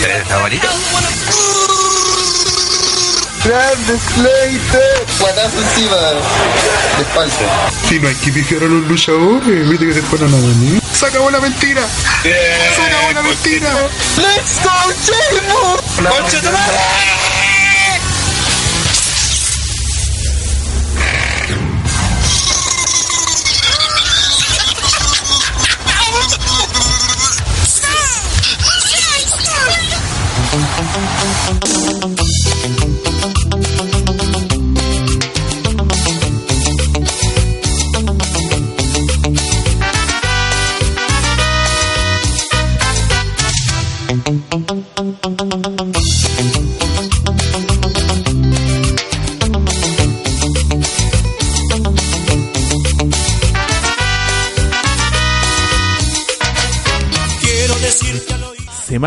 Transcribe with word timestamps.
tres 0.00 0.26
favoritos. 0.28 0.70
¡Grande 3.44 3.98
Slater! 3.98 5.06
Guatazo 5.20 5.58
encima 5.58 5.96
de 5.96 7.02
espalda. 7.02 7.70
Si 7.88 7.98
no 7.98 8.08
hay 8.08 8.14
que 8.16 8.32
pifiar 8.32 8.62
a 8.62 8.66
los 8.66 8.86
luchadores, 8.86 9.68
viste 9.68 9.86
que 9.86 9.94
se 9.94 10.02
ponen 10.02 10.34
a 10.34 10.36
venir. 10.36 10.82
¡Se 10.92 11.06
acabó 11.06 11.30
la 11.30 11.40
mentira! 11.40 11.82
¡Se 12.22 12.82
acabó 12.82 13.12
la 13.12 13.22
mentira! 13.22 13.70
¡Let's 14.16 14.60
go, 14.62 14.92
Sheamus! 15.04 16.10
¡Concha 16.10 16.40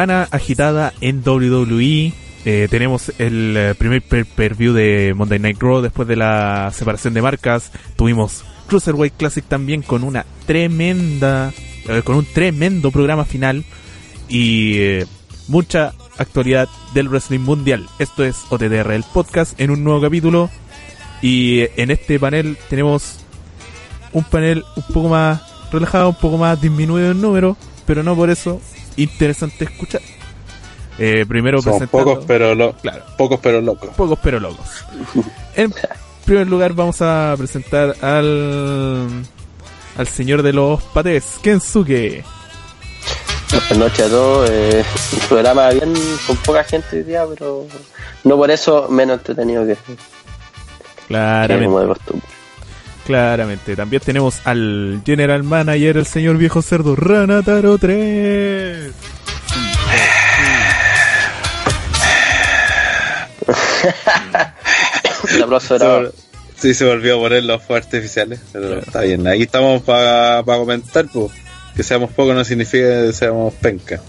Semana 0.02 0.28
agitada 0.32 0.94
en 1.00 1.22
WWE. 1.24 2.12
Eh, 2.44 2.68
tenemos 2.72 3.14
el 3.20 3.56
eh, 3.56 3.76
primer 3.76 4.02
per-view 4.02 4.74
de 4.74 5.14
Monday 5.16 5.38
Night 5.38 5.62
Raw 5.62 5.80
después 5.80 6.08
de 6.08 6.16
la 6.16 6.72
separación 6.74 7.14
de 7.14 7.22
marcas. 7.22 7.72
Tuvimos 7.98 8.44
Cruiserweight 8.68 9.14
Classic 9.16 9.46
también 9.46 9.84
con 9.84 10.04
una 10.04 10.26
tremenda, 10.48 11.54
eh, 11.88 12.02
con 12.04 12.16
un 12.16 12.26
tremendo 12.26 12.90
programa 12.90 13.26
final 13.26 13.64
y 14.28 14.80
eh, 14.80 15.06
mucha 15.48 15.94
actualidad 16.18 16.68
del 16.96 17.08
wrestling 17.08 17.42
mundial. 17.42 17.88
Esto 18.00 18.26
es 18.26 18.38
OTDR, 18.50 18.94
el 18.94 19.04
podcast 19.04 19.62
en 19.62 19.70
un 19.70 19.84
nuevo 19.84 20.02
capítulo 20.02 20.50
y 21.22 21.60
eh, 21.60 21.74
en 21.78 21.92
este 21.92 22.20
panel 22.20 22.58
tenemos 22.72 23.20
un 24.14 24.24
panel 24.24 24.66
un 24.76 24.84
poco 24.96 25.10
más 25.10 25.44
relajado, 25.72 26.10
un 26.10 26.16
poco 26.16 26.40
más 26.40 26.60
disminuido 26.60 27.12
en 27.12 27.22
número, 27.22 27.56
pero 27.86 28.02
no 28.02 28.16
por 28.16 28.32
eso 28.32 28.60
interesante 28.98 29.66
escuchar. 29.66 30.02
Eh, 31.00 31.26
primero 31.28 31.62
Son 31.62 31.74
presentando- 31.74 32.06
pocos 32.14 32.26
pero, 32.28 32.54
lo- 32.54 32.74
Claro. 32.74 33.04
pocos 33.18 33.40
pero 33.42 33.62
locos. 33.62 33.90
pocos 33.96 34.20
pero 34.22 34.40
locos. 34.40 34.68
En 35.56 35.74
primer 36.26 36.48
lugar 36.48 36.74
vamos 36.74 37.02
a 37.02 37.34
presentar 37.38 37.96
al 38.02 39.08
al 39.98 40.08
señor 40.08 40.42
de 40.44 40.54
los 40.54 40.82
patés, 40.84 41.40
Kensuke. 41.42 42.24
Buenas 43.52 43.78
noches 43.78 44.06
a 44.06 44.10
todos. 44.10 44.50
Eh, 44.50 44.84
un 45.14 45.20
programa 45.28 45.70
bien 45.72 45.94
con 46.26 46.38
poca 46.38 46.64
gente 46.64 46.98
hoy 46.98 47.04
día, 47.04 47.26
pero 47.28 47.66
no 48.24 48.38
por 48.38 48.50
eso 48.52 48.88
menos 48.90 49.18
entretenido 49.20 49.64
que, 49.66 49.74
que 49.76 49.80
como 49.86 49.98
Claramente, 51.08 51.80
de 51.80 51.88
costumbre. 51.88 52.28
Claramente. 53.06 53.76
También 53.76 54.02
tenemos 54.06 54.40
al 54.46 55.02
general 55.06 55.44
manager, 55.44 55.98
el 55.98 56.06
señor 56.06 56.38
viejo 56.38 56.62
cerdo 56.62 56.96
Ranataro 56.96 57.78
3. 57.78 58.92
El 65.34 65.44
aplauso 65.44 65.78
Se 65.80 66.12
Sí, 66.56 66.74
se 66.76 66.86
volvió 66.86 67.18
a 67.18 67.20
poner 67.22 67.44
los 67.44 67.64
fuegos 67.64 67.86
artificiales, 67.86 68.40
pero 68.54 68.68
Claro. 68.68 68.82
está 68.82 69.02
bien. 69.02 69.28
Aquí 69.28 69.44
estamos 69.44 69.82
para 69.82 70.44
comentar, 70.44 71.08
pues. 71.12 71.32
Que 71.76 71.84
seamos 71.84 72.12
pocos 72.12 72.36
no 72.36 72.44
significa 72.44 73.06
que 73.06 73.14
seamos 73.14 73.54
penca. 73.56 74.00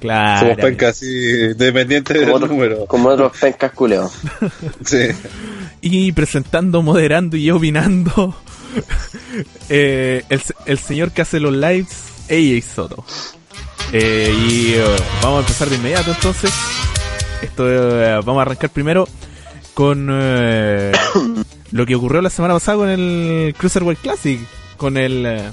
Claro. 0.00 0.40
Somos 0.40 0.56
penca 0.56 0.88
así, 0.88 1.06
dependientes 1.54 2.18
del 2.26 2.40
número. 2.40 2.86
como 2.86 3.08
otros 3.10 3.36
pencas 3.38 3.72
culeos. 3.72 4.12
Sí. 4.84 5.08
Y 5.86 6.12
presentando, 6.12 6.80
moderando 6.80 7.36
y 7.36 7.50
opinando 7.50 8.34
eh, 9.68 10.24
el, 10.30 10.42
el 10.64 10.78
señor 10.78 11.12
que 11.12 11.20
hace 11.20 11.38
los 11.38 11.52
lives, 11.52 12.24
AJ 12.30 12.74
Soto. 12.74 13.04
Eh, 13.92 14.34
y 14.48 14.72
eh, 14.76 14.84
vamos 15.22 15.36
a 15.36 15.40
empezar 15.40 15.68
de 15.68 15.76
inmediato 15.76 16.10
entonces. 16.10 16.50
Esto 17.42 17.66
vamos 18.24 18.38
a 18.38 18.42
arrancar 18.42 18.70
primero 18.70 19.06
con 19.74 20.06
lo 21.72 21.86
que 21.86 21.94
ocurrió 21.94 22.22
la 22.22 22.30
semana 22.30 22.54
pasada 22.54 22.78
con 22.78 22.88
el 22.88 23.54
Cruiserweight 23.54 24.00
Classic, 24.00 24.40
con 24.78 24.96
el 24.96 25.50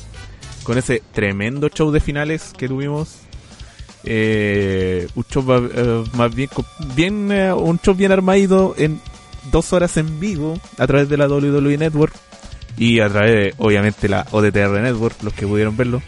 con 0.63 0.77
ese 0.77 1.03
tremendo 1.11 1.67
show 1.67 1.91
de 1.91 1.99
finales 1.99 2.53
que 2.57 2.69
tuvimos. 2.69 3.17
Eh, 4.05 5.09
un 5.13 5.25
show 5.25 5.43
más 6.13 6.33
bien, 6.33 6.49
bien 6.95 7.31
un 7.53 7.79
show 7.81 7.93
bien 7.93 8.13
armadito 8.13 8.75
en 8.77 9.01
dos 9.51 9.73
horas 9.73 9.97
en 9.97 10.19
vivo 10.19 10.59
a 10.77 10.87
través 10.87 11.09
de 11.09 11.17
la 11.17 11.27
WWE 11.27 11.77
Network 11.77 12.13
y 12.77 12.99
a 12.99 13.09
través 13.09 13.31
de 13.31 13.53
obviamente 13.57 14.07
la 14.09 14.25
OTTR 14.31 14.79
Network, 14.81 15.21
los 15.23 15.33
que 15.33 15.45
pudieron 15.47 15.75
verlo. 15.77 16.01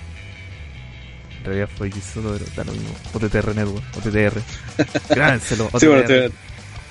En 1.39 1.45
realidad 1.45 1.69
fue 1.77 1.91
solo 1.91 2.33
pero 2.37 2.45
da 2.55 2.63
lo 2.63 2.71
mismo. 2.71 2.95
OTTR 3.13 3.55
Network, 3.55 3.83
OTTR. 3.97 4.41
Grábenselo, 5.15 5.69
Sí, 5.77 5.87
bueno, 5.87 6.01
OTTR. 6.03 6.07
te- 6.07 6.31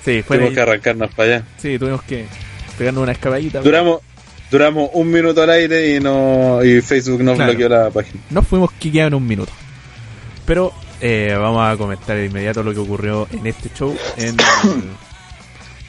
Sí, 0.03 0.21
fue 0.21 0.35
tuvimos 0.37 0.49
ahí. 0.49 0.55
que 0.55 0.61
arrancarnos 0.61 1.13
para 1.15 1.35
allá. 1.37 1.45
Sí, 1.57 1.79
tuvimos 1.79 2.03
que 2.03 2.25
pegarnos 2.77 3.03
una 3.03 3.13
escapadita. 3.13 3.61
Duramos, 3.61 4.01
duramos 4.51 4.89
un 4.93 5.09
minuto 5.09 5.41
al 5.41 5.49
aire 5.49 5.95
y 5.95 5.99
no 6.01 6.59
y 6.63 6.81
Facebook 6.81 7.23
nos 7.23 7.35
Claro. 7.37 7.51
bloqueó 7.53 7.69
la 7.69 7.89
página. 7.89 8.21
Nos 8.29 8.45
fuimos 8.45 8.71
quiqueados 8.73 9.11
en 9.11 9.15
un 9.15 9.25
minuto. 9.27 9.51
Pero 10.45 10.73
eh, 10.99 11.33
vamos 11.39 11.65
a 11.67 11.77
comentar 11.77 12.17
de 12.17 12.25
inmediato 12.25 12.61
lo 12.63 12.73
que 12.73 12.79
ocurrió 12.79 13.27
en 13.31 13.47
este 13.47 13.69
show 13.73 13.95
en 14.17 14.27
el, 14.27 14.35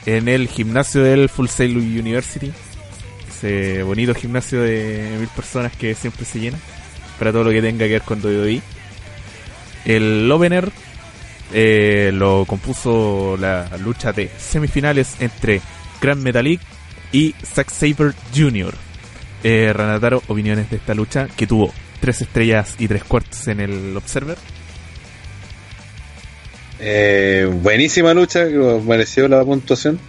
en 0.05 0.27
el 0.27 0.47
gimnasio 0.47 1.03
del 1.03 1.29
Full 1.29 1.47
Sail 1.47 1.77
University. 1.77 2.51
Ese 3.29 3.83
bonito 3.83 4.13
gimnasio 4.13 4.61
de 4.61 5.17
mil 5.19 5.27
personas 5.29 5.75
que 5.75 5.95
siempre 5.95 6.25
se 6.25 6.39
llena 6.39 6.57
para 7.19 7.31
todo 7.31 7.45
lo 7.45 7.51
que 7.51 7.61
tenga 7.61 7.85
que 7.85 7.93
ver 7.93 8.01
con 8.01 8.23
WWE. 8.23 8.61
El 9.85 10.31
opener 10.31 10.71
eh, 11.53 12.11
lo 12.13 12.45
compuso 12.45 13.37
la 13.39 13.69
lucha 13.77 14.11
de 14.11 14.29
semifinales 14.37 15.15
entre 15.19 15.61
Grand 16.01 16.21
Metalik 16.21 16.59
y 17.11 17.33
Zack 17.43 17.69
Saber 17.69 18.13
Jr. 18.35 18.73
Eh, 19.43 19.71
Ranataro, 19.73 20.23
opiniones 20.27 20.69
de 20.69 20.77
esta 20.77 20.95
lucha 20.95 21.27
que 21.27 21.45
tuvo 21.45 21.71
tres 21.99 22.21
estrellas 22.21 22.75
y 22.79 22.87
tres 22.87 23.03
cuartos 23.03 23.47
en 23.47 23.59
el 23.59 23.95
Observer. 23.95 24.37
Eh, 26.79 27.49
buenísima 27.61 28.13
lucha, 28.13 28.45
mereció 28.85 29.27
la 29.27 29.43
puntuación. 29.43 29.99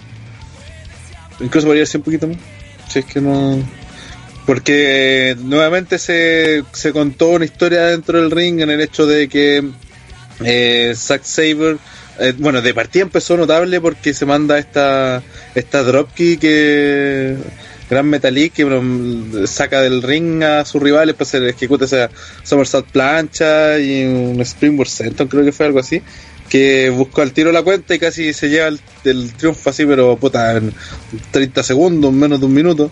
Incluso 1.41 1.67
podría 1.67 1.87
ser 1.87 2.01
un 2.01 2.05
poquito 2.05 2.29
más. 2.29 2.39
Si 2.89 3.01
es 3.01 3.05
que 3.05 3.21
no. 3.21 3.59
Porque 4.47 5.37
nuevamente 5.41 5.99
se, 5.99 6.63
se 6.73 6.93
contó 6.93 7.31
una 7.31 7.45
historia 7.45 7.87
dentro 7.87 8.21
del 8.21 8.31
ring 8.31 8.61
en 8.61 8.71
el 8.71 8.81
hecho 8.81 9.07
de 9.07 9.29
que 9.29 9.65
eh, 10.45 10.93
Zack 10.95 11.25
Saber, 11.25 11.79
eh, 12.21 12.33
bueno, 12.39 12.63
de 12.63 12.73
partida 12.73 13.03
empezó 13.03 13.37
notable 13.37 13.81
porque 13.81 14.15
se 14.15 14.25
manda 14.25 14.59
esta, 14.59 15.23
esta 15.55 15.83
dropkick 15.83 16.41
que 16.41 17.37
Gran 17.91 18.07
Metalik 18.07 18.53
que 18.53 19.47
saca 19.47 19.81
del 19.81 20.03
ring 20.03 20.43
a 20.43 20.65
sus 20.65 20.83
rivales 20.83 21.15
para 21.15 21.29
se 21.29 21.49
ejecuta 21.49 21.85
esa 21.85 22.11
somersault 22.43 22.89
plancha 22.89 23.79
y 23.79 24.05
un 24.05 24.41
springboard 24.41 24.89
senton 24.89 25.29
creo 25.29 25.45
que 25.45 25.53
fue 25.53 25.67
algo 25.67 25.79
así 25.79 26.03
que 26.49 26.91
buscó 26.91 27.23
al 27.23 27.33
tiro 27.33 27.53
la 27.53 27.63
cuenta 27.63 27.95
y 27.95 27.99
casi 27.99 28.33
se 28.33 28.49
lleva 28.49 28.69
el, 28.69 28.81
el 29.05 29.33
triunfo 29.35 29.71
así 29.71 29.85
pero 29.85 30.17
puta 30.17 30.57
en 30.57 30.73
30 31.31 31.63
segundos 31.63 32.13
menos 32.13 32.41
de 32.41 32.47
un 32.47 32.55
minuto. 32.55 32.91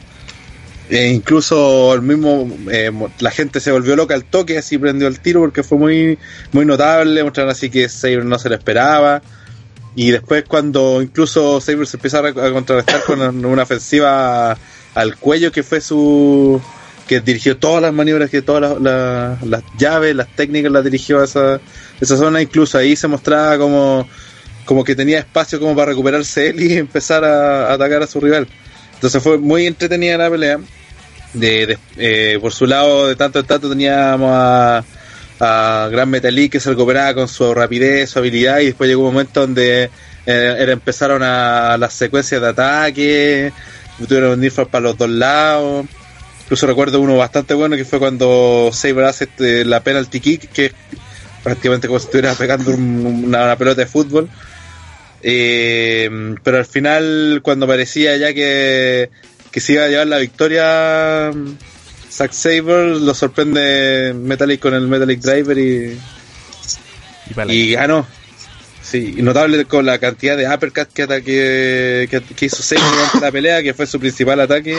E 0.90 1.08
incluso 1.08 1.94
el 1.94 2.02
mismo 2.02 2.46
eh, 2.70 2.92
la 3.18 3.30
gente 3.30 3.58
se 3.60 3.72
volvió 3.72 3.96
loca 3.96 4.14
al 4.14 4.24
toque 4.24 4.58
así 4.58 4.76
prendió 4.76 5.08
el 5.08 5.18
tiro 5.18 5.40
porque 5.40 5.62
fue 5.62 5.78
muy 5.78 6.18
muy 6.52 6.66
notable 6.66 7.24
mostraron 7.24 7.52
así 7.52 7.70
que 7.70 7.88
Saber 7.88 8.24
no 8.24 8.38
se 8.38 8.48
lo 8.48 8.54
esperaba. 8.54 9.22
Y 9.96 10.10
después 10.10 10.44
cuando 10.46 11.00
incluso 11.00 11.60
Saber 11.60 11.86
se 11.86 11.96
empezó 11.96 12.18
a, 12.18 12.28
a 12.28 12.52
contrarrestar 12.52 13.02
con 13.04 13.44
una 13.44 13.62
ofensiva 13.62 14.58
al 14.94 15.16
cuello 15.16 15.50
que 15.52 15.62
fue 15.62 15.80
su 15.80 16.60
que 17.06 17.20
dirigió 17.20 17.56
todas 17.58 17.82
las 17.82 17.92
maniobras 17.92 18.30
que 18.30 18.42
todas 18.42 18.80
las, 18.80 19.42
las- 19.42 19.62
llaves 19.78 20.14
las 20.16 20.28
técnicas 20.34 20.72
las 20.72 20.84
dirigió 20.84 21.20
a 21.20 21.24
esa, 21.24 21.60
esa 22.00 22.16
zona. 22.16 22.40
Incluso 22.42 22.78
ahí 22.78 22.96
se 22.96 23.08
mostraba 23.08 23.58
como 23.58 24.08
como 24.64 24.82
que 24.82 24.94
tenía 24.96 25.18
espacio 25.18 25.60
como 25.60 25.76
para 25.76 25.90
recuperarse 25.90 26.48
él 26.48 26.62
y 26.62 26.72
empezar 26.78 27.22
a, 27.24 27.70
atacar 27.72 28.02
a 28.02 28.06
su 28.06 28.18
rival. 28.20 28.48
Entonces 28.94 29.22
fue 29.22 29.36
muy 29.38 29.66
entretenida 29.66 30.16
la 30.16 30.30
pelea. 30.30 30.58
De, 31.34 31.76
eh, 31.96 32.38
por 32.40 32.52
su 32.52 32.64
lado 32.64 33.08
de 33.08 33.16
tanto 33.16 33.40
en 33.40 33.46
tanto 33.46 33.68
teníamos 33.68 34.30
a, 34.32 34.84
a 35.40 35.88
Gran 35.90 36.08
Metalik 36.08 36.52
que 36.52 36.60
se 36.60 36.70
recuperaba 36.70 37.12
con 37.12 37.26
su 37.28 37.52
rapidez, 37.52 38.08
su 38.10 38.20
habilidad 38.20 38.60
y 38.60 38.66
después 38.66 38.88
llegó 38.88 39.02
un 39.08 39.12
momento 39.14 39.40
donde 39.40 39.90
eh, 40.26 40.66
empezaron 40.68 41.22
a 41.24 41.76
las 41.76 41.92
secuencias 41.92 42.40
de 42.40 42.48
ataque, 42.48 43.52
tuvieron 44.08 44.40
Nifar 44.40 44.68
para 44.68 44.84
los 44.84 44.96
dos 44.96 45.10
lados. 45.10 45.86
Incluso 46.44 46.66
recuerdo 46.66 47.00
uno 47.00 47.16
bastante 47.16 47.54
bueno 47.54 47.76
que 47.76 47.84
fue 47.84 47.98
cuando 47.98 48.70
Saber 48.72 49.04
hace 49.04 49.24
este, 49.24 49.64
la 49.64 49.82
penalty 49.82 50.20
kick, 50.20 50.50
que 50.52 50.66
es 50.66 50.72
prácticamente 51.42 51.86
como 51.88 51.98
si 51.98 52.06
estuviera 52.06 52.34
pegando 52.34 52.70
un- 52.72 53.24
una, 53.26 53.44
una 53.44 53.56
pelota 53.56 53.80
de 53.82 53.86
fútbol. 53.86 54.28
Eh, 55.22 56.34
pero 56.42 56.58
al 56.58 56.66
final, 56.66 57.40
cuando 57.42 57.66
parecía 57.66 58.16
ya 58.18 58.34
que, 58.34 59.08
que 59.50 59.60
se 59.60 59.72
iba 59.74 59.84
a 59.84 59.88
llevar 59.88 60.06
la 60.06 60.18
victoria, 60.18 61.30
Zack 62.10 62.32
Saber 62.32 62.86
lo 63.00 63.14
sorprende 63.14 64.12
Metallic 64.14 64.60
con 64.60 64.74
el 64.74 64.86
Metallic 64.86 65.20
Driver 65.20 65.56
y, 65.58 65.98
Y 67.48 67.52
y 67.52 67.72
ganó. 67.72 68.06
Sí, 68.82 69.14
notable 69.18 69.64
con 69.64 69.86
la 69.86 69.98
cantidad 69.98 70.36
de 70.36 70.46
uppercut 70.46 70.88
que, 70.92 71.02
ataque, 71.04 72.06
que, 72.10 72.20
que 72.36 72.46
hizo 72.46 72.62
Saber 72.62 72.84
durante 72.84 73.20
la 73.20 73.32
pelea, 73.32 73.62
que 73.62 73.72
fue 73.72 73.86
su 73.86 73.98
principal 73.98 74.40
ataque, 74.40 74.76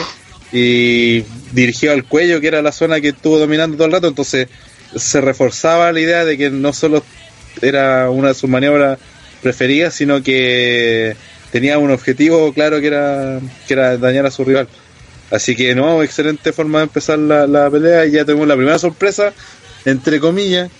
y 0.52 1.22
dirigió 1.52 1.92
al 1.92 2.04
cuello, 2.04 2.40
que 2.40 2.48
era 2.48 2.62
la 2.62 2.72
zona 2.72 3.00
que 3.00 3.08
estuvo 3.08 3.38
dominando 3.38 3.76
todo 3.76 3.86
el 3.86 3.92
rato, 3.92 4.08
entonces 4.08 4.48
se 4.94 5.20
reforzaba 5.20 5.92
la 5.92 6.00
idea 6.00 6.24
de 6.24 6.38
que 6.38 6.50
no 6.50 6.72
solo 6.72 7.02
era 7.62 8.10
una 8.10 8.28
de 8.28 8.34
sus 8.34 8.48
maniobras 8.48 8.98
preferidas, 9.42 9.94
sino 9.94 10.22
que 10.22 11.16
tenía 11.50 11.78
un 11.78 11.90
objetivo 11.90 12.52
claro 12.52 12.80
que 12.80 12.88
era, 12.88 13.40
que 13.66 13.74
era 13.74 13.96
dañar 13.96 14.26
a 14.26 14.30
su 14.30 14.44
rival. 14.44 14.68
Así 15.30 15.56
que 15.56 15.74
no, 15.74 16.02
excelente 16.02 16.52
forma 16.52 16.78
de 16.78 16.84
empezar 16.84 17.18
la, 17.18 17.46
la 17.46 17.70
pelea 17.70 18.06
y 18.06 18.12
ya 18.12 18.24
tenemos 18.24 18.46
la 18.46 18.56
primera 18.56 18.78
sorpresa, 18.78 19.32
entre 19.84 20.20
comillas, 20.20 20.70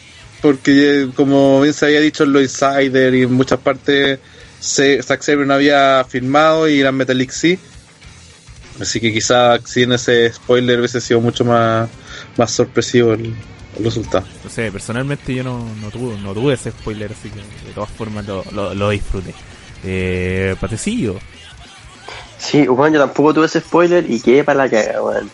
porque 0.41 1.09
como 1.15 1.61
bien 1.61 1.75
se 1.75 1.87
había 1.87 2.01
dicho 2.01 2.25
en 2.25 2.33
los 2.33 2.43
Insider 2.43 3.15
y 3.15 3.23
en 3.23 3.33
muchas 3.33 3.59
partes, 3.59 4.21
se, 4.61 5.03
Zack 5.03 5.23
Sabre 5.23 5.47
no 5.47 5.55
había 5.55 6.05
firmado 6.09 6.69
y 6.69 6.79
Gran 6.79 6.95
Metalik 6.95 7.31
sí. 7.31 7.59
Así 8.81 9.01
que 9.01 9.13
quizá 9.13 9.59
sin 9.65 9.93
ese 9.93 10.33
spoiler 10.33 10.79
hubiese 10.79 11.01
sido 11.01 11.21
mucho 11.21 11.45
más, 11.45 11.89
más 12.37 12.51
sorpresivo 12.51 13.15
el, 13.15 13.35
el 13.79 13.85
resultado. 13.85 14.27
No 14.45 14.51
sé, 14.51 14.71
personalmente 14.71 15.35
yo 15.35 15.43
no, 15.45 15.67
no, 15.81 15.91
tuve, 15.91 16.19
no 16.21 16.35
tuve 16.35 16.55
ese 16.55 16.71
spoiler, 16.71 17.13
así 17.13 17.31
que 17.31 17.41
de 17.67 17.73
todas 17.75 17.91
formas 17.91 18.27
lo, 18.27 18.45
lo, 18.53 18.75
lo 18.75 18.91
disfruté. 18.91 19.35
Eh, 19.85 20.57
Patecillo, 20.61 21.17
Sí, 22.39 22.67
bueno, 22.67 22.95
yo 22.95 23.01
tampoco 23.01 23.35
tuve 23.35 23.47
ese 23.47 23.61
spoiler 23.61 24.09
y 24.11 24.21
quedé 24.21 24.45
para 24.45 24.65
la 24.65 24.71
caga, 24.71 25.03
weón. 25.03 25.31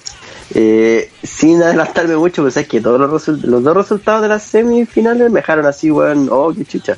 Eh, 0.55 1.11
sin 1.23 1.63
adelantarme 1.63 2.17
mucho, 2.17 2.43
pues 2.43 2.57
es 2.57 2.69
que 2.69 2.81
todos 2.81 3.01
los, 3.01 3.29
los 3.45 3.63
dos 3.63 3.77
resultados 3.77 4.23
de 4.23 4.29
las 4.29 4.43
semifinales 4.43 5.31
me 5.31 5.41
dejaron 5.41 5.67
así, 5.67 5.91
weón, 5.91 6.29
oh, 6.31 6.53
qué 6.55 6.65
chucha. 6.65 6.97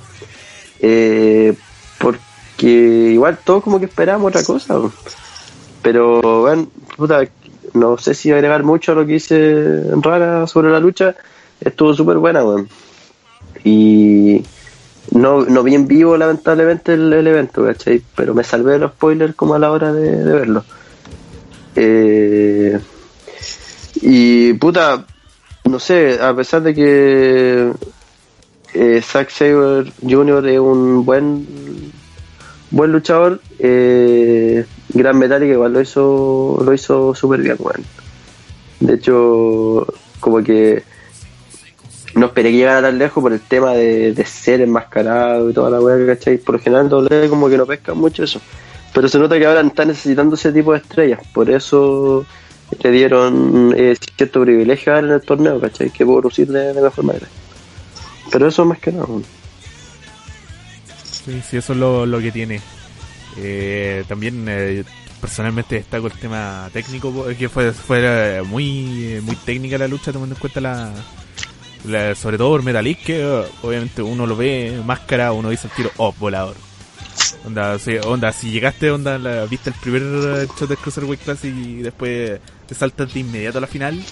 Eh, 0.80 1.54
porque 1.98 3.10
igual 3.12 3.38
todos 3.42 3.62
como 3.62 3.78
que 3.78 3.86
esperábamos 3.86 4.28
otra 4.28 4.44
cosa, 4.44 4.78
weón. 4.78 4.92
Pero, 5.84 6.42
weón, 6.44 6.70
puta, 6.96 7.28
no 7.74 7.98
sé 7.98 8.14
si 8.14 8.32
agregar 8.32 8.64
mucho 8.64 8.92
a 8.92 8.94
lo 8.94 9.04
que 9.06 9.16
hice 9.16 9.82
rara 10.00 10.46
sobre 10.46 10.70
la 10.70 10.80
lucha, 10.80 11.14
estuvo 11.60 11.92
súper 11.92 12.16
buena, 12.16 12.42
weón. 12.42 12.70
Y 13.64 14.42
no, 15.10 15.44
no 15.44 15.62
vi 15.62 15.74
en 15.74 15.86
vivo 15.86 16.16
lamentablemente 16.16 16.94
el, 16.94 17.12
evento, 17.12 17.66
¿cachai? 17.66 18.02
Pero 18.16 18.32
me 18.32 18.44
salvé 18.44 18.72
de 18.72 18.78
los 18.78 18.92
spoilers 18.92 19.34
como 19.34 19.54
a 19.54 19.58
la 19.58 19.70
hora 19.72 19.92
de, 19.92 20.24
de 20.24 20.32
verlo. 20.32 20.64
Eh, 21.76 22.80
y 23.96 24.54
puta, 24.54 25.04
no 25.64 25.78
sé, 25.78 26.18
a 26.18 26.34
pesar 26.34 26.62
de 26.62 26.74
que 26.74 27.72
eh, 28.72 29.02
Zack 29.02 29.28
Saber 29.28 29.92
Jr. 30.00 30.48
es 30.48 30.58
un 30.58 31.04
buen 31.04 31.92
buen 32.70 32.90
luchador, 32.90 33.40
eh, 33.58 34.64
Gran 34.94 35.18
Metallica 35.18 35.52
igual 35.52 35.72
lo 35.72 35.80
hizo 35.80 36.62
lo 36.64 36.72
hizo 36.72 37.14
súper 37.14 37.40
bien, 37.40 37.56
weón. 37.58 37.84
De 38.80 38.94
hecho, 38.94 39.86
como 40.20 40.42
que 40.42 40.82
no 42.14 42.26
esperé 42.26 42.50
que 42.50 42.58
llegara 42.58 42.82
tan 42.82 42.98
lejos 42.98 43.20
por 43.20 43.32
el 43.32 43.40
tema 43.40 43.72
de, 43.72 44.12
de 44.12 44.24
ser 44.24 44.60
enmascarado 44.60 45.50
y 45.50 45.52
toda 45.52 45.70
la 45.70 45.80
weá, 45.80 46.06
¿cachai? 46.06 46.38
Por 46.38 46.56
lo 46.56 46.60
general 46.60 46.88
doble 46.88 47.28
como 47.28 47.48
que 47.48 47.56
no 47.56 47.66
pescan 47.66 47.98
mucho 47.98 48.22
eso. 48.24 48.40
Pero 48.92 49.08
se 49.08 49.18
nota 49.18 49.38
que 49.38 49.46
ahora 49.46 49.60
están 49.60 49.88
necesitando 49.88 50.36
ese 50.36 50.52
tipo 50.52 50.72
de 50.72 50.78
estrellas. 50.78 51.20
Por 51.32 51.50
eso 51.50 52.24
le 52.82 52.90
dieron 52.90 53.74
eh, 53.76 53.96
cierto 54.16 54.42
privilegio 54.42 54.96
en 54.96 55.10
el 55.10 55.20
torneo, 55.20 55.60
¿cachai? 55.60 55.90
Que 55.90 56.04
pudo 56.04 56.22
lucir 56.22 56.46
de, 56.46 56.72
de 56.72 56.80
mejor 56.80 57.04
manera. 57.04 57.26
Pero 58.30 58.46
eso 58.46 58.64
más 58.64 58.78
que 58.78 58.92
nada. 58.92 59.06
Sí, 61.02 61.42
sí, 61.48 61.56
eso 61.56 61.72
es 61.72 61.78
lo, 61.78 62.06
lo 62.06 62.20
que 62.20 62.30
tiene. 62.30 62.60
Eh, 63.36 64.04
también 64.06 64.44
eh, 64.48 64.84
personalmente 65.20 65.76
destaco 65.76 66.06
el 66.06 66.12
tema 66.12 66.68
técnico, 66.72 67.24
que 67.38 67.48
fue, 67.48 67.72
fue 67.72 68.00
eh, 68.02 68.42
muy, 68.42 69.20
muy 69.22 69.36
técnica 69.36 69.78
la 69.78 69.88
lucha, 69.88 70.12
tomando 70.12 70.34
en 70.34 70.40
cuenta 70.40 70.60
la, 70.60 70.92
sobre 72.14 72.36
todo 72.36 72.50
por 72.50 72.62
Metalik, 72.62 72.98
que 73.02 73.22
eh, 73.22 73.44
obviamente 73.62 74.02
uno 74.02 74.26
lo 74.26 74.36
ve, 74.36 74.82
máscara, 74.84 75.32
uno 75.32 75.48
dice 75.50 75.68
el 75.68 75.72
tiro, 75.72 75.90
oh, 75.96 76.14
volador. 76.18 76.56
Onda, 77.46 77.78
sí, 77.78 77.96
onda, 78.04 78.32
si 78.32 78.50
llegaste, 78.50 78.90
onda, 78.90 79.18
la, 79.18 79.46
viste 79.46 79.70
el 79.70 79.76
primer 79.76 80.02
eh, 80.02 80.46
shot 80.58 80.68
del 80.68 80.76
Cruiserweight 80.76 81.22
Classic 81.22 81.54
y 81.54 81.76
después 81.76 82.40
te 82.66 82.74
saltas 82.74 83.12
de 83.14 83.20
inmediato 83.20 83.58
a 83.58 83.60
la 83.62 83.66
final 83.66 84.02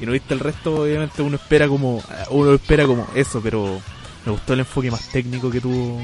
y 0.00 0.04
no 0.06 0.12
viste 0.12 0.34
el 0.34 0.40
resto, 0.40 0.82
obviamente 0.82 1.22
uno 1.22 1.36
espera 1.36 1.68
como, 1.68 2.02
uno 2.30 2.54
espera 2.54 2.86
como 2.86 3.08
eso, 3.14 3.40
pero 3.42 3.80
me 4.26 4.32
gustó 4.32 4.54
el 4.54 4.60
enfoque 4.60 4.90
más 4.90 5.08
técnico 5.08 5.50
que 5.50 5.60
tuvo 5.62 6.00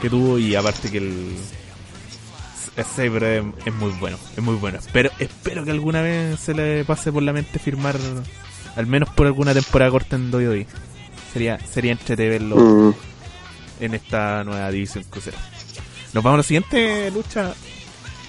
que 0.00 0.10
tuvo 0.10 0.38
y 0.38 0.54
aparte 0.54 0.90
que 0.90 0.98
el 0.98 1.36
el 2.76 2.84
Saber 2.84 3.24
es, 3.24 3.44
es 3.66 3.74
muy 3.74 3.90
bueno, 3.98 4.16
es 4.36 4.42
muy 4.42 4.54
bueno. 4.54 4.78
Espero, 4.78 5.10
espero 5.18 5.64
que 5.64 5.72
alguna 5.72 6.00
vez 6.00 6.38
se 6.38 6.54
le 6.54 6.84
pase 6.84 7.10
por 7.10 7.22
la 7.24 7.32
mente 7.32 7.58
firmar 7.58 7.96
al 8.76 8.86
menos 8.86 9.08
por 9.10 9.26
alguna 9.26 9.52
temporada 9.52 9.90
corta 9.90 10.14
en 10.16 10.32
WWE. 10.32 10.66
Sería 11.32 11.58
sería 11.60 11.92
entrete 11.92 12.28
verlo 12.28 12.56
Mm. 12.56 12.94
en 13.80 13.94
esta 13.94 14.44
nueva 14.44 14.70
división 14.70 15.04
crucera. 15.10 15.36
Nos 16.12 16.22
vamos 16.22 16.34
a 16.36 16.38
la 16.38 16.42
siguiente 16.44 17.10
lucha 17.10 17.52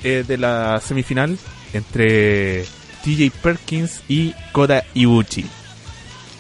eh, 0.04 0.24
de 0.28 0.38
la 0.38 0.82
semifinal 0.84 1.38
entre 1.74 2.66
TJ 3.04 3.32
Perkins 3.44 4.02
y 4.08 4.34
Kota 4.52 4.84
Ibuchi. 4.96 5.46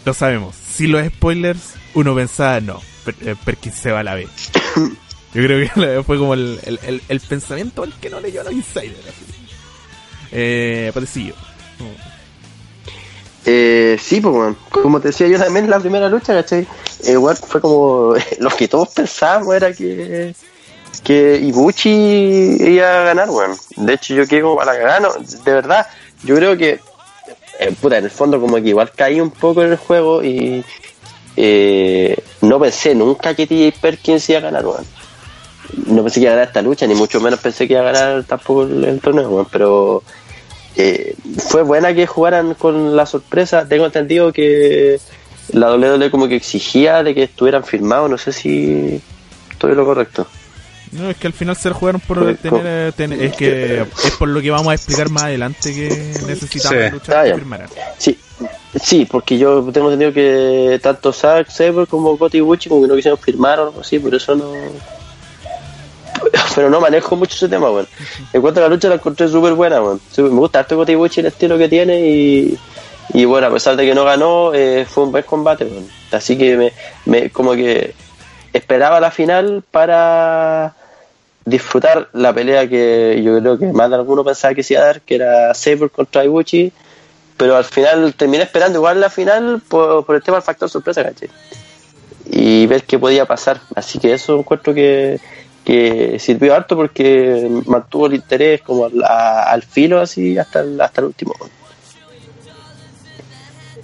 Lo 0.06 0.14
sabemos, 0.16 0.56
si 0.56 0.88
los 0.88 1.06
spoilers, 1.06 1.76
uno 1.94 2.16
pensaba, 2.16 2.60
no, 2.60 2.82
Per- 3.06 3.16
eh, 3.22 3.36
Perkins 3.46 3.76
se 3.76 3.92
va 3.92 4.00
a 4.00 4.04
la 4.04 4.16
B. 4.16 4.28
Yo 5.34 5.44
creo 5.44 5.70
que 5.74 6.04
fue 6.06 6.18
como 6.18 6.34
el, 6.34 6.60
el, 6.64 7.02
el- 7.08 7.20
pensamiento 7.22 7.84
al 7.84 7.94
que 8.00 8.10
no 8.10 8.20
leyó 8.20 8.42
a 8.42 8.46
los 8.46 8.54
insiders. 8.54 8.98
así. 9.08 9.26
Eh, 10.32 10.92
Patecillo. 10.94 11.34
Eh, 13.46 13.98
sí, 14.02 14.22
pues, 14.22 14.36
weón. 14.36 14.58
como 14.70 15.00
te 15.00 15.08
decía 15.10 15.28
yo 15.28 15.40
también 15.40 15.66
en 15.66 15.72
la 15.72 15.80
primera 15.80 16.10
lucha, 16.10 16.34
¿cachai? 16.34 16.68
Eh, 17.06 17.12
igual 17.14 17.38
fue 17.38 17.62
como 17.62 18.14
lo 18.40 18.50
que 18.52 18.68
todos 18.68 18.90
pensábamos 18.90 19.56
era 19.56 19.74
que 19.74 20.36
que 21.04 21.40
Ibuchi 21.42 21.90
iba 22.60 23.02
a 23.02 23.04
ganar, 23.06 23.30
weón. 23.30 23.56
De 23.78 23.94
hecho, 23.94 24.14
yo 24.16 24.28
quedé 24.28 24.42
como 24.42 24.58
para 24.58 24.74
cagada, 24.74 25.00
no, 25.00 25.14
de 25.14 25.54
verdad, 25.54 25.88
yo 26.24 26.36
creo 26.36 26.58
que, 26.58 26.80
eh, 27.60 27.74
puta, 27.80 27.98
en 27.98 28.04
el 28.06 28.12
fondo 28.12 28.40
como 28.42 28.58
que 28.58 28.70
igual 28.70 28.92
caí 28.92 29.22
un 29.22 29.32
poco 29.32 29.64
en 29.64 29.72
el 29.72 29.78
juego 29.78 30.22
y 30.24 30.64
eh, 31.38 32.18
no 32.42 32.60
pensé 32.60 32.94
nunca 32.96 33.34
que 33.34 33.48
TJ 33.48 33.80
Perkins 33.80 34.30
iba 34.30 34.40
a 34.40 34.42
ganar, 34.42 34.66
weón. 34.66 34.86
No 35.88 36.04
pensé 36.04 36.20
que 36.20 36.26
iba 36.26 36.32
a 36.32 36.36
ganar 36.36 36.48
esta 36.48 36.62
lucha, 36.62 36.88
ni 36.88 36.96
mucho 36.96 37.20
menos 37.22 37.40
pensé 37.40 37.68
que 37.68 37.74
iba 37.74 37.82
a 37.88 37.92
ganar 37.92 38.24
tampoco 38.24 38.64
el, 38.64 38.84
el 38.86 39.00
torneo, 39.00 39.48
pero 39.52 40.04
eh, 40.76 41.16
fue 41.38 41.64
buena 41.64 41.94
que 41.94 42.08
jugaran 42.08 42.54
con 42.56 42.96
la 42.96 43.06
sorpresa. 43.06 43.68
Tengo 43.68 43.86
entendido 43.86 44.32
que 44.34 45.00
la 45.54 45.74
WWE 45.76 46.12
como 46.12 46.28
que 46.28 46.36
exigía 46.36 47.04
de 47.04 47.14
que 47.16 47.24
estuvieran 47.24 47.64
firmados, 47.64 48.10
no 48.10 48.18
sé 48.18 48.32
si 48.32 49.02
estoy 49.52 49.76
lo 49.76 49.86
correcto. 49.86 50.28
No, 50.92 51.08
es 51.12 51.18
que 51.18 51.28
al 51.28 51.34
final 51.34 51.56
se 51.56 51.70
lo 51.70 51.76
jugaron 51.76 52.02
por 52.02 52.18
tener, 52.38 52.62
eh, 52.66 52.92
tener- 52.96 53.22
es 53.22 53.36
que 53.36 53.82
es 53.82 54.12
por 54.18 54.28
lo 54.28 54.42
que 54.42 54.50
vamos 54.50 54.70
a 54.72 54.74
explicar 54.74 55.10
más 55.12 55.24
adelante 55.24 55.72
que 55.74 55.88
necesitamos 56.26 56.84
Sí. 56.86 56.92
luchar 56.92 57.28
Ah, 57.28 57.36
firmaran. 57.36 57.70
Sí, 58.00 58.18
sí, 58.82 59.06
porque 59.06 59.38
yo 59.38 59.70
tengo 59.72 59.92
entendido 59.92 60.12
que 60.14 60.80
tanto 60.82 61.14
Zack 61.14 61.50
Sabre 61.52 61.86
como 61.86 62.18
Cody 62.18 62.40
Bucci 62.40 62.70
como 62.70 62.82
que 62.82 62.88
no 62.88 62.96
quisieron 62.96 63.20
firmar 63.20 63.60
o 63.60 63.64
algo 63.68 63.82
así, 63.82 64.00
por 64.00 64.16
eso 64.16 64.36
no... 64.36 64.52
Pero 66.56 66.70
no 66.70 66.80
manejo 66.80 67.16
mucho 67.16 67.36
ese 67.36 67.50
tema, 67.50 67.70
weón. 67.70 67.88
En 68.34 68.42
cuanto 68.42 68.60
a 68.60 68.64
la 68.64 68.70
lucha 68.70 68.90
la 68.90 68.96
encontré 68.96 69.28
súper 69.28 69.54
buena, 69.54 69.82
weón. 69.82 70.02
Me 70.18 70.30
gusta 70.30 70.60
harto 70.60 70.76
Cody 70.76 70.96
Bucci 70.96 71.20
el 71.22 71.28
estilo 71.28 71.58
que 71.58 71.70
tiene 71.70 72.00
y... 72.02 72.58
Y 73.12 73.26
bueno, 73.26 73.48
a 73.48 73.52
pesar 73.52 73.76
de 73.76 73.88
que 73.88 73.96
no 73.96 74.06
ganó, 74.06 74.54
eh, 74.54 74.86
fue 74.88 75.04
un 75.04 75.12
buen 75.12 75.24
combate, 75.24 75.66
weón. 75.66 75.88
Así 76.12 76.38
que 76.38 76.72
me, 77.06 77.30
como 77.32 77.54
que 77.54 77.94
esperaba 78.54 79.00
la 79.00 79.12
final 79.12 79.64
para 79.72 80.76
disfrutar 81.46 82.10
la 82.14 82.34
pelea 82.34 82.68
que 82.68 83.22
yo 83.24 83.40
creo 83.40 83.58
que 83.58 83.66
más 83.68 83.90
de 83.90 83.96
alguno 83.96 84.24
pensaba 84.24 84.54
que 84.54 84.64
se 84.64 84.76
iba 84.76 84.84
a 84.84 84.86
dar, 84.86 85.02
que 85.02 85.16
era 85.16 85.54
Sabre 85.54 85.90
contra 85.90 86.24
Ibuchi, 86.24 86.72
pero 87.38 87.56
al 87.56 87.64
final 87.64 88.14
terminé 88.14 88.44
esperando 88.44 88.80
igual 88.80 89.00
la 89.00 89.10
final 89.10 89.62
por, 89.68 90.06
por 90.06 90.16
el 90.16 90.22
tema 90.22 90.38
del 90.38 90.44
factor 90.44 90.70
sorpresa, 90.70 91.04
¿cachai? 91.04 91.30
Y 92.26 92.68
ver 92.68 92.84
qué 92.84 93.00
podía 93.00 93.26
pasar. 93.26 93.60
Así 93.76 93.98
que 93.98 94.14
eso 94.14 94.38
encuentro 94.38 94.74
que, 94.74 95.20
que 95.70 96.18
sirvió 96.20 96.56
harto 96.56 96.76
porque 96.76 97.48
mantuvo 97.66 98.08
el 98.08 98.16
interés 98.16 98.62
como 98.62 98.86
al, 98.86 99.04
a- 99.04 99.44
al 99.52 99.62
filo 99.64 100.00
así 100.02 100.38
hasta 100.38 100.62
el, 100.62 100.80
hasta 100.82 101.02
el 101.02 101.08
último. 101.08 101.36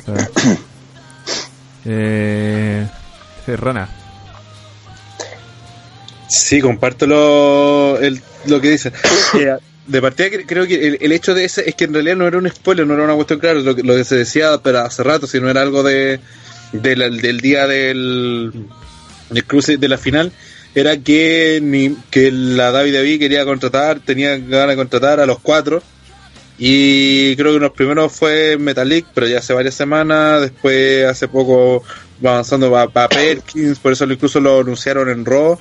Claro. 0.06 0.28
eh, 1.86 2.88
Serrana. 3.46 3.90
Sí, 6.30 6.60
comparto 6.62 7.06
lo, 7.08 8.00
el- 8.00 8.22
lo 8.48 8.60
que 8.62 8.70
dicen. 8.72 8.94
Eh, 9.36 9.56
de 9.88 10.02
partida 10.02 10.30
cre- 10.30 10.46
creo 10.48 10.66
que 10.66 10.88
el, 10.88 10.98
el 11.00 11.12
hecho 11.12 11.36
de 11.36 11.46
ese 11.46 11.70
es 11.70 11.76
que 11.76 11.84
en 11.84 11.94
realidad 11.94 12.16
no 12.16 12.28
era 12.28 12.40
un 12.40 12.50
spoiler, 12.50 12.88
no 12.88 12.96
era 12.96 13.04
una 13.04 13.14
cuestión 13.14 13.40
clara, 13.40 13.60
lo, 13.60 13.76
que- 13.76 13.84
lo 13.84 13.96
que 13.96 14.04
se 14.04 14.16
decía 14.16 14.58
pero 14.64 14.80
hace 14.80 15.04
rato, 15.04 15.28
sino 15.28 15.48
era 15.50 15.62
algo 15.62 15.84
de, 15.84 16.20
de 16.72 16.96
la- 16.96 17.10
del 17.10 17.40
día 17.40 17.68
del, 17.68 18.52
del 19.30 19.44
cruce 19.46 19.78
de 19.78 19.88
la 19.88 20.00
final, 20.00 20.32
era 20.76 20.98
que 20.98 21.60
ni, 21.64 21.96
que 22.12 22.32
la 22.32 22.72
David 22.72 22.94
David 22.94 23.20
quería 23.20 23.46
contratar, 23.46 24.02
tenía 24.02 24.38
ganas 24.38 24.70
de 24.70 24.76
contratar 24.76 25.20
a 25.20 25.26
los 25.26 25.40
cuatro. 25.40 25.82
Y 26.58 27.36
creo 27.36 27.54
que 27.54 27.60
los 27.60 27.72
primeros 27.72 28.14
fue 28.14 28.58
Metalik, 28.58 29.06
pero 29.14 29.28
ya 29.28 29.40
hace 29.40 29.54
varias 29.54 29.76
semanas. 29.76 30.42
Después, 30.42 31.06
hace 31.06 31.28
poco, 31.28 31.84
va 32.26 32.32
avanzando 32.32 32.72
para 32.94 33.10
Perkins, 33.10 33.80
por 33.80 33.92
eso 33.92 34.06
incluso 34.06 34.40
lo 34.40 34.62
anunciaron 34.62 35.10
en 35.10 35.26
Raw 35.26 35.58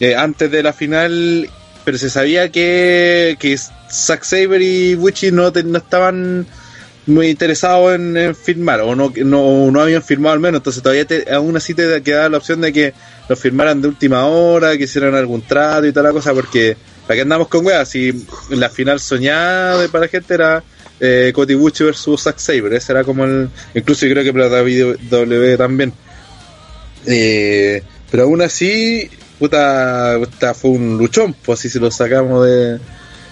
eh, 0.00 0.16
antes 0.16 0.50
de 0.50 0.62
la 0.62 0.72
final. 0.72 1.48
Pero 1.84 1.98
se 1.98 2.10
sabía 2.10 2.50
que, 2.50 3.36
que 3.38 3.56
Zack 3.56 4.24
Saber 4.24 4.60
y 4.60 4.94
Bucci 4.96 5.30
no, 5.30 5.50
no 5.50 5.78
estaban 5.78 6.46
muy 7.06 7.28
interesados 7.28 7.94
en, 7.94 8.16
en 8.16 8.34
firmar, 8.36 8.80
o 8.82 8.94
no, 8.94 9.12
no, 9.24 9.70
no 9.70 9.80
habían 9.80 10.02
firmado 10.02 10.34
al 10.34 10.40
menos. 10.40 10.58
Entonces, 10.58 10.82
todavía 10.82 11.06
te- 11.06 11.32
aún 11.32 11.56
así 11.56 11.74
te 11.74 12.02
quedaba 12.02 12.28
la 12.28 12.38
opción 12.38 12.60
de 12.60 12.72
que 12.72 12.92
lo 13.28 13.36
firmaran 13.36 13.80
de 13.80 13.88
última 13.88 14.26
hora, 14.26 14.76
que 14.76 14.84
hicieran 14.84 15.14
algún 15.14 15.42
trato 15.42 15.86
y 15.86 15.92
toda 15.92 16.08
la 16.08 16.12
cosa, 16.12 16.32
porque 16.32 16.76
¿para 17.06 17.16
qué 17.16 17.22
andamos 17.22 17.48
con 17.48 17.64
weas? 17.64 17.88
Si 17.88 18.26
la 18.50 18.68
final 18.70 19.00
soñada 19.00 19.86
para 19.88 20.04
la 20.04 20.08
gente 20.08 20.34
era 20.34 20.62
eh, 21.00 21.32
Cody 21.34 21.54
Bucci 21.54 21.84
versus 21.84 22.22
Zack 22.22 22.38
Saber, 22.38 22.72
ese 22.72 23.04
como 23.04 23.24
el. 23.24 23.48
Incluso 23.74 24.06
yo 24.06 24.12
creo 24.12 24.24
que 24.24 24.32
para 24.32 24.48
W 24.48 25.56
también. 25.56 25.92
Eh, 27.06 27.82
pero 28.10 28.24
aún 28.24 28.42
así, 28.42 29.08
puta, 29.38 30.16
puta, 30.18 30.54
fue 30.54 30.72
un 30.72 30.98
luchón, 30.98 31.34
pues 31.44 31.60
si 31.60 31.78
lo 31.78 31.90
sacamos 31.90 32.46
de. 32.46 32.78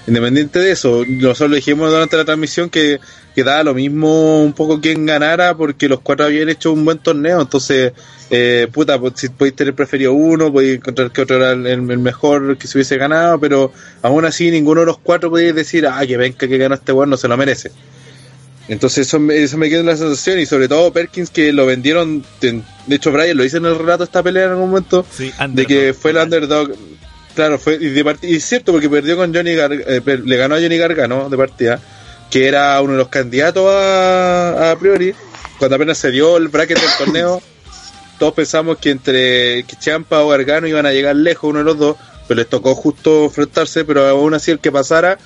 Independiente 0.06 0.60
de 0.60 0.70
eso, 0.70 1.02
nosotros 1.04 1.56
dijimos 1.56 1.90
durante 1.90 2.16
la 2.16 2.24
transmisión 2.24 2.70
que, 2.70 3.00
que 3.37 3.45
daba 3.45 3.62
lo 3.62 3.75
mismo 3.75 4.43
un 4.43 4.52
poco 4.55 4.81
quien 4.81 5.05
ganara 5.07 5.55
porque 5.55 5.88
los 5.88 6.00
cuatro 6.00 6.25
habían 6.26 6.49
hecho 6.49 6.73
un 6.73 6.85
buen 6.87 6.97
torneo, 6.99 7.43
entonces, 7.43 7.93
eh, 8.31 8.66
puta, 8.73 8.99
pues, 8.99 9.12
si 9.16 9.28
podéis 9.28 9.55
tener 9.55 9.75
preferido 9.75 10.14
uno, 10.14 10.50
podéis 10.50 10.76
encontrar 10.78 11.11
que 11.12 11.21
otro 11.21 11.37
era 11.37 11.52
el, 11.52 11.66
el 11.66 11.83
mejor 11.99 12.57
que 12.57 12.66
se 12.66 12.78
hubiese 12.78 12.97
ganado, 12.97 13.38
pero 13.38 13.73
aún 14.02 14.25
así 14.25 14.50
ninguno 14.50 14.81
de 14.81 14.87
los 14.87 14.99
cuatro 14.99 15.28
podéis 15.31 15.55
decir, 15.55 15.87
ah, 15.87 16.05
que 16.07 16.16
venga 16.16 16.38
que 16.38 16.59
ganó 16.59 16.75
este 16.75 16.93
weón, 16.93 17.11
no 17.11 17.16
se 17.19 17.28
lo 17.28 17.37
merece. 17.37 17.71
Entonces 18.69 19.07
eso, 19.07 19.21
me- 19.21 19.37
eso 19.43 19.57
me 19.59 19.69
queda 19.69 19.81
en 19.81 19.87
la 19.87 19.97
sensación 19.97 20.40
y 20.40 20.47
sobre 20.47 20.66
todo 20.66 20.93
Perkins 20.93 21.31
que 21.31 21.52
lo 21.52 21.66
vendieron, 21.66 22.25
de 22.40 22.62
hecho 22.97 23.12
Brian 23.12 23.37
lo 23.37 23.45
hizo 23.45 23.59
en 23.59 23.66
el 23.66 23.78
relato 23.78 24.02
esta 24.02 24.23
pelea 24.23 24.47
en 24.47 24.50
algún 24.52 24.71
momento, 24.71 25.07
Sí, 25.14 25.31
de 25.50 25.66
que 25.66 25.95
fue 25.95 26.11
el 26.11 26.16
underdog. 26.16 26.73
Claro, 27.37 27.59
fue 27.59 27.75
y, 27.75 27.90
de 27.90 28.16
y 28.23 28.37
es 28.37 28.45
cierto 28.45 28.73
porque 28.73 28.88
perdió 28.88 29.14
con 29.19 29.33
Johnny 29.35 29.55
Gar 29.55 29.71
eh, 29.75 30.00
le 30.25 30.37
ganó 30.38 30.55
a 30.55 30.59
Johnny 30.59 30.78
Gargano 30.78 31.28
de 31.28 31.37
partida, 31.37 31.78
que 32.30 32.49
era 32.49 32.80
uno 32.80 32.92
de 32.92 32.99
los 32.99 33.09
candidatos 33.09 33.64
a, 33.68 34.71
a 34.73 34.78
priori. 34.78 35.14
Cuando 35.59 35.76
apenas 35.76 35.99
se 35.99 36.11
dio 36.11 36.37
el 36.37 36.49
bracket 36.49 36.78
del 36.78 36.90
torneo, 36.99 37.42
todos 38.18 38.35
pensamos 38.35 38.78
que 38.78 38.90
entre 38.90 39.64
que 39.64 39.76
Champa 39.78 40.21
o 40.23 40.28
Gargano 40.28 40.66
iban 40.66 40.87
a 40.87 40.92
llegar 40.92 41.16
lejos 41.16 41.50
uno 41.50 41.61
de 41.61 41.64
los 41.64 41.78
dos, 41.78 41.97
pero 42.26 42.38
les 42.38 42.49
tocó 42.49 42.75
justo 42.75 43.25
enfrentarse, 43.25 43.85
pero 43.85 44.06
aún 44.06 44.35
así 44.35 44.50
el 44.50 44.59
que 44.59 44.73
pasara 44.73 45.18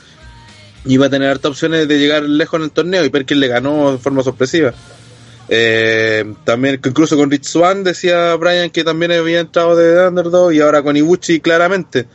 iba 0.84 1.06
a 1.06 1.10
tener 1.10 1.28
hartas 1.28 1.50
opciones 1.52 1.86
de 1.88 1.98
llegar 1.98 2.22
lejos 2.22 2.58
en 2.58 2.64
el 2.64 2.70
torneo 2.70 3.04
y 3.04 3.10
Perkins 3.10 3.40
le 3.40 3.48
ganó 3.48 3.92
de 3.92 3.98
forma 3.98 4.22
sorpresiva. 4.22 4.72
Eh, 5.48 6.32
también 6.44 6.80
incluso 6.84 7.16
con 7.16 7.28
Rich 7.28 7.44
Swan 7.44 7.82
decía 7.82 8.36
Brian 8.36 8.70
que 8.70 8.84
también 8.84 9.10
había 9.10 9.40
entrado 9.40 9.74
de 9.74 10.06
underdog 10.06 10.52
y 10.52 10.60
ahora 10.60 10.82
con 10.82 10.96
Ibuchi 10.96 11.40
claramente. 11.40 12.06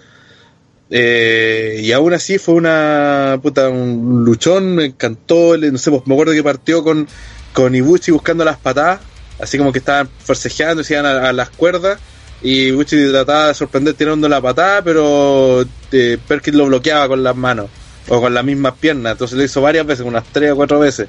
Eh, 0.89 1.81
y 1.83 1.91
aún 1.91 2.13
así 2.13 2.37
fue 2.37 2.55
una 2.55 3.39
puta 3.41 3.69
un 3.69 4.23
luchón, 4.23 4.75
me 4.75 4.85
encantó, 4.85 5.57
no 5.57 5.77
sé, 5.77 5.89
pues, 5.89 6.03
me 6.05 6.13
acuerdo 6.13 6.33
que 6.33 6.43
partió 6.43 6.83
con, 6.83 7.07
con 7.53 7.73
Ibuchi 7.73 8.11
buscando 8.11 8.45
las 8.45 8.57
patadas, 8.57 8.99
así 9.39 9.57
como 9.57 9.71
que 9.71 9.79
estaban 9.79 10.09
forcejeando, 10.19 10.83
se 10.83 10.93
iban 10.93 11.05
a, 11.05 11.33
las 11.33 11.49
cuerdas 11.49 11.99
y 12.41 12.67
Ibuchi 12.67 13.09
trataba 13.09 13.47
de 13.47 13.53
sorprender 13.55 13.95
tirando 13.95 14.29
la 14.29 14.41
patada, 14.41 14.83
pero 14.83 15.65
eh, 15.91 16.17
Perkins 16.27 16.57
lo 16.57 16.67
bloqueaba 16.67 17.07
con 17.07 17.23
las 17.23 17.35
manos 17.35 17.67
o 18.07 18.21
con 18.21 18.33
las 18.33 18.45
mismas 18.45 18.73
piernas, 18.79 19.13
entonces 19.13 19.37
lo 19.37 19.43
hizo 19.43 19.61
varias 19.61 19.87
veces, 19.87 20.05
unas 20.05 20.23
tres 20.31 20.51
o 20.51 20.55
cuatro 20.55 20.79
veces. 20.79 21.07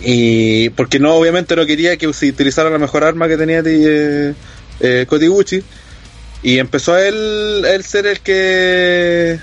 Y 0.00 0.70
porque 0.70 0.98
no, 0.98 1.14
obviamente 1.14 1.56
no 1.56 1.66
quería 1.66 1.96
que 1.96 2.12
se 2.12 2.28
utilizara 2.28 2.70
la 2.70 2.78
mejor 2.78 3.04
arma 3.04 3.28
que 3.28 3.36
tenía 3.36 3.62
eh, 3.64 4.34
eh, 4.80 5.06
Kotiguchi. 5.08 5.62
Y 6.42 6.58
empezó 6.58 6.96
él, 6.96 7.64
él 7.66 7.84
ser 7.84 8.06
el 8.06 8.20
que. 8.20 9.38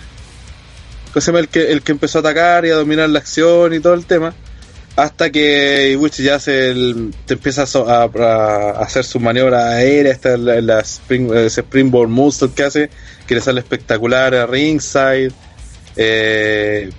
El 1.16 1.48
que, 1.48 1.72
el 1.72 1.82
que 1.82 1.94
empezó 1.94 2.18
a 2.18 2.22
atacar 2.22 2.66
y 2.66 2.70
a 2.72 2.76
dominar 2.76 3.10
la 3.10 3.20
acción 3.20 3.74
y 3.74 3.80
todo 3.80 3.94
el 3.94 4.06
tema. 4.06 4.34
Hasta 4.98 5.30
que 5.30 5.90
Ibuchi 5.92 6.24
ya 6.24 6.40
se, 6.40 6.72
el- 6.72 7.14
te 7.26 7.34
empieza 7.36 7.64
a, 7.64 8.04
a- 8.04 8.72
hacer 8.82 9.04
su 9.06 9.20
maniobra 9.20 9.70
aérea, 9.72 10.12
esta 10.12 10.36
la, 10.38 10.60
la 10.62 10.80
ese 10.80 11.62
springboard 11.62 12.10
moonsault 12.10 12.54
que 12.54 12.64
hace, 12.64 12.90
que 13.28 13.36
le 13.36 13.42
sale 13.42 13.60
espectacular 13.62 14.36
a 14.36 14.46
ringside. 14.46 15.32
Eh, 15.98 16.90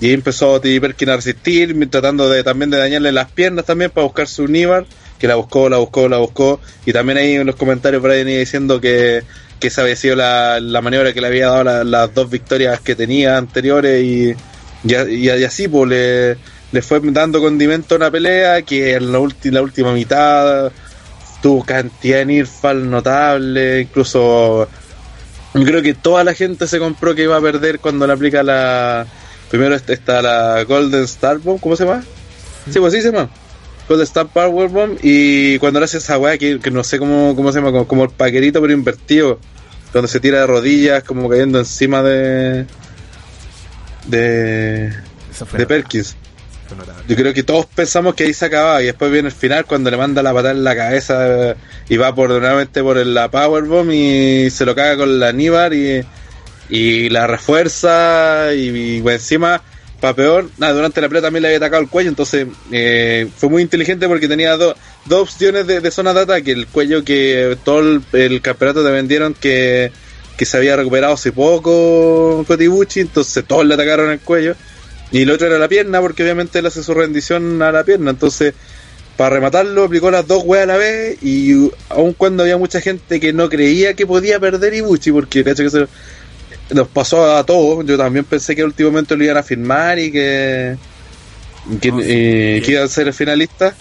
y 0.00 0.12
empezó 0.12 0.60
T. 0.60 0.80
Perkin 0.80 1.08
a 1.10 1.16
resistir, 1.16 1.88
tratando 1.90 2.28
de 2.28 2.44
también 2.44 2.70
de 2.70 2.78
dañarle 2.78 3.10
las 3.12 3.30
piernas 3.32 3.64
también 3.64 3.90
para 3.90 4.04
buscar 4.04 4.28
su 4.28 4.46
Nibar, 4.46 4.86
que 5.18 5.26
la 5.28 5.34
buscó, 5.36 5.68
la 5.68 5.78
buscó, 5.78 6.08
la 6.08 6.18
buscó. 6.18 6.60
Y 6.84 6.92
también 6.92 7.18
ahí 7.18 7.34
en 7.34 7.46
los 7.46 7.56
comentarios 7.56 8.02
Brian 8.02 8.28
iba 8.28 8.38
diciendo 8.38 8.80
que, 8.80 9.22
que 9.58 9.68
esa 9.68 9.82
había 9.82 9.96
sido 9.96 10.16
la, 10.16 10.60
la 10.60 10.80
maniobra 10.82 11.12
que 11.12 11.20
le 11.20 11.26
había 11.28 11.46
dado 11.48 11.64
la- 11.64 11.84
las 11.84 12.14
dos 12.14 12.28
victorias 12.30 12.80
que 12.80 12.94
tenía 12.94 13.36
anteriores 13.36 14.02
y, 14.04 14.34
y, 14.84 15.28
así 15.44 15.68
pues 15.68 15.88
le, 15.88 16.36
le 16.72 16.82
fue 16.82 17.00
dando 17.02 17.40
condimento 17.40 17.94
a 17.94 17.98
una 17.98 18.10
pelea 18.10 18.62
que 18.62 18.94
en 18.94 19.12
la, 19.12 19.18
ulti- 19.18 19.50
la 19.50 19.62
última 19.62 19.92
mitad 19.92 20.70
tuvo 21.42 21.64
cantidad 21.64 22.18
de 22.18 22.26
Nirfal 22.26 22.88
notable, 22.90 23.80
incluso 23.80 24.68
creo 25.52 25.80
que 25.82 25.94
toda 25.94 26.24
la 26.24 26.34
gente 26.34 26.66
se 26.66 26.78
compró 26.78 27.14
que 27.14 27.22
iba 27.22 27.36
a 27.36 27.40
perder 27.40 27.78
cuando 27.80 28.06
le 28.06 28.12
aplica 28.12 28.42
la. 28.42 29.06
Primero 29.50 29.74
est- 29.74 29.88
está 29.90 30.20
la 30.22 30.64
Golden 30.64 31.04
Star 31.04 31.38
Bomb, 31.38 31.60
¿cómo 31.60 31.76
se 31.76 31.84
llama? 31.84 32.02
Sí, 32.70 32.78
pues 32.80 32.92
sí 32.92 33.00
se 33.00 33.12
llama. 33.12 33.30
Golden 33.88 34.04
Star 34.04 34.26
Power 34.26 34.68
Bomb. 34.68 34.98
Y 35.02 35.58
cuando 35.58 35.80
le 35.80 35.84
hace 35.84 35.98
esa 35.98 36.18
weá, 36.18 36.38
que, 36.38 36.60
que 36.60 36.70
no 36.70 36.84
sé 36.84 36.98
cómo, 36.98 37.34
cómo 37.36 37.52
se 37.52 37.58
llama, 37.58 37.72
como, 37.72 37.86
como 37.86 38.04
el 38.04 38.10
paquerito 38.10 38.60
pero 38.60 38.72
invertido. 38.72 39.38
Cuando 39.92 40.08
se 40.08 40.20
tira 40.20 40.40
de 40.40 40.46
rodillas, 40.46 41.04
como 41.04 41.28
cayendo 41.28 41.58
encima 41.58 42.02
de. 42.02 42.66
de. 44.06 44.92
De 45.56 45.66
Perkins. 45.66 46.16
Yo 47.06 47.14
creo 47.14 47.32
que 47.32 47.42
todos 47.42 47.66
pensamos 47.66 48.14
que 48.14 48.24
ahí 48.24 48.34
se 48.34 48.46
acababa 48.46 48.82
y 48.82 48.86
después 48.86 49.10
viene 49.12 49.28
el 49.28 49.34
final 49.34 49.64
cuando 49.66 49.90
le 49.90 49.96
manda 49.96 50.22
la 50.22 50.32
patada 50.32 50.52
en 50.52 50.64
la 50.64 50.74
cabeza 50.74 51.54
y 51.88 51.96
va 51.96 52.14
por 52.14 52.30
nuevamente 52.30 52.82
por 52.82 52.96
la 52.96 53.30
Powerbomb 53.30 53.90
y 53.92 54.50
se 54.50 54.64
lo 54.64 54.74
caga 54.74 54.96
con 54.96 55.20
la 55.20 55.32
Nibar 55.32 55.72
y, 55.74 56.04
y 56.68 57.08
la 57.10 57.26
refuerza 57.28 58.52
y, 58.54 58.96
y, 58.96 59.00
pues, 59.00 59.22
encima, 59.22 59.62
para 60.00 60.14
peor, 60.14 60.50
nada, 60.58 60.74
durante 60.74 61.00
la 61.00 61.08
pelea 61.08 61.22
también 61.22 61.42
le 61.42 61.48
había 61.48 61.58
atacado 61.58 61.82
el 61.82 61.88
cuello, 61.88 62.10
entonces 62.10 62.46
eh, 62.70 63.28
fue 63.36 63.48
muy 63.48 63.62
inteligente 63.62 64.06
porque 64.08 64.28
tenía 64.28 64.56
do- 64.56 64.76
dos 65.06 65.22
opciones 65.22 65.66
de, 65.66 65.80
de 65.80 65.90
zona 65.90 66.12
de 66.12 66.20
ataque, 66.20 66.52
el 66.52 66.66
cuello 66.66 67.02
que 67.04 67.56
todo 67.64 68.00
el, 68.12 68.42
campeonato 68.42 68.84
te 68.84 68.90
vendieron 68.90 69.34
que, 69.34 69.90
que 70.36 70.44
se 70.44 70.56
había 70.58 70.76
recuperado 70.76 71.14
hace 71.14 71.32
poco 71.32 72.44
Kotibuchi, 72.46 73.00
entonces 73.00 73.44
todos 73.46 73.64
le 73.66 73.74
atacaron 73.74 74.10
el 74.10 74.20
cuello. 74.20 74.54
Y 75.12 75.22
el 75.22 75.30
otro 75.30 75.46
era 75.46 75.58
la 75.58 75.68
pierna, 75.68 76.00
porque 76.00 76.24
obviamente 76.24 76.58
él 76.58 76.66
hace 76.66 76.82
su 76.82 76.92
rendición 76.92 77.62
a 77.62 77.70
la 77.70 77.84
pierna. 77.84 78.10
Entonces, 78.10 78.54
para 79.16 79.36
rematarlo, 79.36 79.84
aplicó 79.84 80.10
las 80.10 80.26
dos 80.26 80.42
weas 80.44 80.64
a 80.64 80.66
la 80.66 80.76
vez. 80.76 81.22
Y 81.22 81.70
aun 81.90 82.12
cuando 82.12 82.42
había 82.42 82.56
mucha 82.58 82.80
gente 82.80 83.20
que 83.20 83.32
no 83.32 83.48
creía 83.48 83.94
que 83.94 84.04
podía 84.04 84.40
perder 84.40 84.74
Ibuchi, 84.74 85.12
porque 85.12 85.44
cacho 85.44 85.62
que 85.62 85.70
se 85.70 85.86
nos 86.70 86.88
pasó 86.88 87.36
a 87.36 87.44
todos. 87.44 87.84
Yo 87.86 87.96
también 87.96 88.24
pensé 88.24 88.54
que 88.54 88.62
en 88.62 88.66
el 88.66 88.70
último 88.70 88.90
momento 88.90 89.16
lo 89.16 89.24
iban 89.24 89.36
a 89.36 89.42
firmar 89.42 89.98
y 89.98 90.10
que, 90.10 90.76
que, 91.80 91.92
No, 91.92 92.00
sí. 92.00 92.06
eh, 92.08 92.62
que 92.64 92.72
iba 92.72 92.84
a 92.84 92.88
ser 92.88 93.08
el 93.08 93.14
finalista. 93.14 93.74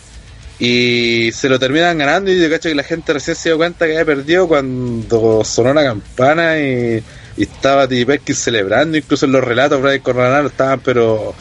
Y 0.58 1.32
se 1.34 1.50
lo 1.50 1.60
terminan 1.60 1.98
ganando. 1.98 2.32
Y 2.32 2.40
yo 2.40 2.50
cacho 2.50 2.70
que 2.70 2.76
la 2.76 2.84
gente 2.84 3.12
recién 3.14 3.36
se 3.36 3.50
dio 3.50 3.58
cuenta 3.58 3.86
que 3.86 3.92
había 3.94 4.06
perdido 4.06 4.48
cuando 4.48 5.44
sonó 5.44 5.74
la 5.74 5.84
campana 5.84 6.58
y, 6.60 7.04
y 7.38 7.44
estaba 7.44 7.88
T. 7.88 8.06
Perkins 8.06 8.40
celebrando. 8.40 8.98
Incluso 8.98 9.26
en 9.26 9.34
los 9.34 9.44
relatos, 9.44 9.82
Brian 9.82 10.00
Corranaro 10.00 10.48
estaban, 10.48 10.80
pero 10.80 11.34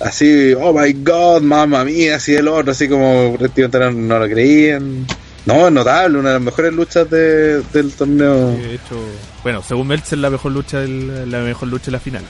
así, 0.00 0.54
oh 0.58 0.72
my 0.72 0.92
god, 1.02 1.42
mamma 1.42 1.84
mía, 1.84 2.16
así 2.16 2.34
el 2.34 2.48
otro, 2.48 2.72
así 2.72 2.88
como 2.88 3.36
no, 3.38 3.90
no 3.90 4.18
lo 4.18 4.28
creían. 4.28 5.06
No, 5.48 5.70
notable, 5.70 6.18
una 6.18 6.28
de 6.28 6.34
las 6.34 6.42
mejores 6.42 6.74
luchas 6.74 7.08
de, 7.08 7.62
del 7.72 7.90
torneo. 7.92 8.48
De 8.50 8.74
hecho, 8.74 9.02
bueno, 9.42 9.62
según 9.62 9.86
Meltzer 9.86 10.18
la 10.18 10.28
mejor 10.28 10.52
lucha 10.52 10.80
del, 10.80 11.30
la 11.30 11.38
mejor 11.38 11.68
lucha 11.68 11.86
de 11.86 11.92
la 11.92 12.00
final. 12.00 12.22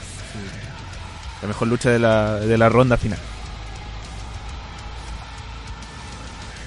La 1.42 1.48
mejor 1.48 1.66
lucha 1.66 1.90
de 1.90 1.98
la, 1.98 2.38
de 2.38 2.56
la 2.56 2.68
ronda 2.68 2.96
final. 2.96 3.18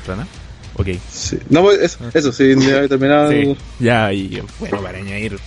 ¿Rana? 0.06 0.28
Ok. 0.76 0.88
Sí. 1.10 1.40
No, 1.50 1.62
pues, 1.62 1.80
eso, 1.80 2.00
ah. 2.04 2.10
eso 2.14 2.34
sí, 2.34 2.54
ya 2.60 2.86
terminado. 2.86 3.32
Sí, 3.32 3.56
ya, 3.80 4.12
y 4.12 4.44
bueno, 4.60 4.82
para 4.82 4.98
añadir, 4.98 5.40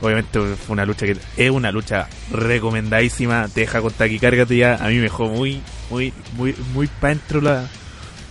obviamente 0.00 0.40
fue 0.40 0.72
una 0.72 0.84
lucha 0.84 1.06
que 1.06 1.16
es 1.36 1.50
una 1.52 1.70
lucha 1.70 2.08
recomendadísima, 2.32 3.46
te 3.46 3.60
deja 3.60 3.80
con 3.80 3.92
taquicarga 3.92 4.42
ya, 4.42 4.74
a 4.74 4.88
mí 4.88 4.96
me 4.96 5.02
dejó 5.02 5.28
muy, 5.28 5.62
muy, 5.88 6.12
muy, 6.36 6.56
muy 6.74 6.88
para 6.88 7.14
dentro 7.14 7.40
la, 7.40 7.68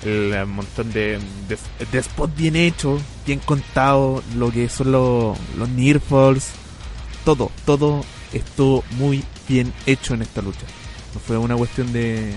el 0.03 0.45
montón 0.45 0.91
de, 0.91 1.19
de, 1.91 2.03
spots 2.03 2.35
bien 2.35 2.55
hechos, 2.55 3.01
bien 3.25 3.39
contados, 3.39 4.23
lo 4.35 4.51
que 4.51 4.69
son 4.69 4.91
los, 4.91 5.37
los 5.57 5.69
near 5.69 5.99
falls, 5.99 6.51
todo, 7.25 7.51
todo 7.65 8.03
estuvo 8.33 8.83
muy 8.97 9.23
bien 9.47 9.73
hecho 9.85 10.13
en 10.13 10.21
esta 10.21 10.41
lucha. 10.41 10.65
No 11.13 11.19
fue 11.19 11.37
una 11.37 11.55
cuestión 11.55 11.91
de 11.93 12.33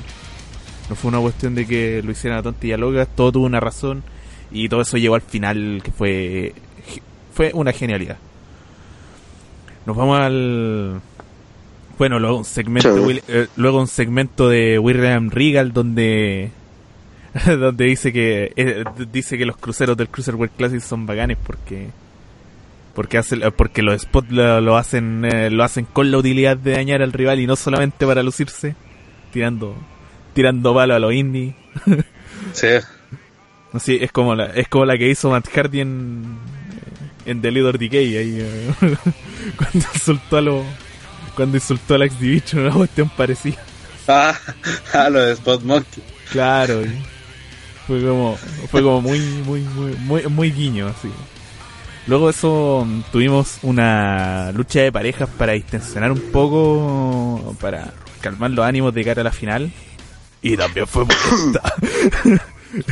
no 0.88 0.96
fue 0.96 1.08
una 1.10 1.20
cuestión 1.20 1.54
de 1.54 1.66
que 1.66 2.02
lo 2.02 2.10
hicieran 2.10 2.38
a 2.38 2.42
tontilla 2.42 2.76
loca, 2.76 3.06
todo 3.06 3.32
tuvo 3.32 3.46
una 3.46 3.60
razón 3.60 4.02
y 4.50 4.68
todo 4.68 4.80
eso 4.80 4.96
llegó 4.96 5.14
al 5.14 5.22
final 5.22 5.80
que 5.84 5.92
fue 5.92 6.54
fue 7.32 7.52
una 7.54 7.72
genialidad. 7.72 8.16
Nos 9.86 9.96
vamos 9.96 10.18
al 10.18 11.00
bueno, 11.98 12.18
luego 12.18 12.38
un 12.38 12.44
segmento 12.44 13.10
eh, 13.10 13.46
luego 13.56 13.80
un 13.80 13.86
segmento 13.86 14.48
de 14.48 14.78
William 14.78 15.30
Regal 15.30 15.72
donde 15.72 16.50
donde 17.46 17.84
dice 17.84 18.12
que 18.12 18.52
eh, 18.56 18.84
dice 19.12 19.38
que 19.38 19.46
los 19.46 19.56
cruceros 19.56 19.96
del 19.96 20.08
Cruiserweight 20.08 20.56
Classic 20.56 20.80
son 20.80 21.06
bacanes 21.06 21.38
porque 21.44 21.88
porque 22.94 23.18
hace, 23.18 23.38
porque 23.52 23.82
los 23.82 24.02
spots 24.02 24.30
lo, 24.30 24.76
hacen 24.76 25.24
eh, 25.24 25.48
lo 25.48 25.62
hacen 25.62 25.84
con 25.84 26.10
la 26.10 26.18
utilidad 26.18 26.56
de 26.56 26.72
dañar 26.72 27.02
al 27.02 27.12
rival 27.12 27.38
y 27.40 27.46
no 27.46 27.54
solamente 27.56 28.04
para 28.04 28.22
lucirse 28.22 28.74
tirando 29.32 29.76
tirando 30.34 30.74
palo 30.74 30.94
a 30.94 30.98
los 30.98 31.12
indies. 31.12 31.54
sí. 32.52 32.68
Sí, 33.78 33.98
es 34.00 34.10
como 34.10 34.34
la, 34.34 34.46
es 34.46 34.68
como 34.68 34.84
la 34.84 34.98
que 34.98 35.08
hizo 35.08 35.30
Matt 35.30 35.48
Hardy 35.48 35.80
en, 35.80 36.38
en 37.24 37.40
The 37.40 37.50
Leader 37.52 37.78
Decay, 37.78 38.16
ahí, 38.16 38.38
eh, 38.40 38.74
cuando 39.56 39.86
insultó 39.94 40.36
a 40.36 40.40
los, 40.40 40.66
cuando 41.36 41.56
insultó 41.56 41.94
a 41.94 41.98
la 41.98 42.06
X-Division, 42.06 42.64
una 42.64 42.74
cuestión 42.74 43.08
parecida. 43.10 43.62
Ah, 44.08 44.36
a 44.92 45.08
lo 45.08 45.20
de 45.20 45.32
Spot 45.34 45.62
Monkey. 45.62 46.02
Claro, 46.32 46.82
fue 47.90 48.02
como, 48.02 48.36
fue 48.70 48.82
como 48.82 49.00
muy, 49.00 49.18
muy, 49.18 49.62
muy, 49.62 49.92
muy, 49.96 50.22
muy 50.28 50.52
guiño, 50.52 50.86
así. 50.86 51.08
Luego 52.06 52.26
de 52.26 52.30
eso 52.30 52.86
tuvimos 53.10 53.58
una 53.62 54.52
lucha 54.52 54.82
de 54.82 54.92
parejas 54.92 55.28
para 55.36 55.54
distensionar 55.54 56.12
un 56.12 56.20
poco, 56.30 57.56
para 57.60 57.92
calmar 58.20 58.52
los 58.52 58.64
ánimos 58.64 58.94
de 58.94 59.04
cara 59.04 59.22
a 59.22 59.24
la 59.24 59.32
final 59.32 59.72
y 60.40 60.56
también 60.56 60.86
fue 60.86 61.04
molesta. 61.04 61.74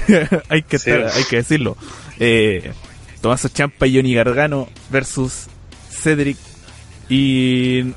hay, 0.49 0.63
que 0.63 0.79
hay 0.93 1.25
que 1.31 1.37
decirlo. 1.37 1.77
Eh, 2.19 2.73
Tomaso 3.21 3.49
Champa 3.51 3.87
y 3.87 3.95
Johnny 3.95 4.15
Gargano 4.15 4.69
versus 4.91 5.47
Cedric 5.91 6.39
y... 7.09 7.93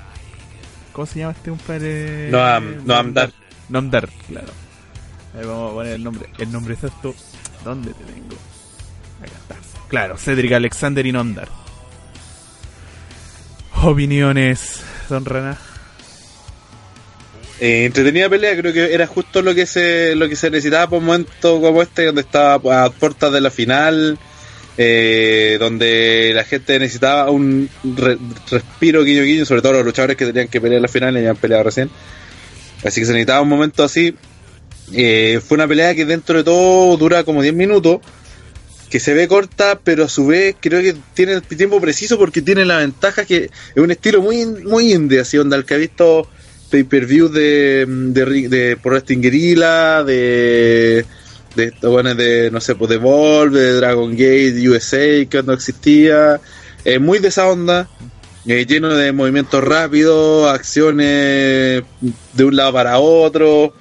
¿Cómo 0.94 1.08
se 1.08 1.20
llama 1.20 1.32
este 1.32 1.50
compadre? 1.50 2.30
Noam, 2.30 2.86
Noam 2.86 3.14
Dar. 3.14 3.32
Noam 3.70 3.90
Dar, 3.90 4.08
claro. 4.28 4.61
Ahí 5.38 5.46
vamos 5.46 5.72
a 5.72 5.74
poner 5.76 5.94
el 5.94 6.04
nombre. 6.04 6.30
El 6.38 6.52
nombre 6.52 6.74
exacto. 6.74 7.16
¿Dónde 7.64 7.94
te 7.94 8.04
tengo? 8.04 8.36
Acá 9.22 9.32
está. 9.42 9.56
Claro, 9.88 10.18
Cedric 10.18 10.52
Alexander 10.54 11.06
y 11.06 11.12
Noam 11.12 11.36
Dar. 11.36 11.48
Opiniones, 13.84 14.82
Don 15.10 15.26
Rana. 15.26 15.58
Eh, 17.60 17.86
entretenida 17.86 18.28
pelea, 18.28 18.58
creo 18.58 18.74
que 18.74 18.92
era 18.92 19.06
justo 19.06 19.44
lo 19.44 19.54
que 19.54 19.68
se 19.68 20.16
lo 20.16 20.28
que 20.28 20.36
se 20.36 20.50
necesitaba 20.50 20.90
por 20.90 21.00
un 21.00 21.06
momento 21.06 21.62
como 21.62 21.84
este, 21.84 22.06
donde 22.06 22.22
estaba 22.22 22.86
a 22.86 22.90
puertas 22.90 23.32
de 23.32 23.40
la 23.40 23.52
final, 23.52 24.18
eh, 24.78 25.58
donde 25.60 26.32
la 26.34 26.44
gente 26.44 26.80
necesitaba 26.80 27.30
un 27.30 27.70
respiro 28.50 29.04
guiño 29.04 29.22
guiño, 29.22 29.46
sobre 29.46 29.62
todo 29.62 29.74
los 29.74 29.86
luchadores 29.86 30.18
que 30.18 30.26
tenían 30.26 30.48
que 30.48 30.60
pelear 30.60 30.82
la 30.82 30.88
final 30.88 31.16
y 31.18 31.22
ya 31.22 31.30
han 31.30 31.38
peleado 31.38 31.64
recién. 31.64 31.92
Así 32.84 33.00
que 33.00 33.06
se 33.06 33.14
necesitaba 33.14 33.42
un 33.42 33.50
momento 33.50 33.84
así. 33.84 34.16
Eh, 34.94 35.40
fue 35.46 35.56
una 35.56 35.68
pelea 35.68 35.96
que 35.96 36.06
dentro 36.06 36.38
de 36.38 36.44
todo 36.44 36.98
dura 36.98 37.24
como 37.24 37.42
10 37.42 37.54
minutos, 37.54 38.00
que 38.90 39.00
se 39.00 39.14
ve 39.14 39.28
corta, 39.28 39.80
pero 39.82 40.04
a 40.04 40.10
su 40.10 40.28
vez 40.28 40.56
creo 40.60 40.82
que 40.82 40.96
tiene 41.14 41.34
el 41.34 41.42
tiempo 41.44 41.80
preciso 41.80 42.18
porque 42.18 42.42
tiene 42.42 42.66
la 42.66 42.78
ventaja 42.78 43.24
que 43.24 43.46
es 43.46 43.82
un 43.84 43.90
estilo 43.90 44.22
muy, 44.22 44.46
muy 44.46 44.92
indie, 44.92 45.22
así 45.22 45.38
donde 45.38 45.56
el 45.56 45.66
que 45.66 45.76
ha 45.76 45.78
visto 45.78 46.28
pay-per-view 46.70 47.30
de, 47.30 47.86
de, 47.88 48.50
de 48.50 48.78
Pro 48.78 48.92
Wrestling 48.92 49.22
Guerrilla, 49.22 50.04
de, 50.04 51.06
de, 51.56 51.74
bueno, 51.84 52.16
de, 52.16 52.50
no 52.52 52.60
sé, 52.60 52.76
pues 52.76 52.90
de 52.90 52.98
Volve, 52.98 53.60
de 53.60 53.74
Dragon 53.74 54.12
Gate, 54.12 54.70
USA, 54.70 55.26
que 55.30 55.44
no 55.46 55.54
existía, 55.54 56.40
eh, 56.84 57.00
muy 57.00 57.20
de 57.20 57.30
esa 57.30 57.48
onda, 57.48 57.90
eh, 58.46 58.66
lleno 58.66 58.96
de 58.96 59.12
movimientos 59.12 59.64
rápidos, 59.64 60.50
acciones 60.52 61.84
de 62.34 62.44
un 62.44 62.56
lado 62.56 62.74
para 62.74 63.00
otro, 63.00 63.74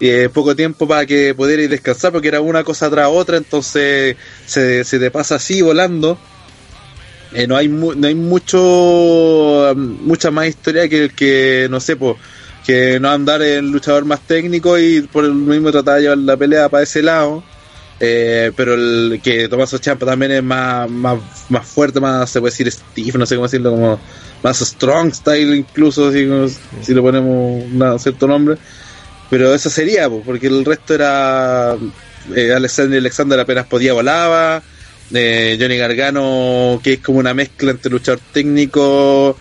eh, 0.00 0.28
poco 0.32 0.54
tiempo 0.54 0.86
para 0.86 1.06
que 1.06 1.34
pudierais 1.34 1.70
descansar, 1.70 2.12
porque 2.12 2.28
era 2.28 2.40
una 2.40 2.64
cosa 2.64 2.90
tras 2.90 3.08
otra, 3.08 3.36
entonces 3.36 4.16
se, 4.46 4.84
te 4.84 5.10
pasa 5.10 5.36
así 5.36 5.62
volando. 5.62 6.18
Eh, 7.32 7.46
no 7.46 7.56
hay 7.56 7.68
no 7.68 8.06
hay 8.06 8.14
mucho 8.14 9.74
mucha 9.76 10.30
más 10.30 10.46
historia 10.46 10.88
que 10.88 11.04
el 11.04 11.14
que 11.14 11.66
no 11.68 11.78
sé 11.78 11.94
pues 11.94 12.16
que 12.64 12.98
no 13.00 13.10
andar 13.10 13.42
el 13.42 13.70
luchador 13.70 14.06
más 14.06 14.20
técnico 14.20 14.78
y 14.78 15.02
por 15.02 15.24
el 15.24 15.34
mismo 15.34 15.70
tratar 15.70 15.96
de 15.96 16.02
llevar 16.02 16.18
la 16.18 16.36
pelea 16.36 16.68
para 16.68 16.82
ese 16.82 17.02
lado. 17.02 17.42
Eh, 18.00 18.52
pero 18.54 18.74
el 18.74 19.20
que 19.22 19.48
Tomaso 19.48 19.78
Champa 19.78 20.06
también 20.06 20.30
es 20.30 20.42
más, 20.42 20.88
más, 20.88 21.18
más 21.48 21.66
fuerte, 21.66 21.98
más 21.98 22.30
se 22.30 22.40
puede 22.40 22.52
decir 22.52 22.70
Steve, 22.70 23.18
no 23.18 23.26
sé 23.26 23.34
cómo 23.34 23.46
decirlo, 23.46 23.70
como 23.70 23.98
más 24.42 24.58
strong 24.60 25.12
style 25.12 25.56
incluso, 25.56 26.12
si 26.12 26.94
lo 26.94 27.02
ponemos 27.02 27.64
un 27.64 27.98
cierto 27.98 28.26
nombre. 28.26 28.58
Pero 29.30 29.54
eso 29.54 29.68
sería, 29.68 30.08
porque 30.08 30.46
el 30.46 30.64
resto 30.64 30.94
era 30.94 31.76
eh, 32.34 32.52
Alexander 32.52 32.98
Alexander 32.98 33.40
apenas 33.40 33.66
podía 33.66 33.92
volaba, 33.92 34.62
eh, 35.12 35.56
Johnny 35.60 35.76
Gargano 35.76 36.80
que 36.82 36.94
es 36.94 36.98
como 37.00 37.18
una 37.18 37.34
mezcla 37.34 37.70
entre 37.70 37.90
luchador 37.90 38.20
técnico 38.32 39.36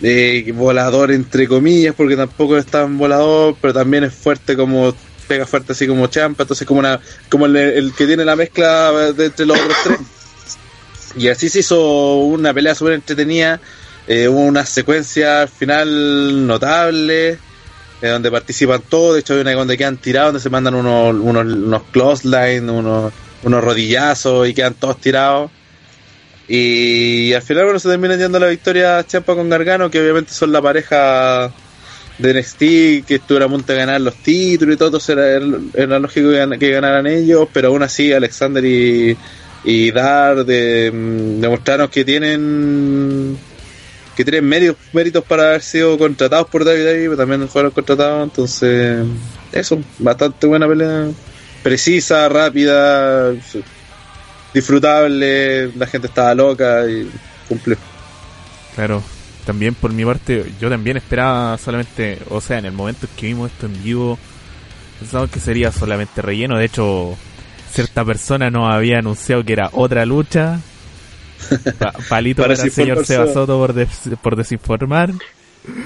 de 0.00 0.52
volador 0.54 1.10
entre 1.10 1.46
comillas, 1.46 1.94
porque 1.94 2.16
tampoco 2.16 2.56
es 2.56 2.66
tan 2.66 2.98
volador, 2.98 3.56
pero 3.60 3.74
también 3.74 4.04
es 4.04 4.14
fuerte 4.14 4.56
como 4.56 4.94
pega 5.28 5.46
fuerte 5.46 5.72
así 5.72 5.86
como 5.86 6.08
champa, 6.08 6.42
entonces 6.42 6.66
como 6.66 6.80
una 6.80 7.00
como 7.28 7.46
el, 7.46 7.92
que 7.96 8.06
tiene 8.06 8.24
la 8.24 8.34
mezcla 8.34 9.12
de 9.12 9.26
entre 9.26 9.46
los 9.46 9.58
otros 9.58 9.76
tres. 9.84 10.00
Y 11.16 11.28
así 11.28 11.48
se 11.48 11.60
hizo 11.60 12.18
una 12.18 12.54
pelea 12.54 12.74
súper 12.74 12.94
entretenida, 12.94 13.60
eh, 14.06 14.28
hubo 14.28 14.40
una 14.40 14.64
secuencia 14.64 15.42
al 15.42 15.48
final 15.48 16.46
notable, 16.46 17.38
donde 18.08 18.30
participan 18.30 18.82
todos, 18.88 19.14
de 19.14 19.20
hecho 19.20 19.34
hay 19.34 19.40
una 19.40 19.52
donde 19.52 19.76
quedan 19.76 19.98
tirados, 19.98 20.28
donde 20.28 20.40
se 20.40 20.50
mandan 20.50 20.74
unos, 20.74 21.14
unos, 21.14 21.44
unos 21.44 21.82
close 21.90 22.26
line, 22.26 22.70
unos, 22.70 23.12
unos 23.42 23.64
rodillazos 23.64 24.48
y 24.48 24.54
quedan 24.54 24.74
todos 24.74 25.00
tirados. 25.00 25.50
Y 26.48 27.32
al 27.32 27.42
final, 27.42 27.64
bueno, 27.64 27.78
se 27.78 27.88
termina 27.88 28.16
yendo 28.16 28.40
la 28.40 28.48
victoria 28.48 29.06
Champa 29.06 29.34
con 29.34 29.48
Gargano, 29.48 29.90
que 29.90 30.00
obviamente 30.00 30.32
son 30.32 30.50
la 30.50 30.60
pareja 30.60 31.52
de 32.18 32.34
NXT, 32.34 33.06
que 33.06 33.14
estuvo 33.16 33.42
a 33.42 33.48
punto 33.48 33.72
de 33.72 33.78
ganar 33.78 34.00
los 34.00 34.16
títulos 34.16 34.74
y 34.74 34.78
todo, 34.78 35.00
era, 35.08 35.38
era 35.74 35.98
lógico 35.98 36.30
que, 36.58 36.70
ganaran 36.70 37.06
ellos, 37.06 37.48
pero 37.52 37.68
aún 37.68 37.82
así 37.82 38.12
Alexander 38.12 38.64
y, 38.64 39.16
y 39.64 39.90
Dar 39.90 40.44
de, 40.44 40.90
mm, 40.92 41.40
demostraron 41.40 41.88
que 41.88 42.04
tienen 42.04 43.38
que 44.16 44.24
tienen 44.24 44.44
medios 44.44 44.76
méritos 44.92 45.24
para 45.24 45.48
haber 45.50 45.62
sido 45.62 45.96
contratados 45.98 46.48
por 46.48 46.64
David 46.64 46.84
pero 46.84 47.16
también 47.16 47.48
fueron 47.48 47.70
contratados, 47.70 48.24
entonces 48.24 49.06
eso, 49.52 49.80
bastante 49.98 50.46
buena 50.46 50.68
pelea, 50.68 51.08
precisa, 51.62 52.28
rápida, 52.28 53.32
disfrutable, 54.52 55.72
la 55.76 55.86
gente 55.86 56.08
estaba 56.08 56.34
loca 56.34 56.86
y 56.88 57.10
cumplió. 57.48 57.76
Claro, 58.74 59.02
también 59.44 59.74
por 59.74 59.92
mi 59.92 60.04
parte, 60.04 60.52
yo 60.60 60.68
también 60.68 60.96
esperaba 60.96 61.58
solamente, 61.58 62.18
o 62.28 62.40
sea, 62.40 62.58
en 62.58 62.66
el 62.66 62.72
momento 62.72 63.06
en 63.06 63.16
que 63.16 63.26
vimos 63.26 63.50
esto 63.50 63.66
en 63.66 63.82
vivo, 63.82 64.18
pensamos 64.98 65.30
que 65.30 65.40
sería 65.40 65.72
solamente 65.72 66.22
relleno. 66.22 66.56
De 66.56 66.66
hecho, 66.66 67.16
cierta 67.72 68.04
persona 68.04 68.50
nos 68.50 68.72
había 68.72 68.98
anunciado 68.98 69.44
que 69.44 69.54
era 69.54 69.70
otra 69.72 70.04
lucha. 70.06 70.60
palito 72.08 72.42
para, 72.42 72.54
el 72.54 72.70
señor 72.70 73.04
Seba 73.06 73.26
Soto 73.32 73.58
por, 73.58 73.74
por 74.18 74.36
desinformar. 74.36 75.12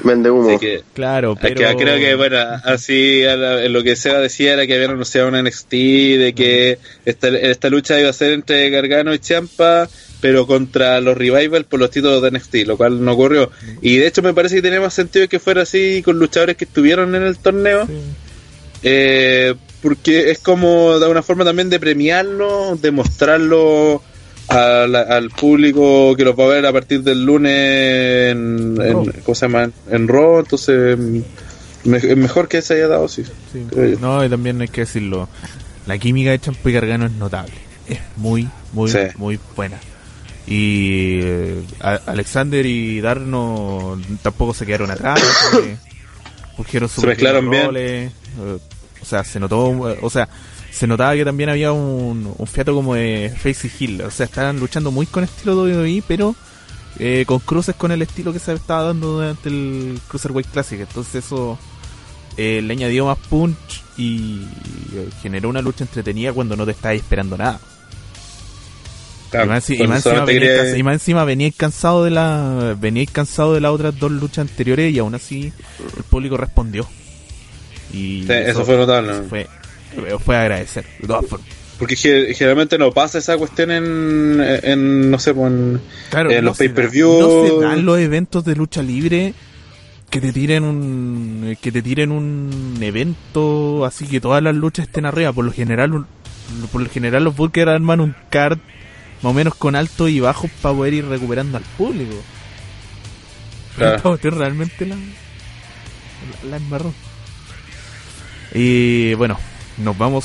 Vende 0.05 0.31
humo. 0.31 0.59
Que, 0.61 0.83
Claro, 0.95 1.33
es 1.33 1.39
pero... 1.41 1.57
que 1.77 1.77
creo 1.85 1.99
que, 1.99 2.15
bueno, 2.15 2.39
así 2.65 3.23
la- 3.23 3.69
lo 3.69 3.83
que 3.83 3.97
Seba 3.97 4.21
decía 4.21 4.53
era 4.53 4.67
que 4.67 4.75
habían 4.75 4.93
anunciado 4.93 5.29
una 5.29 5.43
NXT, 5.43 5.71
de 5.71 6.33
que 6.37 6.79
esta, 7.05 7.29
esta 7.29 7.69
lucha 7.71 7.99
iba 7.99 8.09
a 8.09 8.13
ser 8.13 8.33
entre 8.33 8.71
Gargano 8.71 9.13
y 9.13 9.19
Champa, 9.19 9.89
pero 10.21 10.47
contra 10.47 11.01
los 11.01 11.19
Revival 11.19 11.65
por 11.65 11.81
los 11.81 11.91
títulos 11.91 12.23
de 12.23 12.31
NXT, 12.31 12.55
lo 12.67 12.77
cual 12.77 13.05
no 13.05 13.13
ocurrió. 13.13 13.51
Y 13.83 13.97
de 13.97 14.07
hecho 14.07 14.23
me 14.23 14.33
parece 14.33 14.55
que 14.57 14.63
tenía 14.63 14.81
más 14.81 14.95
sentido 14.95 15.29
que 15.29 15.41
fuera 15.41 15.63
así 15.63 16.03
con 16.05 16.19
luchadores 16.21 16.57
que 16.57 16.65
estuvieron 16.67 17.15
en 17.17 17.25
el 17.25 17.37
torneo. 17.37 17.87
Sí. 17.87 17.93
Eh, 18.85 19.55
porque 19.83 20.31
es 20.31 20.39
como 20.39 20.99
de 20.99 21.09
una 21.09 21.23
forma 21.23 21.45
también 21.45 21.69
de 21.69 21.81
premiarlo, 21.81 22.77
de 22.81 22.91
mostrarlo 22.91 24.03
a 24.49 24.87
la- 24.89 25.03
al 25.03 25.31
público 25.31 26.15
que 26.17 26.25
lo 26.25 26.35
va 26.37 26.45
a 26.45 26.49
ver 26.49 26.67
a 26.67 26.73
partir 26.73 27.03
del 27.03 27.25
lunes 27.25 27.53
en, 28.33 28.77
en-. 28.81 29.13
¿cómo 29.25 29.35
se 29.35 29.47
llama? 29.47 29.71
en 29.91 30.09
Raw, 30.09 30.41
entonces 30.41 30.99
me- 31.85 32.17
mejor 32.17 32.49
que 32.49 32.63
se 32.63 32.75
haya 32.75 32.89
dado, 32.89 33.09
sí. 33.09 33.25
Sí. 33.53 33.67
yo. 33.75 33.99
No, 34.01 34.25
y 34.25 34.29
también 34.29 34.61
hay 34.61 34.69
que 34.69 34.83
decirlo. 34.83 35.29
La 35.87 35.99
química 35.99 36.31
de 36.31 36.39
Champa 36.39 36.71
y 36.71 36.73
Gargano 36.73 37.07
es 37.07 37.13
notable. 37.13 37.53
Es 37.89 37.99
muy, 38.17 38.49
muy, 38.73 38.91
Sí. 38.91 38.99
muy 39.17 39.39
buena. 39.55 39.79
Y 40.47 41.21
eh, 41.23 41.63
Alexander 42.07 42.65
y 42.67 43.01
Darno 43.01 43.99
tampoco 44.23 44.53
se 44.55 44.65
quedaron 44.67 44.91
atrás. 44.91 45.21
Se 46.89 47.07
mezclaron 47.07 47.47
los 47.47 47.51
bien. 47.51 47.67
roles, 47.67 48.13
eh, 48.13 48.59
o 49.03 49.05
sea, 49.05 49.25
se 49.25 49.41
notó, 49.41 49.91
eh, 49.91 49.99
o 50.03 50.09
sea, 50.09 50.29
se 50.75 50.87
notaba 50.87 51.15
que 51.15 51.25
también 51.25 51.49
había 51.51 51.73
un, 51.73 52.35
un 52.37 52.47
fiato 52.47 52.75
como 52.75 52.95
de 52.95 53.33
Face 53.37 53.69
y 53.69 53.85
Hill. 53.85 54.03
O 54.03 54.11
sea, 54.11 54.27
estaban 54.27 54.59
luchando 54.59 54.91
muy 54.91 55.07
con 55.07 55.23
estilo 55.25 55.55
WWE, 55.63 56.03
pero 56.09 56.35
eh, 56.99 57.25
con 57.27 57.39
cruces 57.41 57.75
con 57.77 57.93
el 57.93 58.03
estilo 58.03 58.33
que 58.33 58.39
se 58.39 58.53
estaba 58.53 58.85
dando 58.85 59.13
durante 59.15 59.49
el 59.49 59.99
Cruiserweight 60.09 60.49
Classic. 60.51 60.81
Entonces 60.81 61.25
eso 61.25 61.59
eh, 62.37 62.61
le 62.63 62.73
añadió 62.73 63.07
más 63.07 63.19
punch 63.19 63.83
y 63.97 64.41
eh, 64.95 65.09
generó 65.23 65.49
una 65.49 65.63
lucha 65.63 65.85
entretenida 65.85 66.33
cuando 66.33 66.57
no 66.57 66.65
te 66.65 66.73
estabas 66.73 66.97
esperando 66.97 67.37
nada. 67.39 67.61
Claro, 69.31 69.47
y, 69.47 69.49
más, 69.49 69.71
y 69.71 69.83
encima 69.83 70.25
quería- 70.27 70.77
y 70.77 70.83
más 70.85 70.93
encima 70.95 71.25
venía 71.25 71.51
cansado 71.57 72.05
de 72.05 72.11
la 72.11 72.77
venía 72.81 73.05
cansado 73.07 73.55
de 73.55 73.61
las 73.61 73.73
otras 73.73 73.99
dos 73.99 74.13
luchas 74.13 74.49
anteriores 74.49 74.95
y 74.95 74.99
aún 75.01 75.15
así 75.17 75.53
el 75.97 76.03
público 76.05 76.37
respondió. 76.37 76.87
Y 77.93 78.25
Sí, 78.27 78.33
eso 78.33 78.65
fue 78.65 78.77
notable. 78.77 79.23
fue, 79.29 79.49
fue 80.25 80.37
agradecer. 80.37 80.85
De 81.01 81.07
todas 81.07 81.27
formas. 81.27 81.49
Porque 81.79 81.97
ge- 81.97 82.33
generalmente 82.35 82.79
no 82.79 82.93
pasa 82.93 83.19
esa 83.19 83.37
cuestión 83.37 83.71
en, 83.73 84.41
en 84.63 85.11
no 85.11 85.19
sé, 85.19 85.35
pues, 85.35 85.51
en, 85.53 85.81
Claro, 86.11 86.31
en 86.31 86.37
no 86.45 86.51
los 86.51 86.59
pay-per-view. 86.59 87.19
No 87.21 87.47
se 87.61 87.65
dan 87.67 87.85
los 87.85 87.99
eventos 87.99 88.45
de 88.45 88.55
lucha 88.55 88.83
libre 88.83 89.35
que 90.09 90.21
te 90.21 90.33
tiren 90.33 90.63
un 90.63 91.57
que 91.61 91.73
te 91.73 91.83
tiren 91.83 92.13
un 92.13 92.79
evento 92.81 93.85
así 93.85 94.07
que 94.07 94.21
todas 94.21 94.41
las 94.43 94.55
luchas 94.55 94.87
estén 94.87 95.05
arriba. 95.07 95.33
Por 95.33 95.45
lo 95.45 95.53
general, 95.53 95.93
un- 95.95 96.07
por 96.71 96.81
lo 96.83 96.89
general 96.89 97.25
los 97.25 97.35
Booker 97.35 97.69
arman 97.69 98.01
un 98.01 98.15
card 98.31 98.59
más 99.23 99.31
o 99.31 99.35
menos 99.35 99.55
con 99.57 99.75
altos 99.75 100.11
y 100.11 100.21
bajos 100.21 100.51
para 100.63 100.77
poder 100.77 100.95
ir 100.95 101.07
recuperando 101.07 101.57
al 101.59 101.65
público. 101.77 102.15
Claro. 103.77 103.97
esta 103.97 104.09
cuestión 104.11 104.39
realmente 104.39 104.87
la, 104.87 104.95
la, 104.95 106.51
la 106.51 106.57
embarró. 106.59 106.93
Y 108.55 109.15
bueno, 109.15 109.37
nos 109.79 109.97
vamos. 109.97 110.25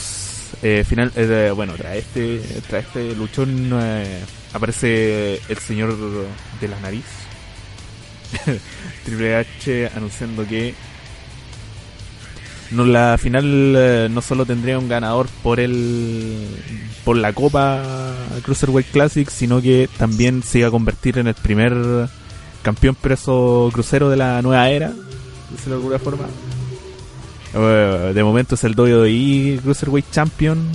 eh, 0.62 0.84
final, 0.88 1.12
eh, 1.16 1.52
bueno, 1.56 1.74
tras 1.74 1.96
este, 1.96 2.42
tras 2.68 2.86
este 2.86 3.16
luchón 3.16 3.72
eh, 3.74 4.22
aparece 4.54 5.42
el 5.48 5.58
señor 5.58 5.96
de 6.60 6.68
la 6.68 6.80
nariz. 6.80 7.06
Triple 9.06 9.36
H 9.36 9.90
anunciando 9.96 10.46
que 10.46 10.76
no 12.72 12.86
la 12.86 13.18
final 13.18 13.74
eh, 13.76 14.08
no 14.12 14.22
solo 14.22 14.46
tendría 14.46 14.78
un 14.78 14.88
ganador 14.88 15.28
por 15.42 15.60
el 15.60 16.48
por 17.04 17.18
la 17.18 17.34
Copa 17.34 17.82
Cruiserweight 18.44 18.92
Classic, 18.92 19.28
sino 19.30 19.62
que 19.62 19.90
también 19.98 20.44
se 20.44 20.60
iba 20.60 20.68
a 20.68 20.72
convertir 20.72 21.18
en 21.18 21.28
el 21.28 21.34
primer 21.34 21.74
campeón 22.62 22.96
preso 22.96 23.70
crucero 23.74 24.10
de 24.10 24.18
la 24.18 24.42
nueva 24.42 24.70
era, 24.70 24.90
de 24.92 25.74
alguna 25.74 25.98
forma. 25.98 26.26
Eh, 27.54 28.12
de 28.14 28.24
momento 28.24 28.56
es 28.56 28.64
el 28.64 28.80
WWE 28.80 29.60
Cruiserweight 29.62 30.12
Champion, 30.12 30.70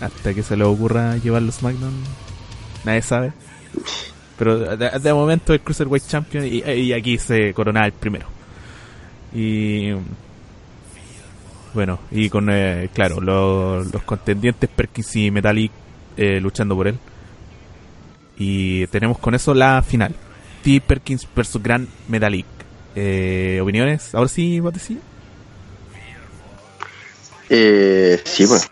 hasta 0.00 0.34
que 0.34 0.42
se 0.42 0.56
le 0.56 0.64
ocurra 0.64 1.16
llevarlo 1.18 1.50
a 1.50 1.52
SmackDown, 1.52 1.94
nadie 2.84 3.02
sabe. 3.02 3.32
Pero 4.38 4.76
de, 4.76 4.98
de 4.98 5.12
momento 5.12 5.52
es 5.52 5.60
Cruiserweight 5.60 6.06
Champion 6.06 6.46
y, 6.46 6.92
aquí 6.92 7.18
se 7.18 7.52
corona 7.52 7.84
el 7.84 7.92
primero. 7.92 8.26
Y 9.34 9.92
bueno, 11.74 12.00
y 12.10 12.28
con, 12.30 12.48
eh, 12.50 12.88
claro, 12.92 13.20
los, 13.20 13.92
los 13.92 14.02
contendientes 14.02 14.68
Perkins 14.68 15.16
y 15.16 15.30
Metallic 15.30 15.70
eh, 16.16 16.40
luchando 16.40 16.74
por 16.74 16.88
él. 16.88 16.98
Y 18.38 18.86
tenemos 18.88 19.18
con 19.18 19.34
eso 19.34 19.54
la 19.54 19.82
final. 19.82 20.14
T. 20.62 20.80
Perkins 20.80 21.28
versus 21.34 21.62
Grand 21.62 21.86
Metallic. 22.08 22.46
Eh, 22.96 23.60
¿Opiniones? 23.62 24.14
Ahora 24.14 24.28
sí, 24.28 24.58
Batecilla. 24.60 25.00
Eh, 27.50 28.20
sí, 28.24 28.46
bueno, 28.46 28.62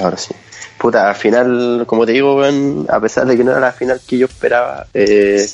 ahora 0.00 0.16
sí. 0.16 0.32
Puta, 0.78 1.08
al 1.10 1.16
final, 1.16 1.82
como 1.86 2.06
te 2.06 2.12
digo, 2.12 2.36
weón, 2.36 2.86
a 2.88 3.00
pesar 3.00 3.26
de 3.26 3.36
que 3.36 3.42
no 3.42 3.50
era 3.50 3.58
la 3.60 3.72
final 3.72 4.00
que 4.06 4.16
yo 4.16 4.26
esperaba, 4.26 4.86
eh, 4.94 5.44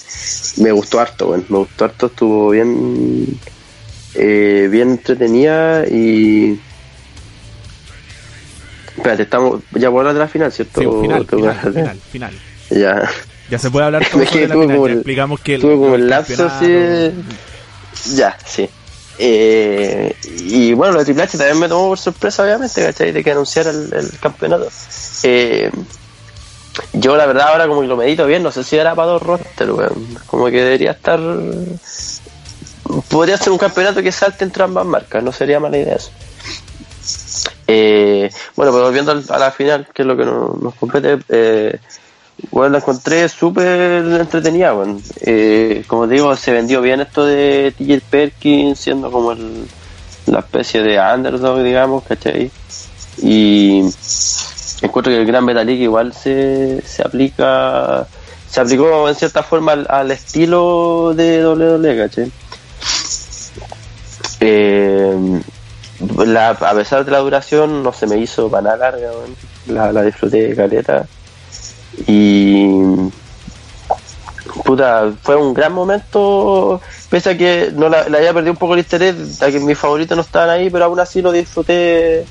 me 0.58 0.70
gustó 0.70 1.00
harto, 1.00 1.28
weón. 1.30 1.46
Me 1.48 1.58
gustó 1.58 1.86
harto, 1.86 2.06
estuvo 2.06 2.50
bien, 2.50 3.38
eh, 4.14 4.68
bien 4.70 4.90
entretenida 4.90 5.86
y... 5.86 6.60
Espérate, 8.96 9.22
estamos, 9.24 9.62
ya 9.72 9.88
a 9.88 9.90
hablar 9.90 10.12
de 10.12 10.20
la 10.20 10.28
final, 10.28 10.52
¿cierto? 10.52 10.80
Sí, 10.80 10.86
final, 11.02 11.26
final, 11.26 11.60
que- 11.62 11.70
final, 11.72 12.00
final. 12.12 12.34
Ya. 12.70 13.10
Ya 13.50 13.58
se 13.58 13.70
puede 13.70 13.86
hablar 13.86 14.06
todo 14.12 14.24
sobre 14.26 14.46
la 14.48 14.54
final. 14.54 14.86
el- 14.86 14.92
explicamos 14.92 15.40
que 15.40 15.58
Tuve 15.58 15.74
como 15.74 15.94
el 15.94 16.08
lapso 16.08 16.48
campeonato- 16.48 17.12
Ya, 18.14 18.36
sí. 18.44 18.68
Eh, 19.18 20.14
y 20.24 20.72
bueno, 20.72 20.94
lo 20.94 20.98
de 21.00 21.04
Triple 21.04 21.24
H 21.24 21.38
también 21.38 21.58
me 21.58 21.68
tomó 21.68 21.88
por 21.88 21.98
sorpresa, 21.98 22.42
obviamente, 22.42 22.82
¿cachai? 22.82 23.12
De 23.12 23.22
que 23.22 23.30
anunciara 23.30 23.70
el, 23.70 24.10
campeonato. 24.20 24.68
Eh, 25.22 25.70
yo, 26.92 27.16
la 27.16 27.26
verdad, 27.26 27.48
ahora 27.48 27.68
como 27.68 27.82
que 27.82 27.86
lo 27.86 27.96
medito 27.96 28.26
bien, 28.26 28.42
no 28.42 28.50
sé 28.50 28.64
si 28.64 28.76
era 28.76 28.94
para 28.94 29.12
dos 29.12 29.22
roster. 29.22 29.68
Como 30.26 30.46
que 30.46 30.62
debería 30.62 30.92
estar. 30.92 31.20
Podría 33.08 33.36
ser 33.36 33.52
un 33.52 33.58
campeonato 33.58 34.02
que 34.02 34.12
salte 34.12 34.44
entre 34.44 34.64
ambas 34.64 34.84
marcas, 34.84 35.22
no 35.22 35.32
sería 35.32 35.60
mala 35.60 35.78
idea 35.78 35.96
eso. 35.96 36.10
Eh, 37.66 38.30
bueno, 38.56 38.72
pues 38.72 38.84
volviendo 38.84 39.12
a 39.12 39.38
la 39.38 39.50
final, 39.50 39.88
que 39.94 40.02
es 40.02 40.06
lo 40.06 40.16
que 40.16 40.24
nos, 40.24 40.60
nos 40.60 40.74
compete, 40.74 41.18
eh, 41.28 41.78
bueno, 42.50 42.72
la 42.72 42.78
encontré 42.78 43.28
súper 43.28 44.04
entretenida. 44.20 44.74
Eh, 45.20 45.84
como 45.86 46.08
te 46.08 46.14
digo, 46.14 46.34
se 46.36 46.52
vendió 46.52 46.80
bien 46.80 47.00
esto 47.00 47.24
de 47.24 47.72
TJ 47.76 48.00
Perkins, 48.10 48.78
siendo 48.78 49.10
como 49.10 49.32
el, 49.32 49.66
la 50.26 50.40
especie 50.40 50.82
de 50.82 50.98
underdog, 50.98 51.62
digamos, 51.62 52.04
¿cachai? 52.04 52.50
Y 53.18 53.82
encuentro 54.82 55.12
que 55.12 55.20
el 55.20 55.26
Gran 55.26 55.44
Metalik 55.44 55.80
igual 55.80 56.12
se, 56.12 56.82
se 56.82 57.02
aplica, 57.02 58.06
se 58.48 58.60
aplicó 58.60 59.08
en 59.08 59.14
cierta 59.14 59.42
forma 59.42 59.72
al, 59.72 60.10
estilo 60.10 61.12
de 61.14 61.46
WWE, 61.46 61.96
¿cachai? 61.96 62.32
Eh, 64.40 65.40
la, 66.26 66.50
a 66.50 66.74
pesar 66.74 67.04
de 67.04 67.12
la 67.12 67.18
duración, 67.18 67.82
no 67.82 67.92
se 67.92 68.06
me 68.06 68.18
hizo 68.18 68.50
para 68.50 68.62
nada 68.62 68.90
larga, 68.90 69.10
la, 69.68 69.92
la 69.92 70.02
disfruté 70.02 70.48
de 70.48 70.56
caleta. 70.56 71.06
Y. 72.06 72.66
Puta, 74.64 75.12
fue 75.22 75.36
un 75.36 75.54
gran 75.54 75.72
momento. 75.72 76.80
Pese 77.10 77.30
a 77.30 77.36
que 77.36 77.70
no 77.74 77.88
la, 77.88 78.08
la 78.08 78.18
había 78.18 78.32
perdido 78.32 78.52
un 78.52 78.58
poco 78.58 78.74
el 78.74 78.80
interés, 78.80 79.42
a 79.42 79.50
que 79.50 79.60
mis 79.60 79.78
favoritos 79.78 80.16
no 80.16 80.22
estaban 80.22 80.50
ahí, 80.50 80.70
pero 80.70 80.86
aún 80.86 81.00
así 81.00 81.22
lo 81.22 81.32
disfruté 81.32 82.24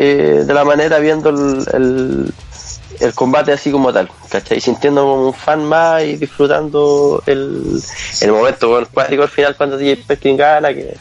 eh, 0.00 0.44
de 0.46 0.54
la 0.54 0.64
manera 0.64 1.00
viendo 1.00 1.30
el, 1.30 2.32
el, 3.00 3.14
combate 3.14 3.50
así 3.50 3.72
como 3.72 3.92
tal, 3.92 4.08
¿cachai? 4.28 4.60
Sintiendo 4.60 5.02
como 5.02 5.26
un 5.26 5.34
fan 5.34 5.64
más 5.64 6.04
y 6.04 6.14
disfrutando 6.14 7.20
el, 7.26 7.82
el 8.20 8.32
momento, 8.32 8.68
bueno, 8.68 8.86
cuático 8.94 9.24
al 9.24 9.28
final 9.28 9.56
cuando 9.56 9.76
DJ 9.76 10.04
Perkins 10.06 10.38
gana, 10.38 10.72
que 10.72 10.96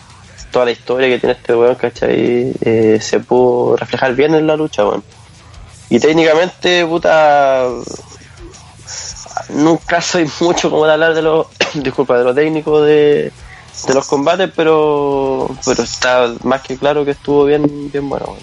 toda 0.51 0.65
la 0.65 0.71
historia 0.71 1.09
que 1.09 1.19
tiene 1.19 1.33
este 1.33 1.55
weón, 1.55 1.75
¿cachai? 1.75 2.53
Eh, 2.59 2.97
se 2.99 3.19
pudo 3.19 3.77
reflejar 3.77 4.15
bien 4.15 4.33
en 4.33 4.47
la 4.47 4.55
lucha, 4.55 4.83
weón. 4.83 5.03
Y 5.89 5.99
técnicamente, 5.99 6.85
puta, 6.85 7.67
nunca 9.49 10.01
soy 10.01 10.29
mucho 10.41 10.69
como 10.69 10.85
de 10.85 10.93
hablar 10.93 11.13
de 11.13 11.21
lo, 11.21 11.49
disculpa, 11.75 12.17
de 12.17 12.23
lo 12.25 12.35
técnico 12.35 12.81
de, 12.81 13.31
de 13.87 13.93
los 13.93 14.05
combates, 14.05 14.51
pero 14.55 15.49
pero 15.65 15.83
está 15.83 16.33
más 16.43 16.61
que 16.61 16.77
claro 16.77 17.05
que 17.05 17.11
estuvo 17.11 17.45
bien, 17.45 17.89
bien 17.91 18.09
bueno. 18.09 18.35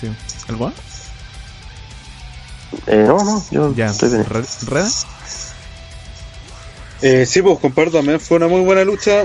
Sí. 0.00 0.08
¿Algo 0.48 0.66
más? 0.66 0.74
Eh, 2.86 3.04
no, 3.06 3.24
no, 3.24 3.42
yo 3.50 3.74
Ya. 3.74 3.86
estoy 3.86 4.10
bien. 4.10 4.24
Re- 4.24 4.44
¿Reda? 4.66 4.88
Eh, 7.02 7.26
sí, 7.26 7.42
pues 7.42 7.58
comparto 7.58 7.96
también, 7.98 8.20
fue 8.20 8.36
una 8.36 8.48
muy 8.48 8.60
buena 8.60 8.84
lucha. 8.84 9.24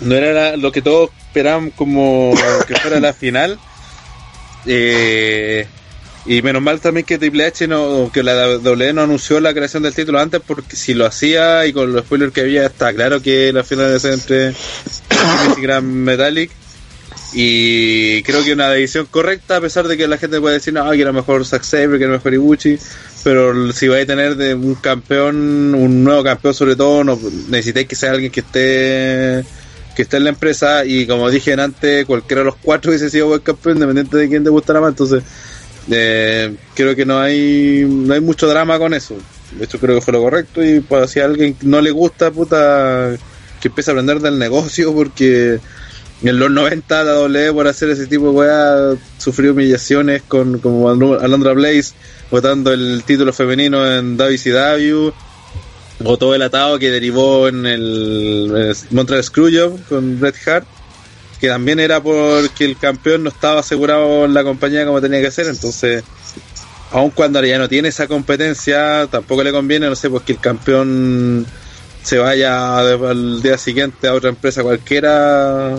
No 0.00 0.14
era 0.14 0.32
la- 0.32 0.56
lo 0.56 0.72
que 0.72 0.82
todos 0.82 1.10
esperaban 1.28 1.70
como 1.70 2.32
que 2.66 2.74
fuera 2.76 3.00
la 3.00 3.12
final. 3.12 3.58
Eh, 4.66 5.66
y 6.26 6.40
menos 6.40 6.62
mal 6.62 6.80
también 6.80 7.04
que 7.04 7.18
Triple 7.18 7.44
H 7.44 7.68
no, 7.68 8.10
que 8.12 8.22
la 8.22 8.56
WWE 8.56 8.94
no 8.94 9.02
anunció 9.02 9.40
la 9.40 9.52
creación 9.52 9.82
del 9.82 9.94
título 9.94 10.20
antes, 10.20 10.40
porque 10.46 10.74
si 10.74 10.94
lo 10.94 11.04
hacía 11.04 11.66
y 11.66 11.72
con 11.72 11.92
los 11.92 12.04
spoilers 12.04 12.32
que 12.32 12.40
había, 12.40 12.66
está 12.66 12.94
claro 12.94 13.20
que 13.20 13.52
la 13.52 13.62
final 13.62 13.86
debe 13.86 14.00
ser 14.00 14.14
entre 14.14 14.54
Gran 15.60 15.86
Metallic. 15.86 16.50
Y 17.36 18.22
creo 18.22 18.44
que 18.44 18.52
una 18.52 18.70
decisión 18.70 19.06
correcta, 19.10 19.56
a 19.56 19.60
pesar 19.60 19.88
de 19.88 19.96
que 19.96 20.06
la 20.06 20.18
gente 20.18 20.40
puede 20.40 20.54
decir, 20.54 20.72
no, 20.72 20.88
que 20.92 21.00
era 21.00 21.12
mejor 21.12 21.44
Zack 21.44 21.64
Sabre, 21.64 21.98
que 21.98 22.04
era 22.04 22.12
mejor 22.12 22.32
Ibuchi. 22.32 22.78
Pero 23.24 23.72
si 23.72 23.88
vais 23.88 24.04
a 24.04 24.06
tener 24.06 24.36
de 24.36 24.54
un 24.54 24.76
campeón, 24.76 25.74
un 25.74 26.04
nuevo 26.04 26.22
campeón 26.22 26.54
sobre 26.54 26.76
todo, 26.76 27.02
no, 27.02 27.18
necesitáis 27.48 27.88
que 27.88 27.96
sea 27.96 28.12
alguien 28.12 28.30
que 28.30 28.40
esté 28.40 29.44
que 29.94 30.02
esté 30.02 30.16
en 30.16 30.24
la 30.24 30.30
empresa 30.30 30.84
y 30.84 31.06
como 31.06 31.30
dije 31.30 31.52
antes, 31.54 32.04
cualquiera 32.04 32.40
de 32.40 32.46
los 32.46 32.56
cuatro 32.56 32.90
hubiese 32.90 33.10
sido 33.10 33.28
buen 33.28 33.40
campeón, 33.40 33.76
independiente 33.76 34.16
de 34.16 34.28
quién 34.28 34.44
te 34.44 34.50
gustara 34.50 34.80
más. 34.80 34.90
Entonces, 34.90 35.22
eh, 35.90 36.54
creo 36.74 36.96
que 36.96 37.04
no 37.04 37.20
hay 37.20 37.84
no 37.88 38.14
hay 38.14 38.20
mucho 38.20 38.48
drama 38.48 38.78
con 38.78 38.94
eso. 38.94 39.16
Hecho, 39.60 39.78
creo 39.78 39.96
que 39.96 40.00
fue 40.00 40.12
lo 40.12 40.22
correcto 40.22 40.64
y 40.64 40.80
pues, 40.80 41.10
si 41.10 41.20
a 41.20 41.26
alguien 41.26 41.56
no 41.62 41.80
le 41.80 41.92
gusta, 41.92 42.30
puta, 42.30 43.16
que 43.60 43.68
empiece 43.68 43.90
a 43.90 43.94
aprender 43.94 44.20
del 44.20 44.38
negocio 44.38 44.92
porque 44.92 45.60
en 46.22 46.38
los 46.38 46.50
90 46.50 47.04
la 47.04 47.12
doble 47.12 47.52
por 47.52 47.68
hacer 47.68 47.90
ese 47.90 48.06
tipo 48.06 48.26
de 48.26 48.30
weá 48.30 48.94
sufrió 49.18 49.52
humillaciones 49.52 50.22
con 50.22 50.58
como 50.58 50.88
Alondra 50.88 51.52
Blaze 51.52 51.94
votando 52.30 52.72
el 52.72 53.02
título 53.04 53.32
femenino 53.32 53.86
en 53.86 54.16
WCW 54.16 55.12
votó 55.98 56.34
el 56.34 56.42
atado 56.42 56.78
que 56.78 56.90
derivó 56.90 57.48
en 57.48 57.66
el, 57.66 58.74
Montreal 58.90 59.22
Screwjob 59.22 59.84
con 59.88 60.20
Bret 60.20 60.36
Hart 60.46 60.66
que 61.40 61.48
también 61.48 61.80
era 61.80 62.02
porque 62.02 62.64
el 62.64 62.76
campeón 62.76 63.24
no 63.24 63.28
estaba 63.28 63.60
asegurado 63.60 64.24
en 64.24 64.34
la 64.34 64.44
compañía 64.44 64.86
como 64.86 65.00
tenía 65.00 65.20
que 65.20 65.30
ser 65.30 65.46
entonces 65.46 66.04
aun 66.90 67.10
cuando 67.10 67.44
ya 67.44 67.58
no 67.58 67.68
tiene 67.68 67.88
esa 67.88 68.06
competencia 68.06 69.06
tampoco 69.10 69.42
le 69.42 69.52
conviene 69.52 69.88
no 69.88 69.96
sé 69.96 70.10
pues 70.10 70.22
que 70.24 70.32
el 70.32 70.40
campeón 70.40 71.46
se 72.02 72.18
vaya 72.18 72.78
al 72.78 73.42
día 73.42 73.56
siguiente 73.56 74.08
a 74.08 74.14
otra 74.14 74.30
empresa 74.30 74.62
cualquiera 74.62 75.76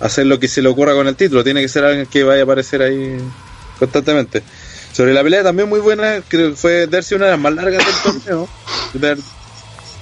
hacer 0.00 0.26
lo 0.26 0.38
que 0.38 0.48
se 0.48 0.62
le 0.62 0.68
ocurra 0.68 0.94
con 0.94 1.06
el 1.06 1.16
título. 1.16 1.44
Tiene 1.44 1.62
que 1.62 1.68
ser 1.68 1.84
alguien 1.84 2.06
que 2.06 2.24
vaya 2.24 2.40
a 2.40 2.44
aparecer 2.44 2.82
ahí 2.82 3.16
constantemente. 3.78 4.42
Sobre 4.96 5.12
la 5.12 5.22
pelea 5.22 5.42
también 5.42 5.68
muy 5.68 5.80
buena, 5.80 6.22
creo 6.26 6.50
que 6.50 6.56
fue 6.56 6.86
Dersi 6.86 7.16
una 7.16 7.26
de 7.26 7.32
las 7.32 7.40
más 7.40 7.52
largas 7.52 7.84
del 7.84 8.14
torneo. 8.24 8.48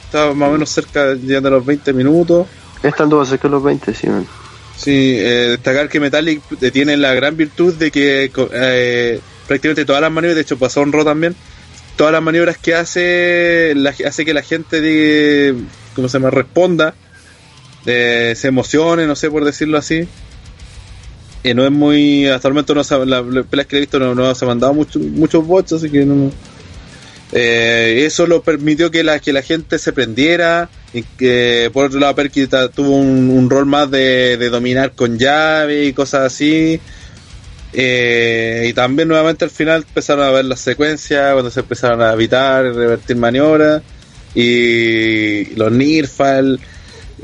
Estaba 0.04 0.33
más 0.35 0.48
o 0.50 0.52
menos 0.52 0.70
cerca, 0.70 1.14
llegando 1.14 1.48
a 1.48 1.52
los 1.52 1.66
20 1.66 1.92
minutos. 1.92 2.46
Esta 2.80 3.02
anduvo 3.02 3.24
cerca 3.24 3.48
de 3.48 3.52
los 3.54 3.62
20, 3.64 3.92
sí, 3.92 4.07
man. 4.07 4.24
Sí, 4.76 5.16
eh, 5.18 5.48
destacar 5.50 5.88
que 5.88 5.98
Metallic 5.98 6.42
tiene 6.72 6.96
la 6.96 7.12
gran 7.12 7.37
virtud 7.37 7.74
de 7.74 7.90
que 7.90 8.30
eh, 8.52 9.20
prácticamente 9.48 9.85
todas 9.85 10.00
las 10.00 10.12
maniobras, 10.12 10.37
de 10.37 10.42
hecho 10.42 10.59
pasó 10.59 10.83
en 10.83 10.92
Raw 10.92 11.04
también, 11.04 11.35
todas 11.96 12.12
las 12.12 12.22
maniobras 12.22 12.57
que 12.59 12.76
hace, 12.76 13.72
la- 13.74 13.92
hace 14.07 14.24
que 14.24 14.33
la 14.33 14.42
gente 14.42 14.80
de, 14.80 15.57
¿cómo 15.96 16.09
se 16.09 16.18
llama? 16.18 16.30
responda, 16.30 16.94
eh, 17.85 18.35
se 18.37 18.46
emocione, 18.46 19.09
no 19.09 19.16
sé 19.16 19.28
por 19.28 19.44
decirlo 19.44 19.76
así. 19.76 20.07
Eh, 21.44 21.54
no 21.54 21.64
es 21.64 21.70
muy, 21.70 22.26
hasta 22.26 22.48
el 22.48 22.54
momento 22.54 22.74
no 22.74 22.83
se, 22.83 23.04
la, 23.04 23.20
las 23.20 23.46
peleas 23.46 23.68
que 23.68 23.76
he 23.76 23.80
visto 23.80 23.98
no, 23.98 24.35
se 24.35 24.44
han 24.44 24.48
mandado 24.48 24.72
mucho- 24.72 24.98
muchos 24.98 25.46
bots, 25.46 25.74
así 25.74 25.90
que 25.90 26.04
no. 26.07 26.33
Eh, 27.33 28.04
eso 28.07 28.26
lo 28.26 28.42
permitió 28.42 28.90
que 28.90 29.02
la, 29.04 29.18
que 29.18 29.33
la 29.33 29.42
gente 29.42 29.78
se 29.78 29.92
prendiera. 29.92 30.70
Y 30.94 31.02
que 31.02 31.70
por 31.72 31.87
otro 31.87 31.98
lado, 32.00 32.14
Perky 32.14 32.46
tuvo 32.46 32.96
un, 32.96 33.50
rol 33.50 33.66
más 33.66 33.90
de, 33.90 34.37
de 34.38 34.48
dominar 34.48 34.92
con 34.92 35.18
llave 35.18 35.85
y 35.85 35.92
cosas 35.92 36.33
así. 36.33 36.80
Eh, 37.72 38.66
y 38.70 38.72
también 38.72 39.09
nuevamente 39.09 39.44
al 39.44 39.50
final 39.50 39.85
empezaron 39.87 40.24
a 40.24 40.30
ver 40.30 40.44
las 40.44 40.61
secuencias, 40.61 41.33
cuando 41.33 41.50
se 41.50 41.61
empezaron 41.61 42.00
a 42.00 42.12
evitar, 42.12 42.64
revertir 42.64 43.16
maniobras. 43.16 43.83
Y 44.35 45.54
los 45.57 45.70
Nirfal. 45.72 46.59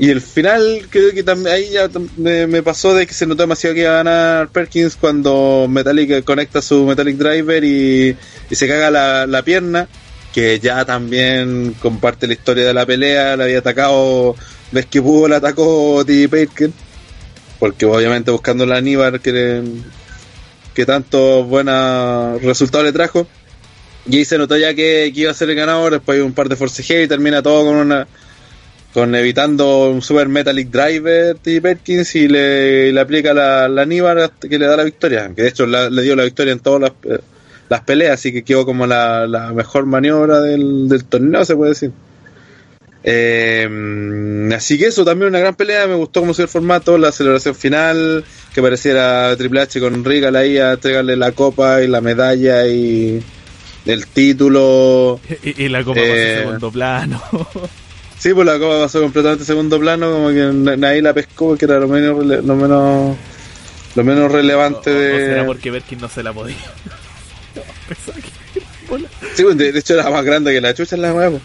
Y 0.01 0.09
el 0.09 0.19
final, 0.19 0.87
creo 0.89 1.13
que 1.13 1.21
también 1.21 1.55
ahí 1.55 1.69
ya 1.69 1.87
me, 2.17 2.63
pasó 2.63 2.95
de 2.95 3.05
que 3.05 3.13
se 3.13 3.27
notó 3.27 3.43
demasiado 3.43 3.75
que 3.75 3.81
iba 3.81 3.91
a 3.91 4.03
ganar 4.03 4.49
Perkins 4.49 4.95
cuando 4.95 5.67
Metallic 5.69 6.23
conecta 6.23 6.59
su 6.59 6.87
Metallic 6.87 7.17
Driver 7.17 7.63
y, 7.63 8.17
y 8.49 8.55
se 8.55 8.67
caga 8.67 8.89
la, 8.89 9.27
la 9.27 9.43
pierna, 9.43 9.87
que 10.33 10.59
ya 10.59 10.85
también 10.85 11.75
comparte 11.79 12.25
la 12.25 12.33
historia 12.33 12.65
de 12.65 12.73
la 12.73 12.83
pelea, 12.83 13.37
le 13.37 13.43
había 13.43 13.59
atacado, 13.59 14.35
ves 14.71 14.87
que 14.87 15.03
pudo, 15.03 15.27
le 15.27 15.35
atacó 15.35 16.03
T. 16.03 16.25
Baker, 16.25 16.71
porque 17.59 17.85
obviamente 17.85 18.31
buscando 18.31 18.65
la 18.65 18.77
Aníbar 18.77 19.19
que, 19.19 19.61
que 20.73 20.83
tanto 20.87 21.43
buenos 21.43 22.41
resultados 22.41 22.87
le 22.87 22.91
trajo. 22.91 23.27
Y 24.07 24.17
ahí 24.17 24.25
se 24.25 24.39
notó 24.39 24.57
ya 24.57 24.73
que, 24.73 25.11
iba 25.13 25.29
a 25.29 25.35
ser 25.35 25.51
el 25.51 25.55
ganador, 25.55 25.91
después 25.91 26.17
hay 26.17 26.23
un 26.23 26.33
par 26.33 26.49
de 26.49 26.55
forcejeos 26.55 27.05
y 27.05 27.07
termina 27.07 27.43
todo 27.43 27.67
con 27.67 27.75
una 27.75 28.07
con 28.93 29.15
evitando 29.15 29.89
un 29.89 30.01
Super 30.01 30.27
Metallic 30.27 30.69
Driver 30.69 31.37
T. 31.37 31.61
Perkins 31.61 32.13
y 32.15 32.27
le, 32.27 32.91
le 32.91 32.99
aplica 32.99 33.33
la, 33.33 33.69
la 33.69 33.83
hasta 34.25 34.49
que 34.49 34.59
le 34.59 34.65
da 34.65 34.75
la 34.75 34.83
victoria. 34.83 35.31
Que 35.35 35.43
de 35.43 35.47
hecho 35.49 35.65
la- 35.65 35.89
le 35.89 36.01
dio 36.01 36.15
la 36.15 36.23
victoria 36.23 36.51
en 36.53 36.59
todas 36.59 36.81
las, 36.81 36.91
eh, 37.03 37.19
las 37.69 37.81
peleas, 37.81 38.15
así 38.15 38.33
que 38.33 38.43
quedó 38.43 38.65
como 38.65 38.85
la, 38.85 39.25
la 39.27 39.53
mejor 39.53 39.85
maniobra 39.85 40.41
del, 40.41 40.89
del 40.89 41.05
torneo, 41.05 41.45
se 41.45 41.55
puede 41.55 41.69
decir. 41.71 41.91
Eh, 43.03 44.49
así 44.55 44.77
que 44.77 44.87
eso 44.87 45.03
también 45.03 45.29
una 45.29 45.39
gran 45.39 45.55
pelea, 45.55 45.87
me 45.87 45.95
gustó 45.95 46.19
cómo 46.19 46.33
se 46.33 46.43
el 46.43 46.47
formato, 46.47 46.97
la 46.97 47.11
celebración 47.11 47.55
final, 47.55 48.23
que 48.53 48.61
pareciera 48.61 49.35
Triple 49.37 49.61
H 49.61 49.79
con 49.79 50.03
Regal 50.03 50.35
ahí 50.35 50.57
a 50.57 50.73
entregarle 50.73 51.15
la 51.15 51.31
copa 51.31 51.81
y 51.81 51.87
la 51.87 52.01
medalla 52.01 52.67
y 52.67 53.23
el 53.85 54.05
título. 54.07 55.19
Y, 55.43 55.63
y 55.63 55.69
la 55.69 55.83
copa 55.83 55.99
Eh. 56.01 56.09
pasó 56.09 56.21
a 56.21 56.43
segundo 56.43 56.71
plano. 56.71 57.21
Sí, 58.21 58.33
pues 58.35 58.45
la 58.45 58.59
copa 58.59 58.81
pasó 58.83 59.01
completamente 59.01 59.43
segundo 59.45 59.79
plano, 59.79 60.11
como 60.11 60.27
que 60.29 60.51
nadie 60.77 61.01
la 61.01 61.11
pescó, 61.13 61.57
que 61.57 61.65
era 61.65 61.79
lo 61.79 61.87
menos, 61.87 62.23
lo 62.23 62.55
menos, 62.55 63.17
lo 63.95 64.03
menos 64.03 64.31
relevante 64.31 64.91
O- 64.91 64.93
o 64.93 64.97
de... 64.99 65.25
será 65.25 65.43
porque 65.45 65.71
Berkin 65.71 65.97
no 65.99 66.07
se 66.07 66.21
la 66.21 66.31
podía. 66.31 66.55
Pensaba 67.87 68.17
que- 68.21 68.29
Sí, 69.35 69.41
pues, 69.43 69.57
de, 69.57 69.71
de 69.71 69.79
hecho 69.79 69.95
era 69.95 70.07
más 70.11 70.23
grande 70.23 70.53
que 70.53 70.61
la 70.61 70.73
chucha 70.75 70.95
en 70.97 71.01
la 71.01 71.13
nueva. 71.13 71.39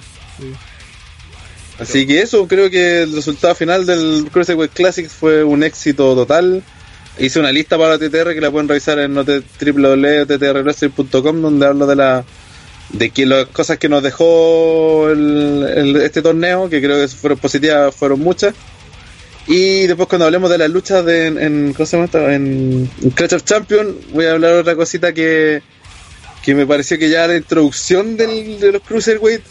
Así 1.79 2.07
que 2.07 2.21
eso, 2.21 2.47
creo 2.49 2.69
que 2.71 3.03
el 3.05 3.15
resultado 3.15 3.55
final 3.55 3.87
del 3.87 4.29
Cruiserweight 4.33 4.73
Classic 4.73 5.09
fue 5.09 5.45
un 5.45 5.63
éxito 5.63 6.15
total. 6.15 6.63
Hice 7.19 7.39
una 7.41 7.53
lista 7.53 7.79
para 7.79 7.97
la 7.97 7.99
TTR 7.99 8.35
que 8.35 8.41
la 8.41 8.51
pueden 8.51 8.69
revisar 8.69 8.99
en 8.99 9.15
www.ttrwrestling.com 9.15 11.41
donde 11.41 11.67
hablo 11.67 11.87
de 11.87 11.97
la 11.97 12.25
de 12.91 13.11
que 13.11 13.27
las 13.27 13.47
cosas 13.47 13.79
que 13.79 13.89
nos 13.89 14.03
dejó 14.03 15.11
el- 15.11 15.97
este 16.03 16.23
torneo, 16.23 16.69
que 16.71 16.81
creo 16.81 17.01
que 17.01 17.09
fueron 17.09 17.39
positivas, 17.39 17.95
fueron 17.95 18.21
muchas. 18.21 18.55
Y 19.49 19.87
después 19.87 20.09
cuando 20.09 20.25
hablemos 20.27 20.51
de 20.51 20.59
las 20.59 20.71
luchas 20.71 21.05
de, 21.05 21.27
en, 21.29 21.39
en, 21.39 21.73
¿cómo 21.73 21.87
se 21.87 21.97
llama 21.97 22.35
en, 22.35 22.91
en 23.03 23.11
Clash 23.11 23.35
of 23.35 23.45
Champions, 23.45 23.95
voy 24.13 24.27
a 24.27 24.33
hablar 24.33 24.55
otra 24.55 24.75
cosita 24.75 25.13
que, 25.13 25.63
que 26.43 26.55
me 26.55 26.67
pareció 26.67 26.99
que 26.99 27.09
ya 27.09 27.27
la 27.29 27.37
introducción 27.37 28.17
del, 28.17 28.59
de 28.59 28.73
los 28.73 28.83
Cruiserweight 28.83 29.43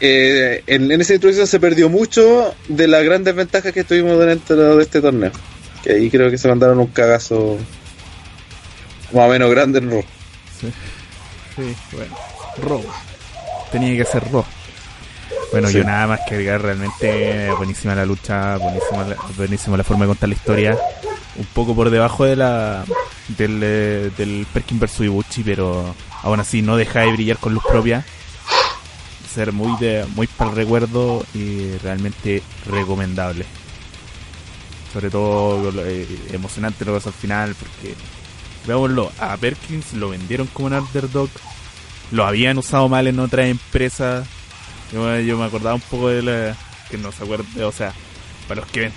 eh, 0.00 0.62
en, 0.66 0.90
esa 1.00 1.14
introducción 1.14 1.46
se 1.46 1.58
perdió 1.60 1.88
mucho 1.88 2.54
de 2.68 2.86
las 2.88 3.02
grandes 3.04 3.34
ventajas 3.34 3.72
que 3.72 3.84
tuvimos 3.84 4.18
dentro 4.24 4.76
de 4.76 4.82
este 4.82 5.00
torneo. 5.00 5.32
Que 5.82 5.92
ahí 5.92 6.10
creo 6.10 6.30
que 6.30 6.38
se 6.38 6.48
mandaron 6.48 6.78
un 6.78 6.88
cagazo 6.88 7.58
más 9.12 9.28
o 9.28 9.28
menos 9.28 9.50
grande 9.50 9.78
en. 9.78 9.90
Sí, 10.60 10.68
bueno. 11.92 12.16
Raw. 12.62 12.84
Tenía 13.72 13.96
que 13.96 14.04
ser 14.04 14.30
Raw. 14.30 14.44
Bueno, 15.52 15.68
Sí. 15.68 15.74
yo 15.74 15.84
nada 15.84 16.06
más 16.06 16.20
que 16.26 16.34
agregar 16.34 16.62
realmente 16.62 17.50
buenísima 17.52 17.94
la 17.94 18.04
lucha, 18.04 18.56
buenísima 18.56 19.04
la, 19.04 19.16
buenísima 19.36 19.76
la 19.76 19.84
forma 19.84 20.04
de 20.04 20.08
contar 20.08 20.28
la 20.28 20.34
historia. 20.34 20.76
Un 21.36 21.44
poco 21.46 21.74
por 21.74 21.90
debajo 21.90 22.24
de 22.24 22.36
la 22.36 22.84
del, 23.28 23.60
eh, 23.62 24.10
del 24.16 24.46
Perkin 24.52 24.78
vs 24.80 25.00
Ibuchi, 25.00 25.42
pero 25.42 25.94
aún 26.22 26.40
así 26.40 26.62
no 26.62 26.76
deja 26.76 27.00
de 27.00 27.12
brillar 27.12 27.38
con 27.38 27.54
luz 27.54 27.62
propia. 27.68 28.04
Ser 29.32 29.52
muy 29.52 29.76
de 29.78 30.06
muy 30.14 30.26
para 30.26 30.50
el 30.50 30.56
recuerdo 30.56 31.24
y 31.34 31.76
realmente 31.82 32.42
recomendable. 32.66 33.44
Sobre 34.92 35.10
todo 35.10 35.70
eh, 35.84 36.06
emocionante 36.32 36.84
lo 36.84 36.98
que 36.98 37.08
al 37.08 37.14
final, 37.14 37.54
porque 37.54 37.94
veámoslo, 38.66 39.12
a 39.18 39.36
Perkins 39.36 39.92
lo 39.94 40.10
vendieron 40.10 40.46
como 40.48 40.66
un 40.68 40.74
underdog, 40.74 41.28
lo 42.12 42.24
habían 42.26 42.58
usado 42.58 42.88
mal 42.88 43.06
en 43.06 43.18
otras 43.20 43.46
empresas. 43.46 44.26
Yo, 44.92 45.18
yo 45.20 45.36
me 45.38 45.44
acordaba 45.44 45.74
un 45.74 45.80
poco 45.80 46.08
de 46.08 46.22
la. 46.22 46.56
que 46.90 46.98
no 46.98 47.10
se 47.12 47.24
acuerda, 47.24 47.44
o 47.66 47.72
sea, 47.72 47.92
para 48.48 48.60
los 48.60 48.70
que 48.70 48.80
ven, 48.80 48.92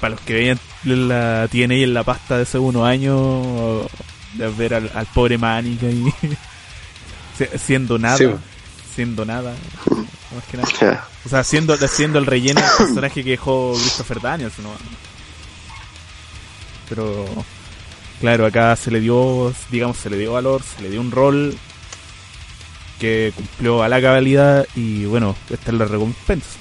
para 0.00 0.12
los 0.14 0.20
que 0.22 0.32
veían 0.34 0.58
la 0.84 1.48
TNA 1.50 1.74
en 1.76 1.94
la 1.94 2.02
pasta 2.04 2.36
de 2.36 2.42
hace 2.44 2.58
unos 2.58 2.86
años, 2.86 3.86
de 4.34 4.48
ver 4.48 4.74
al, 4.74 4.90
al 4.94 5.06
pobre 5.06 5.36
Manic 5.38 5.82
ahí 5.82 6.04
si- 7.38 7.58
siendo 7.58 7.98
nada, 7.98 8.16
Sí. 8.18 8.26
siendo 8.94 9.24
nada, 9.24 9.54
más 10.34 10.44
que 10.50 10.56
nada. 10.56 11.08
O 11.24 11.28
sea, 11.28 11.40
haciendo, 11.40 11.74
haciendo 11.74 12.18
el 12.18 12.26
relleno 12.26 12.60
del 12.60 12.70
personaje 12.78 13.22
que 13.24 13.30
dejó 13.30 13.74
Christopher 13.78 14.20
Daniels, 14.20 14.58
¿no? 14.60 14.70
Pero, 16.88 17.24
claro, 18.20 18.46
acá 18.46 18.74
se 18.76 18.90
le 18.90 19.00
dio, 19.00 19.52
digamos, 19.70 19.96
se 19.96 20.10
le 20.10 20.18
dio 20.18 20.32
valor, 20.32 20.62
se 20.62 20.82
le 20.82 20.90
dio 20.90 21.00
un 21.00 21.10
rol 21.10 21.54
que 22.98 23.32
cumplió 23.34 23.82
a 23.82 23.88
la 23.88 24.00
cabalidad 24.00 24.66
y 24.74 25.04
bueno, 25.04 25.36
esta 25.50 25.70
es 25.70 25.78
la 25.78 25.84
recompensa. 25.84 26.58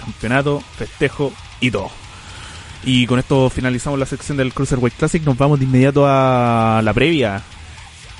Campeonato, 0.00 0.62
festejo 0.76 1.32
y 1.60 1.70
todo. 1.70 1.90
Y 2.84 3.06
con 3.06 3.18
esto 3.18 3.50
finalizamos 3.50 3.98
la 3.98 4.06
sección 4.06 4.38
del 4.38 4.54
Cruiserweight 4.54 4.96
Classic. 4.96 5.22
Nos 5.22 5.36
vamos 5.36 5.58
de 5.58 5.66
inmediato 5.66 6.06
a 6.06 6.80
la 6.82 6.94
previa. 6.94 7.42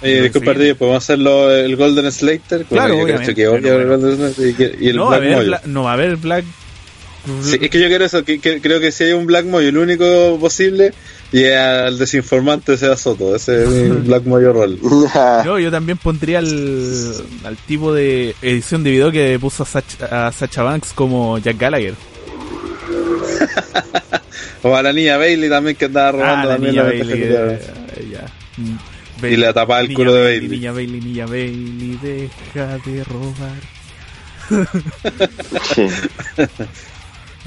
Eh, 0.03 0.23
disculpa, 0.23 0.55
podemos 0.79 1.03
hacerlo 1.03 1.51
el 1.51 1.77
Golden 1.77 2.11
Slater. 2.11 2.65
Claro, 2.65 2.99
obviamente, 2.99 3.35
que 3.35 3.49
odia 3.49 3.75
el 3.75 3.87
Golden 3.87 4.35
Slater 4.35 4.77
y, 4.81 4.89
el 4.89 4.97
no, 4.97 5.09
Black 5.09 5.67
no 5.67 5.85
va 5.85 5.91
a 5.91 5.95
haber 5.95 6.17
Black. 6.17 6.45
Sí, 7.43 7.59
es 7.61 7.71
que 7.71 7.81
yo 7.81 7.89
quiero 7.89 8.05
eso. 8.05 8.25
Que, 8.25 8.39
creo 8.39 8.81
que 8.81 8.93
si 8.93 9.05
hay 9.05 9.13
un 9.13 9.27
Black 9.27 9.45
Mojo, 9.45 9.61
el 9.61 9.77
único 9.77 10.39
posible, 10.41 10.93
y 11.33 11.45
al 11.47 11.99
desinformante 11.99 12.77
sea 12.77 12.97
Soto. 12.97 13.35
Ese 13.35 13.65
es 13.65 13.69
mi 13.69 13.89
Black 14.07 14.25
Mojo 14.25 14.53
rol. 14.53 14.79
no, 15.45 15.59
yo 15.59 15.71
también 15.71 15.99
pondría 15.99 16.39
al, 16.39 17.15
al 17.45 17.57
tipo 17.57 17.93
de 17.93 18.35
edición 18.43 18.83
de 18.83 18.91
video 18.91 19.13
que 19.13 19.39
puso 19.39 19.63
a 19.63 19.67
Sacha, 19.67 20.29
a 20.29 20.33
Sacha 20.33 20.63
Banks 20.63 20.93
como 20.93 21.39
Jack 21.39 21.59
Gallagher. 21.59 21.95
O 24.63 24.77
a 24.77 24.83
la 24.83 24.93
niña 24.93 25.17
Bailey 25.17 25.49
también 25.49 25.77
que 25.77 25.87
andaba 25.87 26.13
robando 26.13 26.49
ah, 26.49 26.53
también 26.53 26.77
la 26.77 26.83
Bailey, 26.83 27.23
eh, 27.23 27.59
ya. 28.13 29.27
y 29.27 29.37
le 29.37 29.47
tapaba 29.55 29.81
el 29.81 29.95
culo 29.95 30.13
de 30.13 30.25
Bailey. 30.25 30.49
Niña 30.49 30.73
Bailey, 30.73 31.01
niña 31.01 31.27
Bailey, 31.27 31.99
deja 32.03 32.77
de 32.85 33.05
robar. 33.05 33.57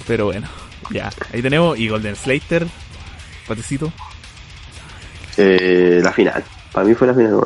Pero 0.07 0.25
bueno, 0.25 0.47
ya. 0.91 1.11
Ahí 1.31 1.41
tenemos. 1.41 1.77
Y 1.77 1.87
Golden 1.87 2.15
Slater, 2.15 2.67
patecito. 3.47 3.91
Eh, 5.37 5.99
la 6.03 6.11
final. 6.11 6.43
Para 6.71 6.85
mí 6.87 6.93
fue 6.93 7.07
la 7.07 7.13
final. 7.13 7.41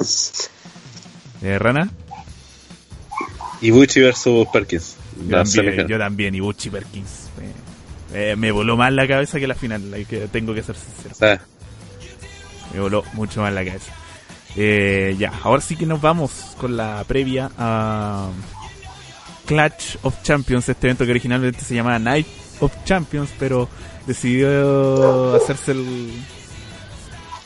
Eh, 1.42 1.60
Rana. 1.60 1.90
Ibuchi 3.62 4.02
versus 4.02 4.48
Perkins. 4.48 4.98
Yo 5.28 5.44
también, 5.44 5.88
yo 5.88 5.98
también, 5.98 6.36
Ibuchi 6.36 6.70
Perkins. 6.70 7.28
Eh, 8.14 8.36
me 8.38 8.52
voló 8.52 8.78
más 8.78 8.94
la 8.94 9.08
cabeza 9.08 9.40
que 9.40 9.48
la 9.48 9.56
final, 9.56 10.06
que 10.08 10.28
tengo 10.28 10.54
que 10.54 10.64
ser 10.64 10.76
sincero. 10.76 11.42
Me 12.74 12.80
voló 12.80 13.04
mucho 13.14 13.42
más 13.42 13.54
la 13.54 13.66
cabeza. 13.66 13.92
Eh, 14.56 15.16
ya, 15.20 15.32
ahora 15.44 15.62
sí 15.62 15.76
que 15.76 15.86
nos 15.86 16.02
vamos 16.02 16.56
con 16.60 16.78
la 16.78 17.04
previa 17.08 17.52
a 17.58 18.30
Clutch 19.46 19.98
of 20.02 20.22
Champions, 20.24 20.68
este 20.68 20.88
evento 20.88 21.06
que 21.06 21.12
originalmente 21.12 21.62
se 21.62 21.76
llamaba 21.76 22.00
Night 22.00 22.28
of 22.60 22.74
Champions, 22.84 23.30
pero 23.38 23.70
decidió 24.08 25.36
hacerse 25.36 25.74
el, 25.74 26.12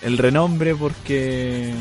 el 0.04 0.18
renombre 0.18 0.76
porque 0.76 1.74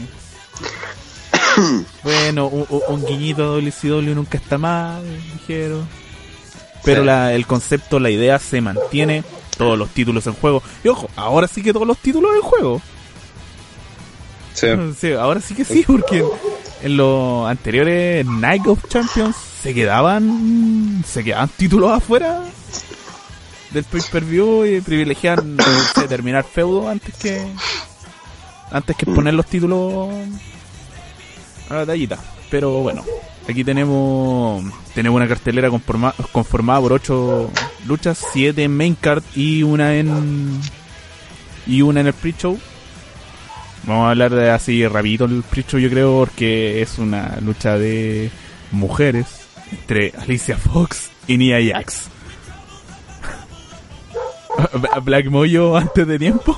bueno, 2.02 2.48
un, 2.48 2.66
un 2.88 3.06
guiñito 3.06 3.56
de 3.56 3.70
WCW 3.70 4.14
nunca 4.14 4.38
está 4.38 4.58
mal, 4.58 5.04
dijeron 5.34 5.86
pero 6.84 7.04
la, 7.04 7.34
el 7.34 7.46
concepto, 7.46 8.00
la 8.00 8.10
idea 8.10 8.38
se 8.38 8.60
mantiene, 8.60 9.24
todos 9.56 9.78
los 9.78 9.90
títulos 9.90 10.26
en 10.26 10.34
juego. 10.34 10.62
Y 10.82 10.88
ojo, 10.88 11.10
ahora 11.16 11.46
sí 11.48 11.62
que 11.62 11.72
todos 11.72 11.86
los 11.86 11.98
títulos 11.98 12.30
en 12.34 12.42
juego. 12.42 12.80
Sí. 14.54 15.12
ahora 15.12 15.40
sí 15.40 15.54
que 15.54 15.64
sí, 15.64 15.84
porque 15.86 16.24
en, 16.82 16.96
los 16.96 17.48
anteriores 17.48 18.26
Night 18.26 18.66
of 18.66 18.86
Champions 18.88 19.36
se 19.62 19.72
quedaban 19.72 21.02
se 21.06 21.24
quedaban 21.24 21.48
títulos 21.48 21.90
afuera 21.90 22.42
del 23.72 23.84
pay-per-view 23.84 24.66
y 24.66 24.80
privilegiaban 24.80 25.56
terminar 26.08 26.44
feudo 26.44 26.88
antes 26.88 27.14
que 27.16 27.46
antes 28.70 28.96
que 28.96 29.06
poner 29.06 29.34
los 29.34 29.46
títulos 29.46 30.12
a 31.68 31.74
la 31.74 31.86
tallita. 31.86 32.18
Pero 32.50 32.82
bueno, 32.82 33.04
Aquí 33.50 33.64
tenemos 33.64 34.64
tenemos 34.94 35.16
una 35.16 35.26
cartelera 35.26 35.70
conformada 35.70 36.80
por 36.80 36.92
ocho 36.92 37.50
luchas, 37.86 38.24
siete 38.32 38.62
en 38.62 38.76
main 38.76 38.94
card 38.94 39.24
y 39.34 39.64
una 39.64 39.96
en 39.96 40.60
y 41.66 41.82
una 41.82 42.00
en 42.00 42.06
el 42.06 42.12
pre-show. 42.12 42.58
Vamos 43.84 44.06
a 44.06 44.10
hablar 44.10 44.32
de 44.32 44.50
así 44.50 44.86
rapidito 44.86 45.24
el 45.24 45.42
pre-show 45.42 45.80
yo 45.80 45.90
creo 45.90 46.18
porque 46.18 46.80
es 46.80 46.98
una 46.98 47.38
lucha 47.40 47.76
de 47.76 48.30
mujeres 48.70 49.26
entre 49.72 50.12
Alicia 50.16 50.56
Fox 50.56 51.10
y 51.26 51.36
Nia 51.36 51.58
Jax. 51.60 52.08
Black 55.02 55.26
Moyo 55.26 55.76
antes 55.76 56.06
de 56.06 56.18
tiempo. 56.18 56.56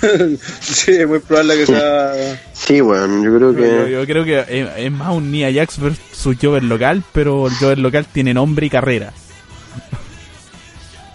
sí, 0.60 0.92
es 0.92 1.06
muy 1.06 1.18
probable 1.20 1.56
que 1.56 1.66
sea. 1.66 2.40
Sí, 2.52 2.80
bueno, 2.80 3.24
yo 3.24 3.36
creo 3.36 3.54
que. 3.54 3.90
Yo, 3.90 4.06
creo 4.06 4.24
que 4.24 4.68
es, 4.76 4.92
más 4.92 5.14
un 5.14 5.30
Nia 5.30 5.52
Jax 5.52 5.78
versus 5.78 6.36
Jover 6.40 6.62
local, 6.62 7.02
pero 7.12 7.46
el 7.46 7.54
Jover 7.54 7.78
local 7.78 8.06
tiene 8.12 8.34
nombre 8.34 8.66
y 8.66 8.70
carrera. 8.70 9.12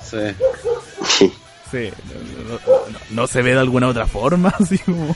Sí. 0.09 0.17
Sí. 1.07 1.33
Sí, 1.71 1.89
no, 3.11 3.27
se 3.27 3.41
ve 3.41 3.53
de 3.53 3.59
alguna 3.59 3.87
otra 3.87 4.05
forma, 4.05 4.49
así 4.59 4.77
como. 4.79 5.15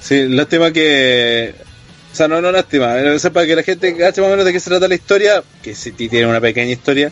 Sí, 0.00 0.28
lástima 0.28 0.70
que. 0.70 1.54
O 2.12 2.16
sea, 2.16 2.28
no, 2.28 2.42
no 2.42 2.52
lástima. 2.52 2.94
para 3.32 3.46
que 3.46 3.56
la 3.56 3.62
gente 3.62 3.96
cache 3.96 4.20
más 4.20 4.28
o 4.28 4.30
menos 4.32 4.44
de 4.44 4.52
qué 4.52 4.60
se 4.60 4.68
trata 4.70 4.86
la 4.86 4.94
historia, 4.94 5.42
que 5.62 5.74
sí 5.74 5.92
tiene 5.92 6.26
una 6.26 6.40
pequeña 6.40 6.72
historia 6.72 7.10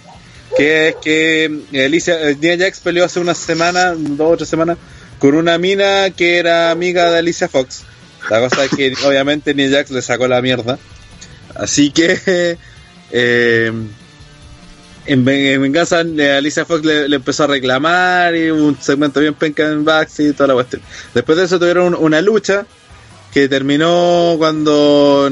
que 0.56 0.88
es 0.88 0.96
que 0.96 1.60
eh, 1.72 1.84
Alicia, 1.84 2.30
eh, 2.30 2.36
Nia 2.40 2.56
Jax 2.58 2.80
peleó 2.80 3.04
hace 3.04 3.20
una 3.20 3.34
semana, 3.34 3.94
dos 3.96 4.32
o 4.32 4.36
tres 4.36 4.48
semanas, 4.48 4.78
con 5.18 5.34
una 5.34 5.58
mina 5.58 6.10
que 6.10 6.38
era 6.38 6.70
amiga 6.70 7.10
de 7.10 7.18
Alicia 7.18 7.48
Fox. 7.48 7.84
La 8.30 8.40
cosa 8.40 8.64
es 8.64 8.70
que 8.70 8.92
obviamente 9.04 9.54
Nia 9.54 9.70
Jax 9.70 9.90
le 9.90 10.02
sacó 10.02 10.28
la 10.28 10.42
mierda. 10.42 10.78
Así 11.54 11.90
que 11.90 12.58
eh, 13.10 13.72
en, 15.06 15.24
venganza 15.24 16.00
Alicia 16.00 16.64
Fox 16.64 16.84
le, 16.84 17.14
empezó 17.14 17.44
a 17.44 17.48
reclamar 17.48 18.36
y 18.36 18.50
un 18.50 18.76
segmento 18.80 19.20
bien 19.20 19.34
penca 19.34 19.68
en 19.68 19.84
Bax 19.84 20.20
y 20.20 20.32
toda 20.32 20.48
la 20.48 20.54
cuestión. 20.54 20.82
Después 21.14 21.38
de 21.38 21.44
eso 21.44 21.58
tuvieron 21.58 21.94
una 21.94 22.20
lucha 22.20 22.66
que 23.32 23.48
terminó 23.48 24.34
cuando 24.36 25.30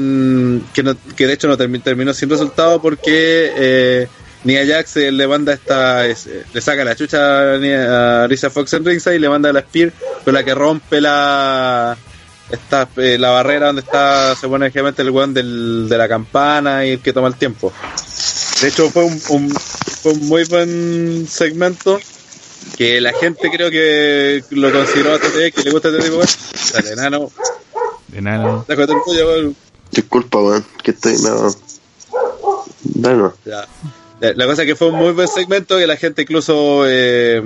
que, 0.73 0.95
que 1.15 1.27
de 1.27 1.33
hecho 1.33 1.47
no 1.47 1.55
terminó 1.55 2.13
sin 2.15 2.31
resultado 2.31 2.81
porque 2.81 4.07
Nia 4.43 4.65
Jax 4.65 4.95
le 4.95 5.27
manda 5.27 5.53
esta, 5.53 6.03
le 6.05 6.61
saca 6.61 6.83
la 6.83 6.95
chucha 6.95 7.53
a 8.23 8.27
Risa 8.27 8.49
Fox 8.49 8.73
en 8.73 8.85
ringside 8.85 9.15
y 9.15 9.19
le 9.19 9.29
manda 9.29 9.53
la 9.53 9.61
Spear, 9.61 9.93
pero 10.25 10.33
la 10.33 10.43
que 10.43 10.55
rompe 10.55 10.99
la 10.99 11.95
esta, 12.49 12.89
eh, 12.97 13.17
la 13.17 13.29
barrera 13.29 13.67
donde 13.67 13.81
está 13.81 14.35
se 14.35 14.47
pone 14.47 14.71
el 14.73 15.09
weón 15.09 15.33
de 15.33 15.97
la 15.97 16.07
campana 16.07 16.85
y 16.85 16.91
el 16.91 16.99
que 16.99 17.13
toma 17.13 17.27
el 17.27 17.35
tiempo. 17.35 17.71
De 18.61 18.67
hecho 18.67 18.89
fue 18.89 19.05
un, 19.05 19.19
fue 19.49 20.11
un 20.13 20.27
muy 20.27 20.43
buen 20.45 21.27
segmento 21.27 21.99
que 22.77 22.99
la 23.01 23.13
gente 23.13 23.49
creo 23.51 23.71
que 23.71 24.43
lo 24.51 24.71
consideró 24.71 25.11
bastante 25.11 25.51
que 25.51 25.63
le 25.63 25.71
gusta 25.71 25.89
este 25.89 26.03
tipo 26.03 26.17
de 26.17 26.27
Dale, 26.73 26.91
enano. 26.93 27.31
Enano. 28.13 28.65
Disculpa, 29.91 30.39
weón, 30.39 30.65
que 30.83 30.91
estoy 30.91 31.17
no. 31.21 31.53
Bueno. 32.83 33.33
Ya. 33.45 33.67
La, 34.21 34.45
cosa 34.45 34.61
es 34.61 34.67
que 34.67 34.75
fue 34.75 34.89
un 34.89 34.95
muy 34.95 35.13
buen 35.13 35.27
segmento 35.27 35.79
que 35.79 35.87
la 35.87 35.97
gente 35.97 36.21
incluso, 36.21 36.83
eh, 36.87 37.41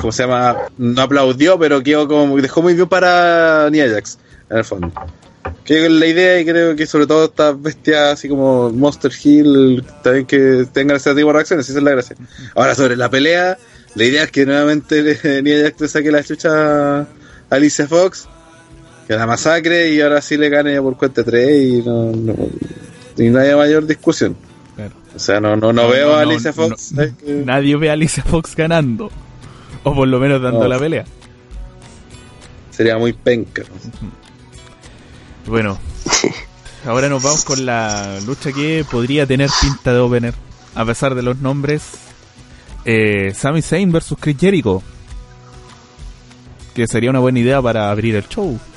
¿cómo 0.00 0.10
se 0.10 0.22
llama? 0.22 0.56
No 0.78 1.02
aplaudió, 1.02 1.58
pero 1.58 1.82
quedó 1.82 2.08
como, 2.08 2.40
dejó 2.40 2.62
muy 2.62 2.72
bien 2.72 2.88
para 2.88 3.68
Nia 3.70 3.90
Jax, 3.90 4.18
en 4.48 4.56
el 4.56 4.64
fondo. 4.64 4.90
Que 5.66 5.86
la 5.90 6.06
idea, 6.06 6.40
y 6.40 6.46
creo 6.46 6.74
que 6.74 6.86
sobre 6.86 7.06
todo 7.06 7.26
estas 7.26 7.60
bestias 7.60 8.14
así 8.14 8.30
como 8.30 8.70
Monster 8.70 9.12
Hill, 9.22 9.84
también 10.02 10.24
que 10.24 10.66
tengan 10.72 10.96
ese 10.96 11.14
tipo 11.14 11.26
de 11.26 11.34
reacciones, 11.34 11.68
esa 11.68 11.78
es 11.78 11.84
la 11.84 11.90
gracia. 11.90 12.16
Ahora, 12.54 12.74
sobre 12.74 12.96
la 12.96 13.10
pelea, 13.10 13.58
la 13.94 14.04
idea 14.04 14.22
es 14.22 14.30
que 14.30 14.46
nuevamente 14.46 15.42
Nia 15.42 15.62
Jax 15.64 15.76
te 15.76 15.88
saque 15.88 16.10
la 16.10 16.24
chucha 16.24 17.00
a 17.00 17.06
Alicia 17.50 17.86
Fox, 17.86 18.28
que 19.06 19.14
la 19.14 19.26
masacre 19.26 19.92
y 19.92 20.00
ahora 20.00 20.22
sí 20.22 20.38
le 20.38 20.48
gane 20.48 20.80
por 20.80 20.96
cuenta 20.96 21.22
3 21.22 21.62
y 21.62 21.82
no, 21.82 22.12
y 23.18 23.28
no 23.28 23.38
haya 23.40 23.58
mayor 23.58 23.86
discusión. 23.86 24.34
O 25.14 25.18
sea, 25.18 25.40
no, 25.40 25.54
no, 25.56 25.72
no, 25.72 25.88
veo 25.88 26.14
a 26.14 26.22
Alicia 26.22 26.52
Fox. 26.52 26.92
Nadie 27.26 27.76
ve 27.76 27.90
a 27.90 27.92
Alicia 27.92 28.24
Fox 28.24 28.56
ganando. 28.56 29.10
O 29.84 29.94
por 29.94 30.08
lo 30.08 30.18
menos 30.18 30.42
dando 30.42 30.66
la 30.66 30.78
pelea. 30.78 31.04
Sería 32.70 32.98
muy 32.98 33.12
penca. 33.12 33.62
Bueno, 35.46 35.78
ahora 36.86 37.08
nos 37.08 37.22
vamos 37.22 37.44
con 37.44 37.64
la 37.64 38.18
lucha 38.26 38.50
que 38.52 38.84
podría 38.90 39.26
tener 39.26 39.50
pinta 39.60 39.92
de 39.92 40.00
opener. 40.00 40.34
A 40.74 40.84
pesar 40.84 41.14
de 41.14 41.22
los 41.22 41.38
nombres. 41.38 41.82
Eh, 42.84 43.32
Sami 43.34 43.62
Zayn 43.62 43.92
versus 43.92 44.18
Chris 44.20 44.36
Jericho. 44.38 44.82
Que 46.74 46.88
sería 46.88 47.10
una 47.10 47.20
buena 47.20 47.38
idea 47.38 47.62
para 47.62 47.90
abrir 47.90 48.16
el 48.16 48.28
show. 48.28 48.58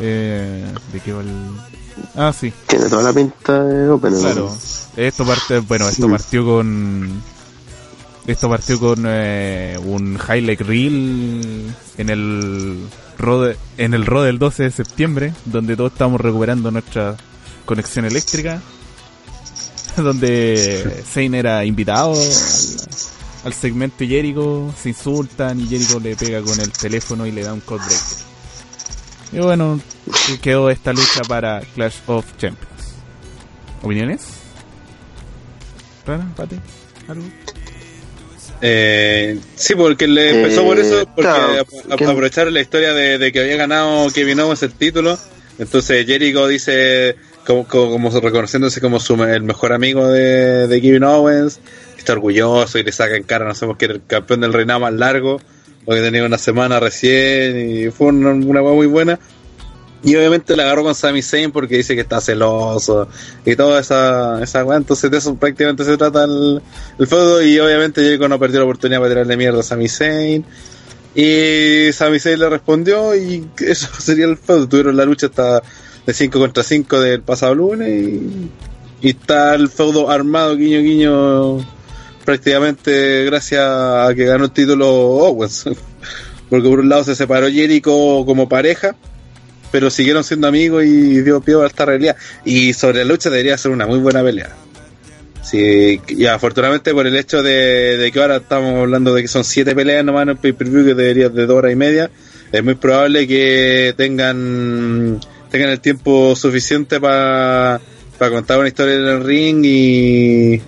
Eh, 0.00 0.66
¿De 0.92 1.00
qué 1.00 1.12
va 1.12 1.20
el, 1.20 1.73
Ah, 2.14 2.32
sí. 2.32 2.52
Tiene 2.66 2.88
toda 2.88 3.02
la 3.02 3.12
pinta 3.12 3.62
de 3.64 3.88
Open. 3.88 4.18
Claro. 4.18 4.56
Esto 4.96 5.24
parte, 5.24 5.58
bueno, 5.60 5.88
esto 5.88 6.08
partió 6.08 6.44
con 6.44 7.22
esto 8.26 8.48
partió 8.48 8.80
con 8.80 9.04
eh, 9.06 9.78
un 9.84 10.18
highlight 10.18 10.60
reel 10.62 11.74
en 11.98 12.08
el 12.08 12.88
Rode, 13.18 13.58
en 13.76 13.92
el 13.92 14.06
Rode 14.06 14.28
del 14.28 14.38
12 14.38 14.62
de 14.62 14.70
septiembre, 14.70 15.34
donde 15.44 15.76
todos 15.76 15.92
estamos 15.92 16.20
recuperando 16.20 16.70
nuestra 16.70 17.16
conexión 17.66 18.06
eléctrica, 18.06 18.62
donde 19.96 21.04
Zane 21.06 21.38
era 21.38 21.66
invitado 21.66 22.14
al, 22.14 22.30
al 23.44 23.52
segmento 23.52 24.06
Jericho, 24.06 24.72
se 24.80 24.88
insultan 24.90 25.60
y 25.60 25.66
Jericho 25.66 26.00
le 26.00 26.16
pega 26.16 26.40
con 26.40 26.58
el 26.58 26.72
teléfono 26.72 27.26
y 27.26 27.32
le 27.32 27.42
da 27.42 27.52
un 27.52 27.60
code 27.60 27.84
breaker. 27.84 28.23
Y 29.34 29.38
bueno, 29.38 29.80
quedó 30.42 30.70
esta 30.70 30.92
lucha 30.92 31.22
para 31.28 31.60
Clash 31.74 31.96
of 32.06 32.24
Champions. 32.38 32.94
¿Opiniones? 33.82 34.20
¿Rana? 36.06 36.32
¿Pate? 36.36 36.56
¿Algo? 37.08 37.24
Eh, 38.60 39.38
sí, 39.56 39.74
porque 39.74 40.06
le 40.06 40.40
empezó 40.42 40.62
Eh, 40.62 40.64
por 40.64 40.78
eso, 40.78 41.04
porque 41.14 41.22
claro, 41.22 41.60
ap- 41.60 41.98
que- 41.98 42.04
aprovecharon 42.04 42.54
la 42.54 42.60
historia 42.60 42.92
de, 42.94 43.18
de 43.18 43.32
que 43.32 43.40
había 43.40 43.56
ganado 43.56 44.08
Kevin 44.10 44.40
Owens 44.40 44.62
el 44.62 44.72
título. 44.72 45.18
Entonces 45.58 46.06
Jericho 46.06 46.46
dice, 46.48 47.16
como, 47.46 47.66
como, 47.66 47.90
como 47.90 48.10
reconociéndose 48.20 48.80
como 48.80 49.00
su, 49.00 49.22
el 49.24 49.42
mejor 49.42 49.72
amigo 49.72 50.06
de, 50.08 50.66
de 50.68 50.80
Kevin 50.80 51.04
Owens, 51.04 51.58
está 51.98 52.12
orgulloso 52.12 52.78
y 52.78 52.84
le 52.84 52.92
saca 52.92 53.16
en 53.16 53.24
cara, 53.24 53.46
no 53.46 53.54
sabemos 53.54 53.76
que 53.78 53.84
era 53.86 53.94
el 53.94 54.02
campeón 54.06 54.40
del 54.40 54.52
reinado 54.52 54.80
más 54.80 54.92
largo, 54.94 55.40
porque 55.84 56.00
tenía 56.00 56.24
una 56.24 56.38
semana 56.38 56.80
recién 56.80 57.70
y 57.70 57.90
fue 57.90 58.08
una, 58.08 58.30
una 58.30 58.62
muy 58.62 58.86
buena. 58.86 59.18
Y 60.02 60.14
obviamente 60.16 60.54
la 60.54 60.64
agarró 60.64 60.82
con 60.82 60.94
Sami 60.94 61.22
Zayn 61.22 61.50
porque 61.50 61.78
dice 61.78 61.94
que 61.94 62.02
está 62.02 62.20
celoso 62.20 63.08
y 63.46 63.56
toda 63.56 63.80
esa, 63.80 64.42
esa. 64.42 64.60
Entonces 64.76 65.10
de 65.10 65.16
eso 65.16 65.34
prácticamente 65.34 65.82
se 65.84 65.96
trata 65.96 66.24
el, 66.24 66.60
el 66.98 67.06
feudo. 67.06 67.42
Y 67.42 67.58
obviamente 67.58 68.02
Jericho 68.02 68.28
no 68.28 68.38
perdió 68.38 68.60
la 68.60 68.64
oportunidad 68.66 69.00
para 69.00 69.10
tirarle 69.10 69.36
mierda 69.38 69.60
a 69.60 69.62
Sami 69.62 69.88
Zayn. 69.88 70.44
Y 71.14 71.90
Sami 71.92 72.20
Zayn 72.20 72.38
le 72.38 72.50
respondió 72.50 73.14
y 73.14 73.48
eso 73.60 73.88
sería 73.98 74.26
el 74.26 74.36
feudo. 74.36 74.68
Tuvieron 74.68 74.94
la 74.94 75.06
lucha 75.06 75.26
hasta 75.26 75.62
de 76.04 76.12
5 76.12 76.38
contra 76.38 76.62
5 76.62 77.00
del 77.00 77.22
pasado 77.22 77.54
lunes 77.54 77.88
y, 77.88 78.50
y 79.00 79.08
está 79.08 79.54
el 79.54 79.70
feudo 79.70 80.10
armado, 80.10 80.54
guiño, 80.54 80.80
guiño, 80.80 81.58
prácticamente 82.24 83.24
gracias 83.24 83.62
a 83.62 84.12
que 84.14 84.24
ganó 84.24 84.44
el 84.46 84.50
título 84.50 84.88
Owens. 84.88 85.64
Porque 86.50 86.68
por 86.68 86.80
un 86.80 86.88
lado 86.88 87.04
se 87.04 87.14
separó 87.14 87.48
Jericho 87.48 88.24
como 88.26 88.48
pareja 88.48 88.94
pero 89.74 89.90
siguieron 89.90 90.22
siendo 90.22 90.46
amigos 90.46 90.84
y 90.84 91.20
dio 91.22 91.40
pie 91.40 91.60
a 91.60 91.66
esta 91.66 91.84
realidad. 91.84 92.14
Y 92.44 92.74
sobre 92.74 92.98
la 92.98 93.06
lucha 93.06 93.28
debería 93.28 93.58
ser 93.58 93.72
una 93.72 93.88
muy 93.88 93.98
buena 93.98 94.22
pelea. 94.22 94.50
Sí, 95.42 96.00
y 96.06 96.26
afortunadamente 96.26 96.94
por 96.94 97.08
el 97.08 97.16
hecho 97.16 97.42
de, 97.42 98.08
que 98.12 98.20
ahora 98.20 98.36
estamos 98.36 98.78
hablando 98.78 99.12
de 99.12 99.22
que 99.22 99.26
son 99.26 99.42
siete 99.42 99.74
peleas 99.74 100.04
nomás 100.04 100.22
en 100.22 100.28
el 100.28 100.36
pay-per-view 100.36 100.84
que 100.84 100.94
debería 100.94 101.28
de 101.28 101.46
dos 101.46 101.56
horas 101.56 101.72
y 101.72 101.74
media, 101.74 102.08
es 102.52 102.62
muy 102.62 102.76
probable 102.76 103.26
que 103.26 103.94
tengan 103.96 105.18
tengan 105.50 105.70
el 105.70 105.80
tiempo 105.80 106.36
suficiente 106.36 107.00
para 107.00 107.80
contar 108.16 108.60
una 108.60 108.68
historia 108.68 108.94
en 108.94 109.08
el 109.08 109.24
ring 109.24 109.64
y, 109.64 110.62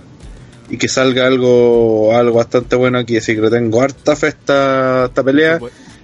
y 0.69 0.79
que 0.79 0.89
salga 0.89 1.27
algo 1.27 2.17
algo 2.17 2.37
bastante 2.39 2.77
bueno 2.77 2.99
aquí. 2.99 3.17
Así 3.17 3.35
que 3.35 3.41
le 3.41 3.51
tengo 3.51 3.81
harta 3.81 4.17
fe 4.17 4.29
esta, 4.29 5.07
esta 5.07 5.23
pelea. 5.23 5.59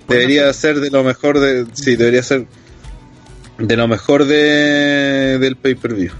Debería 0.09 0.53
ser 0.53 0.81
de 0.81 0.91
lo 0.91 1.03
mejor 1.05 1.39
de... 1.41 1.67
Sí, 1.73 1.97
debería 1.97 2.23
ser 2.23 2.47
de 3.59 3.77
lo 3.77 3.87
mejor 3.89 4.25
de 4.25 5.39
del 5.39 5.57
pay-per-view. 5.57 6.11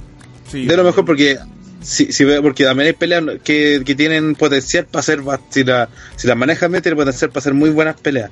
Sí, 0.51 0.67
De 0.67 0.77
lo 0.77 0.85
mejor 0.85 1.05
porque 1.05 1.39
si, 1.83 2.13
si 2.13 2.25
porque 2.43 2.65
también 2.65 2.89
hay 2.89 2.93
peleas 2.93 3.25
que, 3.43 3.83
que 3.85 3.95
tienen 3.95 4.35
potencial 4.35 4.87
para 4.87 5.03
ser 5.03 5.21
si 5.51 5.65
la 5.65 5.89
si 6.17 6.29
las 6.29 6.37
manejan 6.37 6.71
bien 6.71 6.83
tienen 6.83 6.97
potencial 6.99 7.31
para 7.31 7.41
hacer 7.41 7.55
muy 7.55 7.71
buenas 7.71 8.01
peleas. 8.01 8.31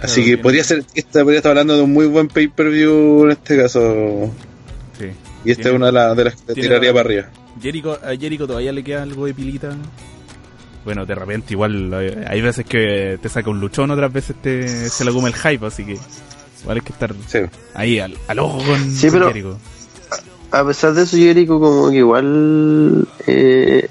Así 0.00 0.16
Claro, 0.16 0.24
que 0.24 0.30
bien. 0.32 0.42
podría 0.42 0.64
ser 0.64 0.84
esta 0.94 1.22
podría 1.22 1.38
estar 1.38 1.50
hablando 1.50 1.76
de 1.76 1.82
un 1.82 1.92
muy 1.92 2.06
buen 2.06 2.28
pay-per-view 2.28 3.24
en 3.26 3.30
este 3.32 3.56
caso 3.56 4.32
Sí. 4.98 5.06
Y 5.44 5.50
esta 5.52 5.68
es 5.68 5.74
una 5.74 5.86
de, 5.86 5.92
las 5.92 6.16
de 6.16 6.24
las 6.24 6.34
que 6.36 6.42
te 6.54 6.54
tiraría 6.54 6.92
para 6.92 7.00
arriba. 7.06 7.28
Jericho, 7.60 7.98
a 8.02 8.16
Jericho 8.16 8.46
todavía 8.46 8.72
le 8.72 8.82
queda 8.82 9.02
algo 9.02 9.26
de 9.26 9.34
pilita. 9.34 9.76
Bueno, 10.84 11.06
de 11.06 11.14
repente 11.14 11.54
igual 11.54 11.94
hay 12.28 12.40
veces 12.42 12.66
que 12.66 13.18
te 13.22 13.28
saca 13.28 13.48
un 13.50 13.60
luchón, 13.60 13.90
otras 13.90 14.12
veces 14.12 14.36
te, 14.42 14.88
se 14.90 15.04
lo 15.04 15.14
come 15.14 15.28
el 15.30 15.34
hype, 15.34 15.64
así 15.66 15.84
que 15.84 15.98
igual 16.62 16.76
hay 16.76 16.80
que 16.82 16.92
estar 16.92 17.14
Sí. 17.26 17.38
ahí 17.74 17.98
al, 18.00 18.14
al 18.28 18.38
ojo 18.38 18.58
con, 18.58 18.90
Sí, 18.90 19.06
con 19.08 19.12
pero- 19.18 19.28
Jericho. 19.28 19.58
A 20.50 20.64
pesar 20.64 20.92
de 20.94 21.02
eso, 21.02 21.16
Jericho 21.16 21.58
como 21.58 21.90
que 21.90 21.96
igual... 21.96 23.08
Eh, 23.26 23.88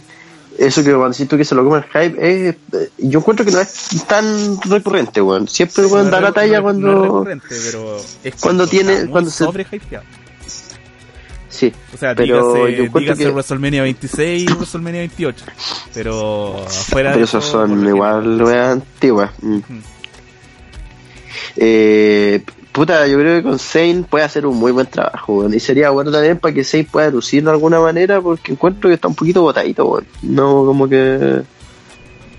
eso 0.58 0.84
que 0.84 0.94
cuando 0.94 1.14
siento 1.14 1.36
que 1.36 1.44
se 1.44 1.56
lo 1.56 1.66
come 1.66 1.80
el 1.80 1.84
hype, 1.86 2.16
es, 2.50 2.56
eh, 2.74 2.90
yo 3.00 3.20
encuentro 3.20 3.44
que 3.44 3.52
no 3.52 3.60
es 3.60 4.06
tan 4.08 4.62
recurrente, 4.62 5.20
weón. 5.20 5.48
Siempre 5.48 5.84
el 5.84 5.92
weón 5.92 6.12
da 6.12 6.18
No 6.18 6.22
la 6.22 6.28
es- 6.30 6.34
talla 6.36 6.62
no 6.62 6.70
es- 6.70 6.76
no 6.78 6.90
es 6.92 6.96
cuando... 7.00 7.14
recurrente, 7.24 7.48
pero 7.66 7.98
es 8.24 8.36
cuando 8.40 8.68
tiene- 8.68 9.08
cuando 9.08 9.32
se- 9.32 9.44
sobre 9.44 9.66
hypeado. 9.70 10.06
Sí, 11.72 11.74
O 11.94 11.98
sea, 11.98 12.16
Pero 12.16 12.54
dígase, 12.54 12.76
yo 12.78 13.00
dígase 13.00 13.24
que- 13.26 13.32
WrestleMania 13.32 13.84
26 13.84 14.44
y 14.44 14.54
WrestleMania 14.54 15.00
28. 15.02 15.46
Pero 15.94 16.66
fuera 16.70 17.12
pero 17.12 17.20
de 17.20 17.24
esos 17.26 17.46
eso, 17.46 17.60
por 17.60 17.70
son 17.70 17.88
igual 17.88 18.42
weas 18.42 18.68
antiguas. 18.70 19.32
Mm. 19.42 19.56
Mm. 19.56 19.82
Eh, 21.56 22.42
puta, 22.72 23.08
yo 23.08 23.18
creo 23.20 23.38
que 23.38 23.44
con 23.44 23.60
Zane 23.60 24.04
puede 24.10 24.26
hacer 24.26 24.46
un 24.46 24.58
muy 24.58 24.72
buen 24.72 24.88
trabajo. 24.88 25.48
Y 25.54 25.60
sería 25.60 25.90
bueno 25.92 26.12
también 26.12 26.40
para 26.40 26.54
que 26.54 26.64
Zane 26.64 26.88
pueda 26.92 27.10
lucir 27.10 27.44
de 27.44 27.52
alguna 27.52 27.80
manera, 27.80 28.22
porque 28.22 28.52
encuentro 28.52 28.90
que 28.90 28.96
está 28.96 29.08
un 29.08 29.16
poquito 29.16 29.42
botadito, 29.42 29.86
weón. 29.88 30.06
No, 30.22 30.66
como 30.66 30.88
que. 30.88 31.42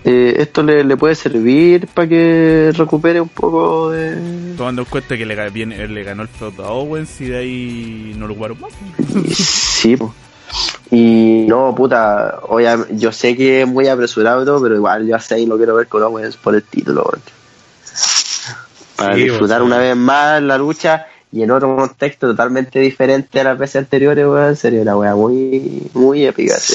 Eh, 0.04 0.34
esto 0.38 0.62
le, 0.62 0.84
le 0.84 0.96
puede 0.96 1.14
servir 1.14 1.86
para 1.88 2.06
que 2.08 2.70
recupere 2.74 3.20
un 3.20 3.28
poco 3.28 3.90
de. 3.90 4.54
Tomando 4.56 4.82
en 4.82 4.86
cuenta 4.88 5.16
que 5.16 5.24
le, 5.26 5.50
viene- 5.50 5.88
le 5.88 6.02
ganó 6.04 6.22
el 6.22 6.28
feudo 6.28 6.64
a 6.64 6.68
Owens 6.70 7.20
y 7.20 7.26
de 7.26 7.36
ahí 7.38 8.14
no 8.16 8.26
lo 8.28 8.34
jugaron 8.34 8.60
más. 8.60 8.72
Sí, 9.34 9.96
po. 9.96 10.14
Y 10.90 11.46
no, 11.48 11.74
puta, 11.74 12.38
obvia- 12.42 12.86
yo 12.90 13.10
sé 13.12 13.36
que 13.36 13.62
es 13.62 13.66
muy 13.66 13.88
apresurado 13.88 14.62
pero 14.62 14.74
igual 14.76 15.06
yo 15.06 15.16
a 15.16 15.20
Zane 15.20 15.46
lo 15.46 15.56
quiero 15.56 15.74
ver 15.74 15.88
con 15.88 16.02
Owens 16.02 16.36
por 16.36 16.54
el 16.54 16.62
título, 16.62 17.02
weón. 17.02 17.22
Para 18.96 19.14
Sí, 19.16 19.22
disfrutar 19.24 19.62
una 19.62 19.78
vez 19.78 19.96
más 19.96 20.40
la 20.42 20.56
lucha 20.58 21.06
y 21.32 21.42
en 21.42 21.50
otro 21.50 21.74
contexto 21.74 22.28
totalmente 22.28 22.78
diferente 22.78 23.40
a 23.40 23.44
las 23.44 23.58
veces 23.58 23.76
anteriores, 23.76 24.24
weón. 24.26 24.54
Sería 24.54 24.82
una 24.82 24.96
weá 24.96 25.14
muy, 25.16 25.82
muy 25.94 26.24
épica, 26.26 26.56
sí. 26.58 26.74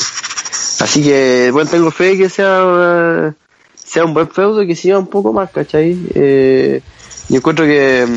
Así 0.80 1.04
que, 1.04 1.50
bueno, 1.52 1.70
tengo 1.70 1.92
fe 1.92 2.18
que 2.18 2.30
sea, 2.30 3.34
sea 3.76 4.06
un 4.06 4.14
buen 4.14 4.30
feudo 4.30 4.62
y 4.62 4.68
que 4.68 4.76
siga 4.76 4.98
un 4.98 5.08
poco 5.08 5.34
más, 5.34 5.50
¿cachai? 5.52 5.98
Eh, 6.14 6.82
yo 7.28 7.38
encuentro 7.38 7.66
que 7.66 8.08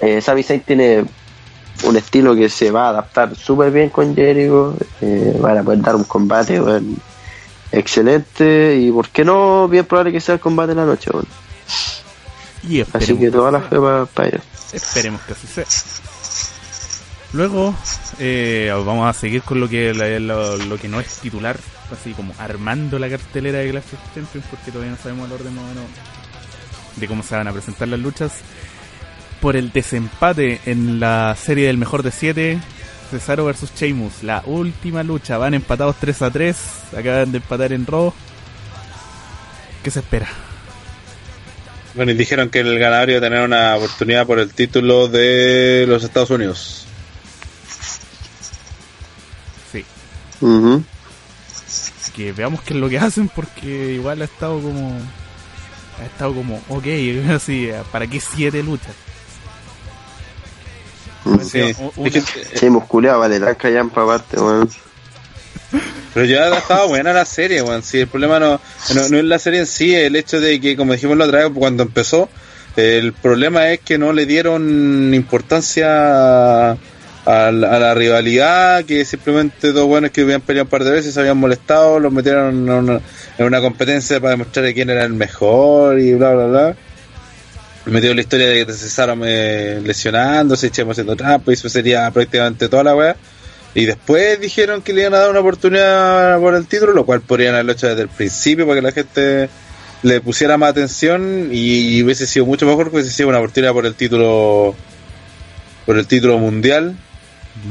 eh, 0.00 0.20
Sami 0.20 0.42
Zayn 0.42 0.60
tiene 0.60 1.04
un 1.84 1.96
estilo 1.96 2.34
que 2.34 2.48
se 2.48 2.70
va 2.70 2.86
a 2.86 2.88
adaptar 2.90 3.34
súper 3.36 3.70
bien 3.70 3.90
con 3.90 4.14
Jericho. 4.14 4.76
Eh, 5.00 5.36
van 5.40 5.58
a 5.58 5.62
poder 5.62 5.80
dar 5.80 5.96
un 5.96 6.04
combate 6.04 6.60
excelente 7.72 8.76
y, 8.76 8.90
¿por 8.90 9.08
qué 9.08 9.24
no? 9.24 9.68
Bien 9.68 9.84
probable 9.84 10.12
que 10.12 10.20
sea 10.20 10.34
el 10.34 10.40
combate 10.40 10.70
de 10.70 10.74
la 10.76 10.86
noche, 10.86 11.10
weón. 11.12 11.26
Y 12.68 12.80
Así 12.80 13.16
que 13.16 13.30
toda 13.30 13.50
la 13.50 13.60
fe 13.60 13.76
para 14.14 14.28
ellos. 14.28 14.42
esperemos 14.72 15.20
que 15.22 15.32
así 15.32 15.46
sea. 15.46 15.64
Luego 17.32 17.74
eh, 18.18 18.72
vamos 18.72 19.08
a 19.08 19.18
seguir 19.18 19.42
con 19.42 19.60
lo 19.60 19.68
que 19.68 19.92
lo, 19.92 20.78
que 20.78 20.88
no 20.88 21.00
es 21.00 21.18
titular, 21.18 21.58
así 21.92 22.12
como 22.12 22.32
armando 22.38 22.98
la 22.98 23.08
cartelera 23.08 23.58
de 23.58 23.70
Clash 23.70 23.94
of 23.94 24.14
Champions, 24.14 24.46
porque 24.48 24.70
todavía 24.70 24.92
no 24.92 24.98
sabemos 24.98 25.26
el 25.26 25.32
orden 25.32 25.54
más 25.54 25.64
de 26.96 27.06
cómo 27.06 27.22
se 27.22 27.36
van 27.36 27.48
a 27.48 27.52
presentar 27.52 27.88
las 27.88 28.00
luchas. 28.00 28.32
Por 29.40 29.56
el 29.56 29.70
desempate 29.70 30.60
en 30.64 30.98
la 30.98 31.36
serie 31.38 31.66
del 31.66 31.76
mejor 31.76 32.02
de 32.02 32.10
7, 32.10 32.58
Cesaro 33.10 33.44
versus 33.44 33.72
Sheamus, 33.74 34.22
la 34.22 34.42
última 34.46 35.02
lucha, 35.02 35.36
van 35.36 35.54
empatados 35.54 35.96
3 36.00 36.22
a 36.22 36.30
3, 36.30 36.56
acaban 36.96 37.32
de 37.32 37.38
empatar 37.38 37.72
en 37.72 37.86
Raw. 37.86 38.12
¿Qué 39.82 39.90
se 39.90 40.00
espera? 40.00 40.28
Bueno, 41.94 42.12
y 42.12 42.14
dijeron 42.14 42.50
que 42.50 42.60
el 42.60 42.78
ganador 42.78 43.10
iba 43.10 43.18
a 43.18 43.22
tener 43.22 43.42
una 43.42 43.76
oportunidad 43.76 44.26
por 44.26 44.38
el 44.38 44.52
título 44.52 45.08
de 45.08 45.84
los 45.86 46.02
Estados 46.02 46.30
Unidos. 46.30 46.85
Ujú. 50.40 50.82
que 52.14 52.32
veamos 52.32 52.62
qué 52.62 52.74
es 52.74 52.80
lo 52.80 52.88
que 52.88 52.98
hacen 53.00 53.28
porque 53.28 53.92
igual 53.94 54.22
ha 54.22 54.24
estado 54.24 54.60
como 54.60 54.98
ha 56.00 56.04
estado 56.04 56.34
como 56.34 56.60
ok 56.68 56.86
así 57.34 57.68
para 57.92 58.06
qué 58.06 58.20
siete 58.20 58.62
luchas. 58.62 58.94
Sí. 61.50 61.74
Una- 61.96 62.10
Sí, 62.54 62.70
musculeado, 62.70 63.18
vale, 63.20 63.38
la 63.40 63.54
callan 63.56 63.90
para 63.90 64.14
aparte, 64.14 64.38
weón. 64.38 64.68
Pero 66.14 66.24
ya 66.26 66.56
estaba 66.56 66.86
buena 66.86 67.12
la 67.12 67.24
serie, 67.24 67.62
weón. 67.62 67.82
Sí, 67.82 67.98
el 68.00 68.06
problema 68.08 68.38
no, 68.38 68.60
no, 68.94 69.08
no 69.08 69.18
es 69.18 69.24
la 69.24 69.38
serie 69.38 69.60
en 69.60 69.66
sí, 69.66 69.94
el 69.94 70.14
hecho 70.16 70.40
de 70.40 70.60
que, 70.60 70.76
como 70.76 70.92
dijimos 70.92 71.16
la 71.18 71.24
otra 71.26 71.40
vez 71.44 71.52
cuando 71.54 71.82
empezó, 71.82 72.28
el 72.76 73.12
problema 73.12 73.70
es 73.70 73.80
que 73.80 73.98
no 73.98 74.12
le 74.12 74.24
dieron 74.26 75.12
importancia 75.14 76.76
a, 77.26 77.50
la, 77.50 77.76
a 77.76 77.78
la 77.80 77.94
rivalidad, 77.94 78.84
que 78.84 79.04
simplemente 79.04 79.72
dos 79.72 79.86
buenos 79.86 80.12
que 80.12 80.22
habían 80.22 80.40
peleado 80.40 80.64
un 80.64 80.70
par 80.70 80.84
de 80.84 80.92
veces 80.92 81.12
se 81.12 81.20
habían 81.20 81.36
molestado, 81.36 81.98
los 81.98 82.12
metieron 82.12 82.54
en 82.54 82.70
una, 82.70 83.00
en 83.36 83.44
una 83.44 83.60
competencia 83.60 84.20
para 84.20 84.30
demostrar 84.30 84.72
quién 84.72 84.90
era 84.90 85.04
el 85.04 85.12
mejor 85.12 85.98
y 85.98 86.14
bla, 86.14 86.32
bla, 86.34 86.46
bla. 86.46 86.76
Metió 87.86 88.14
la 88.14 88.20
historia 88.20 88.48
de 88.48 88.66
que 88.66 88.72
Cesaro 88.72 89.14
me 89.14 89.80
lesionándose, 89.80 90.68
echemos 90.68 90.94
haciendo 90.94 91.14
trampa 91.14 91.50
y 91.50 91.54
eso 91.54 91.68
sería 91.68 92.10
prácticamente 92.10 92.68
toda 92.68 92.84
la 92.84 92.96
weá. 92.96 93.16
Y 93.74 93.84
después 93.84 94.40
dijeron 94.40 94.82
que 94.82 94.92
le 94.92 95.02
iban 95.02 95.14
a 95.14 95.18
dar 95.18 95.30
una 95.30 95.40
oportunidad 95.40 96.40
por 96.40 96.54
el 96.54 96.66
título, 96.66 96.92
lo 96.92 97.04
cual 97.04 97.20
podrían 97.20 97.54
haberlo 97.54 97.72
hecho 97.72 97.88
desde 97.88 98.02
el 98.02 98.08
principio 98.08 98.66
para 98.66 98.80
que 98.80 98.86
la 98.86 98.92
gente 98.92 99.48
le 100.02 100.20
pusiera 100.20 100.56
más 100.56 100.70
atención 100.70 101.50
y, 101.52 102.02
hubiese 102.02 102.26
sido 102.26 102.46
mucho 102.46 102.66
mejor 102.66 102.90
que 102.90 102.96
hubiese 102.96 103.10
sido 103.10 103.28
una 103.28 103.38
oportunidad 103.38 103.72
por 103.72 103.86
el 103.86 103.94
título 103.94 104.74
por 105.84 105.98
el 105.98 106.06
título 106.06 106.38
mundial 106.38 106.96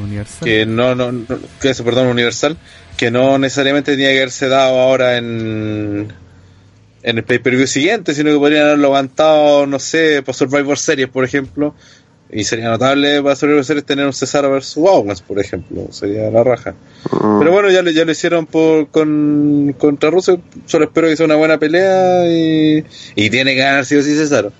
Universal. 0.01 0.45
que 0.45 0.65
no, 0.65 0.95
no, 0.95 1.11
no- 1.11 1.25
que 1.61 1.69
eso, 1.69 1.83
perdón, 1.83 2.07
universal, 2.07 2.57
que 2.97 3.11
no 3.11 3.37
necesariamente 3.37 3.91
tenía 3.93 4.09
que 4.11 4.17
haberse 4.17 4.47
dado 4.47 4.79
ahora 4.79 5.17
en 5.17 6.11
en 7.03 7.17
el 7.19 7.23
pay-per-view 7.23 7.67
siguiente, 7.67 8.15
sino 8.15 8.31
que 8.31 8.37
podrían 8.39 8.65
haberlo 8.65 8.87
aguantado, 8.87 9.67
no 9.67 9.77
sé, 9.77 10.23
para 10.23 10.35
Survivor 10.35 10.79
Series, 10.79 11.07
por 11.07 11.23
ejemplo, 11.23 11.75
y 12.31 12.43
sería 12.45 12.67
notable 12.69 13.21
para 13.21 13.35
Survivor 13.35 13.63
Series 13.63 13.85
tener 13.85 14.07
un 14.07 14.13
Cesaro 14.13 14.49
versus 14.49 14.77
Owens, 14.77 15.21
por 15.21 15.37
ejemplo, 15.39 15.87
sería 15.91 16.31
la 16.31 16.43
raja. 16.43 16.73
Mm. 17.11 17.37
Pero 17.37 17.51
bueno, 17.51 17.69
ya 17.69 17.83
lo, 17.83 17.91
ya 17.91 18.05
lo 18.05 18.11
hicieron 18.11 18.47
por, 18.47 18.87
con, 18.87 19.75
contra 19.77 20.09
Russo, 20.09 20.41
solo 20.65 20.85
espero 20.85 21.07
que 21.07 21.15
sea 21.15 21.27
una 21.27 21.35
buena 21.35 21.59
pelea 21.59 22.27
y, 22.27 22.83
y 23.15 23.29
tiene 23.29 23.53
que 23.53 23.59
ganar 23.61 23.85
sí 23.85 23.95
o 23.97 24.01
sí 24.01 24.15
Cesaro. 24.15 24.51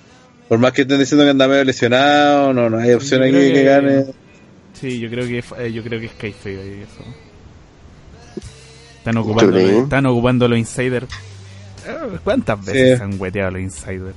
Por 0.48 0.60
más 0.60 0.70
que 0.72 0.82
estén 0.82 1.00
diciendo 1.00 1.24
que 1.24 1.30
anda 1.30 1.48
medio 1.48 1.64
lesionado, 1.64 2.52
no, 2.52 2.70
no 2.70 2.78
hay 2.78 2.92
opción 2.92 3.24
aquí 3.24 3.32
que- 3.32 3.64
gane. 3.64 4.04
Sí, 4.80 4.98
yo 4.98 5.08
creo 5.08 5.26
que 5.26 5.38
eh, 5.58 5.72
yo 5.72 5.82
creo 5.82 5.98
que 6.00 6.06
es 6.06 6.12
kayfabe 6.12 6.60
ahí, 6.60 6.82
eso. 6.82 7.02
Están 8.98 9.16
ocupando, 9.18 9.58
están 9.58 10.06
ocupando 10.06 10.48
los 10.48 10.58
insiders. 10.58 11.06
Eh, 11.86 12.18
¿Cuántas 12.24 12.64
veces 12.64 12.92
Sí. 12.92 12.96
se 12.98 13.02
han 13.04 13.20
hueteado 13.20 13.52
los 13.52 13.62
insiders? 13.62 14.14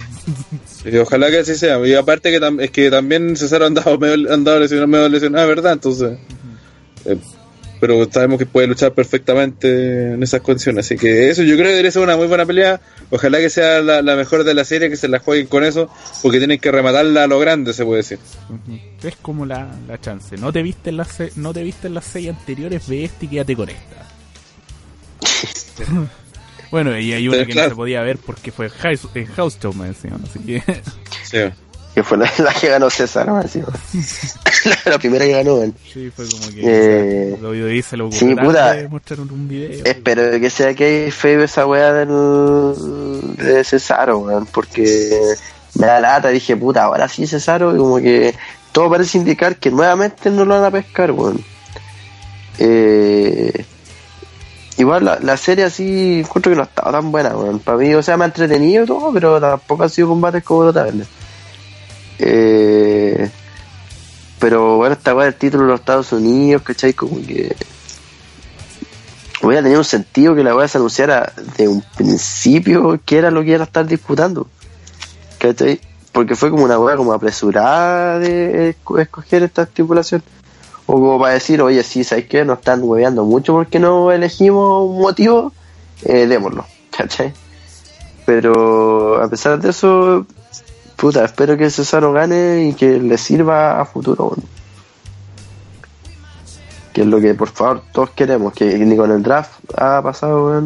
Y 0.86 0.98
ojalá 0.98 1.30
que 1.30 1.40
así 1.40 1.56
sea. 1.56 1.86
Y 1.86 1.94
aparte 1.94 2.32
que 2.32 2.64
es 2.64 2.72
que 2.72 2.90
también 2.90 3.36
Cesaro 3.36 3.66
ha 3.66 3.68
andado, 3.68 3.98
medio, 4.00 4.32
ha 4.32 4.34
andado 4.34 4.60
lesionado, 4.60 4.88
medio 4.88 5.10
lesionado, 5.10 5.48
¿verdad? 5.48 5.74
Entonces, 5.74 6.18
eh, 7.06 7.18
pero 7.80 8.08
sabemos 8.12 8.38
que 8.40 8.46
puede 8.46 8.68
luchar 8.68 8.94
perfectamente 8.94 10.14
en 10.14 10.24
esas 10.24 10.42
condiciones. 10.42 10.86
Así 10.86 10.98
que 10.98 11.30
eso 11.30 11.44
yo 11.44 11.56
creo 11.56 11.66
que 11.68 11.72
debería 11.72 11.92
ser 11.92 12.02
una 12.02 12.18
muy 12.18 12.28
buena 12.28 12.46
pelea. 12.46 12.82
Ojalá 13.10 13.40
que 13.40 13.50
sea 13.50 13.82
la, 13.82 14.02
la 14.02 14.16
mejor 14.16 14.44
de 14.44 14.54
la 14.54 14.64
serie, 14.66 14.90
que 14.90 14.96
se 14.98 15.08
la 15.08 15.20
jueguen 15.20 15.48
con 15.48 15.64
eso, 15.64 15.90
porque 16.22 16.38
tienen 16.40 16.60
que 16.60 16.72
rematarla 16.72 17.24
a 17.24 17.28
lo 17.28 17.40
grande, 17.40 17.74
se 17.74 17.86
puede 17.86 17.98
decir. 17.98 18.20
Es 19.04 19.16
como 19.18 19.46
la, 19.46 19.68
la 19.88 20.00
chance. 20.00 20.38
No 20.38 20.52
te 20.52 20.62
viste 20.62 20.90
en 20.90 20.98
las 20.98 21.18
no 21.38 21.54
te 21.54 21.64
viste 21.64 21.88
en 21.88 21.94
las 21.94 22.06
seis 22.06 22.30
anteriores, 22.30 22.88
ve 22.88 23.06
este 23.06 23.26
y 23.26 23.30
quédate 23.30 23.56
con 23.56 23.70
esta. 23.70 24.08
bueno, 26.72 26.98
y 27.00 27.14
hay 27.14 27.28
una 27.28 27.38
Pero 27.38 27.48
que 27.48 27.54
claro. 27.54 27.70
no 27.70 27.74
se 27.74 27.78
podía 27.78 28.02
ver 28.02 28.18
porque 28.18 28.52
fue 28.52 28.70
House, 28.70 29.08
en 29.16 29.26
House 29.28 29.58
Show 29.60 29.74
más 29.74 29.88
encima, 29.90 30.20
así 30.24 30.40
que 30.40 30.62
Sí. 31.24 31.38
Que 32.00 32.04
fue 32.06 32.18
la, 32.18 32.32
la 32.38 32.54
que 32.54 32.70
ganó 32.70 32.90
César, 32.90 33.28
¿no? 33.28 33.42
La, 33.42 33.46
la 34.92 34.98
primera 35.00 35.26
que 35.26 35.32
ganó, 35.34 35.56
weón. 35.56 35.76
sí, 35.94 36.10
fue 36.16 36.26
como 36.30 36.48
que 36.48 36.62
Eh, 36.64 37.38
lo 37.42 37.52
video 37.52 37.68
dice 37.68 37.98
lo 37.98 38.10
sí, 38.10 38.36
puta. 38.36 38.76
mostraron 38.90 39.30
un 39.30 39.50
video. 39.50 39.84
Espero 39.84 40.40
que 40.40 40.50
sea 40.50 40.74
que 40.74 41.12
feo 41.12 41.44
esa 41.44 41.66
weá 41.68 41.92
del, 41.92 42.08
de 43.36 43.64
Cesaro, 43.66 44.20
weón, 44.20 44.46
porque 44.46 45.20
me 45.76 45.88
da 45.88 46.00
lata, 46.00 46.30
dije, 46.30 46.56
puta, 46.56 46.84
ahora 46.84 47.10
sí 47.10 47.28
Cesaro, 47.28 47.76
y 47.76 47.78
como 47.80 47.98
que 47.98 48.34
todo 48.72 48.90
parece 48.90 49.18
indicar 49.18 49.58
que 49.58 49.70
nuevamente 49.72 50.30
no 50.30 50.46
lo 50.46 50.56
van 50.56 50.64
a 50.64 50.72
pescar, 50.72 51.12
weón. 51.12 51.44
Eh, 52.60 53.66
igual 54.78 55.04
la, 55.04 55.20
la 55.20 55.36
serie 55.36 55.66
así, 55.66 56.20
encuentro 56.22 56.50
que 56.52 56.56
no 56.56 56.64
estaba 56.64 56.92
tan 56.94 57.12
buena, 57.12 57.36
weón. 57.36 57.60
Para 57.60 57.78
mí, 57.78 57.94
o 57.94 58.02
sea, 58.02 58.16
me 58.16 58.24
ha 58.24 58.28
entretenido 58.28 58.86
y 58.86 58.88
todo, 58.88 59.12
pero 59.12 59.42
tampoco 59.42 59.84
ha 59.84 59.90
sido 59.90 60.08
combates 60.08 60.44
como 60.46 60.64
los 60.64 60.74
tabernes. 60.74 61.08
Eh, 62.20 63.30
pero 64.40 64.78
bueno, 64.78 64.94
esta 64.94 65.16
weá 65.16 65.26
del 65.26 65.36
título 65.36 65.64
de 65.64 65.70
los 65.72 65.80
Estados 65.80 66.12
Unidos, 66.14 66.62
¿cachai? 66.62 66.94
Como 66.94 67.18
que 67.26 67.56
hubiera 69.42 69.62
tenido 69.62 69.80
un 69.80 69.86
sentido 69.86 70.36
que 70.36 70.44
la 70.44 70.56
weá 70.56 70.68
se 70.68 70.78
anunciara 70.78 71.32
de 71.58 71.68
un 71.68 71.82
principio 71.96 73.00
que 73.06 73.18
era 73.18 73.32
lo 73.32 73.42
que 73.44 73.52
iba 73.52 73.60
a 73.62 73.64
estar 73.64 73.86
disputando. 73.86 74.48
¿Cachai? 75.40 75.80
Porque 76.12 76.36
fue 76.36 76.50
como 76.52 76.64
una 76.66 76.78
weá 76.80 76.96
como 76.98 77.14
apresurada 77.14 78.20
de 78.20 78.76
esco- 78.76 79.00
escoger 79.00 79.44
esta 79.44 79.64
estipulación. 79.64 80.24
O 80.86 80.94
como 80.94 81.20
para 81.20 81.36
decir, 81.36 81.62
oye, 81.62 81.84
sí, 81.84 82.04
¿sabes 82.04 82.26
qué? 82.26 82.44
Nos 82.44 82.60
están 82.60 82.82
hueveando 82.84 83.24
mucho 83.24 83.54
porque 83.54 83.80
no 83.80 84.12
elegimos 84.12 84.90
un 84.90 85.00
motivo, 85.02 85.54
eh, 86.04 86.26
démoslo. 86.26 86.66
¿Cachai? 86.98 87.32
Pero 88.26 89.22
a 89.22 89.28
pesar 89.30 89.60
de 89.60 89.70
eso, 89.70 90.26
puta, 91.00 91.24
espero 91.24 91.58
que 91.58 91.70
Cesaro 91.70 92.12
gane 92.12 92.68
y 92.68 92.74
que 92.74 93.00
le 93.00 93.18
sirva 93.18 93.80
a 93.80 93.86
futuro. 93.86 94.36
Que 96.94 97.02
es 97.02 97.08
lo 97.08 97.22
que 97.22 97.34
por 97.34 97.50
favor 97.50 97.84
todos 97.94 98.10
queremos, 98.12 98.54
que 98.54 98.78
ni 98.78 98.98
con 98.98 99.12
el 99.12 99.24
draft 99.24 99.52
ha 99.78 100.02
pasado. 100.02 100.62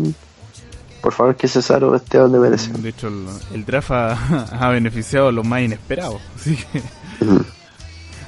Por 1.02 1.14
favor 1.14 1.36
que 1.36 1.48
Cesaro 1.48 1.96
esté 1.96 2.18
donde 2.18 2.40
merece. 2.40 2.72
De 2.72 2.90
hecho, 2.90 3.10
el, 3.10 3.28
el 3.54 3.66
draft 3.66 3.92
ha, 3.92 4.48
ha 4.60 4.70
beneficiado 4.70 5.28
a 5.28 5.32
los 5.32 5.46
más 5.46 5.62
inesperados, 5.62 6.22
así 6.36 6.56
que 6.56 6.82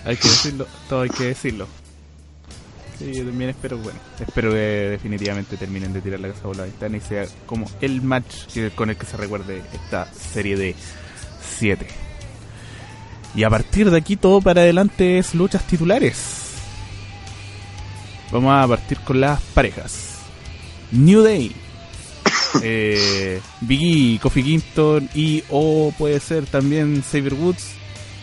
hay 0.05 0.17
que 0.17 0.27
decirlo, 0.27 0.67
todo 0.87 1.01
hay 1.01 1.09
que 1.09 1.23
decirlo. 1.25 1.67
Sí, 2.99 3.13
yo 3.13 3.25
también 3.25 3.49
espero, 3.49 3.77
bueno, 3.77 3.99
espero 4.19 4.51
que 4.51 4.57
definitivamente 4.57 5.57
terminen 5.57 5.91
de 5.91 5.99
tirar 5.99 6.19
la 6.19 6.29
casa 6.29 6.43
por 6.43 6.55
la 6.55 6.63
ventana 6.63 6.95
y 6.95 7.01
sea 7.01 7.25
como 7.45 7.65
el 7.81 8.01
match 8.01 8.57
con 8.73 8.89
el 8.89 8.95
que 8.95 9.05
se 9.05 9.17
recuerde 9.17 9.63
esta 9.73 10.05
serie 10.13 10.55
de 10.55 10.75
7. 11.57 11.85
Y 13.35 13.43
a 13.43 13.49
partir 13.49 13.91
de 13.91 13.97
aquí 13.97 14.15
todo 14.15 14.41
para 14.41 14.61
adelante 14.61 15.17
es 15.17 15.35
luchas 15.35 15.65
titulares. 15.67 16.15
Vamos 18.31 18.53
a 18.53 18.67
partir 18.67 18.99
con 18.99 19.19
las 19.21 19.41
parejas. 19.53 20.15
New 20.91 21.21
Day. 21.21 21.51
Eh, 22.63 23.41
Biggie, 23.59 24.17
Kofi 24.19 24.41
Kingston 24.41 25.09
y 25.13 25.43
o 25.49 25.93
puede 25.97 26.21
ser 26.21 26.45
también 26.45 27.03
Xavier 27.03 27.33
Woods 27.33 27.71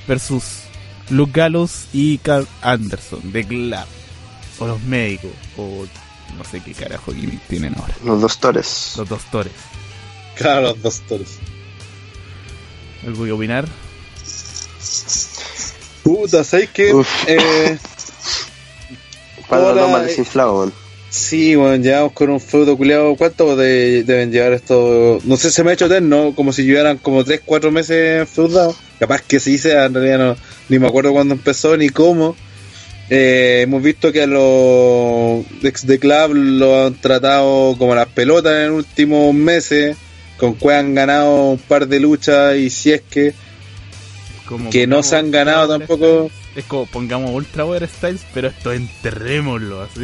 versus 0.08 0.62
Luke 1.10 1.32
Gallows 1.34 1.88
y 1.92 2.16
Carl 2.16 2.48
Anderson 2.62 3.30
de 3.30 3.42
Glad 3.42 3.84
o 4.58 4.66
los 4.66 4.80
médicos 4.84 5.32
o 5.58 5.84
no 6.38 6.44
sé 6.44 6.60
qué 6.60 6.72
carajo 6.72 7.12
gimmick 7.12 7.42
tienen 7.46 7.74
ahora 7.78 7.94
Los 8.04 8.22
dos 8.22 8.38
tores. 8.38 8.94
los 8.96 9.08
doctores 9.08 9.52
Claro, 10.34 10.68
los 10.68 10.82
dos 10.82 11.02
toros. 13.02 13.08
algo 13.14 13.24
que 13.24 13.32
opinar 13.32 13.64
Puta, 16.02 16.42
¿sabes 16.44 16.68
qué? 16.70 16.92
Eh, 17.28 17.78
Hola, 19.48 19.86
más 19.86 20.02
eh. 20.02 20.06
desinflado. 20.06 20.72
Sí, 21.10 21.54
bueno, 21.54 21.76
llevamos 21.82 22.12
con 22.12 22.30
un 22.30 22.40
feudo 22.40 22.76
culiado. 22.76 23.14
¿Cuánto 23.16 23.54
de- 23.54 24.02
deben 24.02 24.32
llevar 24.32 24.52
esto? 24.54 25.20
No 25.24 25.36
sé, 25.36 25.50
se 25.52 25.62
me 25.62 25.70
ha 25.70 25.74
hecho 25.74 25.86
eterno, 25.86 26.32
como 26.34 26.52
si 26.52 26.64
llevaran 26.64 26.96
como 26.98 27.22
3, 27.22 27.42
4 27.44 27.70
meses 27.70 28.28
feudados. 28.28 28.76
Capaz 28.98 29.20
que 29.22 29.38
sí 29.38 29.58
sea, 29.58 29.84
en 29.84 29.94
realidad 29.94 30.18
no, 30.18 30.36
ni 30.68 30.78
me 30.78 30.88
acuerdo 30.88 31.12
cuándo 31.12 31.34
empezó 31.34 31.76
ni 31.76 31.88
cómo. 31.90 32.34
Eh, 33.10 33.60
hemos 33.62 33.82
visto 33.82 34.10
que 34.10 34.22
a 34.22 34.26
los 34.26 35.44
ex 35.62 35.86
de 35.86 35.98
club 35.98 36.32
lo 36.34 36.86
han 36.86 36.94
tratado 36.94 37.76
como 37.78 37.94
las 37.94 38.08
pelotas 38.08 38.54
en 38.64 38.68
los 38.70 38.78
últimos 38.78 39.34
meses. 39.34 39.96
Con 40.42 40.56
que 40.56 40.74
han 40.74 40.92
ganado 40.92 41.50
un 41.50 41.58
par 41.58 41.86
de 41.86 42.00
luchas 42.00 42.56
y 42.56 42.68
si 42.68 42.90
es 42.90 43.00
que 43.02 43.32
Como 44.44 44.70
Que 44.70 44.88
no 44.88 45.04
se 45.04 45.14
han 45.14 45.30
ganado 45.30 45.68
tampoco. 45.68 46.30
Styles. 46.30 46.56
es 46.56 46.64
como 46.64 46.86
pongamos 46.86 47.30
Ultra 47.30 47.64
Over 47.64 47.88
Styles 47.88 48.22
pero 48.34 48.48
esto 48.48 48.72
enterrémoslo 48.72 49.82
así 49.82 50.00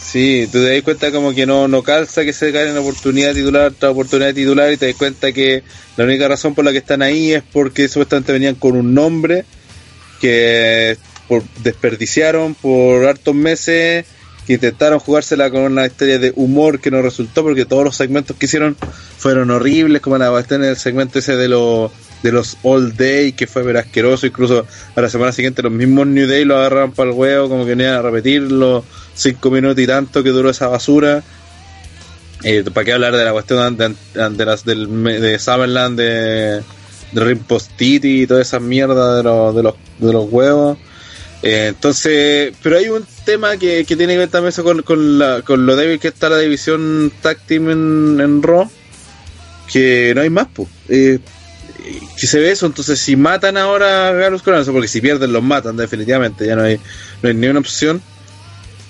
Sí, 0.00 0.48
tú 0.52 0.60
te 0.60 0.74
das 0.74 0.82
cuenta 0.84 1.10
como 1.10 1.34
que 1.34 1.44
no, 1.44 1.66
no 1.66 1.82
calza 1.82 2.24
que 2.24 2.32
se 2.32 2.52
caen 2.52 2.68
en 2.68 2.78
oportunidad 2.78 3.34
titular 3.34 3.72
tras 3.76 3.90
oportunidad 3.90 4.32
titular 4.32 4.72
y 4.72 4.76
te 4.76 4.86
das 4.86 4.94
cuenta 4.94 5.32
que 5.32 5.64
la 5.96 6.04
única 6.04 6.28
razón 6.28 6.54
por 6.54 6.64
la 6.64 6.70
que 6.70 6.78
están 6.78 7.02
ahí 7.02 7.32
es 7.32 7.42
porque 7.42 7.88
supuestamente 7.88 8.30
venían 8.30 8.54
con 8.54 8.76
un 8.76 8.94
nombre 8.94 9.44
que 10.20 10.96
por, 11.26 11.42
desperdiciaron 11.64 12.54
por 12.54 13.06
hartos 13.06 13.34
meses, 13.34 14.06
que 14.48 14.54
intentaron 14.54 14.98
jugársela 14.98 15.50
con 15.50 15.60
una 15.60 15.84
historia 15.84 16.18
de 16.18 16.32
humor 16.34 16.80
que 16.80 16.90
no 16.90 17.02
resultó 17.02 17.42
porque 17.42 17.66
todos 17.66 17.84
los 17.84 17.96
segmentos 17.96 18.34
que 18.34 18.46
hicieron 18.46 18.78
fueron 19.18 19.50
horribles, 19.50 20.00
como 20.00 20.16
la 20.16 20.30
cuestión 20.30 20.64
el 20.64 20.74
segmento 20.78 21.18
ese 21.18 21.36
de 21.36 21.48
los 21.48 21.92
de 22.22 22.32
los 22.32 22.56
All 22.62 22.96
Day 22.96 23.32
que 23.32 23.46
fue 23.46 23.62
ver 23.62 23.76
asqueroso, 23.76 24.26
incluso 24.26 24.66
a 24.96 25.00
la 25.02 25.10
semana 25.10 25.32
siguiente 25.32 25.62
los 25.62 25.70
mismos 25.70 26.06
New 26.06 26.26
Day 26.26 26.46
lo 26.46 26.56
agarraron 26.56 26.92
para 26.92 27.10
el 27.10 27.16
huevo, 27.16 27.50
como 27.50 27.64
que 27.64 27.74
venían 27.74 27.96
a 27.96 28.00
repetir 28.00 28.40
los 28.40 28.84
cinco 29.14 29.50
minutos 29.50 29.78
y 29.80 29.86
tanto 29.86 30.22
que 30.22 30.30
duró 30.30 30.48
esa 30.48 30.66
basura. 30.68 31.22
Eh, 32.42 32.64
¿Para 32.72 32.86
qué 32.86 32.94
hablar 32.94 33.14
de 33.14 33.24
la 33.26 33.32
cuestión 33.32 33.76
de, 33.76 33.94
de, 34.14 34.44
las 34.46 34.64
de 34.64 35.38
Summerland, 35.38 35.98
de, 35.98 36.62
de 37.12 37.24
Rimpostiti 37.24 38.22
y 38.22 38.26
toda 38.26 38.40
esa 38.40 38.60
mierda 38.60 39.18
de 39.18 39.22
los, 39.24 39.54
de 39.54 39.62
los, 39.62 39.74
de 39.98 40.12
los 40.14 40.26
huevos? 40.30 40.78
Eh, 41.42 41.66
entonces, 41.68 42.52
pero 42.62 42.78
hay 42.78 42.88
un 42.88 43.06
tema 43.24 43.56
que, 43.56 43.84
que 43.84 43.96
tiene 43.96 44.14
que 44.14 44.18
ver 44.18 44.28
también 44.28 44.48
eso 44.48 44.64
con, 44.64 44.82
con, 44.82 45.18
la, 45.18 45.42
con 45.42 45.66
lo 45.66 45.76
débil 45.76 46.00
que 46.00 46.08
está 46.08 46.28
la 46.28 46.38
división 46.38 47.12
tag 47.22 47.38
en, 47.48 48.18
en 48.20 48.42
Raw, 48.42 48.68
que 49.72 50.12
no 50.14 50.22
hay 50.22 50.30
más, 50.30 50.48
pues. 50.52 50.68
Que 50.88 52.26
se 52.26 52.40
ve 52.40 52.50
eso, 52.50 52.66
entonces 52.66 52.98
si 52.98 53.16
matan 53.16 53.56
ahora 53.56 54.08
a 54.08 54.12
Galus 54.12 54.42
con 54.42 54.62
porque 54.64 54.88
si 54.88 55.00
pierden 55.00 55.32
los 55.32 55.42
matan 55.42 55.76
definitivamente, 55.76 56.46
ya 56.46 56.56
no 56.56 56.64
hay, 56.64 56.78
no 57.22 57.28
hay 57.28 57.34
ni 57.34 57.46
una 57.46 57.60
opción. 57.60 58.02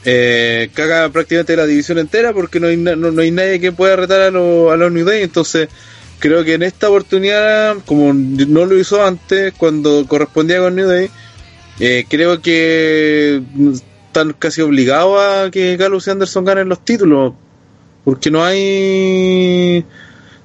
Eh, 0.04 0.70
caga 0.72 1.08
prácticamente 1.10 1.56
la 1.56 1.66
división 1.66 1.98
entera 1.98 2.32
porque 2.32 2.60
no 2.60 2.68
hay, 2.68 2.76
no, 2.76 2.96
no 2.96 3.20
hay 3.20 3.30
nadie 3.30 3.60
que 3.60 3.72
pueda 3.72 3.96
retar 3.96 4.22
a, 4.22 4.30
los 4.30 4.72
a 4.72 4.76
los 4.76 4.90
New 4.90 5.04
Day, 5.04 5.22
entonces 5.22 5.68
creo 6.18 6.44
que 6.44 6.54
en 6.54 6.62
esta 6.62 6.88
oportunidad, 6.88 7.76
como 7.84 8.14
no 8.14 8.64
lo 8.64 8.78
hizo 8.78 9.04
antes, 9.04 9.52
cuando 9.56 10.06
correspondía 10.08 10.60
con 10.60 10.74
New 10.74 10.88
Day, 10.88 11.10
eh, 11.80 12.04
creo 12.08 12.40
que 12.40 13.42
están 13.72 14.32
casi 14.38 14.60
obligados 14.62 15.20
a 15.20 15.50
que 15.50 15.76
Galus 15.76 16.06
y 16.06 16.10
Anderson 16.10 16.44
ganen 16.44 16.68
los 16.68 16.84
títulos, 16.84 17.34
porque 18.04 18.30
no 18.30 18.44
hay 18.44 19.84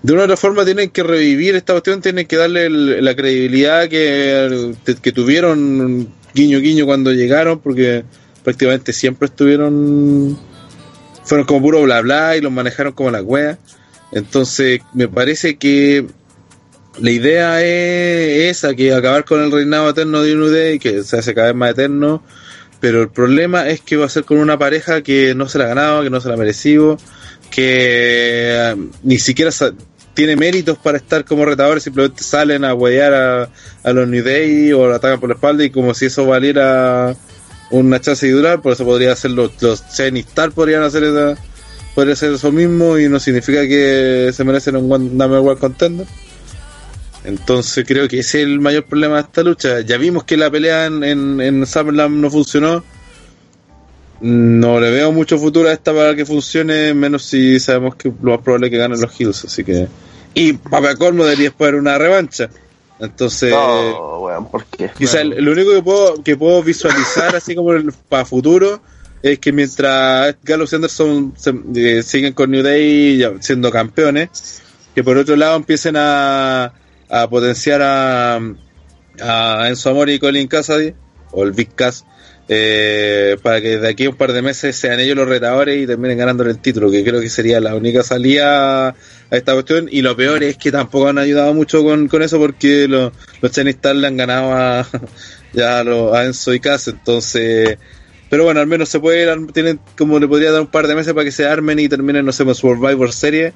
de 0.02 0.12
una 0.14 0.22
u 0.24 0.26
otra 0.26 0.38
forma 0.38 0.66
tienen 0.66 0.90
que 0.90 1.02
revivir 1.02 1.56
esta 1.56 1.74
cuestión, 1.74 2.02
tienen 2.02 2.28
que 2.28 2.36
darle 2.36 2.66
el- 2.66 3.04
la 3.06 3.16
credibilidad 3.16 3.88
que, 3.88 4.74
que 5.02 5.12
tuvieron 5.14 6.10
guiño 6.36 6.60
guiño 6.60 6.86
cuando 6.86 7.14
llegaron, 7.14 7.60
porque 7.60 8.04
prácticamente 8.44 8.92
siempre 8.92 9.28
estuvieron, 9.28 10.38
fueron 11.24 11.46
como 11.48 11.62
puro 11.62 11.82
bla 11.84 12.02
bla 12.02 12.36
y 12.36 12.42
los 12.42 12.52
manejaron 12.52 12.92
como 12.94 13.12
la 13.12 13.22
wea. 13.22 13.58
Entonces 14.12 14.82
me 14.94 15.08
parece 15.08 15.56
que 15.56 16.06
la 17.00 17.12
idea 17.12 17.62
es 17.62 18.58
esa, 18.58 18.76
que 18.76 18.94
acabar 18.94 19.26
con 19.26 19.42
el 19.44 19.52
reinado 19.52 19.90
eterno 19.90 20.22
de 20.22 20.36
New 20.36 20.50
Day, 20.50 20.80
que 20.80 21.04
se 21.04 21.18
hace 21.18 21.34
cada 21.34 21.48
vez 21.48 21.56
más 21.56 21.72
eterno, 21.72 22.24
pero 22.80 23.02
el 23.02 23.10
problema 23.10 23.68
es 23.70 23.82
que 23.82 23.98
va 23.98 24.06
a 24.06 24.10
ser 24.10 24.26
con 24.26 24.38
una 24.38 24.60
pareja 24.60 25.02
que 25.02 25.34
no 25.36 25.48
se 25.48 25.58
la 25.58 25.66
ha 25.66 25.68
ganado, 25.68 26.04
que 26.04 26.10
no 26.10 26.22
se 26.22 26.28
la 26.28 26.36
ha 26.36 26.38
merecido, 26.38 26.98
que 27.50 28.52
eh, 28.52 28.76
ni 29.04 29.18
siquiera 29.20 29.52
tiene 30.14 30.36
méritos 30.36 30.78
para 30.78 30.98
estar 30.98 31.26
como 31.26 31.46
retadores, 31.46 31.84
simplemente 31.84 32.24
salen 32.24 32.64
a 32.66 32.74
huear 32.74 33.14
a, 33.14 33.50
a 33.84 33.94
los 33.94 34.08
New 34.08 34.80
o 34.80 34.88
lo 34.88 34.94
atacan 34.94 35.20
por 35.20 35.30
la 35.30 35.36
espalda 35.36 35.64
y 35.64 35.72
como 35.72 35.94
si 35.94 36.06
eso 36.06 36.26
valiera 36.26 37.16
una 37.72 38.00
chance 38.00 38.28
de 38.28 38.34
durar, 38.34 38.62
por 38.62 38.74
eso 38.74 38.86
podría 38.86 39.14
hacer 39.14 39.32
los, 39.32 39.60
los 39.62 39.84
podrían 40.54 40.84
hacer 40.84 41.04
esa, 41.06 41.36
podría 41.96 42.14
hacer 42.14 42.34
eso 42.34 42.52
mismo 42.52 43.00
y 43.00 43.10
no 43.10 43.20
significa 43.20 43.68
que 43.68 44.30
se 44.32 44.44
merecen 44.44 44.76
un 44.76 44.92
one, 44.92 45.10
number 45.14 45.58
contender. 45.58 46.06
Entonces 47.26 47.86
creo 47.88 48.08
que 48.08 48.20
ese 48.20 48.42
es 48.42 48.48
el 48.48 48.60
mayor 48.60 48.84
problema 48.86 49.16
de 49.16 49.22
esta 49.22 49.44
lucha. 49.44 49.80
Ya 49.82 49.98
vimos 49.98 50.24
que 50.26 50.36
la 50.38 50.52
pelea 50.52 50.88
en, 50.88 51.04
en, 51.04 51.40
en 51.42 51.66
SummerSlam 51.66 52.20
no 52.20 52.30
funcionó. 52.30 52.84
No 54.22 54.80
le 54.80 54.90
veo 54.92 55.12
mucho 55.12 55.38
futuro 55.38 55.68
a 55.70 55.74
esta 55.74 55.94
para 55.94 56.16
que 56.16 56.26
funcione, 56.26 56.94
menos 56.94 57.24
si 57.24 57.60
sabemos 57.60 57.96
que 57.96 58.12
lo 58.22 58.32
más 58.32 58.42
probable 58.42 58.68
es 58.68 58.72
que 58.72 58.78
ganen 58.78 59.02
los 59.02 59.20
Hills. 59.20 59.46
Así 59.46 59.64
que. 59.64 59.88
Y 60.34 60.54
para 60.54 60.96
colmo 60.96 61.24
debería 61.26 61.50
esperar 61.50 61.76
una 61.76 61.98
revancha. 61.98 62.50
Entonces. 63.00 63.52
No, 63.52 64.20
weón, 64.20 64.50
¿por 64.50 64.66
qué? 64.66 64.90
Quizá 64.98 65.22
el- 65.22 65.44
lo 65.44 65.52
único 65.52 65.72
que 65.72 65.82
puedo, 65.84 66.24
que 66.24 66.38
puedo 66.38 66.64
visualizar 66.64 67.36
así 67.36 67.54
como 67.56 67.74
el- 67.74 67.92
para 68.08 68.24
futuro 68.26 68.82
es 69.22 69.40
que 69.40 69.52
mientras 69.52 70.36
Gallows 70.44 70.72
y 70.72 70.76
Anderson 70.76 71.34
se- 71.38 71.54
eh, 71.76 72.04
siguen 72.04 72.34
con 72.34 72.52
New 72.52 72.64
Day 72.64 73.26
siendo 73.42 73.72
campeones, 73.72 74.62
que 74.96 75.04
por 75.04 75.18
otro 75.18 75.36
lado 75.36 75.56
empiecen 75.58 75.96
a, 75.98 76.72
a 77.16 77.30
potenciar 77.30 77.82
a, 77.84 78.40
a 79.22 79.66
Enzo 79.70 79.90
Amore 79.92 80.16
y 80.16 80.20
Colin 80.20 80.48
Cassidy, 80.48 80.94
o 81.32 81.44
el 81.44 81.52
Big 81.52 81.74
Cass, 81.76 82.06
eh, 82.50 83.38
para 83.44 83.62
que 83.62 83.78
de 83.78 83.88
aquí 83.88 84.06
a 84.06 84.10
un 84.10 84.16
par 84.18 84.34
de 84.34 84.42
meses 84.42 84.76
sean 84.76 85.00
ellos 85.00 85.16
los 85.16 85.28
retadores 85.28 85.78
y 85.82 85.86
terminen 85.88 86.18
ganando 86.18 86.44
el 86.44 86.58
título, 86.60 86.90
que 86.90 87.04
creo 87.04 87.22
que 87.22 87.30
sería 87.30 87.60
la 87.60 87.76
única 87.76 88.02
salida 88.04 88.88
a 88.90 88.96
esta 89.30 89.54
cuestión. 89.54 89.88
Y 89.92 90.02
lo 90.02 90.16
peor 90.16 90.44
es 90.44 90.58
que 90.58 90.72
tampoco 90.72 91.08
han 91.08 91.20
ayudado 91.20 91.54
mucho 91.54 91.84
con, 91.84 92.08
con 92.08 92.22
eso 92.24 92.40
porque 92.40 92.88
los, 92.88 93.14
los 93.42 93.52
Chinese 93.52 93.76
Stars 93.78 94.00
le 94.00 94.08
han 94.08 94.18
ganado 94.18 94.52
a, 94.54 94.88
ya 95.54 95.80
a, 95.80 95.84
los- 95.84 96.14
a 96.16 96.26
Enzo 96.26 96.54
y 96.54 96.60
Cass, 96.60 96.88
entonces... 96.88 97.78
Pero 98.30 98.46
bueno, 98.46 98.62
al 98.62 98.68
menos 98.68 98.90
se 98.90 99.00
puede 99.00 99.22
ir, 99.32 99.52
tienen 99.54 99.80
como 99.96 100.18
le 100.20 100.28
podría 100.28 100.52
dar 100.52 100.62
un 100.62 100.68
par 100.72 100.88
de 100.88 100.96
meses 100.96 101.14
para 101.14 101.24
que 101.26 101.32
se 101.32 101.46
armen 101.46 101.78
y 101.78 101.88
terminen, 101.88 102.26
no 102.26 102.32
sé, 102.32 102.42
en 102.42 102.56
Survivor 102.56 103.14
Series, 103.14 103.54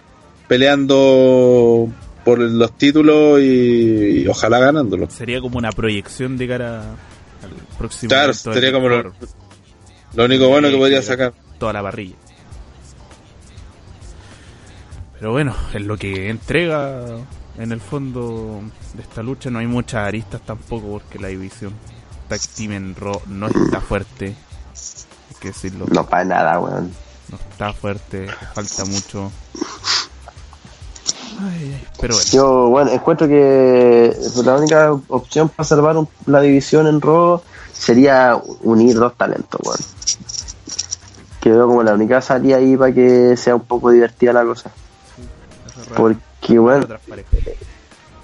peleando 0.48 1.90
por 2.28 2.40
los 2.40 2.78
títulos 2.78 3.40
y, 3.40 4.24
y 4.24 4.28
ojalá 4.28 4.60
ganándolo. 4.60 5.10
Sería 5.10 5.40
como 5.40 5.58
una 5.58 5.72
proyección 5.72 6.38
de 6.38 6.46
cara 6.46 6.82
al 6.82 7.78
próximo. 7.78 8.10
Claro, 8.10 8.34
sería 8.34 8.74
como 8.74 8.90
lo, 8.90 10.26
único 10.26 10.50
bueno 10.50 10.70
que 10.70 10.76
podría 10.76 11.02
sacar. 11.02 11.34
Toda 11.58 11.72
la 11.72 11.82
parrilla. 11.82 12.18
Pero 15.14 15.32
bueno, 15.32 15.56
en 15.74 15.88
lo 15.88 15.96
que 15.96 16.30
entrega 16.30 17.02
en 17.58 17.72
el 17.72 17.80
fondo 17.80 18.62
de 18.94 19.04
esta 19.04 19.24
lucha 19.24 19.50
no 19.50 19.60
hay 19.60 19.68
muchas 19.68 20.06
aristas 20.06 20.42
tampoco 20.46 20.90
porque 20.90 21.20
la 21.20 21.30
división 21.30 21.72
Tag 22.28 22.42
Team 22.58 22.74
en 22.74 22.96
Raw 22.98 23.22
no 23.28 23.48
está 23.48 23.80
fuerte. 23.80 24.26
Hay 24.26 25.36
que 25.40 25.48
decirlo. 25.48 25.86
No 25.90 26.06
para 26.06 26.26
nada, 26.26 26.60
weón. 26.60 26.92
No 27.30 27.38
está 27.38 27.72
fuerte, 27.72 28.28
falta 28.54 28.84
mucho. 28.84 29.32
Ay, 31.40 31.86
pero 32.00 32.16
bueno, 32.16 32.30
Yo, 32.32 32.70
bueno, 32.70 32.92
encuentro 32.92 33.28
que 33.28 34.16
la 34.44 34.56
única 34.56 34.92
opción 35.10 35.50
para 35.50 35.68
salvar 35.68 35.98
un- 35.98 36.10
la 36.26 36.42
división 36.42 36.88
en 36.88 37.00
Raw 37.00 37.42
sería 37.74 38.40
unir 38.62 38.96
dos 38.98 39.16
talentos, 39.16 39.62
weón. 39.64 39.78
Que 41.40 41.52
veo 41.52 41.68
como 41.68 41.84
la 41.84 41.94
única 41.94 42.22
salida 42.22 42.58
ahí 42.58 42.76
para 42.76 42.94
que 42.94 43.38
sea 43.38 43.56
un 43.56 43.62
poco 43.62 43.92
divertida 43.92 44.34
la 44.34 44.44
cosa. 44.44 44.72
Porque, 45.96 46.58
bueno, 46.60 46.88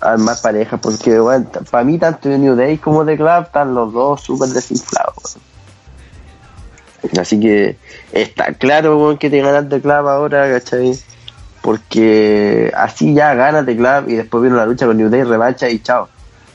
hay 0.01 0.17
más 0.17 0.41
parejas, 0.41 0.79
porque, 0.81 1.19
bueno, 1.19 1.47
para 1.69 1.83
mí 1.83 1.97
tanto 1.99 2.29
de 2.29 2.37
New 2.39 2.55
Day 2.55 2.77
como 2.79 3.05
de 3.05 3.15
Club 3.15 3.43
están 3.43 3.73
los 3.75 3.93
dos 3.93 4.21
súper 4.21 4.49
desinflados. 4.49 5.37
Así 7.19 7.39
que 7.39 7.77
está 8.11 8.53
claro, 8.53 8.97
weón, 8.97 9.17
que 9.17 9.29
te 9.29 9.39
ganas 9.41 9.69
de 9.69 9.79
Club 9.81 10.07
ahora, 10.07 10.49
¿cachai? 10.51 10.97
Porque 11.63 12.73
así 12.75 13.13
ya 13.13 13.33
ganas 13.35 13.65
de 13.65 13.77
Club 13.77 14.09
y 14.09 14.15
después 14.15 14.41
viene 14.41 14.57
la 14.57 14.65
lucha 14.65 14.85
con 14.85 14.97
New 14.97 15.09
Day, 15.09 15.23
revancha 15.23 15.69
y 15.69 15.79
chao. 15.79 16.09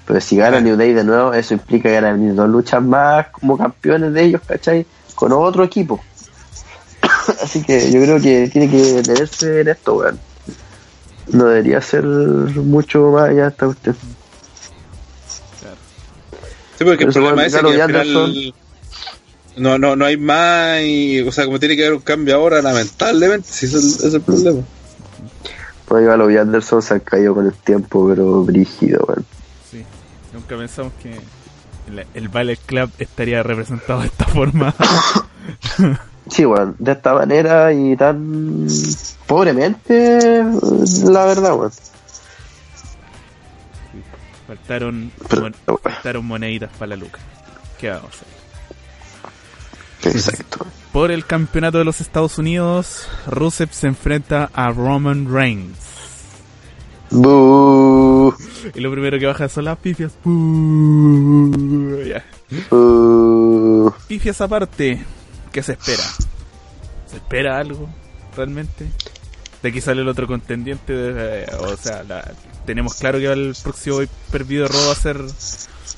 Pero 0.07 0.21
si 0.21 0.37
gana 0.37 0.61
New 0.61 0.77
Day 0.77 0.93
de 0.93 1.03
nuevo, 1.03 1.33
eso 1.33 1.55
implica 1.55 1.89
ganar 1.89 2.15
dos 2.35 2.47
luchas 2.51 2.83
más 2.83 3.29
como 3.29 3.57
campeones 3.57 4.13
de 4.13 4.23
ellos, 4.23 4.43
¿cachai? 4.47 4.85
Con 5.15 5.33
otro 5.33 5.65
equipo. 5.65 5.99
Así 7.43 7.63
que 7.63 7.91
yo 7.91 8.03
creo 8.03 8.21
que 8.21 8.51
tiene 8.53 8.71
que 8.71 8.77
detenerse 8.77 9.63
en 9.63 9.69
esto, 9.69 9.95
weón. 9.95 10.21
No 11.29 11.47
debería 11.47 11.81
ser 11.81 12.05
mucho 12.05 13.11
más 13.11 13.31
allá 13.31 13.49
esta 13.49 13.65
cuestión. 13.65 13.97
Sí, 16.77 16.85
porque 16.85 17.05
el 17.05 17.13
problema 17.15 17.47
es 17.47 17.55
que 17.55 17.59
al 17.61 17.87
final 17.87 18.55
no, 19.57 19.79
no, 19.79 19.97
no 19.97 20.05
hay 20.05 20.19
más, 20.19 20.83
y, 20.83 21.23
o 21.23 21.33
sea, 21.33 21.47
como 21.47 21.59
tiene 21.59 21.77
que 21.77 21.87
haber 21.87 21.97
un 21.97 22.03
cambio 22.03 22.37
ahora, 22.37 22.61
lamentablemente, 22.61 23.49
si 23.51 23.65
es 23.65 23.73
el, 23.73 24.07
es 24.09 24.15
el 24.15 24.21
problema. 24.21 24.63
Pues 25.89 26.03
igual 26.03 26.18
los 26.18 26.30
Anderson 26.36 26.82
se 26.82 26.95
han 26.95 27.01
caído 27.01 27.34
con 27.34 27.47
el 27.47 27.55
tiempo, 27.55 28.07
pero 28.09 28.45
brígido, 28.45 29.05
weón. 29.09 29.24
Sí, 29.70 29.84
nunca 30.34 30.57
pensamos 30.57 30.93
que 31.03 31.14
el, 31.89 32.07
el 32.14 32.28
Ballet 32.28 32.59
Club 32.66 32.91
estaría 32.99 33.43
representado 33.43 34.01
de 34.01 34.07
esta 34.09 34.24
forma. 34.26 34.74
Sí, 36.30 36.45
weón, 36.45 36.76
de 36.78 36.93
esta 36.93 37.14
manera 37.14 37.72
y 37.72 37.97
tan 37.97 38.66
pobremente, 39.26 40.45
la 41.07 41.24
verdad, 41.24 41.55
weón. 41.57 41.72
faltaron, 44.47 45.11
mon- 45.41 45.55
faltaron 45.82 46.26
moneditas 46.26 46.70
para 46.78 46.89
la 46.91 46.97
luca. 46.97 47.18
¿Qué 47.80 47.89
vamos 47.89 48.11
a 48.12 48.24
hacer? 50.05 50.16
Exacto. 50.16 50.66
Por 50.93 51.11
el 51.11 51.24
campeonato 51.26 51.78
de 51.78 51.84
los 51.84 52.01
Estados 52.01 52.39
Unidos, 52.39 53.07
Rusev 53.26 53.68
se 53.72 53.86
enfrenta 53.89 54.51
a 54.55 54.70
Roman 54.70 55.32
Reigns. 55.32 55.76
Boo, 57.11 58.34
Y 58.74 58.80
lo 58.80 58.91
primero 58.91 59.18
que 59.18 59.26
baja 59.26 59.49
son 59.49 59.64
las 59.66 59.78
pifias. 59.78 60.12
Boo. 62.70 63.95
Pifias 64.09 64.41
aparte, 64.41 65.05
¿qué 65.53 65.62
se 65.62 65.72
espera? 65.72 66.03
¿Se 67.07 67.16
espera 67.16 67.59
algo 67.59 67.89
realmente? 68.36 68.86
De 69.62 69.68
aquí 69.70 69.80
sale 69.80 70.03
el 70.03 70.09
otro 70.09 70.26
contendiente. 70.26 70.93
de- 70.93 71.43
eh, 71.45 71.47
o 71.61 71.76
sea, 71.76 72.03
la- 72.05 72.32
tenemos 72.66 72.95
claro 72.95 73.18
que 73.18 73.26
el 73.26 73.55
próximo 73.62 73.99
perdido 74.30 74.64
de 74.64 74.68
Raw 74.68 74.86
va 74.86 74.93
a 74.93 74.95
ser 74.95 75.20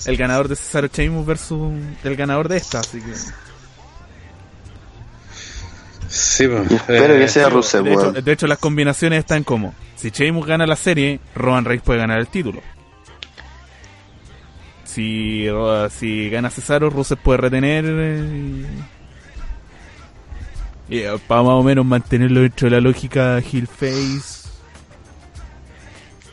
el 0.06 0.16
ganador 0.16 0.48
de 0.48 0.56
Cesaro 0.56 0.88
Sheamus 0.92 1.26
versus 1.26 1.72
el 2.04 2.16
ganador 2.16 2.48
de 2.48 2.56
esta. 2.58 2.80
Así 2.80 3.00
que 3.00 3.12
Sí, 6.12 6.48
pues, 6.48 6.68
Espero 6.72 7.14
eh, 7.14 7.18
que 7.20 7.28
sea 7.28 7.44
de 7.44 7.50
Rusev, 7.50 7.86
hecho, 7.86 7.98
weón. 8.10 8.24
de 8.24 8.32
hecho, 8.32 8.46
las 8.48 8.58
combinaciones 8.58 9.20
están 9.20 9.44
como: 9.44 9.74
si 9.94 10.10
Sheamus 10.10 10.44
gana 10.44 10.66
la 10.66 10.74
serie, 10.76 11.20
Roman 11.36 11.64
Reigns 11.64 11.84
puede 11.84 12.00
ganar 12.00 12.18
el 12.18 12.26
título. 12.26 12.60
Si, 14.84 15.46
si 15.90 16.30
gana 16.30 16.50
Cesaro, 16.50 16.90
Rusev 16.90 17.18
puede 17.18 17.36
retener. 17.38 17.84
eh, 17.86 18.66
y, 20.88 20.98
eh, 20.98 21.10
para 21.28 21.42
más 21.42 21.52
o 21.52 21.62
menos 21.62 21.84
mantenerlo 21.86 22.40
dentro 22.40 22.66
de 22.68 22.74
la 22.74 22.80
lógica 22.80 23.38
Heel 23.38 23.68
Face. 23.68 24.48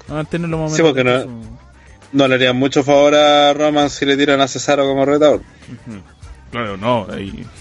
Mantenerlo 0.10 0.58
más 0.58 0.72
o 0.72 0.76
Sí, 0.76 0.82
menos. 0.82 0.92
porque 0.96 1.04
no- 1.04 1.16
eso. 1.18 1.30
No 2.14 2.28
le 2.28 2.36
harían 2.36 2.56
mucho 2.56 2.84
favor 2.84 3.14
a 3.14 3.54
Roman 3.54 3.90
si 3.92 4.06
le 4.06 4.16
tiran 4.18 4.40
a 4.42 4.48
Cesaro 4.48 4.88
como 4.88 5.06
retador. 5.06 5.42
Claro, 6.50 6.78
no, 6.78 7.06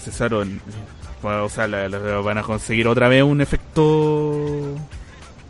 Cesaro, 0.03 0.41
en- 0.41 0.61
o 1.23 1.49
sea, 1.49 1.67
la- 1.67 1.89
la- 1.89 1.97
van 2.19 2.37
a 2.37 2.43
conseguir 2.43 2.87
otra 2.87 3.07
vez 3.07 3.23
un 3.23 3.41
efecto, 3.41 3.83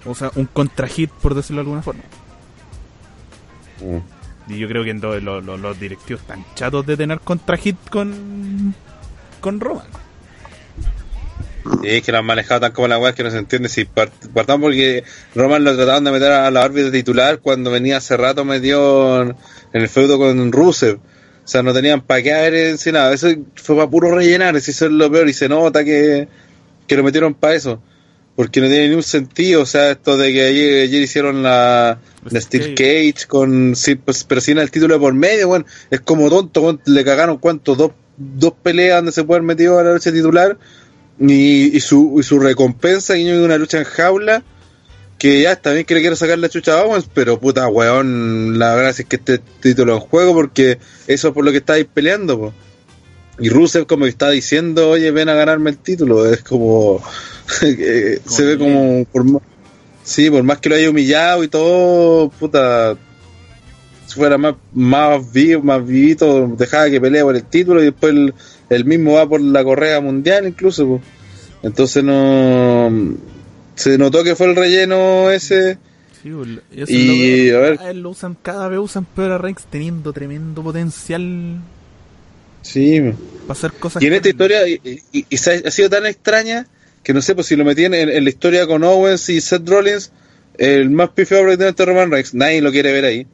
o 0.06 0.16
sea, 0.16 0.32
un 0.36 0.46
contra 0.46 0.88
hit, 0.88 1.10
por 1.12 1.36
decirlo 1.36 1.58
de 1.62 1.66
alguna 1.66 1.82
forma. 1.82 2.04
Mm. 3.82 4.52
Y 4.54 4.60
yo 4.60 4.68
creo 4.68 4.84
que 4.84 4.92
en 4.92 5.02
lo- 5.02 5.20
lo- 5.20 5.42
lo- 5.42 5.58
los 5.58 5.80
directivos 5.80 6.22
están 6.22 6.46
chatos 6.56 6.86
de 6.86 6.96
tener 6.98 7.20
contra 7.20 7.58
hit 7.58 7.76
con, 7.90 8.74
con 9.42 9.60
Roman. 9.60 9.86
Y 11.84 11.90
es 11.90 12.02
que 12.04 12.14
lo 12.14 12.20
han 12.20 12.26
manejado 12.26 12.62
tan 12.62 12.72
como 12.72 12.88
la 12.88 12.98
weá 12.98 13.14
que 13.14 13.24
no 13.24 13.30
se 13.30 13.38
entiende 13.40 13.68
si 13.68 13.84
part- 13.84 14.30
partamos 14.34 14.68
porque 14.68 15.04
Roman 15.36 15.66
lo 15.66 15.76
trataban 15.76 16.06
de 16.06 16.12
meter 16.12 16.32
a 16.32 16.50
la 16.50 16.64
órbita 16.64 16.90
titular 16.92 17.40
cuando 17.40 17.72
venía 17.72 17.98
hace 17.98 18.16
rato 18.16 18.46
metió 18.46 19.22
en, 19.22 19.36
en 19.74 19.82
el 19.82 19.90
feudo 19.90 20.18
con 20.18 20.52
Rusev. 20.54 21.00
O 21.48 21.50
sea, 21.50 21.64
no 21.64 21.74
tenían 21.74 22.02
para 22.02 22.22
qué 22.22 22.34
haber 22.34 22.56
en 22.56 22.78
nada. 22.92 23.14
Eso 23.14 23.30
fue 23.56 23.78
para 23.78 23.90
puro 23.90 24.14
rellenar, 24.14 24.60
si 24.60 24.72
eso 24.72 24.88
es 24.88 24.92
lo 24.92 25.10
peor. 25.10 25.30
Y 25.30 25.34
se 25.34 25.48
nota 25.48 25.86
que, 25.86 26.28
que 26.86 26.96
lo 26.98 27.04
metieron 27.04 27.36
para 27.36 27.56
eso. 27.56 27.82
Porque 28.36 28.60
no 28.60 28.68
tiene 28.68 28.90
ningún 28.90 29.02
sentido. 29.02 29.62
O 29.62 29.66
sea, 29.66 29.92
esto 29.92 30.18
de 30.18 30.34
que 30.34 30.44
ayer, 30.44 30.82
ayer 30.82 31.02
hicieron 31.02 31.44
la, 31.44 32.00
la 32.30 32.42
Steel 32.42 32.76
Cage 32.76 33.28
con. 33.30 33.78
Sí, 33.78 33.96
pues, 33.96 34.26
pero 34.26 34.42
sin 34.42 34.58
el 34.58 34.70
título 34.72 34.96
de 34.96 35.00
por 35.00 35.14
medio, 35.14 35.48
weón. 35.48 35.66
Es 35.90 36.02
como 36.02 36.30
tonto. 36.30 36.82
Le 36.84 37.06
cagaron 37.06 37.38
cuánto, 37.38 37.76
dos, 37.76 37.92
dos 38.18 38.52
peleas 38.62 38.98
donde 38.98 39.14
se 39.14 39.24
puede 39.24 39.38
haber 39.38 39.48
metido 39.48 39.80
a 39.80 39.84
la 39.84 39.94
lucha 39.94 40.12
titular. 40.12 40.58
Y, 41.18 41.78
y 41.78 41.80
su, 41.80 42.18
y 42.20 42.24
su 42.24 42.40
recompensa, 42.40 43.18
y 43.18 43.32
una 43.32 43.58
lucha 43.58 43.78
en 43.78 43.86
jaula. 43.86 44.44
Que 45.18 45.42
ya 45.42 45.60
bien 45.64 45.86
que 45.86 45.96
le 45.96 46.02
quiero 46.02 46.16
sacar 46.16 46.38
la 46.38 46.50
chucha 46.50 46.80
a 46.80 46.84
Owens, 46.84 47.10
pero 47.12 47.40
puta 47.40 47.68
weón, 47.68 48.60
la 48.60 48.76
verdad 48.76 48.96
es 48.98 49.06
que 49.06 49.16
este 49.16 49.40
título 49.40 49.96
en 49.96 50.00
juego, 50.00 50.34
porque 50.34 50.78
eso 51.08 51.30
es 51.30 51.34
por 51.34 51.44
lo 51.44 51.52
que 51.52 51.58
estáis 51.58 51.86
peleando, 51.92 52.40
po. 52.40 52.54
Y 53.40 53.50
Rusev 53.50 53.86
como 53.86 54.06
que 54.06 54.10
está 54.10 54.30
diciendo, 54.30 54.90
oye, 54.90 55.12
ven 55.12 55.30
a 55.30 55.36
ganarme 55.36 55.72
el 55.72 55.78
título, 55.78 56.32
es 56.32 56.42
como... 56.42 57.04
eh, 57.62 58.20
se 58.26 58.46
ve 58.46 58.58
como... 58.58 59.06
Por, 59.06 59.26
sí, 60.04 60.30
por 60.30 60.44
más 60.44 60.60
que 60.60 60.70
lo 60.70 60.76
haya 60.76 60.90
humillado 60.90 61.44
y 61.44 61.48
todo, 61.48 62.30
puta... 62.30 62.96
Si 64.08 64.16
fuera 64.16 64.38
más, 64.38 64.56
más 64.74 65.32
vivo, 65.34 65.62
más 65.64 65.86
vivito, 65.86 66.48
dejaba 66.58 66.90
que 66.90 67.02
pelea 67.02 67.24
por 67.24 67.36
el 67.36 67.44
título 67.44 67.82
y 67.82 67.86
después 67.86 68.14
el, 68.14 68.34
el 68.70 68.86
mismo 68.86 69.14
va 69.14 69.28
por 69.28 69.42
la 69.42 69.64
correa 69.64 70.00
mundial 70.00 70.48
incluso, 70.48 70.88
po. 70.88 71.02
Entonces 71.62 72.04
no... 72.04 72.90
Se 73.78 73.98
notó 73.98 74.24
que 74.24 74.36
fue 74.36 74.48
el 74.48 74.56
relleno 74.56 75.32
ese... 75.32 75.78
Sí, 76.22 76.32
pues, 76.32 76.50
eso 76.76 76.92
Y, 76.92 77.50
lo 77.52 77.58
a 77.60 77.62
ver. 77.62 77.78
Cada 77.78 77.88
vez 77.90 77.98
lo 77.98 78.10
usan, 78.10 78.38
cada 78.42 78.68
vez 78.68 78.80
usan 78.80 79.06
peor 79.06 79.32
a 79.32 79.38
Reigns 79.38 79.66
teniendo 79.70 80.12
tremendo 80.12 80.62
potencial 80.64 81.60
Sí, 82.64 83.00
para 83.48 83.58
hacer 83.58 83.72
cosas. 83.74 84.04
Y 84.04 84.08
en 84.08 84.14
esta 84.14 84.30
historia, 84.30 84.68
y, 84.68 84.82
y- 85.14 85.26
y 85.30 85.36
ha, 85.36 85.72
sido 85.72 85.90
tan 85.90 86.06
extraña 86.06 86.68
que 87.04 87.14
no 87.14 87.22
sé, 87.22 87.34
pues 87.36 87.48
si 87.48 87.56
lo 87.56 87.64
metían 87.64 87.94
en, 87.94 88.10
en 88.10 88.24
la 88.24 88.30
historia 88.30 88.68
con 88.68 88.84
Owens 88.84 89.30
y 89.30 89.40
Seth 89.40 89.68
Rollins, 89.70 90.12
el 90.58 90.90
más 90.90 91.10
pifiado 91.12 91.44
prácticamente 91.44 91.86
Roman 91.86 92.12
Reigns, 92.12 92.34
nadie 92.34 92.62
lo 92.62 92.72
quiere 92.72 92.92
ver 92.92 93.06
ahí. 93.06 93.28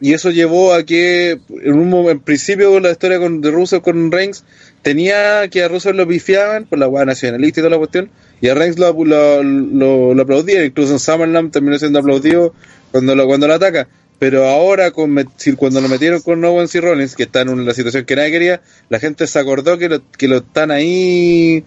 Y 0.00 0.12
eso 0.12 0.30
llevó 0.30 0.74
a 0.74 0.84
que, 0.84 1.40
en 1.62 1.72
un 1.74 2.10
en 2.10 2.20
principio, 2.20 2.78
la 2.80 2.90
historia 2.90 3.18
con, 3.18 3.40
de 3.40 3.50
Rusev 3.50 3.80
con 3.80 4.12
Reigns 4.12 4.44
tenía 4.82 5.48
que 5.48 5.62
a 5.62 5.68
Rusev 5.68 5.94
lo 5.94 6.06
pifiaban 6.06 6.66
por 6.66 6.78
la 6.78 6.88
hueá 6.88 7.06
nacionalista 7.06 7.60
y 7.60 7.62
toda 7.62 7.70
la 7.70 7.78
cuestión, 7.78 8.10
y 8.40 8.48
a 8.48 8.54
Reigns 8.54 8.78
lo, 8.78 8.92
lo, 9.04 9.42
lo- 9.42 10.14
lo 10.14 10.22
aplaudían, 10.22 10.64
incluso 10.64 10.92
en 10.92 10.98
SummerSlam 10.98 11.50
terminó 11.50 11.78
siendo 11.78 11.98
aplaudido 11.98 12.54
cuando 12.92 13.14
lo, 13.14 13.26
cuando 13.26 13.46
lo 13.46 13.54
ataca. 13.54 13.88
Pero 14.18 14.46
ahora, 14.46 14.92
con, 14.92 15.14
cuando 15.58 15.80
lo 15.82 15.88
metieron 15.88 16.22
con 16.22 16.42
Owens 16.42 16.74
y 16.74 16.80
Rollins, 16.80 17.14
que 17.14 17.24
están 17.24 17.50
en 17.50 17.66
la 17.66 17.74
situación 17.74 18.06
que 18.06 18.16
nadie 18.16 18.30
quería, 18.30 18.62
la 18.88 18.98
gente 18.98 19.26
se 19.26 19.38
acordó 19.38 19.76
que 19.76 19.90
lo, 19.90 20.00
que 20.12 20.26
lo 20.26 20.38
están 20.38 20.70
ahí 20.70 21.64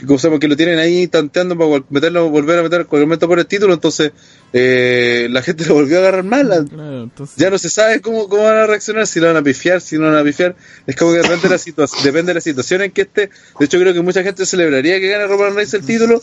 que, 0.00 0.06
cosa, 0.06 0.30
que 0.38 0.48
lo 0.48 0.56
tienen 0.56 0.78
ahí 0.78 1.06
tanteando 1.06 1.56
para 1.56 1.70
vol- 1.70 1.84
meterlo, 1.90 2.28
volver 2.30 2.58
a 2.58 2.62
meter 2.62 2.86
cualquier 2.86 3.06
momento 3.06 3.28
por 3.28 3.38
el 3.38 3.46
título, 3.46 3.74
entonces 3.74 4.12
eh, 4.52 5.28
la 5.30 5.42
gente 5.42 5.64
lo 5.68 5.74
volvió 5.74 5.98
a 5.98 6.00
agarrar 6.00 6.24
mal. 6.24 6.66
Claro, 6.68 7.02
entonces, 7.04 7.36
Ya 7.36 7.50
no 7.50 7.58
se 7.58 7.70
sabe 7.70 8.00
cómo, 8.00 8.28
cómo 8.28 8.42
van 8.44 8.56
a 8.56 8.66
reaccionar, 8.66 9.06
si 9.06 9.20
lo 9.20 9.26
van 9.28 9.36
a 9.36 9.42
pifiar, 9.42 9.80
si 9.80 9.96
no 9.96 10.06
lo 10.06 10.12
van 10.12 10.20
a 10.20 10.24
pifiar. 10.24 10.56
Es 10.86 10.96
como 10.96 11.12
que 11.12 11.18
depende 11.18 11.42
de 11.42 11.48
la, 11.50 11.56
situa- 11.58 12.02
depende 12.02 12.30
de 12.30 12.34
la 12.34 12.40
situación 12.40 12.82
en 12.82 12.90
que 12.90 13.02
esté. 13.02 13.30
De 13.58 13.64
hecho, 13.66 13.78
creo 13.78 13.92
que 13.94 14.00
mucha 14.00 14.22
gente 14.22 14.46
celebraría 14.46 14.98
que 14.98 15.08
gane 15.08 15.26
Roman 15.26 15.54
Reigns 15.54 15.74
el 15.74 15.84
título, 15.84 16.20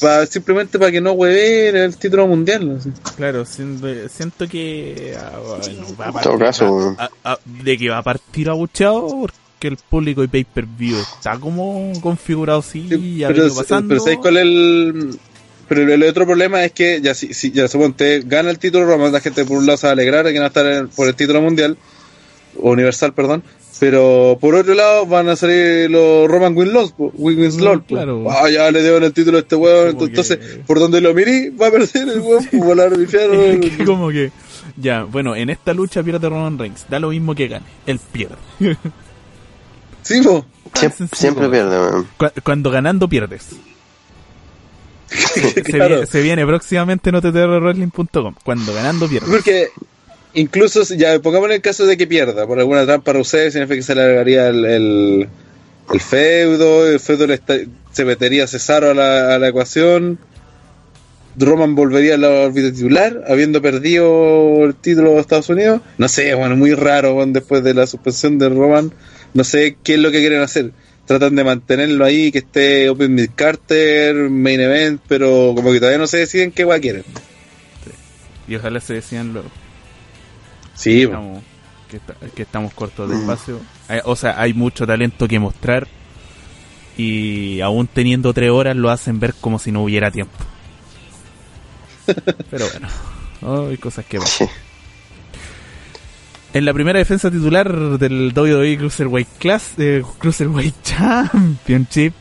para, 0.00 0.26
simplemente 0.26 0.78
para 0.78 0.90
que 0.90 1.00
no 1.00 1.12
hueveen 1.12 1.76
el 1.76 1.96
título 1.96 2.26
mundial. 2.26 2.78
así. 2.78 2.90
claro, 3.16 3.44
siento, 3.44 3.86
siento 4.08 4.48
que 4.48 5.14
ah, 5.18 5.38
bueno, 5.38 5.86
va 6.00 6.04
a 6.04 6.08
En 6.08 6.12
partir- 6.14 6.22
todo 6.22 6.38
caso, 6.38 6.96
va- 6.98 7.10
a- 7.22 7.32
a- 7.32 7.38
de 7.44 7.78
que 7.78 7.88
va 7.90 7.98
a 7.98 8.02
partir 8.02 8.48
abucheado 8.48 9.06
porque 9.20 9.36
el 9.68 9.76
público 9.76 10.22
y 10.24 10.28
pay 10.28 10.44
per 10.44 10.66
view 10.66 10.96
está 10.98 11.38
como 11.38 11.92
configurado 12.00 12.60
así, 12.60 12.86
Sí, 12.88 13.18
ya 13.18 13.28
pero, 13.28 13.54
pasando. 13.54 13.88
pero 13.88 14.00
¿sabéis 14.00 14.18
cuál 14.20 14.36
es 14.36 14.42
el...? 14.42 15.18
Pero 15.68 15.82
el, 15.82 15.90
el 15.90 16.02
otro 16.02 16.26
problema 16.26 16.64
es 16.64 16.72
que 16.72 17.00
ya 17.00 17.14
si, 17.14 17.32
si 17.32 17.52
ya 17.52 17.68
suponte 17.68 18.22
gana 18.26 18.50
el 18.50 18.58
título 18.58 18.86
Roman, 18.86 19.12
la 19.12 19.20
gente 19.20 19.44
por 19.44 19.58
un 19.58 19.66
lado 19.66 19.76
se 19.78 19.86
va 19.86 19.90
a 19.90 19.92
alegrar 19.92 20.24
de 20.26 20.32
que 20.32 20.40
no 20.40 20.46
estar 20.46 20.88
por 20.88 21.06
el 21.06 21.14
título 21.14 21.40
mundial, 21.42 21.76
universal, 22.56 23.12
perdón, 23.14 23.44
pero 23.78 24.36
por 24.40 24.56
otro 24.56 24.74
lado 24.74 25.06
van 25.06 25.28
a 25.28 25.36
salir 25.36 25.88
los 25.90 26.28
Roman 26.28 26.56
Win 26.56 26.72
Loss, 26.72 26.92
po, 26.92 27.12
Win 27.14 27.38
Wins 27.40 27.56
Mm, 27.56 27.78
claro. 27.86 28.24
Ah, 28.30 28.50
ya 28.50 28.68
le 28.72 28.82
dieron 28.82 29.04
el 29.04 29.12
título 29.12 29.38
a 29.38 29.40
este 29.42 29.54
Como 29.56 29.76
entonces 30.06 30.36
que- 30.38 30.58
por 30.66 30.80
donde 30.80 31.00
lo 31.00 31.14
mirí 31.14 31.50
va 31.50 31.68
a 31.68 31.70
perder 31.70 32.08
el 32.08 32.20
por 32.20 32.42
volar 32.58 32.92
Que 33.08 33.84
como 33.86 34.08
que 34.10 34.32
ya, 34.76 35.04
bueno, 35.04 35.36
en 35.36 35.50
esta 35.50 35.72
lucha 35.72 36.02
pierde 36.02 36.28
Roman 36.28 36.58
Reigns, 36.58 36.86
da 36.90 36.98
lo 36.98 37.10
mismo 37.10 37.34
que 37.34 37.46
gane, 37.48 37.66
él 37.86 38.00
pierde. 38.12 38.36
Sí, 40.02 40.20
po. 40.22 40.44
Siempre, 41.12 41.48
pierde, 41.48 41.78
weón. 41.78 42.08
Cu- 42.16 42.40
Cuando 42.44 42.70
ganando 42.70 43.08
pierdes. 43.08 43.48
Se, 45.10 45.62
Claro. 45.62 45.88
viene, 45.96 46.06
se 46.06 46.22
viene 46.22 46.46
próximamente 46.46 47.10
en 47.10 47.16
OTTRWrestling.com. 47.16 48.34
Cuando 48.44 48.72
ganando 48.72 49.08
pierdes. 49.08 49.28
Porque 49.28 49.68
incluso, 50.34 50.82
ya 50.94 51.18
pongamos 51.20 51.48
en 51.48 51.56
el 51.56 51.60
caso 51.60 51.84
de 51.86 51.96
que 51.96 52.06
pierda 52.06 52.46
por 52.46 52.58
alguna 52.60 52.84
trampa 52.86 53.12
Rusev, 53.12 53.50
significa 53.50 53.76
que 53.76 53.82
se 53.82 53.94
le 53.96 54.02
agregaría 54.02 54.48
el, 54.48 54.64
el, 54.64 55.28
el 55.92 56.00
feudo, 56.00 56.86
el 56.88 57.00
feudo 57.00 57.26
le 57.26 57.34
está- 57.34 57.58
se 57.90 58.04
metería 58.04 58.46
Cesaro 58.46 58.90
a 58.90 58.94
la, 58.94 59.34
a 59.34 59.38
la 59.40 59.48
ecuación, 59.48 60.20
Roman 61.36 61.74
volvería 61.74 62.14
a 62.14 62.18
la 62.18 62.28
órbita 62.28 62.72
titular, 62.72 63.24
habiendo 63.28 63.60
perdido 63.60 64.64
el 64.64 64.74
título 64.76 65.10
de 65.12 65.20
Estados 65.20 65.48
Unidos. 65.48 65.80
No 65.98 66.06
sé, 66.08 66.34
bueno, 66.34 66.54
muy 66.54 66.74
raro 66.74 67.14
bueno, 67.14 67.32
después 67.32 67.64
de 67.64 67.74
la 67.74 67.86
suspensión 67.88 68.38
de 68.38 68.48
Roman. 68.48 68.92
No 69.34 69.44
sé 69.44 69.76
qué 69.82 69.94
es 69.94 70.00
lo 70.00 70.10
que 70.10 70.18
quieren 70.20 70.40
hacer. 70.42 70.72
Tratan 71.06 71.34
de 71.34 71.42
mantenerlo 71.44 72.04
ahí, 72.04 72.30
que 72.30 72.38
esté 72.38 72.88
Open 72.88 73.14
Mid 73.14 73.30
Carter, 73.34 74.14
Main 74.30 74.60
Event, 74.60 75.00
pero 75.08 75.52
como 75.56 75.72
que 75.72 75.78
todavía 75.78 75.98
no 75.98 76.06
se 76.06 76.18
deciden 76.18 76.52
qué 76.52 76.64
guay 76.64 76.80
quieren. 76.80 77.04
Y 78.46 78.54
ojalá 78.56 78.80
se 78.80 78.94
decían 78.94 79.32
luego. 79.32 79.48
Sí. 80.74 81.02
Estamos, 81.02 81.42
que, 81.90 81.96
esta- 81.96 82.14
que 82.34 82.42
estamos 82.42 82.72
cortos 82.74 83.10
de 83.10 83.16
espacio. 83.16 83.60
Hay- 83.88 84.00
o 84.04 84.14
sea, 84.16 84.40
hay 84.40 84.54
mucho 84.54 84.86
talento 84.86 85.26
que 85.28 85.38
mostrar. 85.38 85.88
Y 86.96 87.60
aún 87.60 87.86
teniendo 87.86 88.32
tres 88.34 88.50
horas 88.50 88.76
lo 88.76 88.90
hacen 88.90 89.18
ver 89.20 89.34
como 89.40 89.58
si 89.58 89.72
no 89.72 89.82
hubiera 89.84 90.10
tiempo. 90.10 90.36
Pero 92.50 92.66
bueno, 92.70 92.88
oh, 93.42 93.68
hay 93.68 93.76
cosas 93.78 94.04
que 94.06 94.18
pasan. 94.18 94.48
En 96.52 96.64
la 96.64 96.72
primera 96.74 96.98
defensa 96.98 97.30
titular 97.30 97.98
del 97.98 98.32
WWE 98.34 98.76
Cruiserweight 98.76 99.28
Class, 99.38 99.74
eh, 99.78 100.02
Cruiserweight 100.18 100.74
Championship, 100.82 102.12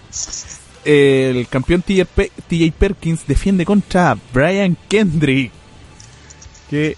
el 0.86 1.48
campeón 1.48 1.82
TJ, 1.82 2.06
Pe- 2.06 2.32
TJ 2.48 2.72
Perkins 2.78 3.26
defiende 3.28 3.66
contra 3.66 4.16
Brian 4.32 4.78
Kendrick, 4.88 5.52
que 6.70 6.96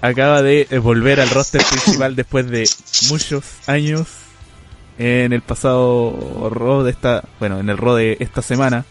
acaba 0.00 0.40
de 0.40 0.66
eh, 0.70 0.78
volver 0.78 1.20
al 1.20 1.28
roster 1.28 1.62
principal 1.70 2.16
después 2.16 2.48
de 2.48 2.66
muchos 3.10 3.44
años 3.66 4.08
en 4.98 5.34
el 5.34 5.42
pasado 5.42 6.48
Raw 6.50 6.82
de 6.84 6.90
esta, 6.90 7.22
bueno, 7.38 7.60
en 7.60 7.68
el 7.68 7.76
Raw 7.76 7.96
de 7.96 8.16
esta 8.18 8.40
semana, 8.40 8.86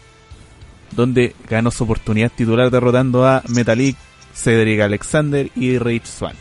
donde 0.92 1.34
ganó 1.50 1.72
su 1.72 1.82
oportunidad 1.82 2.30
titular 2.30 2.70
derrotando 2.70 3.26
a 3.26 3.42
Metalik, 3.48 3.96
Cedric 4.32 4.80
Alexander 4.82 5.50
y 5.56 5.78
Rich 5.78 6.06
Swan. 6.06 6.36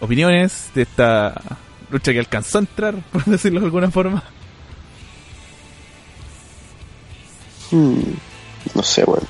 Opiniones 0.00 0.70
de 0.74 0.82
esta 0.82 1.34
lucha 1.90 2.12
que 2.12 2.18
alcanzó 2.18 2.58
a 2.58 2.60
entrar, 2.62 2.94
por 3.12 3.24
decirlo 3.24 3.60
de 3.60 3.66
alguna 3.66 3.90
forma. 3.90 4.22
Hmm, 7.70 8.00
No 8.74 8.82
sé, 8.82 9.04
weón. 9.04 9.24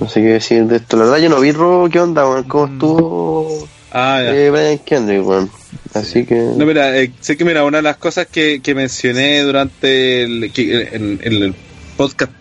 No 0.00 0.08
sé 0.08 0.20
qué 0.20 0.26
decir 0.28 0.64
de 0.64 0.76
esto. 0.76 0.96
La 0.96 1.04
verdad, 1.04 1.18
yo 1.18 1.28
no 1.28 1.40
vi 1.40 1.52
Raw. 1.52 1.88
¿Qué 1.88 2.00
onda, 2.00 2.28
weón? 2.28 2.44
¿Cómo 2.44 2.66
estuvo 2.72 3.68
Ah, 3.92 4.20
ya. 4.24 4.34
eh, 4.34 4.50
Brian 4.50 4.78
Kendrick, 4.78 5.24
weón? 5.26 5.50
Así 5.94 6.24
que. 6.26 6.34
No, 6.34 6.66
mira, 6.66 6.98
eh, 6.98 7.12
sé 7.20 7.36
que 7.36 7.44
mira, 7.44 7.64
una 7.64 7.78
de 7.78 7.82
las 7.82 7.96
cosas 7.98 8.26
que, 8.26 8.60
que 8.60 8.74
mencioné 8.74 9.42
durante 9.42 10.24
el, 10.24 10.52
que- 10.52 10.88
en 10.92 11.20
el 11.22 11.54
podcast 11.96 12.32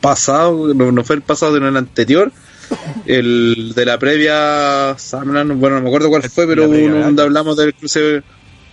pasado, 0.00 0.72
no, 0.74 0.90
no 0.90 1.04
fue 1.04 1.16
el 1.16 1.22
pasado, 1.22 1.54
sino 1.54 1.68
el 1.68 1.76
anterior, 1.76 2.32
el 3.06 3.72
de 3.74 3.84
la 3.86 3.98
previa 3.98 4.96
SummerSlam, 4.98 5.58
bueno, 5.60 5.76
no 5.76 5.82
me 5.82 5.88
acuerdo 5.88 6.08
cuál 6.08 6.22
fue, 6.22 6.46
pero 6.46 6.62
La 6.62 6.68
donde 6.68 6.90
Backlash. 7.00 7.20
hablamos 7.26 7.56
del 7.56 7.74
Cruiserweight, 7.74 8.24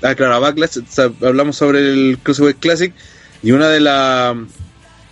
ah, 0.03 0.15
claro, 0.15 0.39
Backlash, 0.41 0.77
hablamos 1.21 1.55
sobre 1.55 1.79
el 1.79 2.17
Cruiserweight 2.21 2.59
Classic 2.59 2.93
y 3.43 3.51
una 3.51 3.69
de 3.69 3.79
las 3.79 4.35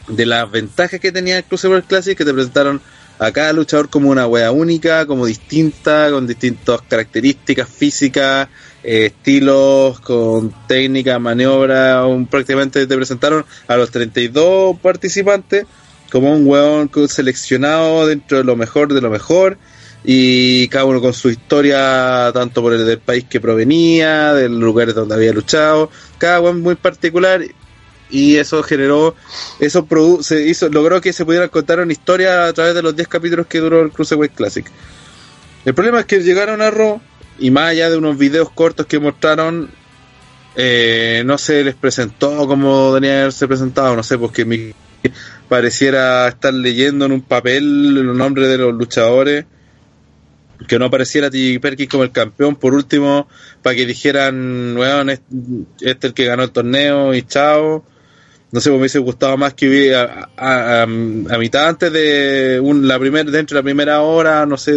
de 0.07 0.25
las 0.25 0.49
ventajas 0.49 0.99
que 1.01 1.11
tenía 1.11 1.37
el 1.37 1.43
Cruiserweight 1.43 1.85
Classic 1.85 2.17
que 2.17 2.23
te 2.25 2.33
presentaron 2.33 2.81
a 3.19 3.31
cada 3.31 3.51
luchador 3.51 3.89
como 3.89 4.09
una 4.09 4.27
wea 4.27 4.51
única, 4.51 5.05
como 5.07 5.25
distinta, 5.25 6.09
con 6.11 6.27
distintas 6.27 6.81
características 6.87 7.67
físicas, 7.67 8.47
eh, 8.83 9.07
estilos, 9.07 9.99
con 10.01 10.53
técnica, 10.67 11.17
maniobra, 11.17 12.05
un- 12.05 12.27
prácticamente 12.27 12.85
te 12.85 12.95
presentaron 12.95 13.43
a 13.67 13.75
los 13.75 13.89
32 13.89 14.77
participantes 14.79 15.65
como 16.11 16.31
un 16.33 16.47
weón 16.47 16.89
seleccionado 17.07 18.07
dentro 18.07 18.37
de 18.37 18.43
lo 18.43 18.55
mejor 18.55 18.93
de 18.93 19.01
lo 19.01 19.09
mejor 19.09 19.57
y 20.03 20.67
cada 20.69 20.85
uno 20.85 21.01
con 21.01 21.13
su 21.13 21.29
historia 21.29 22.31
tanto 22.33 22.61
por 22.61 22.73
el 22.73 22.85
del 22.85 22.99
país 22.99 23.25
que 23.29 23.41
provenía, 23.41 24.33
de 24.33 24.47
los 24.47 24.59
lugares 24.59 24.95
donde 24.95 25.15
había 25.15 25.33
luchado, 25.33 25.89
cada 26.17 26.39
weón 26.39 26.61
muy 26.61 26.75
particular 26.75 27.41
y 28.09 28.37
eso 28.37 28.63
generó 28.63 29.15
eso 29.59 29.85
produ- 29.85 30.21
se 30.23 30.47
hizo 30.47 30.69
logró 30.69 31.01
que 31.01 31.11
se 31.11 31.25
pudiera 31.25 31.49
contar 31.49 31.79
una 31.81 31.91
historia 31.91 32.47
a 32.47 32.53
través 32.53 32.73
de 32.73 32.81
los 32.81 32.95
10 32.95 33.07
capítulos 33.09 33.47
que 33.47 33.59
duró 33.59 33.81
el 33.81 33.91
Cruiserweight 33.91 34.33
Classic. 34.33 34.65
El 35.65 35.73
problema 35.73 35.99
es 35.99 36.05
que 36.05 36.21
llegaron 36.21 36.61
a 36.61 36.71
Raw 36.71 37.01
y 37.39 37.51
más 37.51 37.71
allá 37.71 37.89
de 37.89 37.97
unos 37.97 38.17
videos 38.17 38.49
cortos 38.51 38.85
que 38.85 38.99
mostraron 38.99 39.69
eh, 40.55 41.21
no 41.25 41.37
se 41.37 41.63
les 41.63 41.75
presentó 41.75 42.47
como 42.47 42.93
tenía 42.95 43.11
que 43.11 43.19
haberse 43.21 43.47
presentado, 43.47 43.95
no 43.95 44.03
sé, 44.03 44.17
porque 44.17 44.45
mi 44.45 44.73
pareciera 45.49 46.27
estar 46.27 46.53
leyendo 46.53 47.05
en 47.05 47.11
un 47.11 47.21
papel 47.21 47.93
los 48.05 48.15
nombres 48.15 48.47
de 48.49 48.57
los 48.57 48.73
luchadores 48.73 49.45
que 50.67 50.79
no 50.79 50.85
apareciera 50.85 51.29
T. 51.29 51.59
Perkins 51.59 51.89
como 51.89 52.03
el 52.03 52.11
campeón 52.11 52.55
por 52.55 52.73
último 52.73 53.27
para 53.61 53.75
que 53.75 53.85
dijeran 53.85 54.75
weón 54.75 55.09
este 55.09 55.25
es 55.81 55.97
el 56.01 56.13
que 56.13 56.25
ganó 56.25 56.43
el 56.43 56.51
torneo 56.51 57.13
y 57.13 57.21
chao 57.23 57.83
no 58.49 58.61
sé, 58.61 58.69
me 58.69 58.77
hubiese 58.77 58.99
gustado 58.99 59.35
más 59.35 59.53
que 59.53 59.67
hubiera 59.67 60.29
a, 60.37 60.83
a- 60.83 60.87
mitad 61.37 61.67
antes 61.67 61.91
de 61.91 62.59
un, 62.63 62.87
la 62.87 62.97
primera, 62.97 63.29
dentro 63.29 63.55
de 63.55 63.59
la 63.61 63.63
primera 63.63 64.01
hora, 64.01 64.45
no 64.45 64.57
sé, 64.57 64.71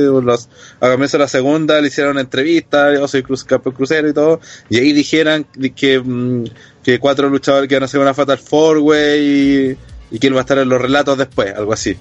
a 0.81 0.91
comienzo 0.91 1.17
de 1.19 1.23
la 1.23 1.29
segunda 1.29 1.81
le 1.81 1.87
hicieron 1.87 2.13
una 2.13 2.23
entrevista, 2.23 2.93
yo 2.93 3.07
soy 3.07 3.23
cruz, 3.23 3.45
campeón 3.45 3.77
crucero 3.77 4.09
y 4.09 4.13
todo, 4.13 4.41
y 4.69 4.79
ahí 4.79 4.93
dijeran 4.93 5.47
que, 5.77 6.01
mm, 6.01 6.45
que 6.83 6.99
cuatro 6.99 7.29
luchadores 7.29 7.69
que 7.69 7.77
van 7.77 7.83
a 7.83 7.87
hacer 7.87 8.01
una 8.01 8.13
Fatal 8.13 8.39
Four 8.39 8.79
Way 8.79 9.77
y, 10.11 10.27
él 10.27 10.35
va 10.35 10.39
a 10.39 10.43
estar 10.43 10.59
en 10.59 10.69
los 10.69 10.81
relatos 10.81 11.19
después, 11.19 11.55
algo 11.55 11.73
así. 11.73 11.97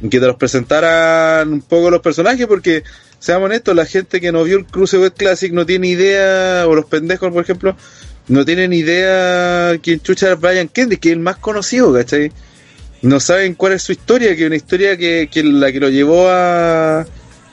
Que 0.00 0.20
te 0.20 0.26
los 0.26 0.36
presentaran 0.36 1.52
un 1.52 1.62
poco 1.62 1.90
los 1.90 2.00
personajes, 2.00 2.46
porque 2.46 2.84
seamos 3.18 3.46
honestos, 3.46 3.74
la 3.74 3.86
gente 3.86 4.20
que 4.20 4.30
no 4.30 4.44
vio 4.44 4.58
el 4.58 4.66
Cruiserweight 4.66 5.14
Classic 5.14 5.52
no 5.52 5.66
tiene 5.66 5.88
idea, 5.88 6.66
o 6.66 6.74
los 6.74 6.86
pendejos, 6.86 7.32
por 7.32 7.42
ejemplo, 7.42 7.76
no 8.28 8.44
tienen 8.44 8.72
idea 8.72 9.78
quién 9.82 10.00
chucha 10.00 10.32
es 10.32 10.40
Brian 10.40 10.68
Kendrick, 10.68 11.00
que 11.00 11.08
es 11.08 11.14
el 11.14 11.20
más 11.20 11.36
conocido, 11.38 11.92
¿cachai? 11.92 12.30
No 13.02 13.20
saben 13.20 13.54
cuál 13.54 13.72
es 13.72 13.82
su 13.82 13.92
historia, 13.92 14.34
que 14.36 14.42
es 14.42 14.46
una 14.46 14.56
historia 14.56 14.96
que, 14.96 15.28
que 15.32 15.42
la 15.44 15.72
que 15.72 15.80
lo 15.80 15.88
llevó 15.88 16.28
a, 16.28 17.06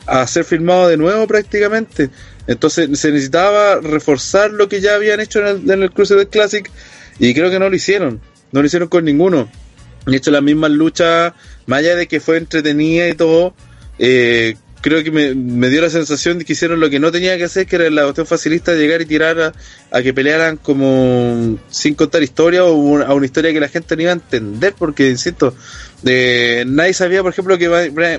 a 0.05 0.27
ser 0.27 0.43
filmado 0.43 0.87
de 0.87 0.97
nuevo 0.97 1.27
prácticamente. 1.27 2.09
Entonces 2.47 2.99
se 2.99 3.11
necesitaba 3.11 3.79
reforzar 3.79 4.51
lo 4.51 4.69
que 4.69 4.81
ya 4.81 4.95
habían 4.95 5.19
hecho 5.19 5.39
en 5.39 5.47
el, 5.47 5.71
en 5.71 5.83
el 5.83 5.91
Cruiserweight 5.91 6.29
Classic 6.29 6.69
y 7.19 7.33
creo 7.33 7.49
que 7.49 7.59
no 7.59 7.69
lo 7.69 7.75
hicieron, 7.75 8.21
no 8.51 8.61
lo 8.61 8.67
hicieron 8.67 8.87
con 8.87 9.05
ninguno. 9.05 9.49
De 10.05 10.17
hecho, 10.17 10.31
las 10.31 10.43
mismas 10.43 10.71
luchas, 10.71 11.33
más 11.65 11.79
allá 11.79 11.95
de 11.95 12.07
que 12.07 12.19
fue 12.19 12.37
entretenida 12.37 13.07
y 13.09 13.13
todo, 13.13 13.53
eh, 13.97 14.55
creo 14.81 15.03
que 15.03 15.09
me, 15.09 15.69
dio 15.69 15.81
la 15.81 15.89
sensación 15.89 16.37
de 16.37 16.45
que 16.45 16.53
hicieron 16.53 16.79
lo 16.79 16.89
que 16.91 16.99
no 16.99 17.11
tenía 17.11 17.37
que 17.37 17.45
hacer, 17.45 17.65
que 17.65 17.77
era 17.77 17.89
la 17.89 18.03
cuestión 18.03 18.27
facilista 18.27 18.71
de 18.71 18.77
llegar 18.79 19.01
y 19.01 19.05
tirar 19.05 19.39
a, 19.41 19.53
a 19.89 20.01
que 20.03 20.13
pelearan 20.13 20.57
como 20.57 21.57
sin 21.71 21.95
contar 21.95 22.21
historia 22.21 22.63
o 22.65 23.01
a 23.03 23.13
una 23.15 23.25
historia 23.25 23.51
que 23.51 23.59
la 23.59 23.67
gente 23.67 23.95
no 23.95 24.03
iba 24.03 24.11
a 24.11 24.15
entender, 24.15 24.75
porque, 24.77 25.09
insisto, 25.09 25.55
eh, 26.05 26.63
nadie 26.67 26.93
sabía, 26.93 27.23
por 27.23 27.31
ejemplo, 27.31 27.57
que 27.57 27.67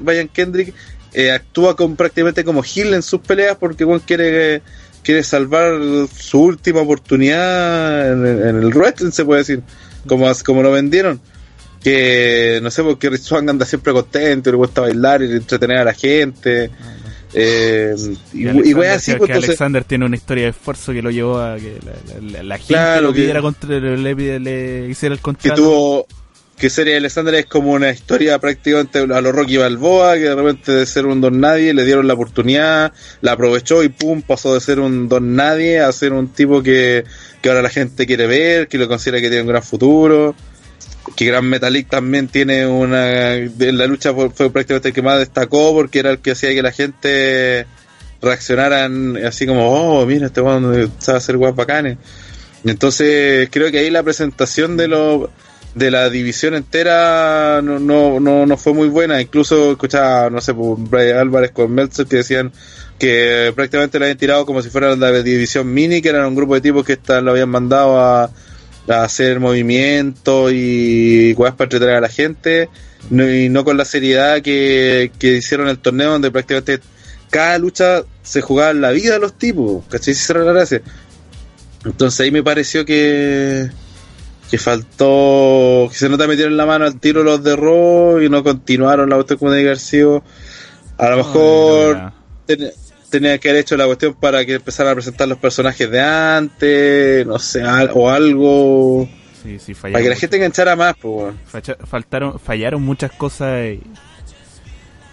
Brian 0.00 0.28
Kendrick 0.28 0.74
eh, 1.12 1.30
actúa 1.30 1.76
con, 1.76 1.94
prácticamente 1.94 2.42
como 2.42 2.64
heel 2.64 2.94
en 2.94 3.02
sus 3.02 3.20
peleas 3.20 3.56
porque 3.58 3.84
bueno, 3.84 4.02
quiere 4.04 4.60
quiere 5.04 5.22
salvar 5.22 5.72
su 6.18 6.40
última 6.42 6.80
oportunidad 6.80 8.12
en, 8.12 8.26
el- 8.26 8.42
en 8.48 8.56
el 8.62 8.74
wrestling, 8.74 9.12
se 9.12 9.24
puede 9.24 9.42
decir, 9.42 9.62
como, 10.08 10.30
como 10.44 10.62
lo 10.64 10.72
vendieron 10.72 11.20
que 11.90 12.58
no 12.64 12.68
sé 12.72 12.82
porque 12.82 13.08
Rich 13.08 13.22
Swann 13.22 13.48
anda 13.48 13.64
siempre 13.64 13.92
contento, 13.92 14.50
le 14.50 14.56
gusta 14.56 14.80
bailar 14.80 15.22
y 15.22 15.30
entretener 15.30 15.78
a 15.78 15.84
la 15.84 15.94
gente. 15.94 16.68
Eh, 17.32 17.94
y, 18.32 18.38
Y, 18.38 18.42
y 18.42 18.48
Alexander, 18.48 18.76
weas 18.76 18.96
así, 18.96 19.12
que 19.12 19.18
pues, 19.18 19.30
entonces- 19.30 19.48
Alexander 19.50 19.84
tiene 19.84 20.04
una 20.06 20.16
historia 20.16 20.44
de 20.44 20.50
esfuerzo 20.50 20.92
que 20.92 21.00
lo 21.02 21.12
llevó 21.12 21.38
a 21.38 21.56
que 21.58 21.78
la, 21.84 21.92
la- 22.14 22.32
la- 22.38 22.42
la 22.42 22.56
gente 22.58 22.74
Claro, 22.74 23.02
lo 23.02 23.12
que- 23.12 23.20
pidiera 23.20 23.40
contra, 23.40 23.68
le, 23.78 23.96
le- 24.14 24.40
le 24.40 24.88
hiciera 24.88 25.12
el 25.12 25.18
que 25.20 25.22
contrato. 25.22 25.54
tuvo 25.62 26.06
que 26.58 26.70
serie 26.70 26.96
Alexander 26.96 27.34
es 27.36 27.46
como 27.46 27.70
una 27.72 27.90
historia 27.90 28.36
prácticamente 28.40 28.98
a 28.98 29.20
los 29.20 29.32
Rocky 29.32 29.58
Balboa 29.58 30.14
que 30.14 30.20
de 30.24 30.34
repente 30.34 30.72
de 30.72 30.86
ser 30.86 31.06
un 31.06 31.20
don 31.20 31.38
nadie 31.38 31.72
le 31.72 31.84
dieron 31.84 32.08
la 32.08 32.14
oportunidad 32.14 32.92
la 33.20 33.32
aprovechó 33.32 33.84
y 33.84 33.90
pum 33.90 34.22
pasó 34.22 34.54
de 34.54 34.60
ser 34.60 34.80
un 34.80 35.06
don 35.08 35.36
nadie 35.36 35.80
a 35.80 35.92
ser 35.92 36.14
un 36.14 36.28
tipo 36.28 36.62
que, 36.62 37.04
que 37.42 37.48
ahora 37.50 37.60
la 37.62 37.68
gente 37.68 38.06
quiere 38.06 38.26
ver 38.26 38.66
que 38.68 38.78
lo 38.78 38.88
considera 38.88 39.20
que 39.20 39.28
tiene 39.28 39.42
un 39.42 39.48
gran 39.48 39.62
futuro 39.62 40.34
que 41.14 41.26
Gran 41.26 41.44
Metalik 41.44 41.88
también 41.88 42.28
tiene 42.28 42.66
una 42.66 43.34
en 43.34 43.78
la 43.78 43.86
lucha 43.86 44.12
fue, 44.12 44.50
prácticamente 44.50 44.88
el 44.88 44.94
que 44.94 45.02
más 45.02 45.18
destacó 45.18 45.72
porque 45.74 46.00
era 46.00 46.10
el 46.10 46.18
que 46.18 46.32
hacía 46.32 46.50
que 46.54 46.62
la 46.62 46.72
gente 46.72 47.66
reaccionaran 48.20 49.16
así 49.24 49.46
como 49.46 49.68
oh 49.68 50.06
mira 50.06 50.26
este 50.26 50.40
weón 50.40 50.90
sabe 50.98 51.18
hacer 51.18 51.36
guas 51.36 51.54
bacanes 51.54 51.98
entonces 52.64 53.48
creo 53.52 53.70
que 53.70 53.78
ahí 53.78 53.90
la 53.90 54.02
presentación 54.02 54.76
de 54.76 54.88
los 54.88 55.28
de 55.76 55.90
la 55.90 56.08
división 56.08 56.54
entera 56.54 57.60
no, 57.62 57.78
no, 57.78 58.18
no, 58.18 58.46
no 58.46 58.56
fue 58.56 58.72
muy 58.72 58.88
buena. 58.88 59.20
Incluso 59.20 59.72
escuchaba, 59.72 60.30
no 60.30 60.40
sé, 60.40 60.54
por 60.54 60.78
Brian 60.78 61.18
Álvarez 61.18 61.50
con 61.50 61.70
Meltzer 61.70 62.06
que 62.06 62.16
decían 62.16 62.50
que 62.98 63.52
prácticamente 63.54 63.98
lo 63.98 64.06
habían 64.06 64.16
tirado 64.16 64.46
como 64.46 64.62
si 64.62 64.70
fuera 64.70 64.96
la 64.96 65.12
división 65.22 65.70
mini, 65.72 66.00
que 66.00 66.08
eran 66.08 66.24
un 66.24 66.34
grupo 66.34 66.54
de 66.54 66.62
tipos 66.62 66.82
que 66.82 66.94
esta- 66.94 67.20
lo 67.20 67.32
habían 67.32 67.50
mandado 67.50 68.00
a 68.00 68.30
hacer 68.88 69.40
movimientos 69.40 70.52
y 70.54 71.34
cosas 71.34 71.54
para 71.54 71.66
entretener 71.66 71.96
a 71.96 72.00
la 72.00 72.08
gente, 72.08 72.68
no, 73.10 73.28
y 73.30 73.48
no 73.48 73.64
con 73.64 73.76
la 73.76 73.84
seriedad 73.84 74.42
que, 74.42 75.10
que 75.18 75.36
hicieron 75.36 75.68
el 75.68 75.78
torneo, 75.78 76.12
donde 76.12 76.30
prácticamente 76.30 76.80
cada 77.30 77.58
lucha 77.58 78.04
se 78.22 78.40
jugaba 78.40 78.70
en 78.70 78.80
la 78.80 78.90
vida 78.90 79.14
de 79.14 79.18
los 79.20 79.34
tipos, 79.34 79.84
¿cachai? 79.88 80.14
Si 80.14 80.32
la 80.32 80.40
gracia. 80.52 80.82
Entonces 81.84 82.20
ahí 82.20 82.30
me 82.30 82.42
pareció 82.42 82.84
que 82.84 83.68
que 84.50 84.58
faltó 84.58 85.88
que 85.90 85.98
se 85.98 86.08
nota 86.08 86.26
metieron 86.28 86.56
la 86.56 86.66
mano 86.66 86.84
al 86.84 87.00
tiro 87.00 87.24
los 87.24 87.42
de 87.42 87.56
Raw 87.56 88.20
y 88.20 88.28
no 88.28 88.44
continuaron 88.44 89.10
la 89.10 89.16
cuestión 89.16 89.38
como 89.38 89.50
a 90.98 91.10
lo 91.10 91.16
mejor 91.16 92.12
ten- 92.46 92.70
tenía 93.10 93.38
que 93.38 93.48
haber 93.50 93.62
hecho 93.62 93.76
la 93.76 93.86
cuestión 93.86 94.14
para 94.14 94.44
que 94.44 94.54
empezaran 94.54 94.92
a 94.92 94.94
presentar 94.94 95.28
los 95.28 95.38
personajes 95.38 95.90
de 95.90 96.00
antes 96.00 97.26
no 97.26 97.38
sé 97.38 97.62
al- 97.62 97.90
o 97.94 98.10
algo. 98.10 99.08
Sí, 99.42 99.58
sí, 99.58 99.74
para 99.74 100.02
que 100.02 100.08
la 100.08 100.16
gente 100.16 100.36
enganchara 100.36 100.74
más 100.76 100.94
pues 101.00 101.34
faltaron, 101.84 102.38
fallaron 102.40 102.82
muchas 102.82 103.12
cosas 103.12 103.64
y 103.74 103.80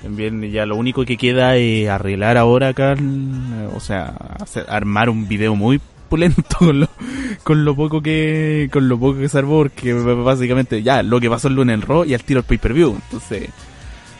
también 0.01 0.41
ya 0.51 0.65
lo 0.65 0.75
único 0.75 1.05
que 1.05 1.17
queda 1.17 1.55
es 1.55 1.87
arreglar 1.87 2.35
ahora 2.37 2.69
acá, 2.69 2.95
o 3.73 3.79
sea, 3.79 4.07
hacer- 4.41 4.65
armar 4.67 5.09
un 5.09 5.27
video 5.27 5.55
muy 5.55 5.79
pulento 6.09 6.43
con 6.59 6.79
lo, 6.81 6.89
con 7.43 7.63
lo 7.65 7.75
poco 7.75 8.01
que 8.01 8.69
con 8.71 8.87
lo 8.89 8.99
poco 8.99 9.19
que 9.19 9.29
salvó 9.29 9.59
porque 9.63 9.93
básicamente 9.93 10.83
ya 10.83 11.01
lo 11.03 11.19
que 11.19 11.29
pasó 11.29 11.47
el 11.47 11.55
lunes 11.55 11.73
en 11.75 11.81
Raw 11.81 12.03
y 12.05 12.13
al 12.13 12.23
tiro 12.23 12.39
el 12.41 12.45
pay 12.45 12.57
per 12.57 12.73
view 12.73 12.95
entonces 13.03 13.49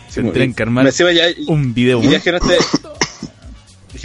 Sí, 0.09 0.21
tendrían 0.21 0.53
que 0.53 0.61
armar 0.63 0.88
ya, 0.91 1.24
un 1.47 1.74
video 1.74 1.99
y 1.99 2.03
muy 2.03 2.13
ya 2.13 2.19
generaste 2.19 2.55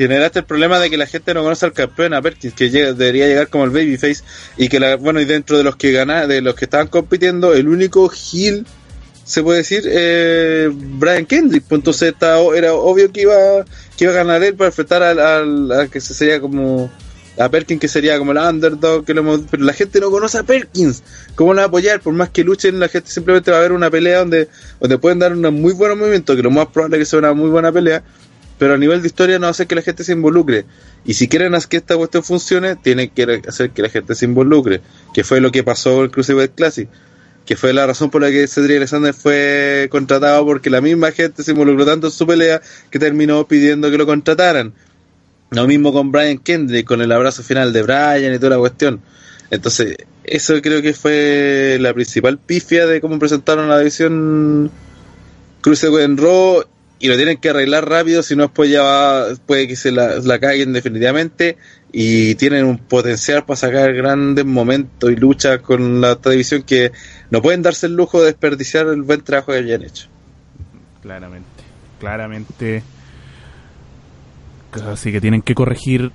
generaste 0.05 0.39
el 0.41 0.45
problema 0.45 0.79
de 0.79 0.89
que 0.91 0.97
la 0.97 1.07
gente 1.07 1.35
no 1.35 1.43
conoce 1.43 1.67
al 1.67 1.73
campeón 1.73 2.15
a 2.15 2.23
Perkins 2.23 2.55
que 2.55 2.71
debería 2.71 3.27
llegar 3.27 3.49
como 3.49 3.65
el 3.65 3.71
babyface 3.71 4.23
y 4.57 4.69
que 4.69 4.79
la 4.81 4.97
bueno 4.97 5.21
y 5.21 5.25
dentro 5.25 5.59
de 5.59 5.65
los 5.65 5.77
que 5.77 5.93
gana 5.93 6.27
de 6.27 6.41
los 6.41 6.55
que 6.55 6.65
estaban 6.65 6.87
compitiendo 6.89 7.53
el 7.55 7.69
único 7.69 8.11
heel 8.11 8.65
se 9.25 9.43
puede 9.43 9.59
decir 9.59 9.83
eh, 9.87 10.71
Brian 10.73 11.27
Kendrick 11.27 11.65
pues 11.69 11.81
entonces 11.81 12.13
estaba- 12.13 12.57
era 12.57 12.73
obvio 12.75 13.13
que 13.13 13.23
iba 13.23 13.35
que 13.97 14.05
iba 14.05 14.13
a 14.13 14.17
ganar 14.17 14.43
él 14.43 14.55
para 14.55 14.69
enfrentar 14.69 15.03
al, 15.03 15.91
que 15.91 16.01
se 16.01 16.15
sería 16.15 16.41
como 16.41 16.91
a 17.41 17.49
Perkins 17.49 17.81
que 17.81 17.87
sería 17.89 18.19
como 18.19 18.33
la 18.33 18.49
underdog, 18.51 19.05
que 19.05 19.15
lo 19.15 19.41
pero 19.49 19.63
la 19.63 19.73
gente 19.73 20.01
no 20.01 20.11
conoce 20.11 20.39
a 20.39 20.43
Perkins. 20.43 21.05
¿Cómo 21.37 21.53
lo 21.55 21.59
va 21.59 21.65
a 21.65 21.67
apoyar? 21.69 22.01
Por 22.01 22.13
más 22.13 22.31
que 22.31 22.43
luchen, 22.43 22.81
la 22.81 22.89
gente 22.89 23.11
simplemente 23.13 23.53
va 23.53 23.59
a 23.59 23.61
ver 23.61 23.71
una 23.71 23.89
pelea 23.91 24.19
donde, 24.19 24.49
donde 24.81 24.99
pueden 24.99 25.21
dar 25.21 25.33
unos 25.33 25.53
muy 25.53 25.73
buenos 25.73 25.97
movimientos, 25.97 26.35
que 26.35 26.43
lo 26.43 26.51
más 26.51 26.67
probable 26.67 26.97
es 26.97 27.03
que 27.03 27.05
sea 27.07 27.21
una 27.21 27.35
muy 27.35 27.49
buena 27.49 27.71
pelea, 27.71 28.03
pero 28.59 28.75
a 28.75 28.79
nivel 28.79 29.01
de 29.01 29.07
historia 29.07 29.39
no 29.39 29.47
hace 29.47 29.67
que 29.67 29.75
la 29.75 29.83
gente 29.83 30.05
se 30.05 30.13
involucre. 30.13 30.65
Y 31.05 31.15
si 31.15 31.29
quieren 31.29 31.55
hacer 31.55 31.69
que 31.69 31.77
esta 31.79 31.97
cuestión 31.97 32.25
funcione, 32.25 32.77
tienen 32.77 33.11
que 33.11 33.43
hacer 33.47 33.71
que 33.71 33.83
la 33.83 33.89
gente 33.89 34.15
se 34.15 34.25
involucre, 34.25 34.81
que 35.15 35.25
fue 35.25 35.41
lo 35.41 35.53
que 35.53 35.63
pasó 35.63 35.95
con 35.95 36.05
el 36.05 36.11
Cruiserweight 36.11 36.55
Classic. 36.55 36.89
Que 37.47 37.57
fue 37.57 37.73
la 37.73 37.87
razón 37.87 38.11
por 38.11 38.21
la 38.21 38.31
que 38.31 38.47
Cedric 38.47 38.77
Alexander 38.77 39.15
fue 39.15 39.89
contratado, 39.91 40.45
porque 40.45 40.69
la 40.69 40.81
misma 40.81 41.13
gente 41.13 41.43
se 41.43 41.53
involucró 41.53 41.87
tanto 41.87 42.09
en 42.09 42.13
su 42.13 42.27
pelea 42.27 42.61
que 42.91 42.99
terminó 42.99 43.47
pidiendo 43.47 43.91
que 43.91 43.97
lo 43.97 44.05
contrataran. 44.05 44.75
Lo 45.51 45.67
mismo 45.67 45.93
con 45.93 46.13
Brian 46.13 46.39
Kendrick, 46.39 46.87
con 46.87 47.01
el 47.01 47.11
abrazo 47.11 47.43
final 47.43 47.73
de 47.73 47.83
Brian 47.83 48.35
y 48.35 48.39
toda 48.39 48.51
la 48.51 48.59
cuestión. 48.59 49.01
Entonces, 49.51 49.97
eso 50.25 50.61
creo 50.61 50.83
que 50.83 50.93
fue 50.93 51.79
la 51.81 51.95
principal 51.95 52.39
pifia 52.39 52.87
de 52.87 53.01
cómo 53.01 53.19
presentaron 53.19 53.69
la 53.69 53.79
división 53.79 54.71
Cruiserweight 55.63 56.05
en 56.05 56.17
Raw 56.19 56.65
y 57.01 57.09
lo 57.09 57.17
tienen 57.17 57.37
que 57.39 57.51
arreglar 57.51 57.89
rápido, 57.89 58.23
si 58.23 58.35
no 58.37 58.45
después 58.45 58.71
ya 58.71 58.83
va- 58.83 59.27
puede 59.47 59.69
que 59.69 59.77
se 59.77 59.93
la, 59.93 60.17
la 60.19 60.39
caguen 60.39 60.73
definitivamente 60.73 61.57
y 61.93 62.35
tienen 62.35 62.65
un 62.65 62.79
potencial 62.79 63.45
para 63.45 63.57
sacar 63.57 63.93
grandes 63.95 64.45
momentos 64.45 65.11
y 65.11 65.17
luchas 65.17 65.61
con 65.61 66.01
la 66.01 66.13
otra 66.13 66.33
división 66.33 66.63
que 66.63 66.93
no 67.31 67.41
pueden 67.41 67.63
darse 67.63 67.87
el 67.87 67.95
lujo 67.95 68.21
de 68.21 68.27
desperdiciar 68.27 68.87
el 68.89 69.03
buen 69.03 69.23
trabajo 69.23 69.53
que 69.53 69.59
hayan 69.59 69.83
hecho. 69.85 70.09
Claramente, 71.03 71.49
claramente. 72.01 72.83
Así 74.87 75.13
que 75.13 75.21
tienen 75.21 75.43
que 75.43 75.55
corregir. 75.55 76.11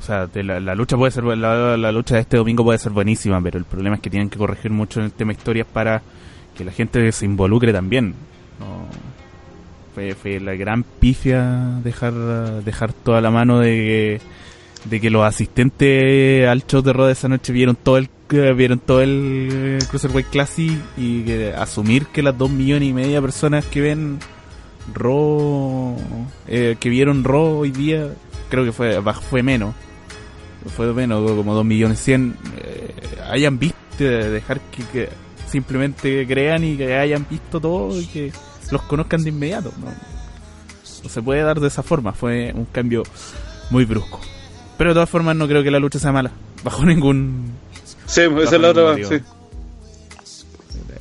O 0.00 0.06
sea, 0.06 0.28
la, 0.34 0.60
la 0.60 0.74
lucha 0.74 0.96
puede 0.96 1.10
ser 1.12 1.24
la, 1.24 1.76
la 1.78 1.92
lucha 1.92 2.16
de 2.16 2.20
este 2.20 2.36
domingo 2.36 2.62
puede 2.62 2.78
ser 2.78 2.92
buenísima, 2.92 3.40
pero 3.42 3.58
el 3.58 3.64
problema 3.64 3.96
es 3.96 4.02
que 4.02 4.10
tienen 4.10 4.28
que 4.28 4.36
corregir 4.38 4.70
mucho 4.70 5.00
en 5.00 5.06
el 5.06 5.12
tema 5.12 5.32
historias 5.32 5.66
para 5.72 6.02
que 6.56 6.62
la 6.64 6.72
gente 6.72 7.10
se 7.10 7.24
involucre 7.24 7.72
también. 7.72 8.14
No, 8.60 8.86
fue, 9.94 10.14
fue 10.14 10.40
la 10.40 10.54
gran 10.54 10.82
pifia 10.82 11.78
dejar 11.82 12.12
dejar 12.64 12.92
toda 12.92 13.20
la 13.20 13.30
mano 13.30 13.60
de 13.60 13.70
que, 13.70 14.20
de 14.90 15.00
que 15.00 15.10
los 15.10 15.24
asistentes 15.24 16.48
al 16.48 16.66
show 16.66 16.82
de 16.82 16.92
de 16.92 17.12
esa 17.12 17.28
noche 17.28 17.52
vieron 17.52 17.76
todo 17.76 17.98
el 17.98 18.08
vieron 18.28 18.80
todo 18.80 19.00
el 19.00 19.48
eh, 19.52 19.78
Cruiserweight 19.88 20.28
Classic 20.28 20.72
y 20.96 21.22
que 21.22 21.52
asumir 21.52 22.06
que 22.06 22.22
las 22.22 22.36
dos 22.36 22.50
millones 22.50 22.88
y 22.88 22.92
media 22.92 23.20
personas 23.20 23.64
que 23.66 23.80
ven 23.80 24.18
Raw 24.92 25.96
eh, 26.48 26.76
que 26.80 26.88
vieron 26.88 27.22
Raw 27.22 27.60
hoy 27.60 27.70
día 27.70 28.08
creo 28.48 28.64
que 28.64 28.72
fue 28.72 29.00
fue 29.30 29.42
menos. 29.42 29.74
Fue 30.74 30.92
menos 30.94 31.30
como 31.30 31.54
dos 31.54 31.64
millones 31.64 32.00
cien 32.00 32.34
eh, 32.56 32.94
hayan 33.30 33.58
visto 33.58 33.76
dejar 33.98 34.60
que, 34.60 34.82
que 34.84 35.08
simplemente 35.46 36.26
crean 36.26 36.64
y 36.64 36.76
que 36.76 36.96
hayan 36.96 37.26
visto 37.28 37.60
todo 37.60 38.00
y 38.00 38.06
que 38.06 38.32
los 38.70 38.82
conozcan 38.82 39.22
de 39.22 39.30
inmediato 39.30 39.72
no, 39.78 39.86
no 41.02 41.08
se 41.08 41.22
puede 41.22 41.42
dar 41.42 41.60
de 41.60 41.68
esa 41.68 41.82
forma 41.82 42.12
fue 42.12 42.52
un 42.54 42.64
cambio 42.66 43.02
muy 43.70 43.84
brusco 43.84 44.20
pero 44.78 44.90
de 44.90 44.94
todas 44.94 45.10
formas 45.10 45.36
no 45.36 45.46
creo 45.46 45.62
que 45.62 45.70
la 45.70 45.78
lucha 45.78 45.98
sea 45.98 46.12
mala 46.12 46.30
bajo 46.62 46.84
ningún 46.84 47.52
Sí, 48.06 48.22
esa 48.22 48.56
es 48.56 48.60
la 48.60 48.70
otra. 48.70 48.94
Digo. 48.94 49.08
Sí. 49.08 49.16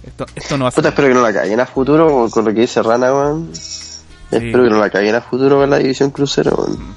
esto, 0.04 0.26
esto 0.36 0.58
no 0.58 0.66
va 0.66 0.70
a 0.70 0.72
Puta, 0.72 0.90
ser 0.90 0.94
espero 0.94 1.08
que 1.10 1.14
no 1.14 1.22
la 1.22 1.34
caguen 1.34 1.60
a 1.60 1.66
futuro 1.66 2.10
con, 2.10 2.30
con 2.30 2.46
lo 2.46 2.54
que 2.54 2.62
dice 2.62 2.82
Rana, 2.82 3.14
weón. 3.14 3.52
Espero 4.32 4.64
que 4.64 4.70
no 4.70 4.80
la 4.80 4.90
caguen 4.90 5.16
a 5.16 5.22
futuro 5.22 5.60
con 5.60 5.70
la 5.70 5.78
división 5.78 6.12
crucero, 6.12 6.56
weón. 6.56 6.96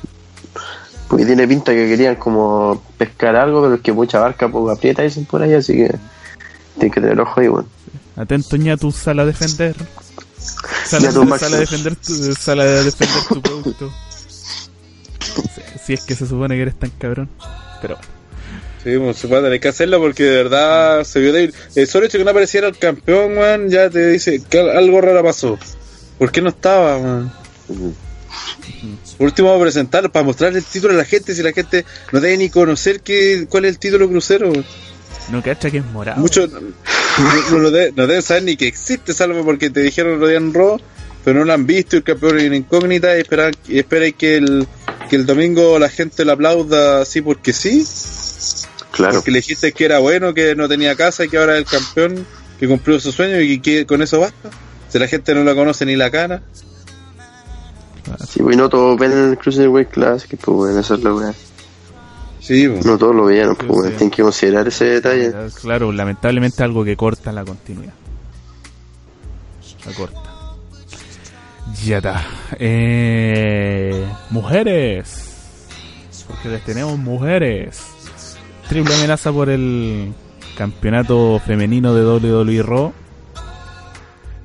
Porque 1.09 1.25
tiene 1.25 1.47
pinta 1.47 1.73
que 1.73 1.87
querían 1.89 2.17
como 2.17 2.83
pescar 2.99 3.37
algo, 3.37 3.63
pero 3.63 3.75
es 3.75 3.81
que 3.81 3.93
mucha 3.93 4.19
barca 4.19 4.49
poco 4.49 4.71
aprieta 4.71 5.03
dicen 5.03 5.25
por 5.25 5.43
ahí, 5.43 5.55
así 5.55 5.75
que 5.75 5.95
tienen 6.75 6.93
que 6.93 7.01
tener 7.01 7.21
ojo 7.21 7.41
ahí, 7.41 7.49
weón. 7.49 7.67
Atento 8.17 8.57
ñatu, 8.57 8.91
sal 8.93 9.21
a 9.21 9.27
defender. 9.27 9.77
Sal, 10.87 11.03
Ñatu 11.03 11.23
a, 11.23 11.49
defender 11.59 11.97
tu, 11.97 12.13
a 12.13 12.55
defender 12.65 13.23
tu 13.29 13.43
producto. 13.43 13.93
Si, 15.85 15.93
es 15.93 16.05
que 16.05 16.15
se 16.15 16.27
supone 16.27 16.55
que 16.57 16.63
eres 16.63 16.79
tan 16.79 16.91
cabrón. 16.91 17.29
Pero 17.83 17.99
Sí, 18.85 18.97
pues, 18.99 19.17
se 19.17 19.27
va 19.27 19.39
a 19.39 19.43
tener 19.43 19.59
que 19.59 19.69
hacerlo 19.69 19.99
porque 20.01 20.23
de 20.23 20.37
verdad 20.45 21.03
se 21.05 21.19
vio 21.19 21.33
débil. 21.33 21.53
El 21.75 21.87
solo 21.89 22.07
hecho 22.07 22.19
que 22.19 22.25
no 22.25 22.31
apareciera 22.31 22.69
el 22.69 22.79
campeón, 22.79 23.35
man, 23.35 23.69
ya 23.69 23.91
te 23.91 24.07
dice 24.11 24.41
que 24.49 24.61
al- 24.61 24.77
algo 24.77 25.01
raro 25.01 25.25
pasó. 25.25 25.59
¿Por 26.19 26.31
qué 26.31 26.41
no 26.41 26.51
estaba, 26.51 26.99
man? 26.99 27.33
Por 29.19 29.27
último, 29.27 29.49
vamos 29.49 29.63
a 29.63 29.65
presentarlo 29.65 30.13
para 30.13 30.25
mostrarle 30.25 30.59
el 30.61 30.65
título 30.65 30.95
a 30.95 30.97
la 30.97 31.05
gente. 31.05 31.35
Si 31.35 31.43
la 31.43 31.53
gente 31.53 31.85
no 32.13 32.21
debe 32.21 32.37
ni 32.37 32.49
conocer 32.51 33.01
qué, 33.01 33.47
cuál 33.51 33.65
es 33.65 33.73
el 33.73 33.79
título 33.79 34.09
crucero, 34.09 34.53
no 35.31 35.43
cacha 35.43 35.71
que 35.71 35.79
es 35.79 35.85
morado. 35.87 36.21
muchos 36.21 36.51
no, 36.51 37.71
deben 37.71 38.23
saber 38.23 38.45
ni 38.45 38.57
que 38.57 38.67
existe, 38.67 39.13
salvo 39.13 39.45
porque 39.45 39.71
te 39.71 39.81
dijeron 39.81 40.21
lo 40.21 40.31
en 40.31 40.53
Raw, 40.53 40.79
pero 41.25 41.41
no 41.41 41.45
lo 41.45 41.53
han 41.53 41.67
visto. 41.67 41.97
y 41.97 41.99
El 41.99 42.05
campeón 42.05 42.39
es 42.39 42.47
una 42.47 42.57
incógnita 42.57 43.17
y 43.17 43.21
esperan, 43.21 43.53
y 43.69 43.79
esperan 43.79 44.13
que, 44.13 44.37
el, 44.37 44.67
que 45.09 45.17
el 45.17 45.27
domingo 45.27 45.79
la 45.79 45.89
gente 45.89 46.25
lo 46.25 46.33
aplauda 46.33 47.03
así 47.03 47.21
porque 47.21 47.53
sí. 47.53 47.85
Claro. 48.93 49.15
Porque 49.15 49.31
le 49.31 49.39
dijiste 49.39 49.73
que 49.73 49.85
era 49.85 49.99
bueno, 49.99 50.33
que 50.33 50.55
no 50.55 50.69
tenía 50.69 50.95
casa 50.95 51.25
y 51.25 51.29
que 51.29 51.37
ahora 51.37 51.55
es 51.55 51.59
el 51.61 51.67
campeón, 51.67 52.27
que 52.59 52.67
cumplió 52.67 52.99
su 52.99 53.13
sueño 53.13 53.41
y 53.41 53.61
que 53.61 53.87
con 53.87 54.03
eso 54.03 54.21
basta. 54.21 54.51
Si 54.89 54.99
la 54.99 55.09
gente 55.09 55.35
no 55.35 55.45
la 55.45 55.55
conoce 55.55 55.85
ni 55.85 55.97
la 55.97 56.11
cara. 56.11 56.43
Sí, 58.27 58.41
pues 58.41 58.57
no 58.57 58.69
todos 58.69 58.99
ven 58.99 59.13
el 59.13 59.37
Cruiserweight 59.37 59.91
Classic, 59.91 60.39
pues 60.39 60.57
weón, 60.57 60.79
esa 60.79 60.95
es 60.95 61.03
la 61.03 61.13
weá. 61.13 61.35
Sí, 62.47 62.69
pues. 62.69 62.87
No 62.87 62.97
todos 62.97 63.17
lo 63.17 63.27
vieron, 63.27 63.57
pues. 63.57 63.91
Tienen 63.91 64.11
que 64.11 64.23
considerar 64.23 64.69
ese 64.69 64.85
detalle. 64.85 65.33
Claro, 65.61 65.91
lamentablemente 65.91 66.63
algo 66.63 66.85
que 66.85 66.97
corta 66.97 67.33
la 67.33 67.45
continuidad. 67.45 67.95
La 69.85 69.93
corta. 69.93 70.23
Ya 71.85 71.97
está. 71.97 72.25
Eh, 72.57 74.07
mujeres. 74.31 75.67
Porque 76.29 76.49
les 76.49 76.65
tenemos 76.65 76.97
mujeres. 76.97 77.83
Triple 78.69 78.95
amenaza 78.95 79.33
por 79.33 79.49
el 79.51 80.13
campeonato 80.57 81.41
femenino 81.45 81.95
de 81.95 82.05
WWE 82.05 82.63
Raw. 82.63 82.93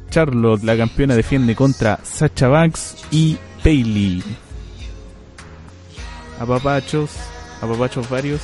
Charlotte, 0.09 0.63
la 0.63 0.75
campeona, 0.75 1.15
defiende 1.15 1.55
contra 1.55 1.99
Sacha 2.03 2.47
Banks 2.47 2.97
y 3.11 3.37
Bailey. 3.63 4.23
Apapachos, 6.39 7.11
apapachos 7.61 8.09
varios. 8.09 8.41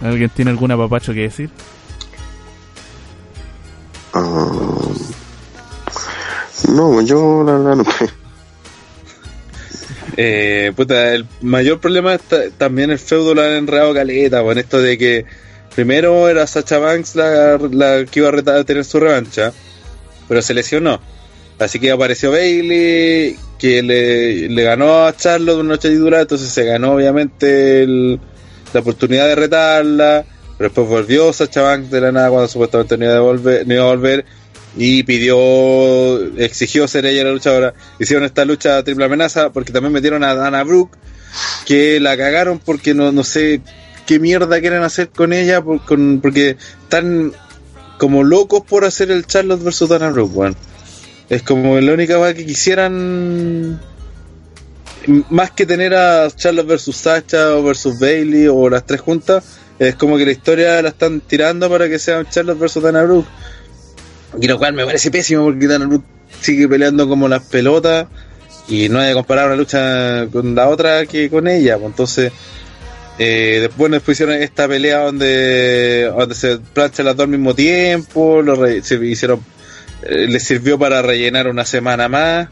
¿Alguien 0.00 0.30
tiene 0.30 0.50
algún 0.50 0.70
apapacho 0.70 1.12
que 1.12 1.20
decir? 1.22 1.50
Ah, 4.14 4.48
no, 6.70 7.00
yo 7.02 7.42
la 7.44 7.52
verdad 7.52 7.76
no. 7.76 7.84
Eh, 10.20 10.72
puta, 10.74 11.14
el 11.14 11.28
mayor 11.42 11.78
problema 11.78 12.12
es 12.14 12.22
ta- 12.22 12.50
también 12.56 12.90
el 12.90 12.98
feudo 12.98 13.34
lo 13.36 13.42
han 13.42 13.52
enredado 13.52 13.94
caleta, 13.94 14.42
con 14.42 14.58
esto 14.58 14.82
de 14.82 14.98
que 14.98 15.24
primero 15.76 16.28
era 16.28 16.44
Sacha 16.48 16.78
Banks 16.78 17.14
la, 17.14 17.56
la 17.70 18.04
que 18.04 18.18
iba 18.18 18.28
a, 18.28 18.32
retar- 18.32 18.58
a 18.58 18.64
tener 18.64 18.84
su 18.84 18.98
revancha, 18.98 19.52
pero 20.26 20.42
se 20.42 20.54
lesionó. 20.54 21.00
Así 21.58 21.78
que 21.80 21.90
apareció 21.90 22.30
Bailey, 22.30 23.36
que 23.58 23.82
le, 23.82 24.48
le 24.48 24.62
ganó 24.62 25.04
a 25.06 25.16
Charlotte 25.16 25.58
una 25.58 25.70
noche 25.70 25.90
titular, 25.90 26.20
entonces 26.20 26.48
se 26.48 26.64
ganó 26.64 26.92
obviamente 26.92 27.82
el- 27.82 28.20
la 28.72 28.80
oportunidad 28.80 29.26
de 29.26 29.34
retarla, 29.34 30.24
pero 30.56 30.68
después 30.70 30.88
volvió 30.88 31.32
Sacha 31.32 31.62
Banks 31.62 31.90
de 31.90 32.00
la 32.00 32.12
nada 32.12 32.28
cuando 32.30 32.46
supuestamente 32.48 32.96
no 32.98 33.04
iba 33.06 33.16
a 33.16 33.20
volver, 33.20 33.66
no 33.66 33.74
iba 33.74 33.82
a 33.84 33.86
volver 33.88 34.24
y 34.76 35.02
pidió, 35.02 36.18
exigió 36.36 36.86
ser 36.86 37.06
ella 37.06 37.24
la 37.24 37.32
luchadora. 37.32 37.74
Hicieron 37.98 38.24
esta 38.24 38.44
lucha 38.44 38.82
triple 38.84 39.06
amenaza 39.06 39.50
porque 39.50 39.72
también 39.72 39.92
metieron 39.92 40.22
a 40.22 40.34
Dana 40.34 40.62
Brooke, 40.62 40.96
que 41.66 41.98
la 41.98 42.16
cagaron 42.16 42.58
porque 42.60 42.94
no, 42.94 43.10
no 43.10 43.24
sé 43.24 43.60
qué 44.06 44.18
mierda 44.20 44.60
quieren 44.60 44.82
hacer 44.82 45.08
con 45.08 45.32
ella, 45.32 45.62
porque 45.62 46.56
están 46.82 47.32
como 47.98 48.22
locos 48.22 48.62
por 48.68 48.84
hacer 48.84 49.10
el 49.10 49.26
Charlotte 49.26 49.62
versus 49.64 49.88
Dana 49.88 50.10
Brooke, 50.10 50.34
weón. 50.36 50.56
Es 51.28 51.42
como 51.42 51.78
la 51.78 51.92
única 51.92 52.16
cosa 52.16 52.34
que 52.34 52.46
quisieran 52.46 53.80
más 55.30 55.50
que 55.52 55.66
tener 55.66 55.94
a 55.94 56.28
Charlotte 56.30 56.66
versus 56.66 56.96
Sacha 56.96 57.54
o 57.54 57.62
versus 57.62 57.98
Bailey 57.98 58.46
o 58.46 58.68
las 58.68 58.84
tres 58.84 59.00
juntas, 59.00 59.44
es 59.78 59.94
como 59.94 60.16
que 60.16 60.24
la 60.26 60.32
historia 60.32 60.82
la 60.82 60.88
están 60.88 61.20
tirando 61.20 61.68
para 61.70 61.88
que 61.88 61.98
sea 61.98 62.28
Charlotte 62.28 62.58
versus 62.58 62.82
Dana 62.82 63.02
Brooke. 63.02 63.28
Y 64.40 64.46
lo 64.46 64.58
cual 64.58 64.74
me 64.74 64.84
parece 64.84 65.10
pésimo 65.10 65.44
porque 65.44 65.66
Dana 65.66 65.86
Brooke 65.86 66.04
sigue 66.40 66.68
peleando 66.68 67.08
como 67.08 67.28
las 67.28 67.42
pelotas 67.44 68.06
y 68.68 68.88
no 68.88 68.98
hay 68.98 69.08
que 69.08 69.14
comparar 69.14 69.46
una 69.46 69.56
lucha 69.56 70.26
con 70.30 70.54
la 70.54 70.68
otra 70.68 71.06
que 71.06 71.30
con 71.30 71.48
ella. 71.48 71.76
pues 71.78 71.86
entonces, 71.90 72.32
eh, 73.18 73.58
después 73.62 73.90
nos 73.90 74.02
pusieron 74.02 74.34
esta 74.36 74.68
pelea 74.68 75.04
donde, 75.04 76.12
donde 76.14 76.34
se 76.34 76.58
planchan 76.58 77.06
las 77.06 77.16
dos 77.16 77.24
al 77.24 77.30
mismo 77.30 77.54
tiempo, 77.54 78.42
lo 78.42 78.56
re- 78.56 78.82
se 78.82 78.96
hicieron, 79.04 79.40
eh, 80.02 80.26
les 80.28 80.42
sirvió 80.42 80.78
para 80.78 81.02
rellenar 81.02 81.48
una 81.48 81.64
semana 81.64 82.08
más. 82.08 82.48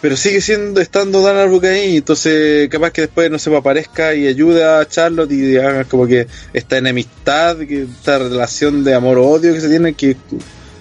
pero 0.00 0.16
sigue 0.16 0.40
siendo 0.40 0.80
estando 0.80 1.22
Brooke 1.22 1.68
ahí, 1.68 1.98
entonces 1.98 2.68
capaz 2.68 2.90
que 2.90 3.02
después 3.02 3.30
no 3.30 3.38
se 3.38 3.54
aparezca 3.54 4.14
y 4.14 4.26
ayuda 4.26 4.80
a 4.80 4.88
Charlotte 4.88 5.32
y 5.32 5.56
haga 5.56 5.84
como 5.84 6.06
que 6.06 6.26
esta 6.52 6.78
enemistad, 6.78 7.58
que 7.58 7.82
esta 7.82 8.18
relación 8.18 8.82
de 8.84 8.94
amor-odio 8.94 9.52
que 9.52 9.60
se 9.60 9.68
tiene, 9.68 9.94
que 9.94 10.16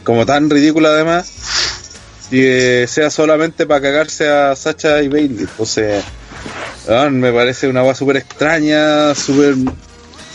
como 0.03 0.25
tan 0.25 0.49
ridícula 0.49 0.89
además, 0.89 1.31
y 2.31 2.87
sea 2.87 3.09
solamente 3.09 3.65
para 3.65 3.81
cagarse 3.81 4.29
a 4.29 4.55
Sacha 4.55 5.01
y 5.01 5.07
Bailey. 5.07 5.41
Entonces, 5.41 6.03
ah, 6.87 7.09
me 7.09 7.31
parece 7.31 7.67
una 7.67 7.81
voz 7.81 7.97
súper 7.97 8.17
extraña, 8.17 9.13
súper 9.15 9.55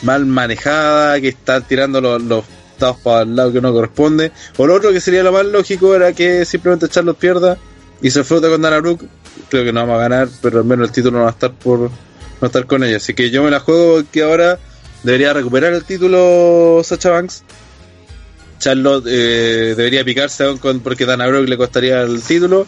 mal 0.02 0.26
manejada, 0.26 1.20
que 1.20 1.28
está 1.28 1.60
tirando 1.60 2.00
los 2.00 2.44
dados 2.78 2.98
para 2.98 3.22
el 3.22 3.36
lado 3.36 3.52
que 3.52 3.60
no 3.60 3.72
corresponde. 3.72 4.32
O 4.56 4.66
lo 4.66 4.74
otro 4.74 4.92
que 4.92 5.00
sería 5.00 5.22
lo 5.22 5.32
más 5.32 5.46
lógico 5.46 5.94
era 5.94 6.12
que 6.12 6.44
simplemente 6.44 6.88
Charlotte 6.88 7.18
pierda 7.18 7.58
y 8.00 8.10
se 8.10 8.24
fruta 8.24 8.48
con 8.48 8.62
Dana 8.62 8.80
Brooke. 8.80 9.06
Creo 9.48 9.64
que 9.64 9.72
no 9.72 9.80
vamos 9.80 9.96
a 9.96 10.08
ganar, 10.08 10.28
pero 10.42 10.58
al 10.58 10.64
menos 10.64 10.88
el 10.88 10.94
título 10.94 11.18
no 11.18 11.24
va 11.24 11.30
a 11.30 11.32
estar 11.32 11.52
por 11.52 11.90
no 12.40 12.46
estar 12.46 12.66
con 12.66 12.84
ella. 12.84 12.96
Así 12.96 13.14
que 13.14 13.30
yo 13.30 13.42
me 13.42 13.50
la 13.50 13.60
juego 13.60 14.02
que 14.10 14.22
ahora 14.22 14.58
debería 15.02 15.32
recuperar 15.32 15.72
el 15.72 15.84
título 15.84 16.82
Sacha 16.84 17.10
Banks. 17.10 17.42
Charlotte 18.58 19.04
eh, 19.08 19.74
debería 19.76 20.04
picarse 20.04 20.44
aún 20.44 20.58
con, 20.58 20.80
porque 20.80 21.06
Dana 21.06 21.26
Brooke 21.26 21.48
le 21.48 21.56
costaría 21.56 22.02
el 22.02 22.22
título 22.22 22.66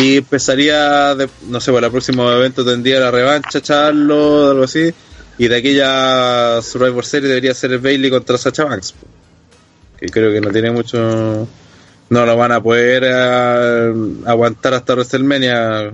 y 0.00 0.18
empezaría, 0.18 1.14
de, 1.14 1.28
no 1.48 1.60
sé, 1.60 1.72
para 1.72 1.86
el 1.86 1.92
próximo 1.92 2.30
evento 2.30 2.64
tendría 2.64 3.00
la 3.00 3.10
revancha 3.10 3.60
Charlotte, 3.60 4.50
algo 4.50 4.64
así. 4.64 4.92
Y 5.38 5.48
de 5.48 5.56
aquella 5.56 6.62
Survivor 6.62 7.04
Series 7.04 7.28
debería 7.28 7.54
ser 7.54 7.72
el 7.72 7.78
Bailey 7.78 8.10
contra 8.10 8.38
Sacha 8.38 8.64
Banks. 8.64 8.94
Que 9.98 10.06
creo 10.06 10.32
que 10.32 10.40
no 10.40 10.50
tiene 10.50 10.70
mucho. 10.70 11.48
No 12.08 12.24
lo 12.26 12.36
van 12.36 12.52
a 12.52 12.62
poder 12.62 13.02
eh, 13.06 13.92
aguantar 14.26 14.74
hasta 14.74 14.94
WrestleMania. 14.94 15.92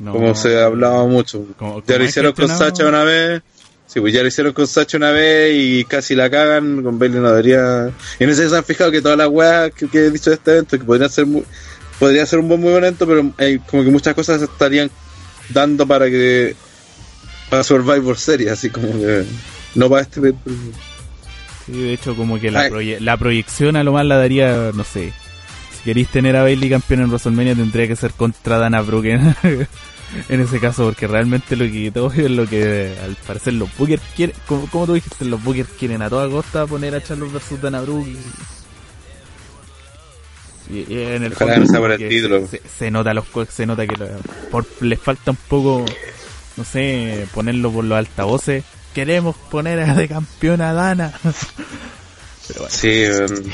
No, 0.00 0.12
como 0.12 0.34
se 0.34 0.60
ha 0.60 0.66
hablado 0.66 1.06
mucho. 1.08 1.44
como- 1.58 1.82
ya 1.84 1.98
lo 1.98 2.04
hicieron 2.04 2.32
con 2.32 2.46
Sacha 2.58 2.86
una 2.86 3.04
vez. 3.04 3.42
Sí, 3.86 4.00
pues 4.00 4.12
ya 4.12 4.20
lo 4.20 4.28
hicieron 4.28 4.52
con 4.52 4.66
Sacha 4.66 4.96
una 4.98 5.10
vez 5.12 5.54
y 5.56 5.84
casi 5.84 6.14
la 6.14 6.28
cagan. 6.28 6.82
Con 6.82 6.98
Bailey 6.98 7.20
no 7.20 7.30
debería. 7.30 7.90
Y 8.20 8.26
no 8.26 8.34
sé 8.34 8.44
si 8.44 8.50
se 8.50 8.56
han 8.56 8.64
fijado 8.64 8.90
que 8.90 9.00
todas 9.00 9.16
las 9.16 9.28
weas 9.28 9.72
que, 9.72 9.88
que 9.88 10.06
he 10.06 10.10
dicho 10.10 10.30
de 10.30 10.36
este 10.36 10.50
evento, 10.52 10.78
que 10.78 10.84
podrían 10.84 11.08
ser 11.10 11.24
muy, 11.26 11.42
podría 11.98 12.26
ser 12.26 12.38
un 12.40 12.48
buen 12.48 12.60
muy 12.60 12.72
evento, 12.74 13.06
pero 13.06 13.32
hay 13.38 13.58
como 13.60 13.82
que 13.84 13.90
muchas 13.90 14.14
cosas 14.14 14.38
se 14.40 14.44
estarían 14.44 14.90
dando 15.48 15.86
para 15.86 16.06
que. 16.06 16.54
para 17.48 17.64
Survivor 17.64 18.18
Series, 18.18 18.50
así 18.52 18.68
como 18.68 18.92
que. 18.92 19.24
No 19.74 19.88
para 19.88 20.02
este. 20.02 20.34
Sí, 21.70 21.80
de 21.82 21.92
hecho, 21.92 22.16
como 22.16 22.40
que 22.40 22.50
la, 22.50 22.62
proye- 22.70 22.98
la 23.00 23.16
proyección 23.16 23.76
a 23.76 23.84
lo 23.84 23.92
más 23.92 24.04
la 24.06 24.16
daría, 24.16 24.70
no 24.74 24.84
sé. 24.84 25.12
Si 25.76 25.84
queréis 25.84 26.08
tener 26.08 26.34
a 26.36 26.42
Bailey 26.42 26.70
campeón 26.70 27.00
en 27.02 27.08
WrestleMania, 27.10 27.54
tendría 27.54 27.86
que 27.86 27.94
ser 27.96 28.12
contra 28.12 28.58
Dana 28.58 28.80
Brooke 28.80 29.12
en, 29.12 29.36
ese 30.40 30.58
caso, 30.60 30.86
porque 30.86 31.06
realmente 31.06 31.54
lo 31.56 31.64
que 31.70 31.90
todo 31.92 32.10
es 32.12 32.30
lo 32.30 32.46
que 32.46 32.94
al 33.04 33.14
parecer 33.26 33.52
los 33.54 33.68
Bookers 33.76 34.02
quieren. 34.16 34.34
Como, 34.46 34.66
como 34.68 34.86
tú 34.86 34.94
dijiste, 34.94 35.24
los 35.26 35.42
Bookers 35.44 35.68
quieren 35.78 36.00
a 36.02 36.08
toda 36.08 36.28
costa 36.28 36.66
poner 36.66 36.94
a 36.94 37.02
Charlotte 37.02 37.32
versus 37.32 37.60
Dana 37.60 37.80
Brooke. 37.82 38.16
Y, 40.70 40.92
y 40.92 41.02
en 41.02 41.22
el 41.24 41.32
Ojalá 41.32 41.54
fondo 41.56 41.78
por 41.80 41.92
el 41.92 42.08
título. 42.08 42.46
Se, 42.46 42.60
se 42.78 42.90
nota 42.90 43.14
los 43.14 43.24
se 43.50 43.64
nota 43.66 43.86
que 43.86 43.96
lo- 43.96 44.08
por, 44.50 44.66
les 44.80 44.98
falta 45.00 45.30
un 45.30 45.38
poco 45.48 45.84
no 46.56 46.64
sé 46.64 47.26
ponerlo 47.32 47.70
por 47.70 47.84
los 47.84 47.96
altavoces 47.98 48.64
queremos 48.98 49.36
poner 49.48 49.78
a 49.78 49.94
de 49.94 50.08
campeón 50.08 50.60
a 50.60 50.72
Dana. 50.72 51.12
Pero 51.22 52.60
bueno. 52.60 52.68
Sí, 52.68 53.04
um, 53.06 53.50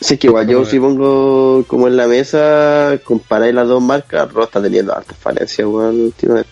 Sí, 0.00 0.18
que 0.18 0.26
igual 0.26 0.48
yo 0.48 0.64
si 0.64 0.80
pongo 0.80 1.64
como 1.68 1.86
en 1.86 1.96
la 1.96 2.08
mesa, 2.08 2.98
comparáis 3.04 3.54
las 3.54 3.68
dos 3.68 3.82
marcas, 3.82 4.32
Raw 4.32 4.44
está 4.44 4.60
teniendo 4.60 4.92
hartas 4.92 5.16
falencias, 5.16 5.68
weón, 5.68 6.00
últimamente. 6.00 6.50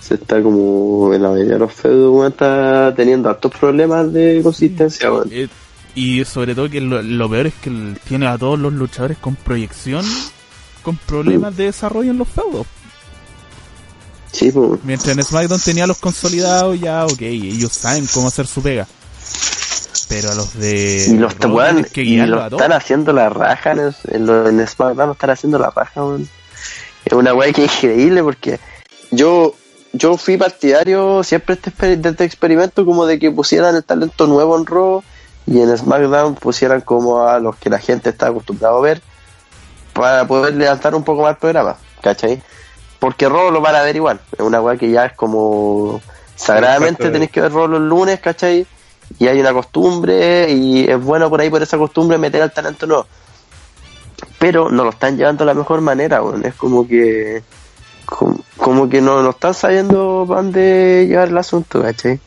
Se 0.00 0.14
está 0.14 0.40
como 0.40 1.12
en 1.14 1.22
la 1.22 1.30
mayoría 1.30 1.54
de 1.54 1.58
los 1.58 1.72
feudos, 1.72 2.14
weón, 2.14 2.32
está 2.32 2.94
teniendo 2.94 3.28
hartos 3.28 3.52
problemas 3.58 4.12
de 4.12 4.40
consistencia, 4.42 5.12
weón. 5.12 5.28
Eh, 5.32 5.48
y 5.96 6.24
sobre 6.24 6.54
todo 6.54 6.70
que 6.70 6.80
lo, 6.80 7.02
lo 7.02 7.28
peor 7.28 7.46
es 7.48 7.54
que 7.54 7.70
tiene 8.06 8.28
a 8.28 8.38
todos 8.38 8.58
los 8.58 8.72
luchadores 8.72 9.18
con 9.18 9.34
proyección 9.34 10.04
con 10.82 10.96
problemas 10.96 11.56
de 11.56 11.64
desarrollo 11.64 12.12
en 12.12 12.18
los 12.18 12.28
feudos 12.28 12.66
Sí, 14.32 14.50
pues. 14.52 14.80
mientras 14.84 15.16
en 15.16 15.22
SmackDown 15.24 15.60
tenía 15.60 15.84
a 15.84 15.86
los 15.88 15.98
consolidados 15.98 16.78
ya 16.80 17.04
ok 17.04 17.20
ellos 17.22 17.72
saben 17.72 18.06
cómo 18.12 18.28
hacer 18.28 18.46
su 18.46 18.62
pega 18.62 18.86
pero 20.08 20.30
a 20.32 20.34
los 20.34 20.58
de 20.58 21.06
Y 21.08 21.16
los 21.18 21.36
tienes 21.36 21.90
que 21.92 22.02
y 22.02 22.16
lo 22.26 22.44
están 22.46 22.72
haciendo 22.72 23.12
la 23.12 23.28
raja 23.28 23.72
en, 23.72 23.94
en, 24.08 24.26
lo- 24.26 24.48
en 24.48 24.66
SmackDown, 24.66 25.12
están 25.12 25.30
haciendo 25.30 25.58
la 25.58 25.70
raja. 25.70 26.00
Es 27.04 27.12
una 27.12 27.32
weá 27.32 27.52
que 27.52 27.64
es 27.66 27.74
increíble 27.76 28.22
porque 28.22 28.58
yo 29.12 29.54
yo 29.92 30.16
fui 30.16 30.36
partidario 30.36 31.22
siempre 31.22 31.54
este 31.62 31.96
de 31.96 32.08
este 32.10 32.24
experimento 32.24 32.84
como 32.84 33.06
de 33.06 33.18
que 33.20 33.30
pusieran 33.30 33.74
el 33.76 33.84
talento 33.84 34.26
nuevo 34.26 34.56
en 34.58 34.66
Raw 34.66 35.02
y 35.46 35.60
en 35.60 35.76
SmackDown 35.78 36.34
pusieran 36.34 36.80
como 36.80 37.22
a 37.26 37.38
los 37.38 37.56
que 37.56 37.70
la 37.70 37.78
gente 37.78 38.10
está 38.10 38.26
acostumbrado 38.28 38.78
a 38.78 38.80
ver 38.82 39.02
para 39.92 40.26
poder 40.26 40.54
levantar 40.54 40.94
un 40.96 41.04
poco 41.04 41.22
más 41.22 41.32
el 41.32 41.36
programa, 41.38 41.76
¿cachai? 42.02 42.42
Porque 43.00 43.28
Raw 43.28 43.50
lo 43.50 43.60
van 43.60 43.74
a 43.74 43.82
ver 43.82 43.96
igual, 43.96 44.20
es 44.32 44.40
una 44.40 44.60
weá 44.60 44.76
que 44.76 44.90
ya 44.90 45.06
es 45.06 45.14
como 45.14 46.00
sagradamente 46.36 47.02
Exacto. 47.02 47.12
tenéis 47.12 47.30
que 47.30 47.40
ver 47.40 47.52
Raw 47.52 47.66
los 47.66 47.80
lunes, 47.80 48.20
¿cachai? 48.20 48.66
Y 49.18 49.26
hay 49.26 49.40
una 49.40 49.52
costumbre 49.52 50.48
y 50.50 50.88
es 50.88 51.02
bueno 51.02 51.28
por 51.28 51.40
ahí 51.40 51.50
por 51.50 51.62
esa 51.62 51.78
costumbre 51.78 52.18
meter 52.18 52.42
al 52.42 52.52
talento 52.52 52.86
nuevo. 52.86 53.06
Pero 54.38 54.70
no 54.70 54.84
lo 54.84 54.90
están 54.90 55.16
llevando 55.16 55.44
de 55.44 55.46
la 55.46 55.54
mejor 55.54 55.80
manera, 55.80 56.22
weón. 56.22 56.44
Es 56.44 56.54
como 56.54 56.86
que 56.86 57.42
como, 58.04 58.38
como 58.56 58.88
que 58.88 59.00
no, 59.00 59.22
no 59.22 59.30
están 59.30 59.54
sabiendo 59.54 60.26
dónde 60.26 61.06
llevar 61.08 61.28
el 61.28 61.38
asunto, 61.38 61.82
¿cachai? 61.82 62.20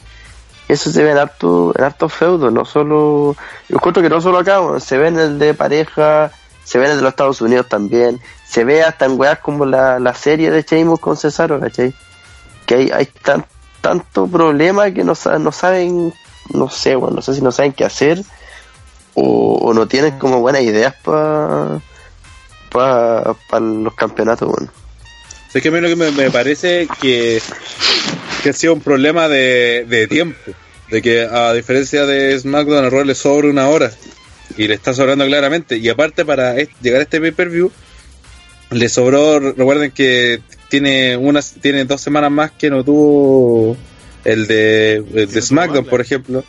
Eso 0.67 0.91
se 0.91 1.03
ve 1.03 1.11
en 1.11 1.17
harto, 1.17 1.73
en 1.77 1.83
hartos 1.83 2.13
feudos, 2.13 2.51
no 2.51 2.65
solo, 2.65 3.35
yo 3.67 3.75
encuentro 3.75 4.01
que 4.01 4.09
no 4.09 4.21
solo 4.21 4.39
acá, 4.39 4.61
se 4.79 4.97
ve 4.97 5.09
en 5.09 5.19
el 5.19 5.37
de 5.37 5.53
pareja, 5.53 6.31
se 6.63 6.79
ve 6.79 6.85
en 6.85 6.91
el 6.91 6.97
de 6.97 7.03
los 7.03 7.11
Estados 7.11 7.41
Unidos 7.41 7.67
también, 7.67 8.19
se 8.53 8.63
ve 8.63 8.83
hasta 8.83 9.05
en 9.05 9.19
weas 9.19 9.39
como 9.39 9.65
la, 9.65 9.97
la 9.99 10.13
serie 10.13 10.51
de 10.51 10.61
Sheamus 10.61 10.99
con 10.99 11.17
Cesaro, 11.17 11.59
¿cachai? 11.59 11.91
Que 12.67 12.75
hay, 12.75 12.91
hay 12.91 13.05
tan, 13.07 13.43
tanto 13.81 14.27
problema 14.27 14.91
que 14.91 15.03
no, 15.03 15.13
no 15.39 15.51
saben, 15.51 16.13
no 16.53 16.69
sé, 16.69 16.95
weón, 16.95 17.15
no 17.15 17.23
sé 17.23 17.33
si 17.33 17.41
no 17.41 17.51
saben 17.51 17.73
qué 17.73 17.83
hacer 17.83 18.21
o, 19.15 19.73
no 19.73 19.87
tienen 19.87 20.19
como 20.19 20.39
buenas 20.39 20.61
ideas 20.61 20.93
para 21.03 21.81
pa, 22.71 23.35
pa 23.49 23.59
los 23.59 23.95
campeonatos, 23.95 24.47
weón. 24.47 24.69
Es 25.51 25.61
que 25.63 25.69
a 25.69 25.71
mí 25.71 25.81
lo 25.81 25.87
que 25.87 25.95
me, 25.95 26.29
parece 26.29 26.87
que, 27.01 27.41
que 28.43 28.49
ha 28.49 28.53
sido 28.53 28.73
un 28.73 28.81
problema 28.81 29.29
de, 29.29 29.85
de 29.87 30.07
tiempo. 30.07 30.37
De 30.89 31.01
que 31.01 31.23
a 31.25 31.53
diferencia 31.53 32.05
de 32.05 32.37
SmackDown, 32.39 32.85
a 32.85 32.89
Raw 32.91 33.03
le 33.03 33.15
sobra 33.15 33.49
una 33.49 33.67
hora. 33.67 33.91
Y 34.57 34.67
le 34.67 34.75
está 34.75 34.93
sobrando 34.93 35.25
claramente. 35.25 35.77
Y 35.77 35.89
aparte, 35.89 36.23
para 36.23 36.55
llegar 36.81 36.99
a 36.99 37.03
este 37.03 37.19
pay-per-view, 37.19 37.71
le 38.73 38.89
sobró. 38.89 39.39
Recuerden 39.39 39.91
que 39.91 40.41
tiene 40.69 41.15
unas 41.17 41.53
tiene 41.61 41.85
dos 41.85 42.01
semanas 42.01 42.31
más 42.31 42.51
que 42.51 42.69
no 42.69 42.83
tuvo 42.83 43.77
el 44.23 44.47
de, 44.47 44.95
el 45.13 45.31
de 45.31 45.41
SmackDown, 45.41 45.85
por 45.85 46.01
ejemplo. 46.01 46.43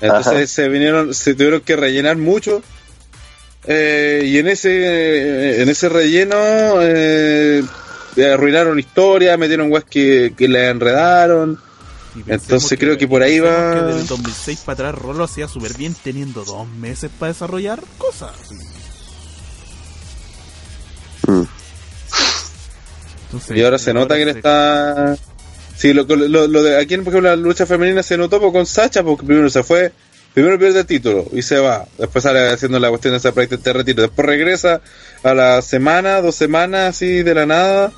Entonces 0.00 0.32
Ajá. 0.32 0.46
se 0.46 0.68
vinieron, 0.68 1.14
se 1.14 1.34
tuvieron 1.34 1.60
que 1.60 1.76
rellenar 1.76 2.16
mucho. 2.16 2.62
Eh, 3.64 4.22
y 4.26 4.38
en 4.38 4.48
ese 4.48 5.62
en 5.62 5.68
ese 5.68 5.88
relleno 5.88 6.36
eh, 6.80 7.62
arruinaron 8.32 8.78
historia, 8.80 9.36
metieron 9.36 9.70
weas 9.70 9.84
que, 9.84 10.34
que 10.36 10.48
le 10.48 10.68
enredaron. 10.68 11.60
Entonces 12.26 12.78
creo 12.78 12.98
que 12.98 13.06
por 13.08 13.22
ahí 13.22 13.38
va- 13.38 13.74
que 13.74 13.80
desde 13.86 14.00
el 14.00 14.06
2006 14.06 14.60
para 14.66 14.88
atrás 14.90 15.02
Raw 15.02 15.14
lo 15.14 15.24
hacía 15.24 15.48
súper 15.48 15.74
bien 15.78 15.94
teniendo 16.02 16.44
dos 16.44 16.68
meses 16.68 17.10
para 17.18 17.32
desarrollar 17.32 17.80
cosas. 17.96 18.32
Mm. 21.26 21.42
Entonces, 23.26 23.56
Y 23.56 23.62
ahora 23.62 23.78
se 23.78 23.94
nota 23.94 24.16
que 24.16 24.24
le 24.26 24.32
está. 24.32 25.16
Sí, 25.76 25.92
lo, 25.92 26.04
lo, 26.04 26.46
lo 26.46 26.62
de 26.62 26.76
aquí, 26.76 26.96
por 26.98 27.08
ejemplo, 27.08 27.30
la 27.30 27.36
lucha 27.36 27.66
femenina 27.66 28.02
se 28.02 28.16
notó 28.16 28.40
pues, 28.40 28.52
con 28.52 28.66
Sacha, 28.66 29.02
porque 29.02 29.26
primero 29.26 29.48
se 29.48 29.62
fue, 29.62 29.92
primero 30.34 30.58
pierde 30.58 30.80
el 30.80 30.86
título 30.86 31.26
y 31.32 31.42
se 31.42 31.58
va. 31.58 31.86
Después 31.98 32.22
sale 32.22 32.50
haciendo 32.50 32.78
la 32.78 32.90
cuestión 32.90 33.12
de 33.12 33.18
esa 33.18 33.32
práctica 33.32 33.62
de 33.62 33.72
retiro. 33.72 34.02
Después 34.02 34.26
regresa 34.26 34.80
a 35.22 35.34
la 35.34 35.62
semana, 35.62 36.20
dos 36.20 36.34
semanas 36.34 36.90
así 36.96 37.22
de 37.22 37.34
la 37.34 37.46
nada. 37.46 37.92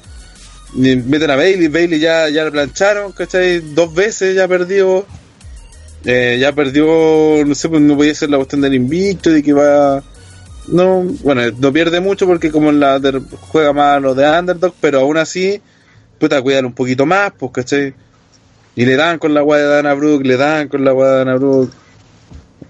Y 0.75 0.97
meten 0.97 1.31
a 1.31 1.37
Bailey, 1.37 1.69
Bailey 1.69 2.01
ya, 2.01 2.29
ya 2.29 2.45
la 2.45 2.51
plancharon, 2.51 3.13
¿cachai? 3.13 3.61
Dos 3.61 3.93
veces 3.95 4.35
ya 4.35 4.49
perdió. 4.49 5.05
Eh, 6.05 6.37
ya 6.39 6.53
perdió, 6.53 7.45
no 7.47 7.55
sé, 7.55 7.69
pues 7.69 7.81
no 7.81 7.97
podía 7.97 8.15
ser 8.15 8.31
la 8.31 8.37
cuestión 8.37 8.61
del 8.61 8.75
invicto, 8.75 9.31
de 9.31 9.43
que 9.43 9.53
va. 9.53 10.03
No, 10.69 11.03
bueno, 11.23 11.43
no 11.59 11.73
pierde 11.73 12.01
mucho 12.01 12.27
porque 12.27 12.51
como 12.51 12.71
en 12.71 12.81
la 12.81 13.01
juega 13.49 13.73
más 13.73 14.01
lo 14.01 14.15
de 14.15 14.27
underdog, 14.27 14.75
pero 14.81 15.01
aún 15.01 15.19
así, 15.19 15.61
puta, 16.19 16.41
cuidan 16.41 16.67
un 16.67 16.73
poquito 16.73 17.05
más, 17.07 17.33
pues, 17.39 17.53
¿cachai? 17.53 17.95
Y 18.77 18.87
le 18.87 18.97
dan 18.97 19.19
con 19.19 19.35
la 19.35 19.43
guada 19.43 19.63
de 19.63 19.69
Dana 19.69 19.95
Brooke, 19.95 20.27
le 20.27 20.37
dan 20.37 20.69
con 20.69 20.85
la 20.85 20.93
guada 20.93 21.13
de 21.13 21.19
Dana 21.19 21.35
Brooke. 21.37 21.73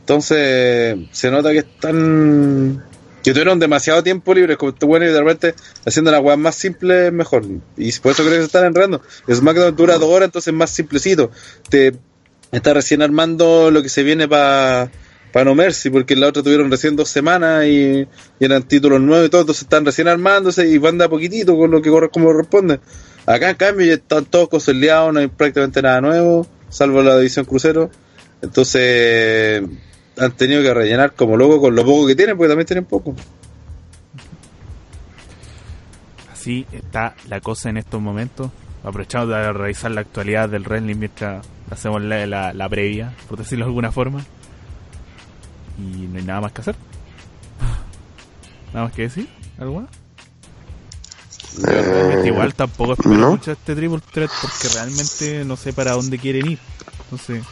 Entonces, 0.01 0.99
se 1.13 1.31
nota 1.31 1.51
que 1.53 1.59
están 1.59 2.83
que 3.25 3.33
tuvieron 3.33 3.59
demasiado 3.59 4.03
tiempo 4.03 4.35
libre, 4.35 4.59
como 4.59 4.73
bueno 4.83 5.07
y 5.07 5.09
de 5.09 5.19
repente 5.19 5.55
haciendo 5.87 6.11
la 6.11 6.21
weá 6.21 6.37
más 6.37 6.57
simple 6.57 7.11
mejor. 7.11 7.43
Y 7.79 7.91
por 7.93 8.13
eso 8.13 8.23
creo 8.23 8.35
que 8.35 8.41
se 8.41 8.45
están 8.45 8.67
enredando. 8.67 9.01
SmackDown 9.33 9.75
dura 9.75 9.97
dos 9.97 10.11
horas, 10.11 10.27
entonces 10.27 10.49
es 10.49 10.55
más 10.55 10.69
simplecito. 10.69 11.31
Te 11.71 11.95
está 12.53 12.75
recién 12.75 13.01
armando 13.01 13.71
lo 13.71 13.83
que 13.83 13.89
se 13.89 14.03
viene 14.03 14.29
para 14.29 14.91
para 15.35 15.47
No 15.47 15.57
Mercy, 15.57 15.91
porque 15.91 16.15
la 16.15 16.29
otra 16.29 16.45
tuvieron 16.45 16.71
recién 16.71 16.95
dos 16.95 17.09
semanas 17.09 17.67
y, 17.67 18.07
eran 18.39 18.63
títulos 18.63 19.01
nuevos 19.01 19.27
y 19.27 19.31
todo, 19.31 19.41
entonces 19.41 19.65
están 19.65 19.85
recién 19.85 20.07
armándose 20.07 20.69
y 20.69 20.79
van 20.79 21.03
a 21.03 21.09
poquitito 21.09 21.57
con 21.57 21.73
lo 21.73 21.83
que 21.83 21.91
como 21.91 22.27
corresponde. 22.27 22.79
Acá 23.27 23.51
en 23.51 23.57
cambio 23.57 23.85
ya 23.85 23.95
están 23.95 24.27
todos 24.27 24.49
consolidados, 24.49 25.13
no 25.13 25.19
hay 25.19 25.27
prácticamente 25.27 25.83
nada 25.83 26.01
nuevo, 26.01 26.47
salvo 26.69 27.03
la 27.03 27.19
división 27.19 27.47
crucero. 27.47 27.91
Entonces 28.43 29.65
han 30.17 30.37
tenido 30.37 30.63
que 30.63 30.73
rellenar 30.73 31.15
como 31.15 31.37
loco 31.37 31.61
con 31.61 31.75
lo 31.75 31.85
poco 31.85 32.07
que 32.07 32.15
tienen, 32.15 32.37
porque 32.37 32.51
también 32.51 32.67
tienen 32.69 32.85
poco. 32.85 33.17
Así 36.33 36.65
está 36.71 37.17
la 37.29 37.41
cosa 37.41 37.71
en 37.71 37.79
estos 37.79 38.01
momentos. 38.01 38.53
Aprovechamos 38.85 39.31
de 39.31 39.53
revisar 39.53 39.91
la 39.91 40.03
actualidad 40.03 40.49
del 40.49 40.63
wrestling 40.63 40.95
mientras 40.95 41.45
hacemos 41.73 42.03
la, 42.03 42.25
la, 42.25 42.53
la 42.53 42.69
previa, 42.69 43.13
por 43.29 43.39
decirlo 43.39 43.65
de 43.65 43.71
alguna 43.71 43.91
forma. 43.91 44.25
Y 45.79 46.07
no 46.07 46.19
hay 46.19 46.25
nada 46.25 46.41
más 46.43 46.53
que 46.53 46.61
hacer. 46.61 46.77
Nada 48.73 48.87
más 48.87 48.95
que 48.95 49.03
decir. 49.03 49.29
Realmente 51.63 52.25
Eh, 52.25 52.27
igual 52.27 52.55
tampoco 52.55 52.95
espero 52.95 53.15
¿no? 53.15 53.31
mucho 53.33 53.53
este 53.53 53.75
triple 53.77 54.01
threat 54.13 54.31
porque 54.43 54.69
realmente 54.75 55.45
no 55.45 55.57
sé 55.57 55.73
para 55.73 55.93
dónde 55.93 56.19
quieren 56.19 56.51
ir. 56.51 56.59
Entonces, 57.05 57.45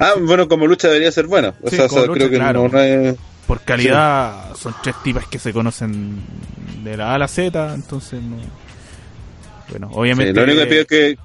Ah, 0.00 0.14
bueno, 0.18 0.48
como 0.48 0.66
lucha 0.66 0.88
debería 0.88 1.12
ser 1.12 1.26
buena. 1.26 1.54
O 1.62 1.68
Sí, 1.70 1.76
sea, 1.76 1.84
o 1.84 1.88
como 1.88 2.00
sea, 2.00 2.08
lucha, 2.08 2.18
creo 2.18 2.30
que 2.30 2.36
claro. 2.36 2.68
no, 2.68 3.16
por 3.46 3.60
calidad 3.60 4.56
son 4.56 4.74
tres 4.82 4.96
tipas 5.04 5.26
que 5.26 5.38
se 5.38 5.52
conocen 5.52 6.16
de 6.82 6.96
la 6.96 7.10
A 7.12 7.14
a 7.16 7.18
la 7.18 7.28
Z, 7.28 7.74
entonces 7.74 8.22
no. 8.22 8.36
Bueno, 9.68 9.88
Sí, 9.88 9.94
obviamente. 9.98 10.32
lo 10.32 10.42
único 10.44 10.60
que 10.60 10.66
pido 10.66 10.80
es 10.80 10.86
que, 10.88 11.18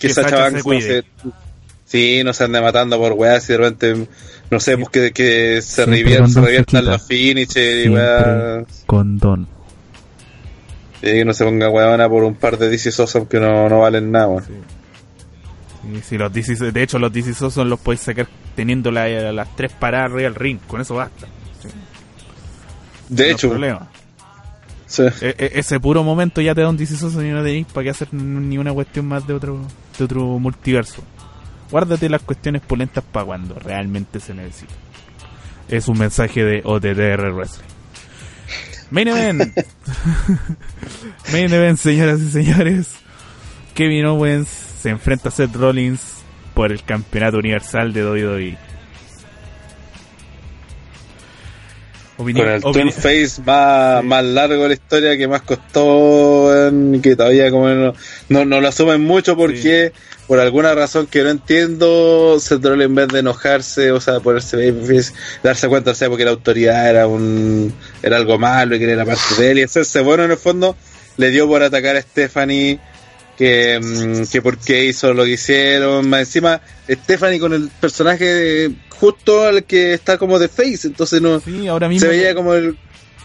que, 0.00 0.08
que 0.08 0.14
Sacha 0.14 0.30
Sacha 0.30 0.42
Banks 0.42 0.52
se 0.52 0.58
no 0.58 0.64
cuide. 0.64 1.02
se... 1.02 1.04
Sí, 1.86 2.22
no 2.24 2.32
se 2.32 2.44
ande 2.44 2.60
matando 2.60 2.98
por 2.98 3.12
weas 3.12 3.48
y 3.48 3.52
de 3.52 3.58
repente, 3.58 4.08
no 4.50 4.60
sé, 4.60 4.76
pues 4.76 4.88
que, 4.90 5.12
que 5.12 5.62
se, 5.62 5.84
con 6.18 6.28
se 6.30 6.40
reviertan 6.40 6.84
los 6.84 7.06
finishes 7.06 7.56
y 7.56 7.82
Siempre. 7.82 8.02
weas. 8.02 8.84
Con 8.86 9.18
Don. 9.18 9.46
Y 11.02 11.06
que 11.06 11.24
no 11.24 11.32
se 11.32 11.44
ponga 11.44 11.68
weona 11.70 12.08
por 12.08 12.24
un 12.24 12.34
par 12.34 12.58
de 12.58 12.68
DC 12.68 12.90
Awesome 13.00 13.26
que 13.26 13.38
no, 13.40 13.68
no 13.68 13.80
valen 13.80 14.10
nada, 14.10 14.28
weón. 14.28 14.44
Y 15.94 16.00
si 16.02 16.18
los 16.18 16.30
DC, 16.32 16.72
de 16.72 16.82
hecho, 16.82 16.98
los 16.98 17.10
DC 17.12 17.32
son 17.32 17.70
los 17.70 17.80
podéis 17.80 18.02
sacar 18.02 18.28
teniendo 18.54 18.90
la- 18.90 19.08
las 19.32 19.56
tres 19.56 19.72
paradas 19.72 20.06
arriba 20.12 20.22
del 20.24 20.34
ring. 20.34 20.58
Con 20.66 20.80
eso 20.82 20.94
basta. 20.96 21.26
De 23.08 23.24
No 23.28 23.30
hecho, 23.32 23.48
problema. 23.48 23.88
sí. 24.86 25.02
E- 25.22 25.34
e- 25.38 25.50
ese 25.54 25.80
puro 25.80 26.04
momento 26.04 26.40
ya 26.40 26.54
te 26.54 26.60
da 26.60 26.68
un 26.68 26.76
DC 26.76 26.96
Soso 26.96 27.24
y 27.24 27.30
no 27.30 27.42
tenéis 27.42 27.66
para 27.72 27.84
qué 27.84 27.90
hacer 27.90 28.12
ni 28.12 28.58
una 28.58 28.72
cuestión 28.72 29.06
más 29.06 29.26
de 29.26 29.32
otro, 29.34 29.58
de 29.98 30.04
otro 30.04 30.38
multiverso. 30.38 31.02
Guárdate 31.70 32.08
las 32.08 32.22
cuestiones 32.22 32.62
polentas 32.62 33.04
para 33.04 33.26
cuando 33.26 33.54
realmente 33.54 34.20
se 34.20 34.34
necesita. 34.34 34.72
Es 35.68 35.88
un 35.88 35.98
mensaje 35.98 36.44
de 36.44 36.62
OTTR 36.64 37.32
Wrestling. 37.32 37.68
Main 38.90 39.08
Event. 39.08 39.56
Main 41.32 41.52
Event, 41.52 41.78
señoras 41.78 42.20
y 42.20 42.30
señores. 42.30 42.96
Kevin 43.74 44.06
Owens 44.06 44.48
se 44.48 44.90
enfrenta 44.90 45.28
a 45.28 45.32
Seth 45.32 45.54
Rollins 45.54 46.22
por 46.54 46.72
el 46.72 46.82
campeonato 46.82 47.38
universal 47.38 47.92
de 47.92 48.04
WWE. 48.04 48.69
Opinión- 52.20 52.44
Con 52.46 52.54
el 52.54 52.62
opini- 52.62 52.72
turn 52.72 52.92
face 52.92 53.42
más, 53.44 54.04
más 54.04 54.24
largo 54.24 54.62
de 54.64 54.68
la 54.68 54.74
historia 54.74 55.16
que 55.16 55.26
más 55.26 55.42
costó 55.42 56.50
que 57.02 57.16
todavía 57.16 57.50
como 57.50 57.68
no, 57.68 57.94
no, 58.28 58.44
no 58.44 58.60
lo 58.60 58.68
asumen 58.68 59.00
mucho 59.00 59.36
porque 59.36 59.92
por 60.26 60.38
alguna 60.38 60.74
razón 60.74 61.06
que 61.06 61.22
no 61.22 61.30
entiendo 61.30 62.38
Seth 62.38 62.64
Rollins 62.64 62.84
en 62.86 62.94
vez 62.94 63.08
de 63.08 63.18
enojarse 63.20 63.90
o 63.90 64.00
sea 64.00 64.20
ponerse 64.20 64.72
darse 65.42 65.68
cuenta 65.68 65.90
o 65.92 65.94
sea 65.94 66.08
porque 66.08 66.24
la 66.24 66.30
autoridad 66.32 66.88
era 66.90 67.06
un 67.06 67.72
era 68.02 68.16
algo 68.16 68.38
malo 68.38 68.76
y 68.76 68.78
que 68.78 68.90
era 68.92 69.04
parte 69.04 69.22
de 69.38 69.50
él. 69.52 69.58
Y 69.58 69.62
hacerse 69.62 70.00
bueno 70.00 70.24
en 70.24 70.30
el 70.32 70.36
fondo 70.36 70.76
le 71.16 71.30
dio 71.30 71.48
por 71.48 71.62
atacar 71.62 71.96
a 71.96 72.02
Stephanie 72.02 72.78
que, 73.40 73.80
mm, 73.82 74.30
que 74.30 74.42
por 74.42 74.58
qué 74.58 74.84
hizo 74.84 75.14
lo 75.14 75.24
que 75.24 75.30
hicieron 75.30 76.06
más 76.10 76.20
encima 76.20 76.60
Stephanie 76.88 77.40
con 77.40 77.54
el 77.54 77.70
personaje 77.80 78.70
justo 78.90 79.44
al 79.46 79.64
que 79.64 79.94
está 79.94 80.18
como 80.18 80.38
de 80.38 80.48
face 80.48 80.80
entonces 80.88 81.22
no 81.22 81.40
Sí, 81.40 81.66
ahora 81.66 81.88
mismo. 81.88 82.02
se 82.10 82.14
veía 82.16 82.34
como 82.34 82.52
el 82.52 82.76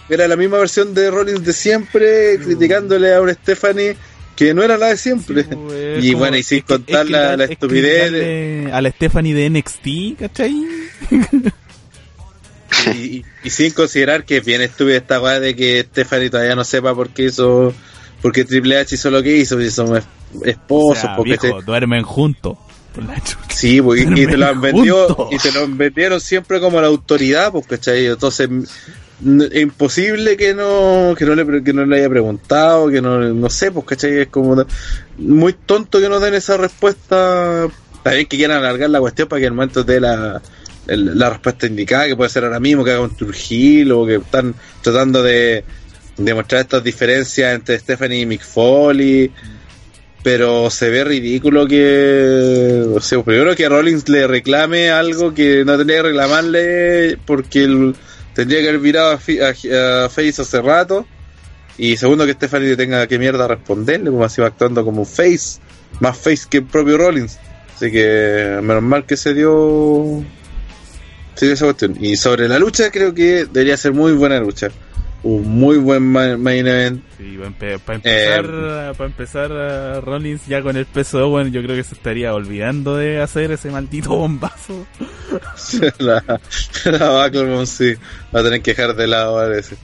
era 0.09 0.25
la 0.29 0.37
misma 0.37 0.57
versión 0.59 0.93
de 0.93 1.11
Rollins 1.11 1.43
de 1.43 1.51
siempre 1.51 2.39
criticándole 2.41 3.13
a 3.13 3.21
una 3.21 3.33
Stephanie 3.33 3.97
que 4.37 4.53
no 4.53 4.63
era 4.63 4.77
la 4.77 4.87
de 4.87 4.97
siempre 4.97 5.43
Sí, 5.43 5.49
pues, 5.53 6.03
y 6.05 6.07
como- 6.13 6.19
bueno 6.19 6.37
y 6.37 6.43
sin 6.43 6.59
es 6.59 6.63
contar 6.63 7.01
es 7.01 7.05
que 7.07 7.11
la, 7.11 7.33
es 7.33 7.47
que 7.47 7.53
estupidez 7.53 8.71
a 8.73 8.81
la 8.81 8.91
Stephanie 8.91 9.33
de 9.33 9.49
NXT, 9.49 10.17
¿cachai? 10.19 10.55
y, 12.95 12.99
y- 13.17 13.25
y 13.43 13.49
sin 13.49 13.71
considerar 13.71 14.25
que 14.25 14.37
es 14.37 14.45
bien 14.45 14.61
estúpida 14.61 14.97
esta 14.97 15.21
weá 15.21 15.39
de 15.39 15.55
que 15.55 15.81
Stephanie 15.91 16.29
todavía 16.29 16.55
no 16.55 16.63
sepa 16.63 16.93
por 16.95 17.09
qué 17.09 17.25
hizo 17.25 17.73
porque 18.25 18.43
Triple 18.43 18.79
H 18.79 18.95
hizo 18.95 19.11
lo 19.11 19.21
que 19.21 19.37
hizo 19.37 19.61
y 19.61 19.69
son 19.69 19.89
O 19.97 20.45
esposos 20.45 20.97
sea, 21.03 21.15
porque 21.15 21.37
viejo, 21.39 21.61
duermen 21.61 22.01
juntos. 22.01 22.57
Sí, 23.49 23.79
pues, 23.83 24.01
y, 24.01 24.21
y 24.21 24.25
te 24.25 24.35
lo 24.35 24.47
han 24.47 24.59
vendido, 24.61 25.29
y 25.31 25.37
te 25.37 25.51
lo 25.51 25.67
vendieron 25.67 26.19
siempre 26.19 26.59
como 26.59 26.81
la 26.81 26.87
autoridad, 26.87 27.51
pues, 27.51 27.67
¿cachai? 27.67 28.07
Entonces, 28.07 28.49
es 29.23 29.61
imposible 29.61 30.35
que 30.37 30.55
no, 30.55 31.13
que 31.15 31.23
no 31.25 31.35
le, 31.35 31.63
que 31.63 31.71
no 31.71 31.85
le 31.85 31.97
haya 31.97 32.09
preguntado, 32.09 32.89
que 32.89 32.99
no, 32.99 33.19
no 33.19 33.49
sé, 33.51 33.71
pues, 33.71 33.85
¿cachai? 33.85 34.21
Es 34.21 34.27
como 34.29 34.65
muy 35.19 35.53
tonto 35.53 35.99
que 35.99 36.09
no 36.09 36.19
den 36.19 36.33
esa 36.33 36.57
respuesta. 36.57 37.67
También 38.01 38.25
que 38.25 38.37
quieran 38.37 38.57
alargar 38.57 38.89
la 38.89 38.99
cuestión 38.99 39.27
para 39.27 39.39
que 39.39 39.45
el 39.45 39.53
momento 39.53 39.83
dé 39.83 39.99
la, 39.99 40.41
el- 40.87 41.19
la 41.19 41.29
respuesta 41.29 41.67
indicada, 41.67 42.07
que 42.07 42.15
puede 42.15 42.31
ser 42.31 42.43
ahora 42.45 42.59
mismo, 42.59 42.83
que 42.83 42.89
haga 42.89 43.01
un 43.01 43.15
Turgil, 43.15 43.91
o 43.91 44.05
que 44.07 44.15
están 44.15 44.55
tratando 44.81 45.21
de 45.21 45.63
demostrar 46.17 46.61
estas 46.61 46.83
diferencias 46.83 47.53
entre 47.55 47.77
Stephanie 47.79 48.21
y 48.21 48.25
Mick 48.25 48.41
Foley 48.43 49.31
pero 50.23 50.71
se 50.71 50.89
ve 50.89 51.03
ridículo 51.03 51.67
que 51.67 52.83
o 52.95 52.99
sea, 52.99 53.21
primero 53.21 53.55
que 53.55 53.69
Rollins 53.69 54.09
le 54.09 54.25
reclame 54.25 54.89
algo 54.89 55.33
que 55.35 55.63
no 55.65 55.77
tendría 55.77 55.97
que 56.01 56.07
reclamarle 56.07 57.17
porque 57.25 57.63
él 57.63 57.95
tendría 58.33 58.61
que 58.61 58.69
haber 58.69 58.81
virado 58.81 59.11
a, 59.11 59.13
a- 59.19 60.05
a 60.05 60.09
Face 60.09 60.41
hace 60.41 60.61
rato. 60.61 61.05
Y 61.77 61.95
segundo 61.97 62.25
que 62.25 62.33
Stephanie 62.33 62.69
le 62.69 62.75
tenga 62.77 63.05
que 63.05 63.19
mierda 63.19 63.47
responderle 63.47 64.09
como 64.09 64.23
así 64.25 64.41
va 64.41 64.47
actuando 64.47 64.83
como 64.83 65.01
un 65.01 65.05
Face 65.05 65.59
más 65.99 66.17
Face 66.17 66.47
que 66.49 66.57
el 66.57 66.65
propio 66.65 66.97
Rollins. 66.97 67.37
Así 67.75 67.91
que 67.91 68.57
menos 68.63 68.81
mal 68.81 69.05
que 69.05 69.17
se 69.17 69.33
dio 69.35 70.23
se 71.35 71.45
dio 71.45 71.53
esa 71.53 71.65
cuestión. 71.65 71.97
Y 71.99 72.15
sobre 72.15 72.47
la 72.47 72.57
lucha 72.57 72.89
creo 72.89 73.13
que 73.13 73.45
debería 73.45 73.77
ser 73.77 73.93
muy 73.93 74.13
buena 74.13 74.39
lucha 74.39 74.69
un 75.25 75.47
muy 75.59 75.77
buen 75.77 76.03
ma- 76.03 76.37
main 76.37 76.67
event 76.67 77.03
Sí, 77.17 77.37
para, 77.59 77.95
empezar, 77.95 78.45
Eh, 78.45 78.91
para 78.97 79.05
empezar 79.09 79.51
a 79.51 79.99
Rollins 80.01 80.45
ya 80.47 80.61
con 80.61 80.77
el 80.77 80.85
peso 80.85 81.17
de 81.17 81.23
Owen, 81.23 81.51
yo 81.51 81.63
creo 81.63 81.75
que 81.75 81.83
se 81.83 81.95
estaría 81.95 82.33
olvidando 82.33 82.95
de 82.95 83.19
hacer 83.21 83.51
ese 83.51 83.71
maldito 83.71 84.09
bombazo. 84.15 84.85
la, 85.99 86.23
la 86.85 87.09
Backlund 87.09 87.65
sí 87.65 87.93
va 88.33 88.41
a 88.41 88.43
tener 88.43 88.61
que 88.61 88.71
dejar 88.71 88.95
de 88.95 89.07
lado 89.07 89.35
parece. 89.37 89.75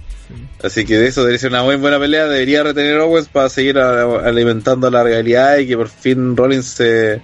Así 0.64 0.86
que 0.86 0.98
de 0.98 1.08
eso 1.08 1.22
debería 1.22 1.40
ser 1.40 1.50
una 1.50 1.64
muy 1.64 1.76
buena 1.76 2.00
pelea. 2.00 2.26
Debería 2.28 2.64
retener 2.64 2.98
Owens 3.00 3.28
para 3.28 3.50
seguir 3.50 3.78
alimentando 3.80 4.90
la 4.92 5.04
realidad 5.04 5.58
y 5.58 5.68
que 5.68 5.76
por 5.76 5.90
fin 5.90 6.38
Rollins 6.38 6.68
se, 6.68 7.22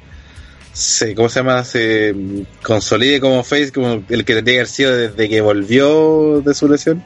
se 0.73 1.13
¿cómo 1.15 1.29
se 1.29 1.39
llama? 1.39 1.63
Se 1.63 2.15
consolide 2.63 3.19
como 3.21 3.43
face, 3.43 3.71
como 3.71 4.03
el 4.09 4.25
que 4.25 4.33
tendría 4.33 4.55
que 4.55 4.59
haber 4.61 4.67
sido 4.67 4.95
desde 4.97 5.29
que 5.29 5.39
volvió 5.41 6.41
de 6.41 6.53
su 6.53 6.67
lesión. 6.67 7.03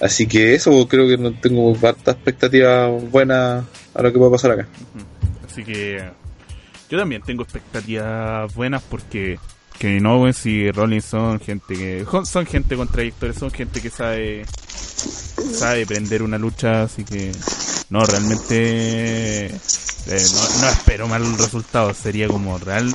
Así 0.00 0.26
que 0.26 0.54
eso 0.54 0.88
creo 0.88 1.06
que 1.06 1.18
no 1.18 1.32
tengo 1.34 1.76
harta 1.86 2.12
expectativa 2.12 2.86
buena 2.86 3.64
a 3.94 4.02
lo 4.02 4.12
que 4.12 4.18
pueda 4.18 4.30
pasar 4.30 4.52
acá. 4.52 4.68
Así 5.48 5.62
que 5.62 6.02
yo 6.88 6.98
también 6.98 7.22
tengo 7.22 7.42
expectativas 7.42 8.52
buenas 8.54 8.82
porque 8.82 9.38
Kevin 9.78 10.06
Owens 10.06 10.46
y 10.46 10.70
Rollins 10.70 11.04
son 11.04 11.38
gente 11.40 11.74
que 11.74 12.06
son 12.24 12.46
gente 12.46 12.76
contradictoria, 12.76 13.34
son 13.38 13.50
gente 13.50 13.80
que 13.80 13.90
sabe 13.90 14.44
sabe 14.46 15.86
prender 15.86 16.22
una 16.22 16.38
lucha, 16.38 16.82
así 16.82 17.04
que 17.04 17.32
no 17.90 18.04
realmente 18.04 19.46
eh, 19.46 19.50
no, 20.08 20.60
no 20.60 20.68
espero 20.68 21.08
mal 21.08 21.38
resultado, 21.38 21.92
sería 21.94 22.28
como 22.28 22.58
real 22.58 22.92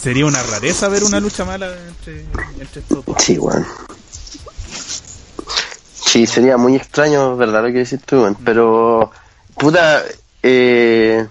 sería 0.00 0.24
una 0.24 0.42
rareza 0.42 0.88
ver 0.88 1.04
una 1.04 1.20
lucha 1.20 1.44
mala 1.44 1.74
entre, 1.88 2.24
entre 2.58 2.80
estos 2.80 3.04
dos. 3.04 3.16
Sí, 3.18 3.38
weón. 3.38 3.66
Sí, 6.10 6.26
sería 6.26 6.56
muy 6.56 6.74
extraño, 6.74 7.36
¿verdad? 7.36 7.62
Lo 7.62 7.68
que 7.68 7.78
decís 7.84 8.00
tú. 8.04 8.34
Pero, 8.44 9.10
puta, 9.56 10.02
eh, 10.42 11.24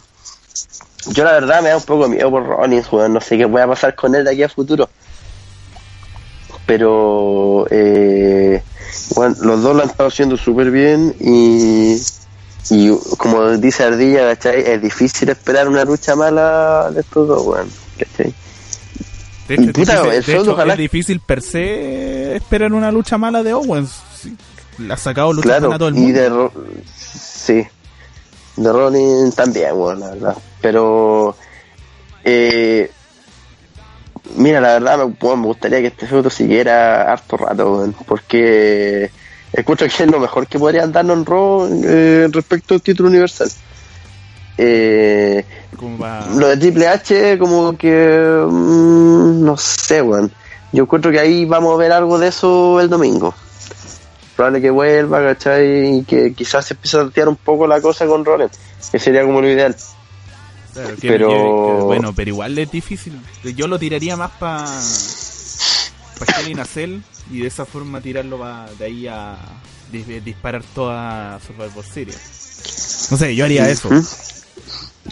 yo 1.07 1.23
la 1.25 1.33
verdad 1.33 1.61
me 1.61 1.69
da 1.69 1.77
un 1.77 1.83
poco 1.83 2.07
miedo 2.07 2.29
por 2.31 2.45
Rollins, 2.45 2.89
weón. 2.91 3.13
No 3.13 3.19
sé 3.19 3.37
qué 3.37 3.45
pueda 3.47 3.67
pasar 3.67 3.93
con 3.95 4.15
él 4.15 4.23
de 4.23 4.31
aquí 4.31 4.43
a 4.43 4.47
futuro. 4.47 4.89
Pero, 6.65 7.65
eh, 7.69 8.63
Bueno, 9.15 9.35
los 9.41 9.61
dos 9.61 9.75
lo 9.75 9.83
han 9.83 9.89
estado 9.89 10.07
haciendo 10.09 10.37
súper 10.37 10.71
bien 10.71 11.13
y, 11.19 11.97
y 12.69 12.89
como 13.17 13.49
dice 13.57 13.83
Ardilla, 13.83 14.29
¿cachai? 14.35 14.61
Es 14.61 14.81
difícil 14.81 15.29
esperar 15.29 15.67
una 15.67 15.83
lucha 15.83 16.15
mala 16.15 16.89
de 16.93 17.01
estos 17.01 17.27
dos, 17.27 17.41
weón. 17.45 17.69
¿cachai? 17.97 18.33
De 19.47 19.55
hecho, 19.55 19.63
Y 19.63 19.67
puta, 19.73 19.93
difícil, 20.03 20.13
el 20.13 20.23
de 20.25 20.33
hecho, 20.37 20.51
ojalá- 20.53 20.73
es 20.73 20.79
difícil 20.79 21.19
per 21.19 21.41
se 21.41 22.35
esperar 22.35 22.71
una 22.71 22.91
lucha 22.91 23.17
mala 23.17 23.41
de 23.43 23.53
Owens. 23.53 23.91
Ha 24.89 24.97
sacado 24.97 25.33
luchas 25.33 25.45
Claro, 25.51 25.67
buenas 25.69 25.75
a 25.75 25.79
todo 25.79 25.89
el 25.89 25.97
y 25.97 26.11
de 26.11 26.29
Ro- 26.29 26.53
sí, 27.13 27.67
de 28.55 28.71
Ronin 28.73 29.31
también, 29.33 29.75
bueno, 29.75 29.99
la 30.01 30.09
verdad. 30.11 30.37
Pero, 30.61 31.35
eh, 32.23 32.91
mira, 34.35 34.61
la 34.61 34.73
verdad, 34.73 34.97
me, 34.97 35.03
bueno, 35.19 35.37
me 35.37 35.47
gustaría 35.47 35.79
que 35.81 35.87
este 35.87 36.07
feudo 36.07 36.29
siguiera 36.29 37.11
harto 37.11 37.37
rato, 37.37 37.73
weón, 37.77 37.95
porque 38.05 39.11
escucho 39.53 39.85
que 39.85 40.03
es 40.03 40.09
lo 40.11 40.19
mejor 40.19 40.47
que 40.47 40.59
podrían 40.59 40.91
darnos 40.91 41.17
en 41.17 41.25
Raw 41.25 41.81
eh, 41.83 42.27
respecto 42.31 42.73
al 42.75 42.81
título 42.81 43.09
universal. 43.09 43.49
Eh, 44.57 45.45
Como 45.77 45.97
va- 45.97 46.27
lo 46.35 46.47
de 46.49 46.57
Triple 46.57 46.87
H, 46.87 47.37
como 47.39 47.77
que. 47.77 48.45
mm, 48.49 49.43
no 49.45 49.55
sé, 49.57 50.01
weón. 50.01 50.31
Yo 50.71 50.83
encuentro 50.83 51.11
que 51.11 51.19
ahí 51.19 51.45
vamos 51.45 51.73
a 51.73 51.77
ver 51.77 51.91
algo 51.91 52.19
de 52.19 52.27
eso 52.27 52.79
el 52.79 52.89
domingo. 52.89 53.33
Probable 54.39 54.61
que 54.61 54.69
vuelva, 54.69 55.21
¿cachai? 55.21 55.97
Y 55.97 56.03
que 56.05 56.33
quizás 56.33 56.65
se 56.65 56.73
empiece 56.73 56.95
a 56.95 57.01
tantear 57.01 57.27
un 57.27 57.35
poco 57.35 57.67
la 57.67 57.81
cosa 57.81 58.05
con 58.07 58.23
Rollins, 58.23 58.57
que 58.89 58.97
sería 58.97 59.23
como 59.23 59.41
lo 59.41 59.49
ideal. 59.49 59.75
Claro, 60.73 60.95
que- 60.95 61.07
Pero- 61.09 61.27
que- 61.27 61.35
que- 61.35 61.83
bueno, 61.83 62.13
pero 62.15 62.29
igual 62.29 62.57
es 62.57 62.71
difícil. 62.71 63.19
Yo 63.43 63.67
lo 63.67 63.77
tiraría 63.77 64.15
más 64.15 64.31
para 64.39 64.63
pa 66.19 66.39
Hell 66.39 66.51
in 66.51 67.03
y 67.31 67.41
de 67.41 67.47
esa 67.47 67.65
forma 67.65 67.99
tirarlo 67.99 68.39
pa- 68.39 68.67
de 68.79 68.85
ahí 68.85 69.07
a 69.07 69.35
dis- 69.91 70.23
disparar 70.23 70.63
toda 70.73 71.37
Survivor 71.45 71.83
Series. 71.83 73.07
No 73.11 73.17
sé, 73.17 73.35
yo 73.35 73.43
haría 73.43 73.69
eso. 73.69 73.89
¿Mm? 73.91 74.05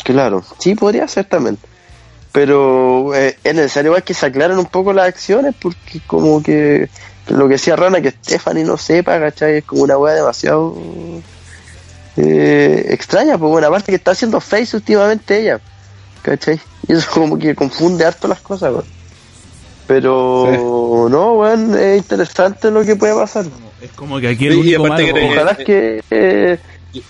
Claro, 0.05 0.41
sí, 0.57 0.73
podría 0.73 1.05
ser 1.09 1.25
también. 1.25 1.57
Pero 2.31 3.13
eh, 3.13 3.37
es 3.43 3.53
necesario 3.53 3.89
igual 3.89 4.03
que 4.03 4.13
se 4.13 4.25
aclaren 4.25 4.57
un 4.57 4.67
poco 4.67 4.93
las 4.93 5.07
acciones, 5.09 5.53
porque 5.61 5.99
como 6.07 6.41
que 6.41 6.87
lo 7.29 7.47
que 7.47 7.53
decía 7.55 7.75
Rana, 7.75 8.01
que 8.01 8.11
Stephanie 8.11 8.63
no 8.63 8.77
sepa, 8.77 9.19
¿cachai? 9.19 9.57
Es 9.57 9.63
como 9.65 9.83
una 9.83 9.97
weá 9.97 10.13
demasiado 10.15 10.75
eh, 12.15 12.85
extraña, 12.89 13.37
pues 13.37 13.51
bueno, 13.51 13.67
aparte 13.67 13.91
que 13.91 13.95
está 13.97 14.11
haciendo 14.11 14.39
face 14.41 14.75
últimamente 14.75 15.39
ella, 15.39 15.59
¿cachai? 16.21 16.59
Y 16.87 16.93
eso 16.93 17.07
como 17.13 17.37
que 17.37 17.55
confunde 17.55 18.05
harto 18.05 18.27
las 18.27 18.39
cosas, 18.41 18.71
weón. 18.71 18.85
Pero 19.87 21.07
no, 21.09 21.33
weón, 21.35 21.77
es 21.77 21.97
interesante 21.99 22.69
lo 22.71 22.83
que 22.83 22.95
puede 22.95 23.13
pasar. 23.13 23.45
Es 23.81 23.91
como 23.91 24.19
que 24.19 24.27
aquí 24.29 24.47
el 24.47 24.57
único 24.57 24.85
aparte 24.85 25.03
malo- 25.13 25.15
que- 25.15 25.29
Ojalá 25.29 25.55
que 25.55 26.03
eh, 26.09 26.59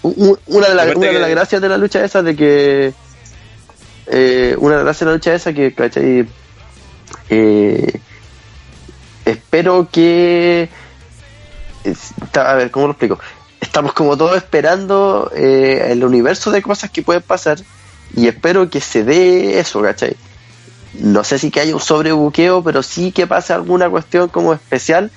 una 0.03 0.67
de, 0.67 0.75
las 0.75 1.29
gracias 1.29 1.61
de 1.61 1.69
la 1.69 1.77
lucha 1.77 2.03
esa 2.03 2.21
de 2.21 2.35
que 2.35 2.93
eh, 4.07 4.55
una 4.59 4.71
de 4.77 4.77
las 4.77 4.85
gracias 4.85 4.99
de 4.99 5.05
la 5.05 5.13
lucha 5.13 5.33
esa 5.33 5.53
que 5.53 5.73
¿cachai? 5.73 6.27
Eh, 7.29 7.99
espero 9.31 9.87
que 9.91 10.69
ta- 12.31 12.51
a 12.51 12.55
ver 12.55 12.71
cómo 12.71 12.87
lo 12.87 12.91
explico 12.93 13.19
estamos 13.59 13.93
como 13.93 14.17
todos 14.17 14.37
esperando 14.37 15.31
eh, 15.35 15.87
el 15.91 16.03
universo 16.03 16.51
de 16.51 16.61
cosas 16.61 16.89
que 16.91 17.01
pueden 17.01 17.21
pasar 17.21 17.57
y 18.15 18.27
espero 18.27 18.69
que 18.69 18.81
se 18.81 19.03
dé 19.03 19.59
eso 19.59 19.81
¿cachai? 19.81 20.15
no 20.99 21.23
sé 21.23 21.37
si 21.39 21.51
que 21.51 21.59
haya 21.59 21.73
un 21.73 21.81
sobrebuqueo 21.81 22.63
pero 22.63 22.81
sí 22.83 23.11
que 23.11 23.27
pase 23.27 23.53
alguna 23.53 23.89
cuestión 23.89 24.29
como 24.29 24.53
especial 24.53 25.11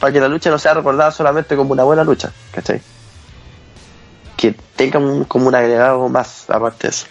para 0.00 0.12
que 0.12 0.20
la 0.20 0.28
lucha 0.28 0.50
no 0.50 0.58
sea 0.58 0.74
recordada 0.74 1.10
solamente 1.12 1.56
como 1.56 1.72
una 1.72 1.84
buena 1.84 2.04
lucha, 2.04 2.30
¿cachai? 2.52 2.82
Que 4.36 4.54
tenga 4.76 4.98
un, 4.98 5.24
como 5.24 5.46
un 5.48 5.54
agregado 5.54 6.08
más 6.08 6.50
aparte 6.50 6.88
de 6.88 6.90
eso. 6.90 7.06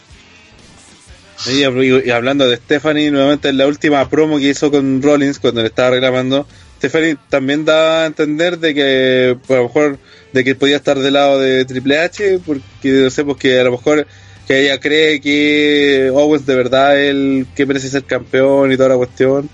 Y, 1.47 2.10
hablando 2.10 2.47
de 2.47 2.55
Stephanie, 2.57 3.11
nuevamente 3.11 3.49
en 3.49 3.57
la 3.57 3.68
última 3.68 4.10
promo 4.10 4.38
que 4.38 4.49
hizo 4.49 4.72
con 4.72 5.01
Rollins 5.01 5.39
cuando 5.39 5.61
le 5.61 5.68
estaba 5.68 5.91
reclamando, 5.91 6.47
Stephanie 6.77 7.18
también 7.30 7.65
da 7.65 8.03
a 8.03 8.05
entender 8.05 8.60
de 8.60 8.73
que 8.73 9.38
pues, 9.45 9.57
a 9.57 9.61
lo 9.61 9.68
mejor 9.68 9.97
de 10.31 10.43
que 10.43 10.55
podía 10.55 10.77
estar 10.77 10.97
del 10.99 11.14
lado 11.14 11.39
de 11.39 11.65
Triple 11.65 11.99
H, 11.99 12.39
porque 12.45 12.64
no 12.84 13.10
sé, 13.10 13.22
a 13.22 13.64
lo 13.64 13.72
mejor 13.72 14.07
que 14.47 14.61
ella 14.65 14.80
cree 14.80 15.22
que 15.22 16.11
Owens 16.14 16.45
de 16.45 16.55
verdad 16.55 16.99
es 16.99 17.10
el 17.11 17.47
que 17.55 17.65
merece 17.65 17.89
ser 17.89 18.03
campeón 18.03 18.72
y 18.72 18.77
toda 18.77 18.89
la 18.89 18.97
cuestión. 18.97 19.49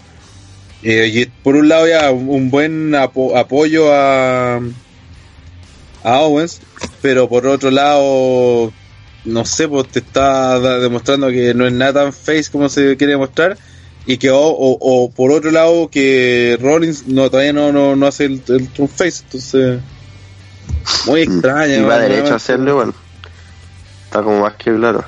Eh, 0.82 1.12
y 1.14 1.26
por 1.44 1.56
un 1.56 1.68
lado 1.70 1.88
ya 1.88 2.10
un, 2.12 2.50
buen 2.50 2.92
apo- 2.96 3.38
apoyo 3.38 3.94
a 3.94 4.62
Owens, 6.04 6.62
pero 7.02 7.28
por 7.28 7.46
otro 7.48 7.70
lado 7.72 8.72
no 9.26 9.46
sé, 9.46 9.68
pues 9.68 9.88
te 9.90 10.00
está 10.00 10.60
demostrando 10.80 11.30
que 11.30 11.54
no 11.54 11.66
es 11.68 11.74
nada 11.74 12.04
tan 12.04 12.14
face 12.14 12.46
como 12.52 12.70
se 12.70 12.96
quiere 12.98 13.14
demostrar. 13.14 13.58
Y 14.06 14.18
que, 14.18 14.32
o, 14.32 14.40
o- 14.40 14.78
o 14.80 15.12
por 15.12 15.32
otro 15.32 15.52
lado, 15.52 15.90
que 15.90 16.58
Rollins 16.62 17.06
no, 17.08 17.30
todavía 17.30 17.54
no, 17.54 17.72
no, 17.72 17.96
no 17.96 18.08
hace 18.08 18.26
el, 18.26 18.42
el 18.48 18.68
turn 18.70 18.88
face. 18.90 19.24
Entonces, 19.26 19.80
muy 21.06 21.22
extraña. 21.22 21.76
y 21.76 21.82
va 21.82 21.96
¿no? 21.98 22.02
derecho 22.02 22.34
a 22.34 22.38
hacerlo, 22.38 22.76
bueno. 22.76 22.94
Está 24.06 24.24
como 24.24 24.40
más 24.42 24.56
que 24.56 24.74
claro. 24.74 25.04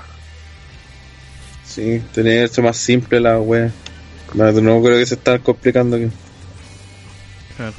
Sí, 1.66 2.02
tenía 2.14 2.42
que 2.44 2.48
ser 2.54 2.64
más 2.64 2.78
simple 2.78 3.20
la 3.20 3.40
wea. 3.40 3.72
No, 4.34 4.52
no 4.52 4.82
creo 4.84 4.98
que 5.00 5.06
se 5.06 5.16
está 5.16 5.40
complicando 5.40 5.96
aquí. 5.98 6.10
Claro. 7.58 7.74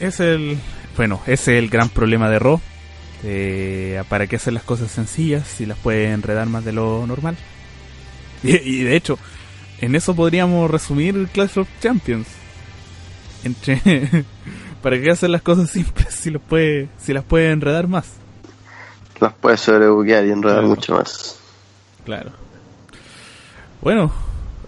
Es 0.00 0.18
el. 0.20 0.58
Bueno, 0.96 1.20
ese 1.26 1.56
es 1.58 1.62
el 1.62 1.70
gran 1.70 1.88
problema 1.88 2.28
de 2.30 2.38
Raw. 2.38 2.60
Eh, 3.24 4.02
¿Para 4.08 4.26
qué 4.26 4.36
hacer 4.36 4.52
las 4.52 4.62
cosas 4.64 4.90
sencillas 4.90 5.46
si 5.48 5.64
las 5.66 5.78
puede 5.78 6.10
enredar 6.12 6.46
más 6.46 6.64
de 6.64 6.72
lo 6.72 7.06
normal? 7.06 7.36
Y, 8.42 8.56
y 8.56 8.82
de 8.82 8.94
hecho, 8.94 9.18
en 9.80 9.94
eso 9.94 10.14
podríamos 10.14 10.70
resumir 10.70 11.28
Clash 11.32 11.58
of 11.58 11.68
Champions. 11.80 12.26
Entre. 13.42 13.80
¿Para 14.82 15.00
qué 15.00 15.10
hacer 15.10 15.30
las 15.30 15.40
cosas 15.40 15.70
simples 15.70 16.08
si, 16.12 16.30
las 16.30 16.42
puede, 16.42 16.88
si 16.98 17.14
las 17.14 17.24
puede 17.24 17.50
enredar 17.50 17.88
más? 17.88 18.04
Las 19.18 19.32
puede 19.32 19.56
sobrebuquear 19.56 20.26
y 20.26 20.30
enredar 20.32 20.58
Claro. 20.58 20.68
mucho 20.68 20.94
más. 20.96 21.38
Claro. 22.04 22.32
Bueno, 23.80 24.12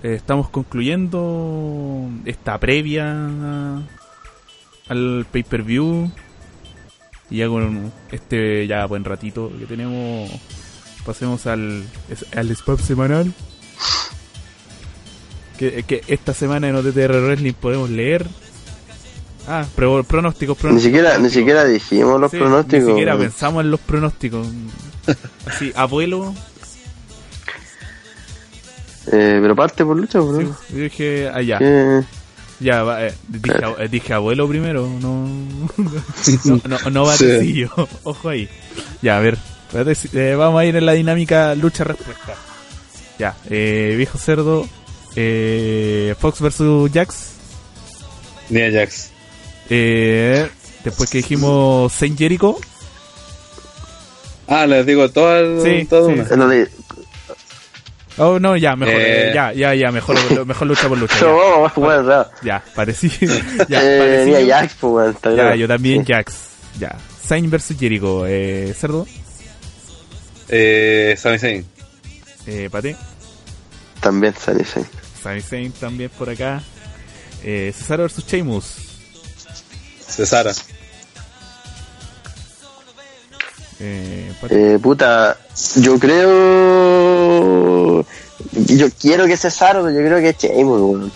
eh, 0.03 0.15
estamos 0.15 0.49
concluyendo 0.49 2.09
esta 2.25 2.57
previa 2.59 3.83
al 4.89 5.27
pay-per-view. 5.31 6.11
Y 7.31 7.39
ya 7.39 7.49
con 7.49 7.93
este 8.13 8.67
ya 8.67 8.87
buen 8.87 9.05
ratito 9.05 9.51
que 9.59 9.67
tenemos, 9.67 10.31
pasemos 11.05 11.47
al, 11.47 11.85
al 12.37 12.51
spam 12.51 12.79
semanal. 12.79 13.33
Que, 15.59 15.83
que 15.85 16.03
esta 16.09 16.35
semana 16.35 16.69
en 16.69 16.77
OTTR 16.77 17.21
Wrestling 17.23 17.55
podemos 17.55 17.89
leer. 17.91 18.27
Ah, 19.49 19.65
pro- 19.75 20.05
pronósticos, 20.05 20.57
Ni 20.57 20.61
pronósticos. 20.61 20.83
siquiera, 20.83 21.19
ni 21.19 21.31
siquiera 21.31 21.65
dijimos 21.65 22.21
los 22.21 22.31
Sí, 22.31 22.37
pronósticos. 22.37 22.85
Ni 22.85 22.91
siquiera 22.91 23.17
pensamos 23.17 23.65
en 23.65 23.71
los 23.71 23.81
pronósticos. 23.81 24.47
Así, 25.47 25.73
abuelo. 25.75 26.35
Eh, 29.13 29.39
pero 29.41 29.55
parte 29.55 29.85
por 29.85 29.97
lucha, 29.97 30.19
bro. 30.21 30.41
Sí, 30.41 30.49
yo 30.75 30.79
dije, 30.83 31.29
ah, 31.33 31.41
ya, 31.43 31.59
Que- 31.59 32.03
ya, 32.61 32.83
va, 32.83 33.07
eh, 33.07 33.15
dije, 33.29 33.59
eh, 33.79 33.89
dije 33.89 34.13
abuelo 34.15 34.49
primero, 34.49 34.89
no, 35.01 35.29
no, 36.45 36.61
no, 36.69 36.91
no 36.91 37.05
va 37.05 37.17
Sí. 37.17 37.25
sencillo, 37.27 37.71
ojo 38.05 38.29
ahí. 38.29 38.49
Ya, 39.03 39.17
a 39.19 39.21
ver, 39.21 39.39
eh, 40.13 40.35
vamos 40.39 40.61
a 40.61 40.65
ir 40.65 40.77
en 40.77 40.87
la 40.87 40.93
dinámica 40.93 41.55
lucha-respuesta. 41.55 42.35
Ya, 43.19 43.37
eh, 43.51 43.95
viejo 43.97 44.19
cerdo, 44.19 44.67
eh, 45.17 46.15
Fox 46.19 46.41
versus 46.41 46.91
Jax, 46.93 47.31
Nia 48.51 48.71
Jax. 48.71 49.11
eh, 49.71 50.49
después 50.85 51.11
que 51.11 51.19
dijimos 51.19 51.93
Saint 51.93 52.19
Jericho, 52.19 52.59
Ah, 54.49 54.65
les 54.67 54.87
digo 54.87 55.09
todas 55.11 55.63
Sí, 55.65 55.85
toda 55.87 56.07
sí. 56.15 56.21
una. 56.37 56.67
Oh 58.19 58.39
no, 58.39 58.57
ya, 58.57 58.77
mejor, 58.77 58.95
Eh. 58.95 59.31
eh, 59.31 59.33
ya, 59.35 59.53
ya, 59.53 59.75
ya, 59.75 59.91
mejor, 59.93 60.17
mejor 60.47 60.67
lucha 60.67 60.89
por 60.89 60.99
lucha, 60.99 61.21
No, 61.21 61.27
ya, 61.27 61.51
vamos, 61.51 61.73
bueno, 61.77 62.09
ya. 62.09 62.31
ya, 62.43 62.65
parecido, 62.75 63.35
ya, 63.69 63.81
eh, 63.83 63.99
parecido. 64.27 64.49
Jax, 64.49 64.75
pues, 64.81 65.15
está 65.17 65.35
Ya, 65.35 65.55
yo 65.55 65.69
también 65.69 66.05
Sí. 66.05 66.13
Jax. 66.13 66.35
Ya. 66.79 66.97
Saint 67.27 67.51
versus 67.51 67.77
Jericho. 67.79 68.25
Eh, 68.27 68.75
Cerdo. 68.79 69.07
Eh, 70.49 71.15
Sami 71.19 71.39
Zayn. 71.39 71.67
Eh, 72.47 72.69
Pate. 72.71 72.95
También 74.01 74.35
Sami 74.39 74.63
Zayn. 74.65 74.87
Sami 75.23 75.41
Zayn 75.41 75.73
también 75.73 76.11
por 76.17 76.31
acá. 76.31 76.63
Eh, 77.43 77.73
Cesaro 77.77 78.05
versus 78.05 78.25
Sheamus. 78.27 78.77
Cesara. 80.07 80.53
Eh. 83.81 84.33
Eh, 84.51 84.79
puta, 84.83 85.37
yo 85.77 85.99
creo. 85.99 88.05
Yo 88.53 88.87
quiero 89.01 89.27
que 89.27 89.37
Cesaro, 89.37 89.83
pero 89.85 89.95
yo 89.99 90.07
creo 90.07 90.19
que 90.21 90.29
es 90.31 90.39
Sheamus, 90.39 90.81
weón. 90.81 91.13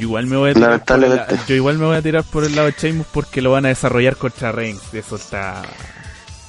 Igual 0.00 0.26
me 0.26 0.36
voy 0.36 0.50
a 0.50 0.54
tirar 0.54 0.84
por 0.84 1.46
yo 1.46 1.54
igual 1.56 1.76
me 1.78 1.86
voy 1.86 1.96
a 1.96 2.02
tirar 2.02 2.22
por 2.22 2.44
el 2.44 2.54
lado 2.54 2.68
de 2.68 2.74
Sheamus 2.78 3.06
porque 3.12 3.42
lo 3.42 3.50
van 3.50 3.66
a 3.66 3.68
desarrollar 3.68 4.16
contra 4.16 4.52
Reigns. 4.52 4.94
Eso 4.94 5.16
está, 5.16 5.62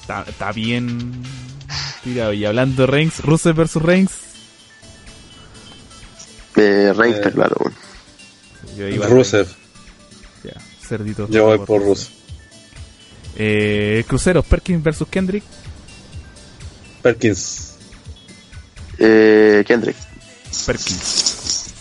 está, 0.02 0.24
está 0.28 0.52
bien 0.52 1.24
tirado. 2.04 2.34
Y 2.34 2.46
hablando 2.46 2.84
de 2.84 2.88
Reigns, 2.88 3.22
Rusev 3.22 3.56
versus 3.56 3.82
Reigns. 3.82 4.12
Eh, 6.58 6.94
Reigns 6.96 7.16
Eh, 7.16 7.20
está 7.20 7.32
claro, 7.32 7.56
weón. 7.60 7.74
Yo 8.78 9.08
Rusev. 9.08 9.48
Ya, 10.44 10.54
cerdito. 10.88 11.28
Yo 11.30 11.46
voy 11.46 11.58
por 11.60 11.82
Rusev. 11.82 12.19
Eh, 13.42 14.04
Cruceros, 14.06 14.46
Perkins 14.46 14.84
versus 14.84 15.08
Kendrick. 15.08 15.44
Perkins. 17.02 17.78
Eh, 18.98 19.64
Kendrick. 19.66 19.96
Perkins. 20.66 21.74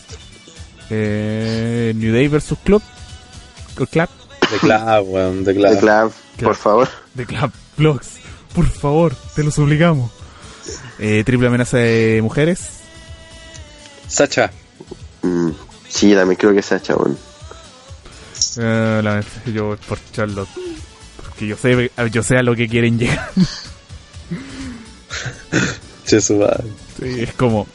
Eh, 0.88 1.92
New 1.96 2.14
Day 2.14 2.28
versus 2.28 2.56
Club. 2.62 2.80
Club. 3.74 4.08
De 4.52 4.58
Club, 4.58 5.08
weón. 5.08 5.44
De 5.44 5.52
The 5.52 5.60
Club. 5.60 5.78
Club, 5.80 6.12
por 6.42 6.54
favor. 6.54 6.88
De 7.14 7.26
Club 7.26 7.52
Vlogs. 7.76 8.08
Por 8.54 8.66
favor, 8.68 9.16
te 9.34 9.42
los 9.42 9.58
obligamos. 9.58 10.12
Eh, 11.00 11.24
triple 11.24 11.48
amenaza 11.48 11.78
de 11.78 12.20
mujeres. 12.22 12.60
Sacha. 14.06 14.52
Mm, 15.22 15.50
sí, 15.88 16.14
también 16.14 16.38
creo 16.38 16.54
que 16.54 16.62
Sacha, 16.62 16.94
weón. 16.94 17.18
Eh, 18.58 19.00
la 19.02 19.14
verdad, 19.14 19.32
yo 19.52 19.66
voy 19.66 19.76
por 19.76 19.98
Charlotte. 20.12 20.48
Porque 21.38 21.46
yo 21.46 21.56
sé, 21.56 21.92
yo 22.10 22.22
sé 22.24 22.36
a 22.36 22.42
lo 22.42 22.56
que 22.56 22.66
quieren 22.66 22.98
llegar. 22.98 23.30
Che, 26.04 26.20
su 26.20 26.34
madre. 26.34 26.64
Sí, 27.00 27.20
es 27.20 27.32
como. 27.34 27.68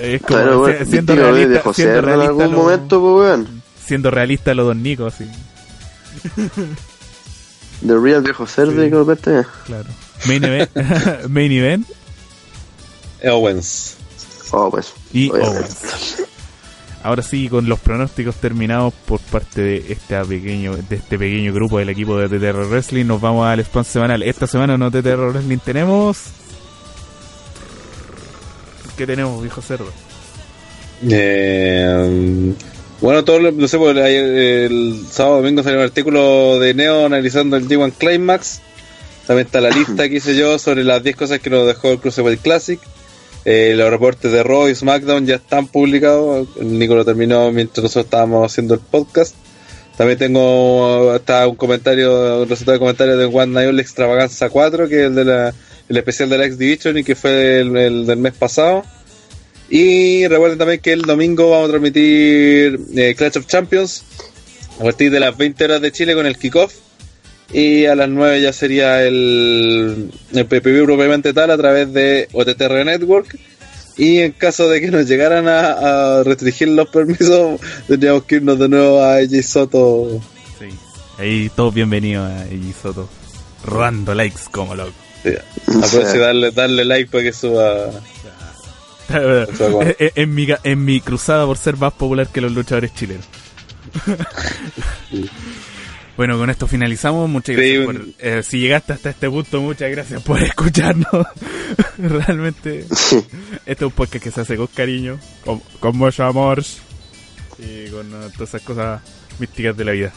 Es 0.00 0.22
como 0.22 0.26
Claro, 0.38 0.66
si- 0.66 0.72
weón. 0.72 0.86
siendo 0.86 1.14
realista, 1.14 1.60
José 1.62 1.82
siendo 1.82 1.98
en 1.98 2.04
realista 2.06 2.28
algún 2.30 2.44
lo- 2.52 2.56
momento, 2.62 3.00
pues, 3.00 3.14
weón. 3.28 3.62
siendo 3.84 4.10
realista 4.10 4.54
los 4.54 4.66
dos 4.68 4.76
Nicos, 4.76 5.12
sí, 5.18 5.26
The 7.86 7.98
Real 7.98 8.22
Viejo 8.22 8.46
Cerdo 8.46 8.80
Sí. 8.80 8.88
y 8.88 8.90
Copete. 8.90 9.42
claro. 9.66 9.88
Main 10.26 10.44
event, 10.44 10.70
main 11.28 11.52
event 11.52 11.86
Owens. 13.24 13.96
Oh, 14.52 14.70
pues. 14.70 14.94
y 15.12 15.28
obviamente. 15.28 15.58
Owens. 15.58 16.22
Ahora 17.06 17.22
sí, 17.22 17.48
con 17.48 17.68
los 17.68 17.78
pronósticos 17.78 18.34
terminados 18.34 18.92
por 19.06 19.20
parte 19.20 19.62
de 19.62 19.76
este 19.90 20.20
pequeño, 20.24 20.74
de 20.74 20.96
este 20.96 21.16
pequeño 21.16 21.54
grupo 21.54 21.78
del 21.78 21.88
equipo 21.88 22.18
de 22.18 22.28
TTR 22.28 22.66
Wrestling, 22.66 23.06
nos 23.06 23.20
vamos 23.20 23.46
al 23.46 23.60
spam 23.60 23.84
semanal. 23.84 24.24
Esta 24.24 24.48
semana 24.48 24.76
no 24.76 24.90
TTR 24.90 25.30
Wrestling 25.30 25.58
tenemos. 25.58 26.24
¿Qué 28.96 29.06
tenemos, 29.06 29.40
viejo 29.40 29.62
cerdo? 29.62 29.86
Eh, 31.08 32.52
bueno, 33.00 33.22
todo 33.22 33.38
lo, 33.38 33.52
no 33.52 33.68
sé, 33.68 33.78
porque 33.78 34.02
ayer, 34.02 34.24
el 34.24 35.06
sábado 35.08 35.36
domingo 35.36 35.62
salió 35.62 35.78
un 35.78 35.84
artículo 35.84 36.58
de 36.58 36.74
Neo 36.74 37.06
analizando 37.06 37.56
el 37.56 37.68
G1 37.68 37.92
Climax. 37.96 38.62
También 39.28 39.46
está 39.46 39.60
la 39.60 39.70
lista 39.70 40.08
que 40.08 40.16
hice 40.16 40.34
yo 40.34 40.58
sobre 40.58 40.82
las 40.82 41.04
10 41.04 41.14
cosas 41.14 41.38
que 41.38 41.50
nos 41.50 41.68
dejó 41.68 41.92
el 41.92 42.00
Cruiserweight 42.00 42.42
Classic. 42.42 42.80
Eh, 43.48 43.74
los 43.76 43.90
reportes 43.90 44.32
de 44.32 44.42
Raw 44.42 44.68
y 44.68 44.74
SmackDown 44.74 45.24
ya 45.24 45.36
están 45.36 45.68
publicados. 45.68 46.48
Nico 46.60 46.96
lo 46.96 47.04
terminó 47.04 47.52
mientras 47.52 47.84
nosotros 47.84 48.06
estábamos 48.06 48.50
haciendo 48.50 48.74
el 48.74 48.80
podcast. 48.80 49.36
También 49.96 50.18
tengo 50.18 51.14
está 51.14 51.46
un 51.46 51.54
comentario, 51.54 52.42
un 52.42 52.48
resultado 52.48 52.72
de 52.72 52.80
comentario 52.80 53.16
de 53.16 53.24
One 53.24 53.52
Night 53.52 53.78
Extravaganza 53.78 54.50
4, 54.50 54.88
que 54.88 54.96
es 54.96 55.06
el 55.06 55.14
de 55.14 55.24
la, 55.24 55.54
especial 55.88 56.28
de 56.28 56.38
la 56.38 56.46
X 56.46 56.58
Division 56.58 56.98
y 56.98 57.04
que 57.04 57.14
fue 57.14 57.60
el, 57.60 57.76
el 57.76 58.06
del 58.06 58.18
mes 58.18 58.32
pasado. 58.34 58.82
Y 59.70 60.26
recuerden 60.26 60.58
también 60.58 60.80
que 60.80 60.92
el 60.92 61.02
domingo 61.02 61.50
vamos 61.50 61.68
a 61.68 61.70
transmitir 61.70 62.80
eh, 62.96 63.14
Clash 63.16 63.38
of 63.38 63.46
Champions 63.46 64.02
a 64.80 64.82
partir 64.82 65.12
de 65.12 65.20
las 65.20 65.36
20 65.36 65.64
horas 65.64 65.80
de 65.80 65.92
Chile 65.92 66.16
con 66.16 66.26
el 66.26 66.36
kickoff. 66.36 66.74
Y 67.52 67.86
a 67.86 67.94
las 67.94 68.08
9 68.08 68.40
ya 68.40 68.52
sería 68.52 69.02
el, 69.04 70.10
el 70.32 70.46
PPV 70.46 70.84
propiamente 70.84 71.32
tal 71.32 71.50
a 71.50 71.56
través 71.56 71.92
de 71.92 72.28
OTTR 72.32 72.84
Network. 72.84 73.38
Y 73.96 74.18
en 74.18 74.32
caso 74.32 74.68
de 74.68 74.80
que 74.80 74.90
nos 74.90 75.06
llegaran 75.08 75.48
a, 75.48 76.18
a 76.18 76.22
restringir 76.24 76.68
los 76.68 76.88
permisos, 76.88 77.60
tendríamos 77.88 78.24
que 78.24 78.36
irnos 78.36 78.58
de 78.58 78.68
nuevo 78.68 79.02
a 79.02 79.16
AJ 79.16 79.42
Soto. 79.42 80.20
Sí. 80.58 80.66
Ahí 81.18 81.50
todos 81.54 81.72
bienvenidos 81.72 82.30
a 82.30 82.46
Iggy 82.52 82.72
Soto. 82.74 83.08
Robando 83.64 84.14
likes 84.14 84.42
como 84.50 84.74
loco. 84.74 84.92
Sí, 85.22 85.30
Aproveche 85.82 86.16
y 86.16 86.20
darle, 86.20 86.50
darle 86.50 86.84
like 86.84 87.10
para 87.10 87.24
que 87.24 87.32
suba. 87.32 87.90
en, 89.08 90.10
en 90.14 90.34
mi, 90.34 90.46
en 90.62 90.84
mi 90.84 91.00
cruzada 91.00 91.46
por 91.46 91.56
ser 91.56 91.76
más 91.76 91.92
popular 91.94 92.28
que 92.28 92.40
los 92.40 92.52
luchadores 92.52 92.92
chilenos. 92.94 93.24
Bueno, 96.16 96.38
con 96.38 96.48
esto 96.50 96.66
finalizamos. 96.66 97.28
Muchas 97.28 97.56
gracias 97.56 97.78
Sí, 97.80 97.84
por. 97.86 97.94
un- 97.96 98.14
eh, 98.18 98.42
si 98.42 98.58
llegaste 98.60 98.92
hasta 98.94 99.10
este 99.10 99.28
punto, 99.30 99.60
muchas 99.60 99.90
gracias 99.90 100.22
por 100.22 100.42
escucharnos. 100.42 101.26
Realmente, 101.98 102.80
este 102.90 103.24
es 103.66 103.82
un 103.82 103.90
podcast 103.92 104.24
que 104.24 104.30
se 104.30 104.40
hace 104.40 104.56
con 104.56 104.66
cariño, 104.68 105.18
con, 105.44 105.60
con 105.80 105.96
mucho 105.96 106.24
amor 106.24 106.62
y 107.58 107.88
con 107.90 108.06
eh, 108.12 108.28
todas 108.34 108.48
esas 108.50 108.62
cosas 108.62 109.00
místicas 109.38 109.76
de 109.76 109.84
la 109.84 109.92
vida. 109.92 110.12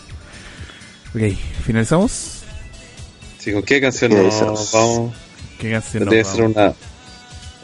Ok, 1.16 1.22
finalizamos. 1.66 2.44
Sí, 3.40 3.52
¿Con 3.54 3.64
qué 3.64 3.80
canción 3.82 4.12
nos 4.14 4.72
vamos? 4.74 5.14
¿Qué 5.58 5.72
canción 5.72 6.04
nos 6.06 6.12
Debe 6.12 6.24
ser 6.24 6.42
vamos? 6.54 6.76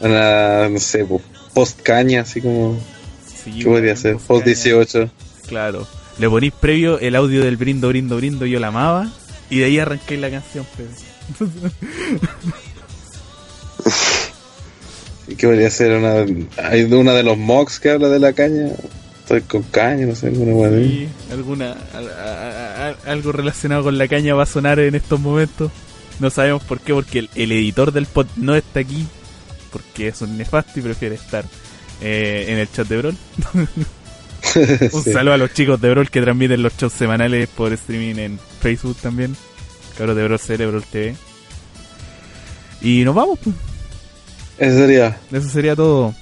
una, 0.01 0.09
una, 0.09 0.69
no 0.69 0.79
sé, 0.79 1.05
po, 1.05 1.21
post 1.53 1.81
caña, 1.81 2.21
así 2.21 2.41
como. 2.41 2.79
Sí, 3.43 3.59
¿Qué 3.59 3.65
podría 3.65 3.95
ser? 3.95 4.13
Post 4.15 4.29
caña. 4.29 4.45
18. 4.45 5.09
Claro. 5.47 5.87
Le 6.17 6.29
ponís 6.29 6.53
previo 6.53 6.99
el 6.99 7.15
audio 7.15 7.43
del 7.43 7.57
brindo, 7.57 7.89
brindo, 7.89 8.15
brindo, 8.17 8.45
yo 8.45 8.59
la 8.59 8.67
amaba. 8.67 9.09
Y 9.49 9.59
de 9.59 9.65
ahí 9.65 9.79
arranqué 9.79 10.17
la 10.17 10.29
canción, 10.31 10.65
pero. 10.75 10.89
¿Y 15.27 15.35
qué 15.35 15.47
podría 15.47 15.69
ser? 15.69 15.91
Una, 15.97 16.25
hay 16.63 16.83
una 16.83 17.13
de 17.13 17.23
los 17.23 17.37
mocks 17.37 17.79
que 17.79 17.89
habla 17.91 18.09
de 18.09 18.19
la 18.19 18.33
caña. 18.33 18.67
Estoy 19.21 19.41
con 19.41 19.63
caña, 19.63 20.05
no 20.05 20.15
sé, 20.15 20.27
alguna 20.27 20.69
Sí, 20.77 21.07
alguna, 21.31 21.75
al- 21.93 22.09
a- 22.11 22.89
a- 22.89 23.11
algo 23.11 23.31
relacionado 23.31 23.83
con 23.83 23.97
la 23.97 24.07
caña 24.07 24.35
va 24.35 24.43
a 24.43 24.47
sonar 24.47 24.79
en 24.79 24.93
estos 24.93 25.19
momentos. 25.19 25.71
No 26.19 26.29
sabemos 26.29 26.63
por 26.63 26.79
qué, 26.79 26.93
porque 26.93 27.19
el, 27.19 27.29
el 27.33 27.51
editor 27.51 27.91
del 27.91 28.05
pod 28.05 28.27
no 28.35 28.55
está 28.55 28.81
aquí. 28.81 29.05
Porque 29.71 30.09
es 30.09 30.21
un 30.21 30.37
nefasto 30.37 30.79
y 30.79 30.83
prefiere 30.83 31.15
estar 31.15 31.43
eh, 32.01 32.45
en 32.49 32.57
el 32.59 32.71
chat 32.71 32.87
de 32.87 32.97
Brawl. 32.97 33.17
Un 34.55 35.03
Sí. 35.03 35.11
saludo 35.11 35.33
a 35.33 35.37
los 35.37 35.53
chicos 35.53 35.79
de 35.81 35.89
Brawl 35.89 36.09
que 36.09 36.21
transmiten 36.21 36.61
los 36.63 36.75
shows 36.77 36.93
semanales 36.93 37.47
por 37.49 37.73
streaming 37.73 38.15
en 38.19 38.39
Facebook 38.61 38.97
también. 39.01 39.35
Cabros 39.97 40.15
de 40.15 40.23
Brawl 40.23 40.39
CL, 40.39 40.65
Brawl 40.67 40.83
TV. 40.83 41.15
Y 42.81 43.03
nos 43.03 43.15
vamos, 43.15 43.39
pues. 43.43 43.55
Eso 44.57 44.77
sería. 44.77 45.17
Eso 45.31 45.49
sería 45.49 45.75
todo. 45.75 46.13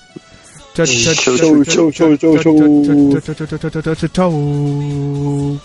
Chau, 0.73 0.85
chau, 0.85 1.13
Chau, 1.13 1.37
chau, 1.37 1.37
chau, 1.37 1.63
chau, 1.63 1.91
chau, 1.91 2.17
chau, 2.17 2.17
chau, 2.17 2.43
chau. 2.43 3.21
chau, 3.21 3.21
chau, 3.21 3.45
chau, 3.47 3.57
chau, 3.59 3.69
chau, 3.69 3.81
chau, 3.81 3.95
chau, 3.95 4.09
chau. 4.09 5.61